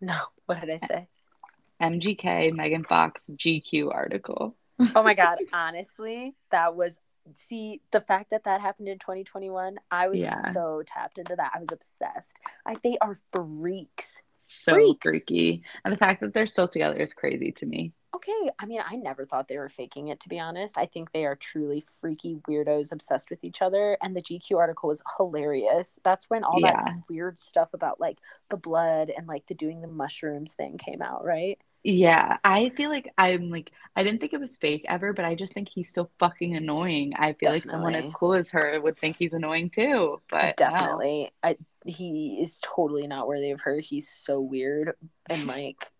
No. 0.01 0.19
What 0.47 0.61
did 0.61 0.70
I 0.70 0.77
say? 0.77 1.09
MGK, 1.83 2.55
Megan 2.55 2.85
Fox, 2.85 3.28
GQ 3.35 3.93
article. 3.93 4.57
oh 4.95 5.03
my 5.03 5.15
god! 5.15 5.39
Honestly, 5.53 6.35
that 6.51 6.74
was. 6.77 6.99
See 7.33 7.81
the 7.91 8.01
fact 8.01 8.31
that 8.31 8.45
that 8.45 8.61
happened 8.61 8.87
in 8.89 9.01
2021. 9.01 9.78
I 9.91 10.07
was 10.07 10.20
Yeah. 10.20 10.53
so 10.53 10.85
tapped 10.87 11.19
into 11.19 11.35
that. 11.35 11.51
I 11.57 11.59
was 11.59 11.70
obsessed. 11.73 12.37
I 12.65 12.77
they 12.85 12.97
are 13.01 13.16
freaks. 13.33 14.23
So 14.57 14.73
Freaks. 14.74 15.03
freaky. 15.03 15.62
And 15.85 15.93
the 15.93 15.99
fact 15.99 16.20
that 16.20 16.35
they're 16.35 16.47
still 16.47 16.69
together 16.69 16.97
is 16.97 17.12
crazy 17.12 17.53
to 17.53 17.66
me. 17.66 17.93
Okay, 18.15 18.51
I 18.59 18.65
mean, 18.65 18.81
I 18.89 18.97
never 18.97 19.27
thought 19.27 19.47
they 19.47 19.59
were 19.59 19.69
faking 19.69 20.09
it, 20.09 20.20
to 20.20 20.28
be 20.31 20.39
honest. 20.41 20.78
I 20.78 20.87
think 20.87 21.12
they 21.12 21.27
are 21.27 21.37
truly 21.37 21.83
freaky 22.01 22.37
weirdos 22.49 22.91
obsessed 22.91 23.28
with 23.28 23.45
each 23.45 23.61
other. 23.61 23.99
And 24.03 24.16
the 24.16 24.23
GQ 24.23 24.57
article 24.57 24.89
was 24.89 25.03
hilarious. 25.19 25.99
That's 26.03 26.24
when 26.31 26.43
all 26.43 26.61
that 26.62 26.95
weird 27.11 27.39
stuff 27.39 27.74
about 27.74 28.01
like 28.01 28.19
the 28.49 28.57
blood 28.57 29.11
and 29.15 29.27
like 29.27 29.47
the 29.47 29.55
doing 29.55 29.83
the 29.83 29.89
mushrooms 29.89 30.55
thing 30.55 30.78
came 30.78 31.03
out, 31.03 31.24
right? 31.24 31.59
Yeah, 31.89 32.39
I 32.43 32.71
feel 32.71 32.91
like 32.91 33.13
I'm 33.17 33.49
like 33.49 33.71
I 33.95 34.03
didn't 34.03 34.21
think 34.21 34.33
it 34.33 34.41
was 34.41 34.57
fake 34.57 34.85
ever, 34.89 35.13
but 35.13 35.25
I 35.25 35.37
just 35.37 35.55
think 35.55 35.69
he's 35.69 35.95
so 35.95 36.11
fucking 36.19 36.57
annoying. 36.57 37.13
I 37.17 37.35
feel 37.35 37.53
like 37.53 37.65
someone 37.65 37.95
as 37.95 38.11
cool 38.11 38.35
as 38.35 38.51
her 38.51 38.81
would 38.81 38.97
think 38.97 39.17
he's 39.17 39.33
annoying 39.33 39.71
too, 39.71 40.21
but 40.29 40.59
no. 40.59 40.71
Definitely. 40.71 41.31
I, 41.45 41.57
he 41.85 42.41
is 42.43 42.61
totally 42.61 43.07
not 43.07 43.29
worthy 43.29 43.53
of 43.53 43.61
her. 43.61 43.79
He's 43.79 44.09
so 44.09 44.41
weird 44.41 44.97
and 45.27 45.47
like, 45.47 45.93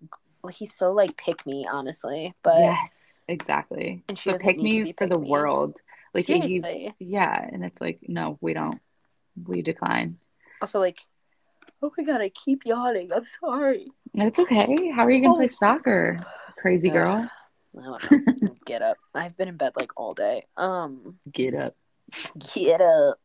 he's 0.53 0.75
so 0.75 0.93
like 0.93 1.17
pick 1.17 1.47
me, 1.47 1.69
honestly. 1.73 2.35
But 2.43 2.59
Yes, 2.59 3.23
exactly. 3.29 4.03
And 4.09 4.19
she 4.19 4.33
pick 4.35 4.59
me 4.59 4.93
for 4.93 5.07
the 5.07 5.19
me. 5.19 5.31
world. 5.31 5.77
Like 6.15 6.27
he's 6.27 6.63
seriously. 6.65 6.95
yeah, 6.99 7.49
and 7.53 7.65
it's 7.65 7.81
like 7.81 8.01
no, 8.09 8.39
we 8.41 8.55
don't. 8.55 8.81
We 9.47 9.63
decline. 9.63 10.19
Also, 10.61 10.81
like, 10.81 10.99
oh 11.87 11.93
my 11.97 12.05
god, 12.05 12.21
I 12.21 12.29
keep 12.31 12.65
yawning. 12.67 13.13
I'm 13.13 13.25
sorry. 13.25 13.89
It's 14.15 14.39
okay. 14.39 14.91
How 14.95 15.05
are 15.05 15.11
you 15.11 15.23
gonna 15.23 15.35
Oh. 15.35 15.37
play 15.39 15.49
soccer? 15.49 16.19
Crazy 16.59 16.91
girl. 16.91 17.29
I 17.79 17.83
don't 17.85 18.43
know. 18.43 18.57
Get 18.67 18.83
up. 18.83 18.97
I've 19.15 19.37
been 19.37 19.49
in 19.49 19.57
bed 19.57 19.73
like 19.77 19.93
all 19.97 20.15
day. 20.15 20.45
Um, 20.57 21.19
Get 21.31 21.55
up. 21.55 21.77
get 22.55 22.81
up. 22.81 23.19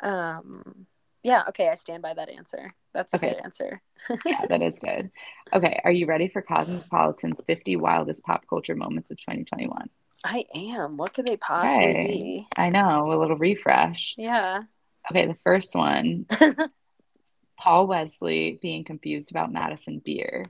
Um, 0.00 0.86
yeah. 1.22 1.44
Okay, 1.48 1.68
I 1.68 1.74
stand 1.74 2.02
by 2.02 2.14
that 2.14 2.28
answer. 2.28 2.74
That's 2.92 3.12
a 3.14 3.16
Okay. 3.16 3.30
good 3.30 3.42
answer. 3.42 3.80
Yeah, 4.26 4.44
that 4.48 4.62
is 4.62 4.78
good. 4.78 5.10
Okay, 5.52 5.80
are 5.84 5.90
you 5.90 6.06
ready 6.06 6.28
for 6.28 6.42
Cosmopolitan's 6.42 7.40
50 7.46 7.76
wildest 7.76 8.22
pop 8.22 8.46
culture 8.48 8.74
moments 8.76 9.10
of 9.10 9.18
2021? 9.18 9.88
I 10.24 10.44
am. 10.54 10.96
What 10.96 11.14
could 11.14 11.26
they 11.26 11.36
possibly 11.36 11.90
Okay. 11.90 12.04
be? 12.06 12.46
I 12.56 12.68
know, 12.70 13.12
a 13.12 13.18
little 13.18 13.36
refresh. 13.36 14.14
Yeah. 14.18 14.62
Okay, 15.10 15.26
the 15.26 15.36
first 15.44 15.74
one 15.74 16.26
Paul 17.64 17.86
Wesley 17.86 18.58
being 18.60 18.84
confused 18.84 19.30
about 19.30 19.50
Madison 19.50 19.98
Beer. 20.04 20.44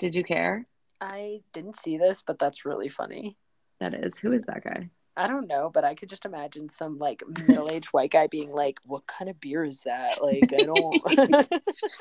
Did 0.00 0.16
you 0.16 0.24
care? 0.24 0.66
I 1.00 1.42
didn't 1.52 1.76
see 1.76 1.96
this, 1.96 2.22
but 2.22 2.40
that's 2.40 2.64
really 2.64 2.88
funny. 2.88 3.36
That 3.78 3.94
is. 3.94 4.18
Who 4.18 4.32
is 4.32 4.46
that 4.46 4.64
guy? 4.64 4.90
I 5.16 5.28
don't 5.28 5.46
know, 5.46 5.70
but 5.72 5.84
I 5.84 5.94
could 5.94 6.08
just 6.10 6.24
imagine 6.24 6.68
some 6.68 6.98
like 6.98 7.22
middle-aged 7.46 7.88
white 7.92 8.10
guy 8.10 8.26
being 8.26 8.50
like, 8.50 8.80
"What 8.84 9.06
kind 9.06 9.30
of 9.30 9.40
beer 9.40 9.62
is 9.64 9.82
that? 9.82 10.20
Like, 10.20 10.52
I 10.52 10.64
don't 10.64 11.00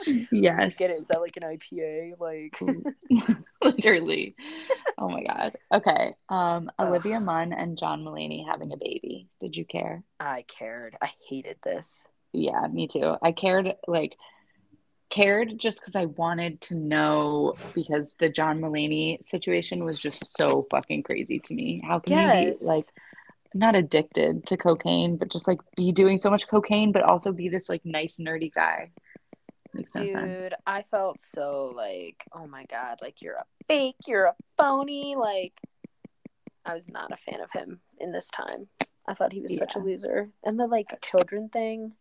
Yes. 0.31 0.77
get 0.77 0.89
it. 0.89 0.93
Is 0.93 1.09
that 1.09 1.21
like 1.21 1.37
an 1.37 1.43
IPA? 1.43 2.13
Like, 2.19 2.59
Literally. 3.61 4.35
Oh 4.97 5.09
my 5.09 5.25
God. 5.25 5.55
Okay. 5.71 6.15
Um, 6.29 6.71
Ugh. 6.79 6.87
Olivia 6.87 7.19
Munn 7.19 7.53
and 7.53 7.77
John 7.77 8.03
Mulaney 8.03 8.47
having 8.47 8.71
a 8.73 8.77
baby. 8.77 9.27
Did 9.41 9.55
you 9.55 9.63
care? 9.65 10.01
I 10.19 10.43
cared. 10.47 10.95
I 11.03 11.11
hated 11.29 11.57
this. 11.61 12.07
Yeah, 12.33 12.65
me 12.71 12.87
too. 12.87 13.15
I 13.21 13.31
cared 13.31 13.75
like 13.87 14.15
cared 15.09 15.57
just 15.57 15.79
because 15.79 15.95
I 15.95 16.05
wanted 16.05 16.61
to 16.61 16.75
know 16.75 17.53
because 17.73 18.15
the 18.19 18.29
John 18.29 18.61
Mulaney 18.61 19.23
situation 19.25 19.83
was 19.83 19.97
just 19.97 20.37
so 20.37 20.67
fucking 20.69 21.03
crazy 21.03 21.39
to 21.39 21.53
me. 21.53 21.81
How 21.85 21.99
can 21.99 22.37
you 22.37 22.55
be 22.55 22.63
like 22.63 22.85
not 23.53 23.75
addicted 23.75 24.45
to 24.47 24.57
cocaine, 24.57 25.17
but 25.17 25.31
just 25.31 25.47
like 25.47 25.59
be 25.75 25.91
doing 25.91 26.19
so 26.19 26.29
much 26.29 26.47
cocaine, 26.47 26.91
but 26.91 27.03
also 27.03 27.31
be 27.31 27.49
this 27.49 27.69
like 27.69 27.85
nice 27.85 28.17
nerdy 28.17 28.53
guy? 28.53 28.91
Makes 29.73 29.95
no 29.95 30.01
Dude, 30.01 30.11
sense. 30.11 30.53
I 30.65 30.81
felt 30.83 31.19
so 31.19 31.71
like, 31.75 32.25
oh 32.33 32.47
my 32.47 32.65
god, 32.65 32.99
like 33.01 33.21
you're 33.21 33.35
a 33.35 33.45
fake, 33.67 33.97
you're 34.07 34.25
a 34.25 34.35
phony. 34.57 35.15
Like, 35.15 35.53
I 36.65 36.73
was 36.73 36.87
not 36.87 37.11
a 37.11 37.17
fan 37.17 37.41
of 37.41 37.51
him 37.51 37.79
in 37.99 38.11
this 38.11 38.29
time. 38.29 38.67
I 39.07 39.13
thought 39.13 39.33
he 39.33 39.41
was 39.41 39.57
such 39.57 39.75
a 39.75 39.79
loser. 39.79 40.29
And 40.43 40.59
the 40.59 40.67
like 40.67 40.99
children 41.01 41.49
thing, 41.49 41.93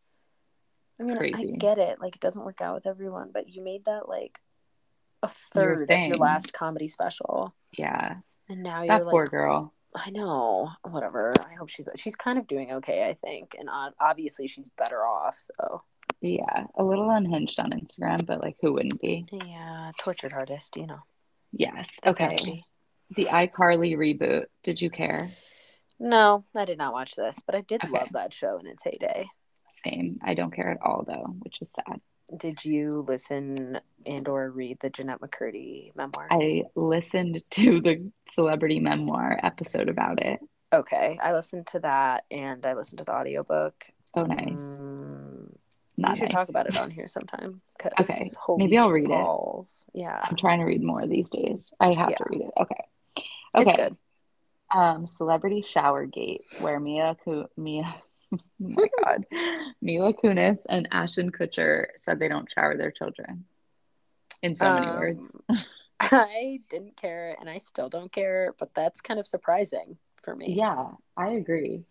I 1.00 1.02
mean, 1.04 1.34
I 1.34 1.44
get 1.44 1.78
it. 1.78 2.00
Like, 2.00 2.16
it 2.16 2.20
doesn't 2.20 2.44
work 2.44 2.60
out 2.60 2.74
with 2.74 2.86
everyone, 2.86 3.30
but 3.32 3.48
you 3.48 3.62
made 3.62 3.84
that 3.84 4.08
like 4.08 4.40
a 5.22 5.26
Your 5.28 5.32
third 5.86 5.90
of 5.90 5.98
your 6.08 6.16
last 6.16 6.52
comedy 6.52 6.88
special, 6.88 7.54
Yeah. 7.76 8.16
and 8.48 8.62
now 8.62 8.82
you're 8.82 8.98
poor 9.10 9.24
like, 9.24 9.30
girl. 9.30 9.74
I 9.94 10.10
know, 10.10 10.70
whatever. 10.82 11.32
I 11.40 11.54
hope 11.54 11.68
she's 11.70 11.88
she's 11.96 12.14
kind 12.14 12.38
of 12.38 12.46
doing 12.46 12.72
okay. 12.72 13.08
I 13.08 13.14
think, 13.14 13.56
and 13.58 13.68
obviously 14.00 14.46
she's 14.46 14.68
better 14.76 14.98
off. 15.04 15.36
So 15.38 15.82
Yeah. 16.20 16.66
A 16.76 16.84
little 16.84 17.10
unhinged 17.10 17.58
on 17.58 17.70
Instagram, 17.72 18.26
but 18.26 18.40
like 18.40 18.56
who 18.60 18.74
wouldn't 18.74 19.00
be? 19.00 19.24
yeah, 19.32 19.92
tortured 19.98 20.32
artist, 20.32 20.76
you 20.76 20.86
know. 20.86 21.00
Yes. 21.52 21.88
Okay. 22.06 22.64
The 23.16 23.24
iCarly 23.26 23.96
reboot. 23.96 24.44
Did 24.62 24.82
you 24.82 24.90
care? 24.90 25.30
No, 25.98 26.44
I 26.54 26.64
did 26.66 26.76
not 26.78 26.92
watch 26.92 27.16
this, 27.16 27.38
but 27.46 27.54
I 27.54 27.62
did 27.62 27.82
Okay. 27.82 27.92
love 27.92 28.08
that 28.12 28.32
show 28.34 28.58
in 28.58 28.66
its 28.66 28.84
heyday. 28.84 29.28
Same. 29.84 30.18
I 30.22 30.34
don't 30.34 30.52
care 30.54 30.70
at 30.70 30.78
all 30.82 31.04
though, 31.06 31.34
which 31.40 31.60
is 31.62 31.70
sad. 31.70 32.00
Did 32.36 32.64
you 32.64 33.04
listen 33.08 33.80
and 34.04 34.28
or 34.28 34.50
read 34.50 34.80
the 34.80 34.90
Jennette 34.90 35.20
McCurdy 35.20 35.94
memoir? 35.96 36.26
I 36.30 36.64
listened 36.74 37.42
to 37.52 37.80
the 37.80 38.10
celebrity 38.28 38.80
memoir 38.80 39.38
episode 39.42 39.88
about 39.88 40.20
it. 40.22 40.40
okay, 40.72 41.18
I 41.22 41.32
listened 41.32 41.66
to 41.68 41.80
that 41.80 42.24
and 42.30 42.64
I 42.66 42.74
listened 42.74 42.98
to 42.98 43.04
the 43.04 43.14
audiobook. 43.14 43.74
Oh, 44.14 44.24
nice. 44.24 44.46
Mm, 44.48 45.54
Not 45.96 46.10
you 46.10 46.16
should 46.16 46.22
nice. 46.24 46.32
talk 46.32 46.48
about 46.50 46.66
it 46.66 46.76
on 46.76 46.90
here 46.90 47.06
sometime. 47.06 47.60
Okay, 48.00 48.28
maybe 48.56 48.76
I'll 48.76 48.90
read 48.90 49.08
it. 49.08 49.66
Yeah, 49.94 50.20
I'm 50.20 50.36
trying 50.36 50.58
to 50.58 50.64
read 50.64 50.82
more 50.82 51.06
these 51.06 51.30
days. 51.30 51.72
I 51.78 51.92
have 51.92 52.08
to 52.16 52.24
read 52.28 52.40
it. 52.40 52.50
Okay. 52.60 52.84
Okay. 53.54 53.90
Um, 54.74 55.06
Celebrity 55.06 55.62
Shower 55.62 56.04
Gate, 56.06 56.42
where 56.60 56.80
Mia 56.80 57.16
Ku- 57.24 57.46
Mia 57.56 57.94
oh 58.34 58.38
my 58.58 58.88
god. 59.02 59.24
Mila 59.80 60.12
Kunis 60.14 60.60
and 60.68 60.88
Ashton 60.92 61.30
Kutcher 61.32 61.86
said 61.96 62.18
they 62.18 62.28
don't 62.28 62.50
shower 62.50 62.76
their 62.76 62.90
children. 62.90 63.44
In 64.42 64.56
so 64.56 64.72
many 64.72 64.88
Um, 64.88 64.96
words. 64.96 65.36
I 66.00 66.60
didn't 66.68 66.96
care 66.96 67.36
and 67.40 67.50
I 67.50 67.58
still 67.58 67.88
don't 67.88 68.12
care, 68.12 68.54
but 68.58 68.72
that's 68.74 69.00
kind 69.00 69.18
of 69.18 69.26
surprising 69.26 69.98
for 70.22 70.36
me. 70.36 70.52
Yeah, 70.52 70.90
I 71.16 71.30
agree. 71.30 71.84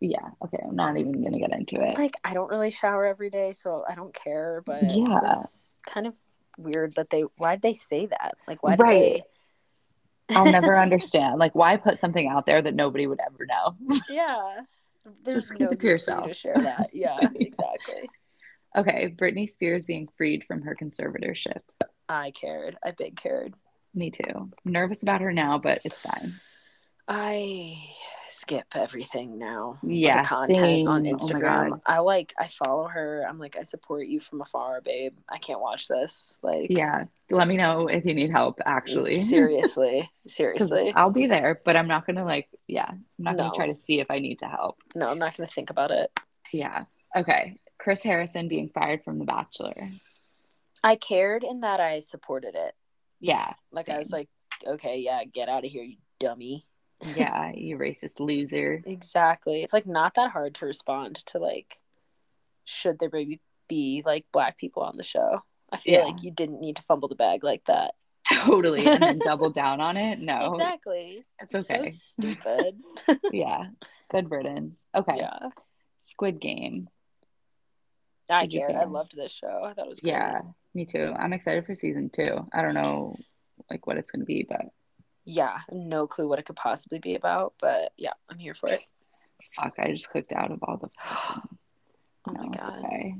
Yeah, 0.00 0.30
okay, 0.42 0.58
I'm 0.66 0.76
not 0.76 0.96
even 0.96 1.22
gonna 1.22 1.38
get 1.38 1.52
into 1.52 1.80
it. 1.80 1.96
Like 1.96 2.14
I 2.24 2.34
don't 2.34 2.50
really 2.50 2.70
shower 2.70 3.04
every 3.06 3.30
day, 3.30 3.52
so 3.52 3.84
I 3.88 3.94
don't 3.94 4.14
care, 4.14 4.62
but 4.64 4.82
Yeah. 4.82 5.32
it's 5.32 5.76
kind 5.86 6.06
of 6.06 6.16
weird 6.58 6.94
that 6.96 7.10
they 7.10 7.22
why'd 7.36 7.62
they 7.62 7.74
say 7.74 8.06
that? 8.06 8.34
Like 8.48 8.62
why 8.62 8.76
Right. 8.76 9.24
they 10.28 10.34
I'll 10.36 10.50
never 10.50 10.78
understand. 10.80 11.38
Like, 11.38 11.54
why 11.54 11.76
put 11.76 12.00
something 12.00 12.28
out 12.28 12.46
there 12.46 12.60
that 12.62 12.74
nobody 12.74 13.06
would 13.06 13.20
ever 13.24 13.46
know? 13.46 13.76
Yeah. 14.08 14.62
There's 15.24 15.44
Just 15.48 15.52
keep 15.52 15.60
no 15.60 15.66
it 15.70 15.70
to 15.70 15.74
need 15.74 15.80
for 15.80 15.86
you 15.86 15.92
yourself. 15.92 16.28
to 16.28 16.34
share 16.34 16.54
that. 16.56 16.90
Yeah, 16.94 17.18
exactly. 17.34 18.08
Okay, 18.76 19.14
Britney 19.16 19.48
Spears 19.48 19.84
being 19.84 20.08
freed 20.16 20.44
from 20.48 20.62
her 20.62 20.74
conservatorship. 20.80 21.60
I 22.08 22.30
cared. 22.32 22.76
I 22.84 22.90
big 22.90 23.16
cared. 23.16 23.54
Me 23.94 24.10
too. 24.10 24.50
Nervous 24.64 25.02
about 25.02 25.20
her 25.20 25.32
now, 25.32 25.58
but 25.58 25.80
it's 25.84 26.00
fine. 26.02 26.34
I 27.06 27.78
skip 28.44 28.66
everything 28.74 29.38
now. 29.38 29.78
Yeah, 29.82 30.22
the 30.22 30.28
content 30.28 30.86
on 30.88 31.04
same. 31.04 31.16
Oh 31.18 31.26
my 31.28 31.32
Instagram. 31.40 31.70
God. 31.70 31.80
I 31.86 31.98
like 32.00 32.34
I 32.38 32.48
follow 32.48 32.86
her. 32.88 33.24
I'm 33.28 33.38
like, 33.38 33.56
I 33.56 33.62
support 33.62 34.06
you 34.06 34.20
from 34.20 34.40
afar, 34.42 34.80
babe. 34.80 35.16
I 35.28 35.38
can't 35.38 35.60
watch 35.60 35.88
this. 35.88 36.38
Like 36.42 36.66
Yeah, 36.70 37.04
let 37.30 37.48
me 37.48 37.56
know 37.56 37.88
if 37.88 38.04
you 38.04 38.14
need 38.14 38.30
help, 38.30 38.58
mm, 38.58 38.62
actually. 38.66 39.24
Seriously. 39.28 40.10
Seriously. 40.26 40.92
I'll 40.94 41.10
be 41.10 41.26
there, 41.26 41.60
but 41.64 41.76
I'm 41.76 41.88
not 41.88 42.06
gonna 42.06 42.24
like, 42.24 42.48
yeah, 42.66 42.88
I'm 42.90 43.04
not 43.18 43.36
No. 43.36 43.44
gonna 43.44 43.54
try 43.56 43.66
to 43.68 43.76
see 43.76 44.00
if 44.00 44.10
I 44.10 44.18
need 44.18 44.40
to 44.40 44.46
help. 44.46 44.76
No, 44.94 45.08
I'm 45.08 45.18
not 45.18 45.36
gonna 45.36 45.46
think 45.46 45.70
about 45.70 45.90
it. 45.90 46.10
Yeah. 46.52 46.84
Okay. 47.16 47.58
Chris 47.78 48.02
Harrison 48.02 48.48
being 48.48 48.68
fired 48.68 49.02
from 49.04 49.18
The 49.18 49.24
Bachelor. 49.24 49.88
I 50.82 50.96
cared 50.96 51.44
in 51.44 51.60
that 51.62 51.80
I 51.80 52.00
supported 52.00 52.54
it. 52.54 52.74
Yeah. 53.20 53.54
Like 53.72 53.88
I 53.88 53.98
was 53.98 54.10
like, 54.12 54.28
okay, 54.66 54.98
yeah, 54.98 55.24
get 55.24 55.48
out 55.48 55.64
of 55.64 55.70
here, 55.70 55.82
you 55.82 55.96
dummy. 56.20 56.66
Yeah, 57.16 57.52
you 57.54 57.76
racist 57.78 58.20
loser. 58.20 58.82
Exactly. 58.86 59.62
It's 59.62 59.72
like 59.72 59.86
not 59.86 60.14
that 60.14 60.30
hard 60.30 60.54
to 60.56 60.66
respond 60.66 61.16
to 61.26 61.38
like 61.38 61.80
should 62.64 62.98
there 62.98 63.10
maybe 63.12 63.40
be 63.68 64.02
like 64.04 64.24
black 64.32 64.56
people 64.58 64.82
on 64.82 64.96
the 64.96 65.02
show. 65.02 65.42
I 65.70 65.76
feel 65.78 65.94
Yeah. 66.00 66.04
like 66.04 66.22
you 66.22 66.30
didn't 66.30 66.60
need 66.60 66.76
to 66.76 66.82
fumble 66.82 67.08
the 67.08 67.14
bag 67.14 67.44
like 67.44 67.64
that. 67.66 67.94
Totally. 68.32 68.86
And 68.86 69.02
then 69.02 69.18
double 69.18 69.50
down 69.52 69.80
on 69.80 69.96
it. 69.96 70.18
No. 70.18 70.54
Exactly. 70.54 71.24
It's 71.40 71.54
okay. 71.54 71.90
So 71.90 71.98
stupid. 72.22 72.80
yeah. 73.32 73.66
Good 74.10 74.30
riddance. 74.30 74.86
Okay. 74.94 75.16
yeah. 75.16 75.48
Squid 76.00 76.40
Game. 76.40 76.88
I 78.30 78.46
cared. 78.46 78.72
I 78.72 78.84
loved 78.84 79.14
this 79.14 79.32
show. 79.32 79.62
I 79.64 79.74
thought 79.74 79.86
it 79.86 79.90
was 79.90 80.00
great. 80.00 80.12
Yeah, 80.12 80.40
me 80.72 80.86
too. 80.86 81.12
I'm 81.18 81.34
excited 81.34 81.66
for 81.66 81.74
season 81.74 82.08
two. 82.10 82.46
I 82.54 82.62
don't 82.62 82.74
know 82.74 83.16
like 83.70 83.86
what 83.86 83.98
it's 83.98 84.10
gonna 84.10 84.24
be, 84.24 84.46
but 84.48 84.62
Yeah. 85.24 85.58
No 85.72 86.06
clue 86.06 86.28
what 86.28 86.38
it 86.38 86.44
could 86.46 86.56
possibly 86.56 86.98
be 86.98 87.14
about, 87.14 87.54
but 87.60 87.92
yeah, 87.96 88.12
I'm 88.28 88.38
here 88.38 88.54
for 88.54 88.68
it. 88.68 88.80
fuck, 89.56 89.74
I 89.78 89.92
just 89.92 90.10
clicked 90.10 90.32
out 90.32 90.50
of 90.50 90.58
all 90.62 90.76
the 90.78 90.90
Oh 92.26 92.32
no, 92.32 92.42
my 92.44 92.56
god. 92.58 92.78
okay. 92.84 93.14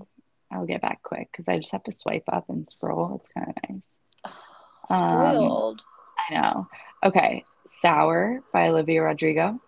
I'll 0.50 0.66
get 0.66 0.82
back 0.82 1.02
quick 1.02 1.28
because 1.32 1.48
I 1.48 1.58
just 1.58 1.72
have 1.72 1.82
to 1.84 1.92
swipe 1.92 2.24
up 2.28 2.48
and 2.48 2.68
scroll. 2.68 3.16
It's 3.22 3.28
kind 3.34 3.48
of 3.48 3.70
nice. 3.70 4.32
Um, 4.90 5.76
I 6.30 6.34
know. 6.34 6.68
Okay. 7.02 7.44
Sour 7.68 8.40
by 8.52 8.68
Olivia 8.68 9.02
Rodrigo. 9.02 9.60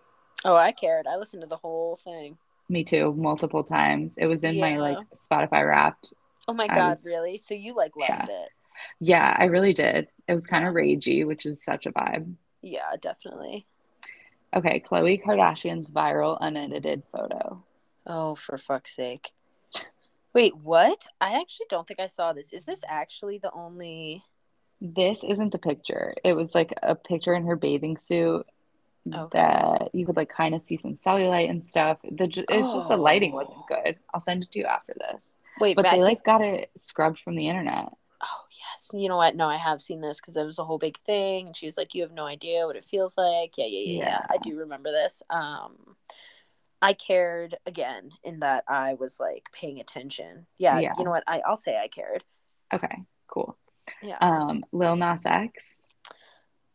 oh, 0.45 0.55
I 0.55 0.71
cared. 0.71 1.07
I 1.07 1.17
listened 1.17 1.41
to 1.41 1.47
the 1.47 1.57
whole 1.57 1.99
thing. 2.03 2.37
Me 2.69 2.83
too, 2.83 3.13
multiple 3.13 3.63
times. 3.63 4.17
It 4.17 4.27
was 4.27 4.43
in 4.43 4.59
my 4.59 4.77
like 4.77 4.97
Spotify 5.15 5.67
wrapped. 5.67 6.13
Oh 6.47 6.53
my 6.53 6.67
god, 6.67 6.91
was- 6.97 7.05
really? 7.05 7.37
So 7.37 7.53
you 7.53 7.75
like 7.75 7.91
Yeah. 7.97 8.17
loved 8.19 8.29
it? 8.29 8.49
Yeah, 8.99 9.35
I 9.37 9.45
really 9.45 9.73
did. 9.73 10.07
It 10.27 10.33
was 10.33 10.47
kind 10.47 10.65
of 10.65 10.73
ragey, 10.73 11.25
which 11.25 11.45
is 11.45 11.63
such 11.63 11.85
a 11.85 11.91
vibe. 11.91 12.33
Yeah, 12.61 12.95
definitely. 13.01 13.65
Okay, 14.55 14.79
Khloe 14.79 15.21
Kardashian's 15.23 15.89
viral 15.89 16.37
unedited 16.41 17.03
photo. 17.11 17.63
Oh, 18.05 18.35
for 18.35 18.57
fuck's 18.57 18.95
sake. 18.95 19.31
Wait, 20.33 20.55
what? 20.55 21.07
I 21.19 21.39
actually 21.39 21.65
don't 21.69 21.87
think 21.87 21.99
I 21.99 22.07
saw 22.07 22.33
this. 22.33 22.53
Is 22.53 22.63
this 22.63 22.81
actually 22.87 23.37
the 23.39 23.51
only 23.53 24.23
This 24.79 25.23
isn't 25.23 25.51
the 25.51 25.57
picture. 25.57 26.13
It 26.23 26.33
was 26.33 26.53
like 26.53 26.73
a 26.83 26.95
picture 26.95 27.33
in 27.33 27.45
her 27.47 27.55
bathing 27.55 27.97
suit 27.97 28.45
Okay. 29.13 29.37
that 29.39 29.89
you 29.95 30.05
could 30.05 30.17
like 30.17 30.29
kind 30.29 30.53
of 30.53 30.61
see 30.61 30.77
some 30.77 30.95
cellulite 30.97 31.49
and 31.49 31.65
stuff. 31.67 31.97
The 32.03 32.25
it's 32.25 32.35
just 32.35 32.87
the 32.89 32.95
oh. 32.97 33.01
lighting 33.01 33.33
wasn't 33.33 33.59
Oh. 33.59 33.65
good. 33.83 33.97
I'll 34.13 34.21
send 34.21 34.43
it 34.43 34.51
to 34.51 34.59
you 34.59 34.65
after 34.65 34.93
this. 34.99 35.35
Wait, 35.59 35.75
But 35.75 35.83
but 35.83 35.91
they 35.93 36.01
like 36.01 36.23
got 36.23 36.41
it 36.41 36.69
scrubbed 36.77 37.19
from 37.19 37.35
the 37.35 37.47
internet. 37.49 37.89
Oh, 38.21 38.43
yes. 38.51 38.89
You 38.93 39.07
know 39.09 39.17
what? 39.17 39.35
No, 39.35 39.47
I 39.47 39.57
have 39.57 39.81
seen 39.81 40.01
this 40.01 40.17
because 40.17 40.35
it 40.35 40.43
was 40.43 40.57
a 40.59 40.63
whole 40.65 40.77
big 40.79 40.97
thing 41.01 41.47
and 41.47 41.55
she 41.57 41.65
was 41.67 41.77
like, 41.77 41.93
"You 41.93 42.01
have 42.03 42.11
no 42.11 42.25
idea 42.25 42.65
what 42.65 42.75
it 42.75 42.85
feels 42.85 43.17
like." 43.17 43.57
Yeah, 43.57 43.65
yeah, 43.65 43.91
yeah, 43.91 44.05
yeah. 44.05 44.25
I 44.29 44.37
do 44.37 44.57
remember 44.57 44.91
this. 44.91 45.21
Um 45.29 45.95
I 46.81 46.93
cared 46.93 47.55
again 47.65 48.11
in 48.23 48.39
that 48.41 48.63
I 48.67 48.93
was 48.95 49.19
like 49.19 49.47
paying 49.51 49.79
attention. 49.79 50.45
Yeah, 50.57 50.79
Yeah. 50.79 50.93
you 50.97 51.03
know 51.03 51.11
what? 51.11 51.23
I 51.27 51.39
I'll 51.39 51.55
say 51.55 51.77
I 51.77 51.87
cared. 51.87 52.23
Okay, 52.73 53.03
cool. 53.27 53.57
Yeah. 54.01 54.17
Um, 54.21 54.63
Lil 54.71 54.95
Nas 54.95 55.25
X. 55.25 55.79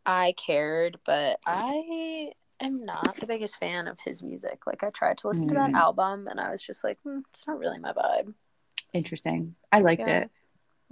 I 0.05 0.35
cared, 0.37 0.99
but 1.05 1.39
I 1.47 2.33
am 2.61 2.85
not 2.85 3.17
the 3.17 3.27
biggest 3.27 3.57
fan 3.59 3.87
of 3.87 3.99
his 4.01 4.23
music. 4.23 4.67
Like 4.67 4.83
I 4.83 4.91
tried 4.91 5.19
to 5.19 5.29
listen 5.29 5.49
to 5.49 5.55
that 5.55 5.71
Mm. 5.73 5.77
album 5.77 6.27
and 6.29 6.41
I 6.41 6.51
was 6.51 6.63
just 6.63 6.83
like, 6.83 6.99
hmm, 7.03 7.21
it's 7.31 7.47
not 7.47 7.59
really 7.59 7.79
my 7.79 7.93
vibe. 7.93 8.35
Interesting. 8.93 9.55
I 9.71 9.81
liked 9.81 10.01
Yeah. 10.01 10.23
it. 10.23 10.31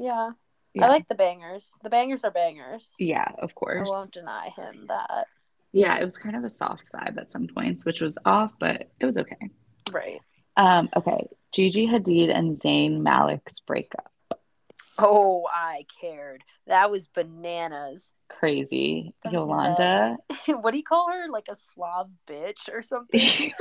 Yeah. 0.00 0.30
Yeah. 0.72 0.86
I 0.86 0.88
like 0.88 1.08
the 1.08 1.14
bangers. 1.14 1.68
The 1.82 1.90
bangers 1.90 2.22
are 2.24 2.30
bangers. 2.30 2.86
yeah, 2.98 3.32
of 3.38 3.54
course. 3.54 3.88
I 3.88 3.92
won't 3.92 4.12
deny 4.12 4.50
him 4.56 4.86
that. 4.88 5.26
Yeah, 5.72 5.98
it 5.98 6.04
was 6.04 6.16
kind 6.16 6.36
of 6.36 6.44
a 6.44 6.48
soft 6.48 6.84
vibe 6.94 7.18
at 7.18 7.30
some 7.30 7.46
points, 7.48 7.84
which 7.84 8.00
was 8.00 8.18
off, 8.24 8.52
but 8.58 8.88
it 9.00 9.04
was 9.06 9.18
okay. 9.18 9.50
Right. 9.92 10.20
Um, 10.56 10.88
okay. 10.96 11.28
Gigi 11.52 11.86
Hadid 11.86 12.34
and 12.34 12.60
Zayn 12.60 13.00
Malik's 13.00 13.60
breakup. 13.60 14.12
Oh, 14.98 15.46
I 15.52 15.86
cared. 16.00 16.42
That 16.66 16.90
was 16.90 17.08
bananas. 17.08 18.02
Crazy. 18.28 19.14
That's 19.24 19.32
Yolanda. 19.32 20.16
what 20.46 20.70
do 20.70 20.76
you 20.76 20.84
call 20.84 21.10
her? 21.10 21.28
Like 21.28 21.46
a 21.50 21.56
Slav 21.74 22.10
bitch 22.28 22.68
or 22.72 22.82
something? 22.82 23.20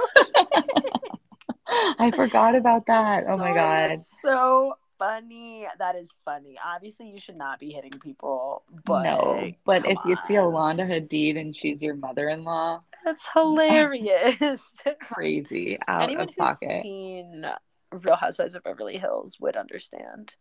I 1.67 2.11
forgot 2.11 2.55
about 2.55 2.85
that. 2.87 3.23
Oh 3.29 3.37
my 3.37 3.53
god. 3.53 3.97
so 4.23 4.73
funny. 4.99 5.65
That 5.79 5.95
is 5.95 6.09
funny. 6.25 6.57
Obviously, 6.63 7.09
you 7.09 7.19
should 7.19 7.37
not 7.37 7.59
be 7.59 7.71
hitting 7.71 7.97
people, 7.99 8.63
but 8.85 9.03
no, 9.03 9.51
but 9.65 9.85
if 9.87 9.97
it's 10.05 10.29
on. 10.29 10.35
Yolanda 10.35 10.85
Hadid 10.85 11.39
and 11.39 11.55
she's 11.55 11.81
your 11.81 11.95
mother-in-law, 11.95 12.81
that's 13.03 13.25
hilarious. 13.33 14.61
crazy 15.01 15.79
out 15.87 16.03
Anyone 16.03 16.23
of 16.23 16.29
who's 16.29 16.35
pocket. 16.37 16.83
seen 16.83 17.45
Real 17.91 18.15
Housewives 18.15 18.53
of 18.53 18.63
Beverly 18.63 18.97
Hills 18.97 19.37
would 19.39 19.55
understand. 19.55 20.33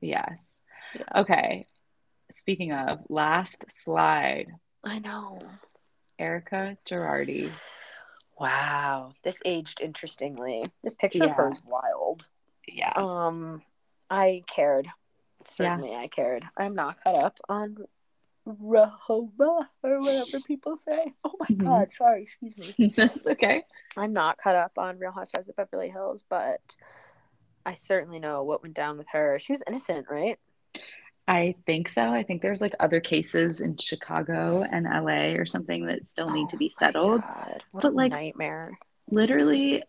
Yes. 0.00 0.42
Yeah. 0.94 1.20
Okay. 1.20 1.66
Speaking 2.34 2.72
of 2.72 3.00
last 3.08 3.64
slide, 3.84 4.48
I 4.82 4.98
know. 4.98 5.40
Erika 6.18 6.76
Girardi. 6.88 7.50
Wow, 8.38 9.12
this 9.24 9.40
aged 9.46 9.80
interestingly. 9.80 10.64
This 10.82 10.94
picture 10.94 11.24
of 11.24 11.32
her 11.32 11.50
is 11.50 11.62
wild. 11.64 12.28
Yeah. 12.68 12.92
Um, 12.96 13.62
I 14.10 14.42
cared. 14.46 14.88
Certainly, 15.44 15.94
I 15.94 16.08
cared. 16.08 16.44
I'm 16.56 16.74
not 16.74 17.02
caught 17.02 17.14
up 17.14 17.38
on 17.48 17.76
Rehoboth 18.44 19.66
or 19.82 20.00
whatever 20.02 20.40
people 20.40 20.76
say. 20.76 21.14
Oh 21.24 21.34
my 21.40 21.46
Mhm. 21.46 21.58
god, 21.58 21.90
sorry, 21.90 22.22
excuse 22.22 22.56
me. 22.56 22.74
That's 22.96 23.26
okay. 23.26 23.64
I'm 23.96 24.12
not 24.12 24.38
caught 24.38 24.54
up 24.56 24.72
on 24.78 24.98
Real 24.98 25.12
Housewives 25.12 25.48
of 25.48 25.56
Beverly 25.56 25.88
Hills, 25.88 26.24
but 26.28 26.60
I 27.64 27.74
certainly 27.74 28.18
know 28.20 28.44
what 28.44 28.62
went 28.62 28.74
down 28.74 28.96
with 28.98 29.08
her. 29.12 29.38
She 29.38 29.52
was 29.52 29.62
innocent, 29.66 30.06
right? 30.08 30.38
I 31.28 31.56
think 31.66 31.88
so. 31.88 32.12
I 32.12 32.22
think 32.22 32.40
there's 32.42 32.60
like 32.60 32.74
other 32.78 33.00
cases 33.00 33.60
in 33.60 33.76
Chicago 33.78 34.62
and 34.62 34.86
LA 34.86 35.34
or 35.36 35.44
something 35.44 35.86
that 35.86 36.06
still 36.06 36.30
need 36.30 36.48
to 36.50 36.56
be 36.56 36.70
Oh 36.76 36.78
settled. 36.78 37.22
But, 37.72 37.84
a 37.84 37.88
like, 37.88 38.12
nightmare. 38.12 38.78
Literally, 39.10 39.82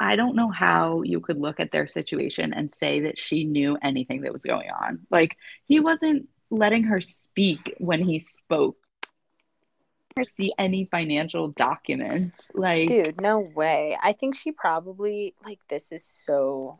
I 0.00 0.16
don't 0.16 0.36
know 0.36 0.50
how 0.50 1.02
you 1.02 1.20
could 1.20 1.38
look 1.38 1.60
at 1.60 1.72
their 1.72 1.86
situation 1.86 2.52
and 2.52 2.74
say 2.74 3.00
that 3.00 3.18
she 3.18 3.44
knew 3.44 3.78
anything 3.80 4.22
that 4.22 4.32
was 4.32 4.42
going 4.42 4.68
on. 4.70 5.06
Like, 5.10 5.36
he 5.64 5.80
wasn't 5.80 6.28
letting 6.50 6.84
her 6.84 7.00
speak 7.00 7.74
when 7.78 8.02
he 8.02 8.18
spoke. 8.18 8.76
Or 10.16 10.24
see 10.24 10.52
any 10.56 10.84
financial 10.84 11.48
documents. 11.48 12.50
Like, 12.54 12.86
Dude, 12.86 13.20
no 13.20 13.40
way. 13.40 13.98
I 14.00 14.12
think 14.12 14.36
she 14.36 14.52
probably 14.52 15.34
like 15.44 15.58
this 15.68 15.90
is 15.90 16.04
so 16.04 16.78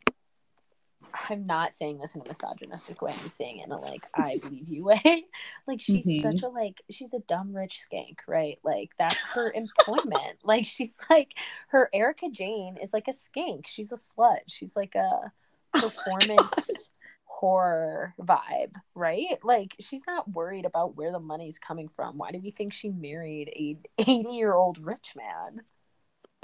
I'm 1.30 1.46
not 1.46 1.74
saying 1.74 1.98
this 1.98 2.14
in 2.16 2.22
a 2.22 2.24
misogynistic 2.26 3.00
way. 3.00 3.14
I'm 3.20 3.28
saying 3.28 3.58
it 3.60 3.66
in 3.66 3.72
a 3.72 3.78
like 3.80 4.06
I 4.14 4.38
believe 4.38 4.68
you 4.68 4.84
way. 4.86 5.26
like 5.66 5.80
she's 5.80 6.06
Mhm. 6.06 6.20
such 6.20 6.42
a 6.42 6.48
like 6.48 6.82
she's 6.90 7.14
a 7.14 7.20
dumb 7.20 7.54
rich 7.54 7.80
skank, 7.88 8.18
right? 8.26 8.58
Like 8.64 8.92
that's 8.98 9.22
her 9.34 9.52
employment. 9.52 10.38
like 10.44 10.64
she's 10.66 10.98
like 11.08 11.38
her 11.68 11.88
Erika 11.92 12.28
Jayne 12.30 12.76
is 12.78 12.92
like 12.92 13.06
a 13.08 13.12
skank. 13.12 13.66
She's 13.66 13.92
a 13.92 13.96
slut. 13.96 14.40
She's 14.48 14.76
like 14.76 14.94
a 14.96 15.32
Oh 15.74 15.80
performance 15.80 16.90
horror 17.26 18.14
vibe, 18.20 18.74
right? 18.94 19.38
Like 19.44 19.76
she's 19.80 20.04
not 20.06 20.30
worried 20.30 20.64
about 20.64 20.96
where 20.96 21.12
the 21.12 21.20
money's 21.20 21.58
coming 21.58 21.88
from. 21.88 22.18
Why 22.18 22.30
do 22.32 22.40
we 22.40 22.50
think 22.50 22.72
she 22.72 22.90
married 22.90 23.48
a 23.54 23.76
80 24.02 24.30
year 24.32 24.54
old 24.54 24.78
rich 24.78 25.14
man? 25.16 25.62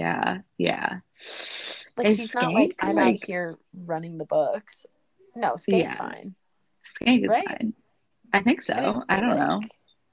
Yeah, 0.01 0.37
yeah. 0.57 0.99
Like 1.97 2.07
Is 2.07 2.17
she's 2.17 2.33
not 2.35 2.53
like 2.53 2.75
I'm 2.79 2.95
like- 2.95 3.15
out 3.15 3.23
here 3.25 3.57
running 3.73 4.17
the 4.17 4.25
books. 4.25 4.85
No, 5.35 5.53
Skank's 5.53 5.93
Yeah. 5.93 5.95
fine. 5.95 6.35
Skank 6.85 7.23
is 7.23 7.29
Right? 7.29 7.47
fine. 7.47 7.73
I 8.33 8.41
think 8.41 8.63
so. 8.63 8.73
didn't 8.73 9.03
I, 9.09 9.19
don't 9.19 9.37
know. 9.37 9.61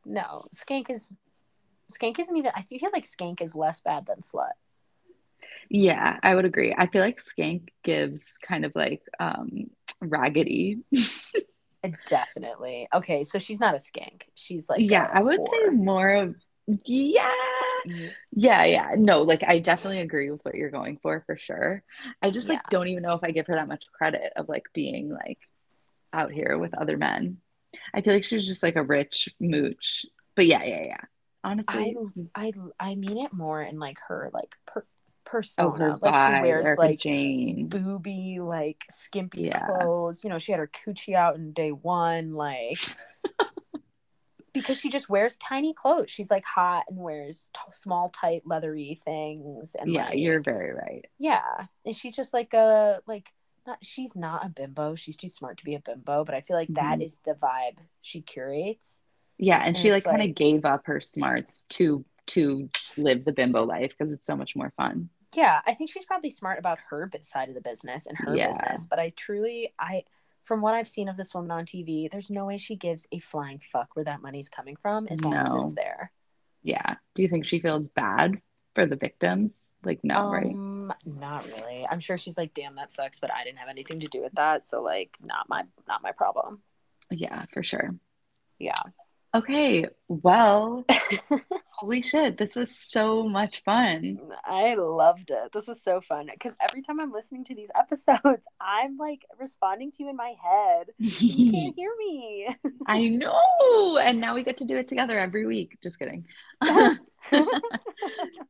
No, 0.04 0.44
Skank 0.54 0.90
is 0.90 1.16
Skank 1.90 2.18
isn't 2.18 2.36
even 2.36 2.50
I 2.54 2.62
feel 2.62 2.90
like 2.92 3.04
Skank 3.04 3.40
is 3.40 3.54
less 3.54 3.80
bad 3.80 4.06
than 4.06 4.18
Slut. 4.20 4.52
Yeah, 5.70 6.18
I 6.22 6.34
would 6.34 6.44
agree. 6.44 6.74
I 6.76 6.86
feel 6.86 7.02
like 7.02 7.20
Skank 7.22 7.68
gives 7.84 8.38
kind 8.38 8.64
of 8.64 8.72
like 8.74 9.02
um 9.20 9.70
raggedy. 10.00 10.78
Uh, 11.84 11.90
Definitely. 12.08 12.88
Okay, 12.92 13.22
so 13.22 13.38
she's 13.38 13.60
not 13.60 13.72
a 13.72 13.78
skank. 13.78 14.22
She's 14.34 14.68
like 14.68 14.80
yeah, 14.90 15.08
I 15.14 15.20
I 15.20 15.22
would 15.22 15.40
say 15.48 15.68
more 15.70 16.08
of 16.10 16.34
yeah. 16.84 17.30
Yeah, 18.32 18.64
yeah. 18.64 18.90
No, 18.96 19.22
like 19.22 19.42
I 19.46 19.58
definitely 19.58 20.00
agree 20.00 20.30
with 20.30 20.44
what 20.44 20.54
you're 20.54 20.70
going 20.70 20.98
for 21.02 21.22
for 21.26 21.36
sure. 21.36 21.82
I 22.22 22.30
just 22.30 22.48
like 22.48 22.58
Yeah. 22.64 22.70
don't 22.70 22.88
even 22.88 23.02
know 23.02 23.14
if 23.14 23.24
I 23.24 23.30
give 23.30 23.46
her 23.46 23.54
that 23.54 23.68
much 23.68 23.84
credit 23.92 24.32
of 24.36 24.48
like 24.48 24.64
being 24.74 25.10
like 25.10 25.38
out 26.12 26.30
here 26.32 26.58
with 26.58 26.74
other 26.74 26.96
men. 26.96 27.38
I 27.94 28.00
feel 28.00 28.14
like 28.14 28.24
she's 28.24 28.46
just 28.46 28.62
like 28.62 28.76
a 28.76 28.82
rich 28.82 29.28
mooch. 29.40 30.06
But 30.36 30.46
yeah, 30.46 30.64
yeah, 30.64 30.82
yeah. 30.84 31.00
Honestly, 31.44 31.96
I 32.34 32.52
I 32.80 32.94
mean 32.94 33.18
it 33.18 33.32
more 33.32 33.62
in 33.62 33.78
like 33.78 33.98
her 34.08 34.30
like 34.34 34.54
per, 34.66 34.80
oh, 34.80 34.84
persona. 35.24 35.78
her 35.78 35.98
like 36.02 36.14
vibe, 36.14 36.36
she 36.36 36.42
wears 36.42 36.66
Erika 36.66 36.80
like 36.82 36.98
Jayne. 37.00 37.68
booby, 37.68 38.38
like 38.40 38.84
skimpy 38.90 39.42
Yeah. 39.44 39.66
clothes. 39.66 40.24
You 40.24 40.30
know, 40.30 40.38
she 40.38 40.52
had 40.52 40.58
her 40.58 40.68
coochie 40.68 41.14
out 41.14 41.36
in 41.36 41.52
day 41.52 41.70
one, 41.72 42.34
like 42.34 42.80
because 44.60 44.78
she 44.78 44.90
just 44.90 45.08
wears 45.08 45.36
tiny 45.36 45.72
clothes. 45.74 46.10
She's 46.10 46.30
like 46.30 46.44
hot 46.44 46.84
and 46.88 46.98
wears 46.98 47.50
t- 47.54 47.60
small, 47.70 48.08
tight, 48.08 48.42
leathery 48.46 48.94
things. 48.94 49.74
And 49.78 49.90
Yeah, 49.92 50.06
like, 50.06 50.18
you're 50.18 50.40
very 50.40 50.72
right. 50.72 51.04
yeah, 51.18 51.66
and 51.84 51.94
she's 51.96 52.16
just 52.16 52.32
like 52.34 52.54
a 52.54 53.00
like 53.06 53.32
not. 53.66 53.78
She's 53.82 54.16
not 54.16 54.44
a 54.46 54.48
bimbo. 54.48 54.94
She's 54.94 55.16
too 55.16 55.28
smart 55.28 55.58
to 55.58 55.64
be 55.64 55.74
a 55.74 55.80
bimbo. 55.80 56.24
But 56.24 56.34
I 56.34 56.40
feel 56.40 56.56
like 56.56 56.68
that 56.74 56.98
Mhm. 56.98 57.04
is 57.04 57.18
the 57.24 57.34
vibe 57.34 57.78
she 58.02 58.20
curates. 58.22 59.00
Yeah, 59.38 59.58
and 59.58 59.68
And 59.68 59.76
she 59.76 59.92
like 59.92 60.04
kind 60.04 60.22
of 60.22 60.34
gave 60.34 60.64
up 60.64 60.86
her 60.86 61.00
smarts 61.00 61.64
to 61.70 62.04
to 62.26 62.68
live 62.98 63.24
the 63.24 63.32
bimbo 63.32 63.64
life 63.64 63.92
because 63.96 64.12
it's 64.12 64.26
so 64.26 64.36
much 64.36 64.54
more 64.54 64.70
fun. 64.76 65.08
Yeah, 65.34 65.60
I 65.66 65.74
think 65.74 65.90
she's 65.90 66.04
probably 66.04 66.30
smart 66.30 66.58
about 66.58 66.78
her 66.90 67.10
side 67.20 67.48
of 67.48 67.54
the 67.54 67.60
business 67.60 68.06
and 68.06 68.16
her 68.18 68.34
Yeah. 68.36 68.48
business. 68.48 68.86
But 68.86 68.98
I 68.98 69.10
truly, 69.10 69.72
I, 69.78 70.04
from 70.42 70.60
what 70.60 70.74
I've 70.74 70.88
seen 70.88 71.08
of 71.08 71.16
this 71.16 71.34
woman 71.34 71.50
on 71.50 71.66
TV, 71.66 72.10
there's 72.10 72.30
no 72.30 72.46
way 72.46 72.56
she 72.56 72.76
gives 72.76 73.06
a 73.12 73.18
flying 73.18 73.58
fuck 73.58 73.94
where 73.94 74.04
that 74.04 74.22
money's 74.22 74.48
coming 74.48 74.76
from 74.76 75.06
as 75.08 75.22
long 75.22 75.34
as 75.34 75.54
it's 75.54 75.74
there. 75.74 76.12
Yeah. 76.62 76.96
Do 77.14 77.22
you 77.22 77.28
think 77.28 77.46
she 77.46 77.60
feels 77.60 77.88
bad 77.88 78.40
for 78.74 78.86
the 78.86 78.96
victims? 78.96 79.72
Like, 79.84 80.00
no, 80.02 80.30
right? 80.30 80.46
um, 80.46 80.92
not 81.04 81.46
really. 81.46 81.86
I'm 81.90 82.00
sure 82.00 82.18
she's 82.18 82.36
like, 82.36 82.54
damn, 82.54 82.74
that 82.76 82.92
sucks, 82.92 83.18
but 83.18 83.32
I 83.32 83.44
didn't 83.44 83.58
have 83.58 83.68
anything 83.68 84.00
to 84.00 84.06
do 84.06 84.22
with 84.22 84.32
that, 84.32 84.62
so 84.62 84.82
like, 84.82 85.16
not 85.22 85.48
my, 85.48 85.64
not 85.86 86.02
my 86.02 86.12
problem. 86.12 86.62
Yeah, 87.10 87.44
for 87.52 87.62
sure. 87.62 87.94
Yeah. 88.58 88.74
Okay, 89.38 89.86
well, 90.08 90.84
holy 91.70 92.02
shit, 92.02 92.38
this 92.38 92.56
was 92.56 92.74
so 92.74 93.22
much 93.22 93.62
fun. 93.62 94.18
I 94.44 94.74
loved 94.74 95.30
it. 95.30 95.52
This 95.54 95.68
was 95.68 95.80
so 95.80 96.00
fun 96.00 96.26
because 96.32 96.56
every 96.60 96.82
time 96.82 96.98
I'm 96.98 97.12
listening 97.12 97.44
to 97.44 97.54
these 97.54 97.70
episodes, 97.78 98.48
I'm 98.60 98.96
like 98.96 99.24
responding 99.38 99.92
to 99.92 100.02
you 100.02 100.10
in 100.10 100.16
my 100.16 100.34
head. 100.42 100.88
You 100.98 101.52
can't 101.52 101.76
hear 101.76 101.92
me. 101.98 102.48
I 102.88 103.06
know. 103.06 103.98
And 103.98 104.20
now 104.20 104.34
we 104.34 104.42
get 104.42 104.56
to 104.58 104.64
do 104.64 104.76
it 104.76 104.88
together 104.88 105.16
every 105.16 105.46
week. 105.46 105.78
Just 105.84 106.00
kidding. 106.00 106.26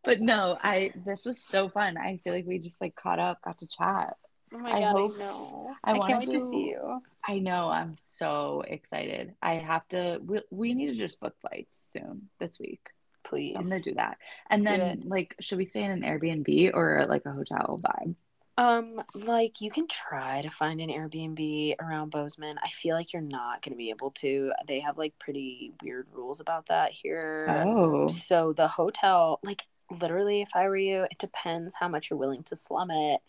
But 0.05 0.21
no, 0.21 0.57
I 0.63 0.93
this 1.05 1.27
was 1.27 1.45
so 1.45 1.69
fun. 1.69 1.99
I 1.99 2.17
feel 2.25 2.33
like 2.33 2.47
we 2.47 2.59
just 2.59 2.81
like 2.81 2.95
caught 2.97 3.19
up, 3.19 3.43
got 3.45 3.59
to 3.59 3.67
chat. 3.67 4.17
Oh 4.55 4.59
my 4.59 4.71
I 4.73 4.81
god, 4.81 4.93
hope- 4.93 5.15
I 5.17 5.19
know. 5.19 5.75
I 5.85 5.93
I, 5.93 6.07
can't 6.07 6.19
wait 6.21 6.31
to 6.31 6.49
see 6.49 6.67
you. 6.71 7.03
I 7.27 7.39
know, 7.39 7.69
I'm 7.69 7.97
so 7.99 8.63
excited. 8.67 9.35
I 9.43 9.55
have 9.55 9.87
to 9.89 10.21
we, 10.25 10.41
we 10.51 10.75
need 10.75 10.89
to 10.89 10.95
just 10.97 11.21
book 11.21 11.35
flights 11.41 11.91
soon 11.93 12.29
this 12.39 12.59
week. 12.59 12.89
Please. 13.25 13.53
So 13.53 13.59
I'm 13.59 13.69
gonna 13.69 13.81
do 13.83 13.95
that. 13.95 14.17
And 14.49 14.63
Do 14.65 14.71
then 14.71 14.81
it. 14.81 15.07
like 15.07 15.37
should 15.41 15.59
we 15.59 15.67
stay 15.67 15.83
in 15.83 15.91
an 15.91 16.03
Airbnb 16.03 16.71
or 16.75 17.05
like 17.09 17.27
a 17.27 17.33
hotel 17.33 17.81
vibe? 17.83 18.15
Um, 18.57 19.01
like 19.15 19.61
you 19.61 19.71
can 19.71 19.87
try 19.87 20.43
to 20.43 20.51
find 20.51 20.81
an 20.81 20.89
Airbnb 20.89 21.75
around 21.81 22.11
Bozeman. 22.11 22.57
I 22.59 22.71
feel 22.83 22.97
like 22.97 23.13
you're 23.13 23.23
not 23.23 23.63
gonna 23.63 23.77
be 23.77 23.91
able 23.91 24.11
to. 24.23 24.51
They 24.67 24.81
have 24.81 24.99
like 24.99 25.17
pretty 25.19 25.73
weird 25.83 26.07
rules 26.13 26.41
about 26.41 26.67
that 26.69 26.91
here. 26.93 27.47
Oh. 27.67 28.09
So 28.09 28.53
the 28.57 28.67
hotel, 28.67 29.39
like 29.45 29.63
literally, 30.01 30.41
if 30.43 30.49
I 30.55 30.67
were 30.69 30.77
you, 30.77 31.03
it 31.05 31.19
depends 31.19 31.75
how 31.79 31.87
much 31.89 32.11
you're 32.11 32.19
willing 32.19 32.43
to 32.45 32.57
slum 32.57 32.91
it. 32.91 33.21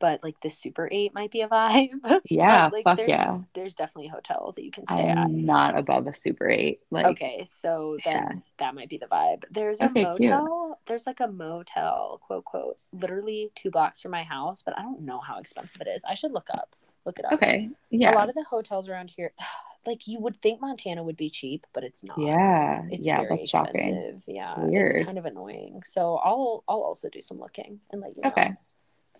But 0.00 0.24
like 0.24 0.40
the 0.40 0.48
Super 0.50 0.88
Eight 0.90 1.12
might 1.14 1.30
be 1.30 1.42
a 1.42 1.48
vibe. 1.48 1.90
Yeah, 2.30 2.70
But, 2.70 2.72
like, 2.72 2.84
fuck 2.84 2.96
there's, 2.96 3.08
yeah. 3.10 3.38
There's 3.54 3.74
definitely 3.74 4.08
hotels 4.08 4.54
that 4.56 4.64
you 4.64 4.70
can 4.70 4.86
stay 4.86 5.08
at. 5.08 5.18
I'm 5.18 5.44
not 5.44 5.78
above 5.78 6.06
a 6.06 6.14
super 6.14 6.48
eight. 6.48 6.80
Like 6.90 7.06
okay, 7.06 7.46
so 7.60 7.98
then 8.04 8.14
yeah. 8.14 8.32
that 8.58 8.74
might 8.74 8.88
be 8.88 8.96
the 8.98 9.06
vibe. 9.06 9.44
There's 9.50 9.80
a 9.80 9.84
Okay, 9.86 10.04
cute. 10.16 10.30
motel. 10.30 10.78
There's 10.86 11.06
like 11.06 11.20
a 11.20 11.28
motel, 11.28 12.18
quote 12.22 12.44
quote, 12.46 12.78
literally 12.92 13.50
two 13.54 13.70
blocks 13.70 14.00
from 14.00 14.12
my 14.12 14.22
house, 14.22 14.62
but 14.64 14.78
I 14.78 14.82
don't 14.82 15.02
know 15.02 15.20
how 15.20 15.38
expensive 15.38 15.80
it 15.82 15.88
is. 15.88 16.02
I 16.08 16.14
should 16.14 16.32
look 16.32 16.48
up. 16.52 16.74
Look 17.04 17.18
it 17.18 17.24
up. 17.26 17.32
Okay. 17.34 17.68
Yeah. 17.90 18.14
A 18.14 18.16
lot 18.16 18.28
of 18.30 18.34
the 18.34 18.44
hotels 18.44 18.88
around 18.88 19.10
here, 19.10 19.32
like 19.86 20.06
you 20.06 20.18
would 20.20 20.36
think 20.40 20.60
Montana 20.60 21.02
would 21.02 21.16
be 21.16 21.30
cheap, 21.30 21.66
but 21.74 21.84
it's 21.84 22.04
not. 22.04 22.18
yeah. 22.18 22.82
It's 22.90 23.04
yeah, 23.06 23.22
that's 23.28 23.48
shocking. 23.48 24.20
Yeah, 24.26 24.54
Weird. 24.58 24.96
it's 24.96 25.04
kind 25.06 25.18
of 25.18 25.26
annoying. 25.26 25.82
So 25.84 26.16
I'll 26.16 26.64
I'll 26.68 26.82
also 26.82 27.08
do 27.10 27.20
some 27.20 27.38
looking 27.38 27.80
and 27.90 28.00
let 28.00 28.16
you 28.16 28.22
know 28.22 28.30
Okay. 28.30 28.52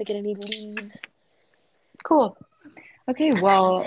Get 0.05 0.17
any 0.17 0.35
leads. 0.35 0.99
Cool. 2.05 2.37
Okay, 3.09 3.33
well, 3.33 3.85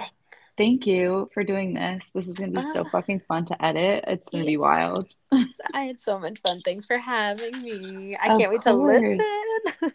thank 0.58 0.86
you 0.86 1.30
for 1.34 1.44
doing 1.44 1.74
this. 1.74 2.10
This 2.14 2.28
is 2.28 2.38
gonna 2.38 2.52
be 2.62 2.72
so 2.72 2.82
Ah. 2.86 2.90
fucking 2.92 3.22
fun 3.28 3.46
to 3.46 3.66
edit. 3.66 4.04
It's 4.08 4.30
gonna 4.30 4.46
be 4.46 4.58
wild. 4.58 5.06
I 5.74 5.84
had 5.86 6.00
so 6.00 6.20
much 6.20 6.40
fun. 6.46 6.60
Thanks 6.62 6.86
for 6.86 6.98
having 6.98 7.58
me. 7.62 8.16
I 8.18 8.34
Of 8.34 8.40
can't 8.40 8.52
wait 8.52 8.62
to 8.62 8.74
listen. 8.74 9.26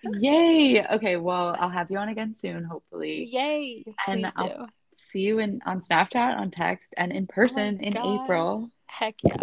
Yay. 0.21 0.85
Okay, 0.95 1.17
well, 1.17 1.55
I'll 1.59 1.69
have 1.69 1.91
you 1.91 1.99
on 1.99 2.09
again 2.09 2.35
soon, 2.37 2.65
hopefully. 2.65 3.25
Yay! 3.25 3.85
And 4.07 4.23
Please 4.25 4.33
I'll- 4.37 4.49
do. 4.49 4.67
See 5.01 5.21
you 5.21 5.39
in 5.39 5.61
on 5.65 5.81
Snapchat, 5.81 6.37
on 6.41 6.51
text, 6.51 6.93
and 6.97 7.13
in 7.13 7.29
person 7.29 7.79
in 7.79 7.97
Oh 7.97 8.03
God. 8.03 8.25
April. 8.25 8.71
Heck 8.87 9.15
yeah. 9.23 9.37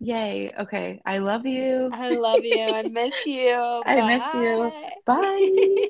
Yay. 0.00 0.52
Okay. 0.60 1.00
I 1.06 1.16
love 1.18 1.46
you. 1.46 1.88
I 1.90 2.10
love 2.10 2.44
you. 2.44 2.60
I 2.60 2.82
miss 2.90 3.14
you. 3.24 3.54
I 3.86 4.06
miss 4.18 4.34
you. 4.34 4.70
Bye. 5.06 5.88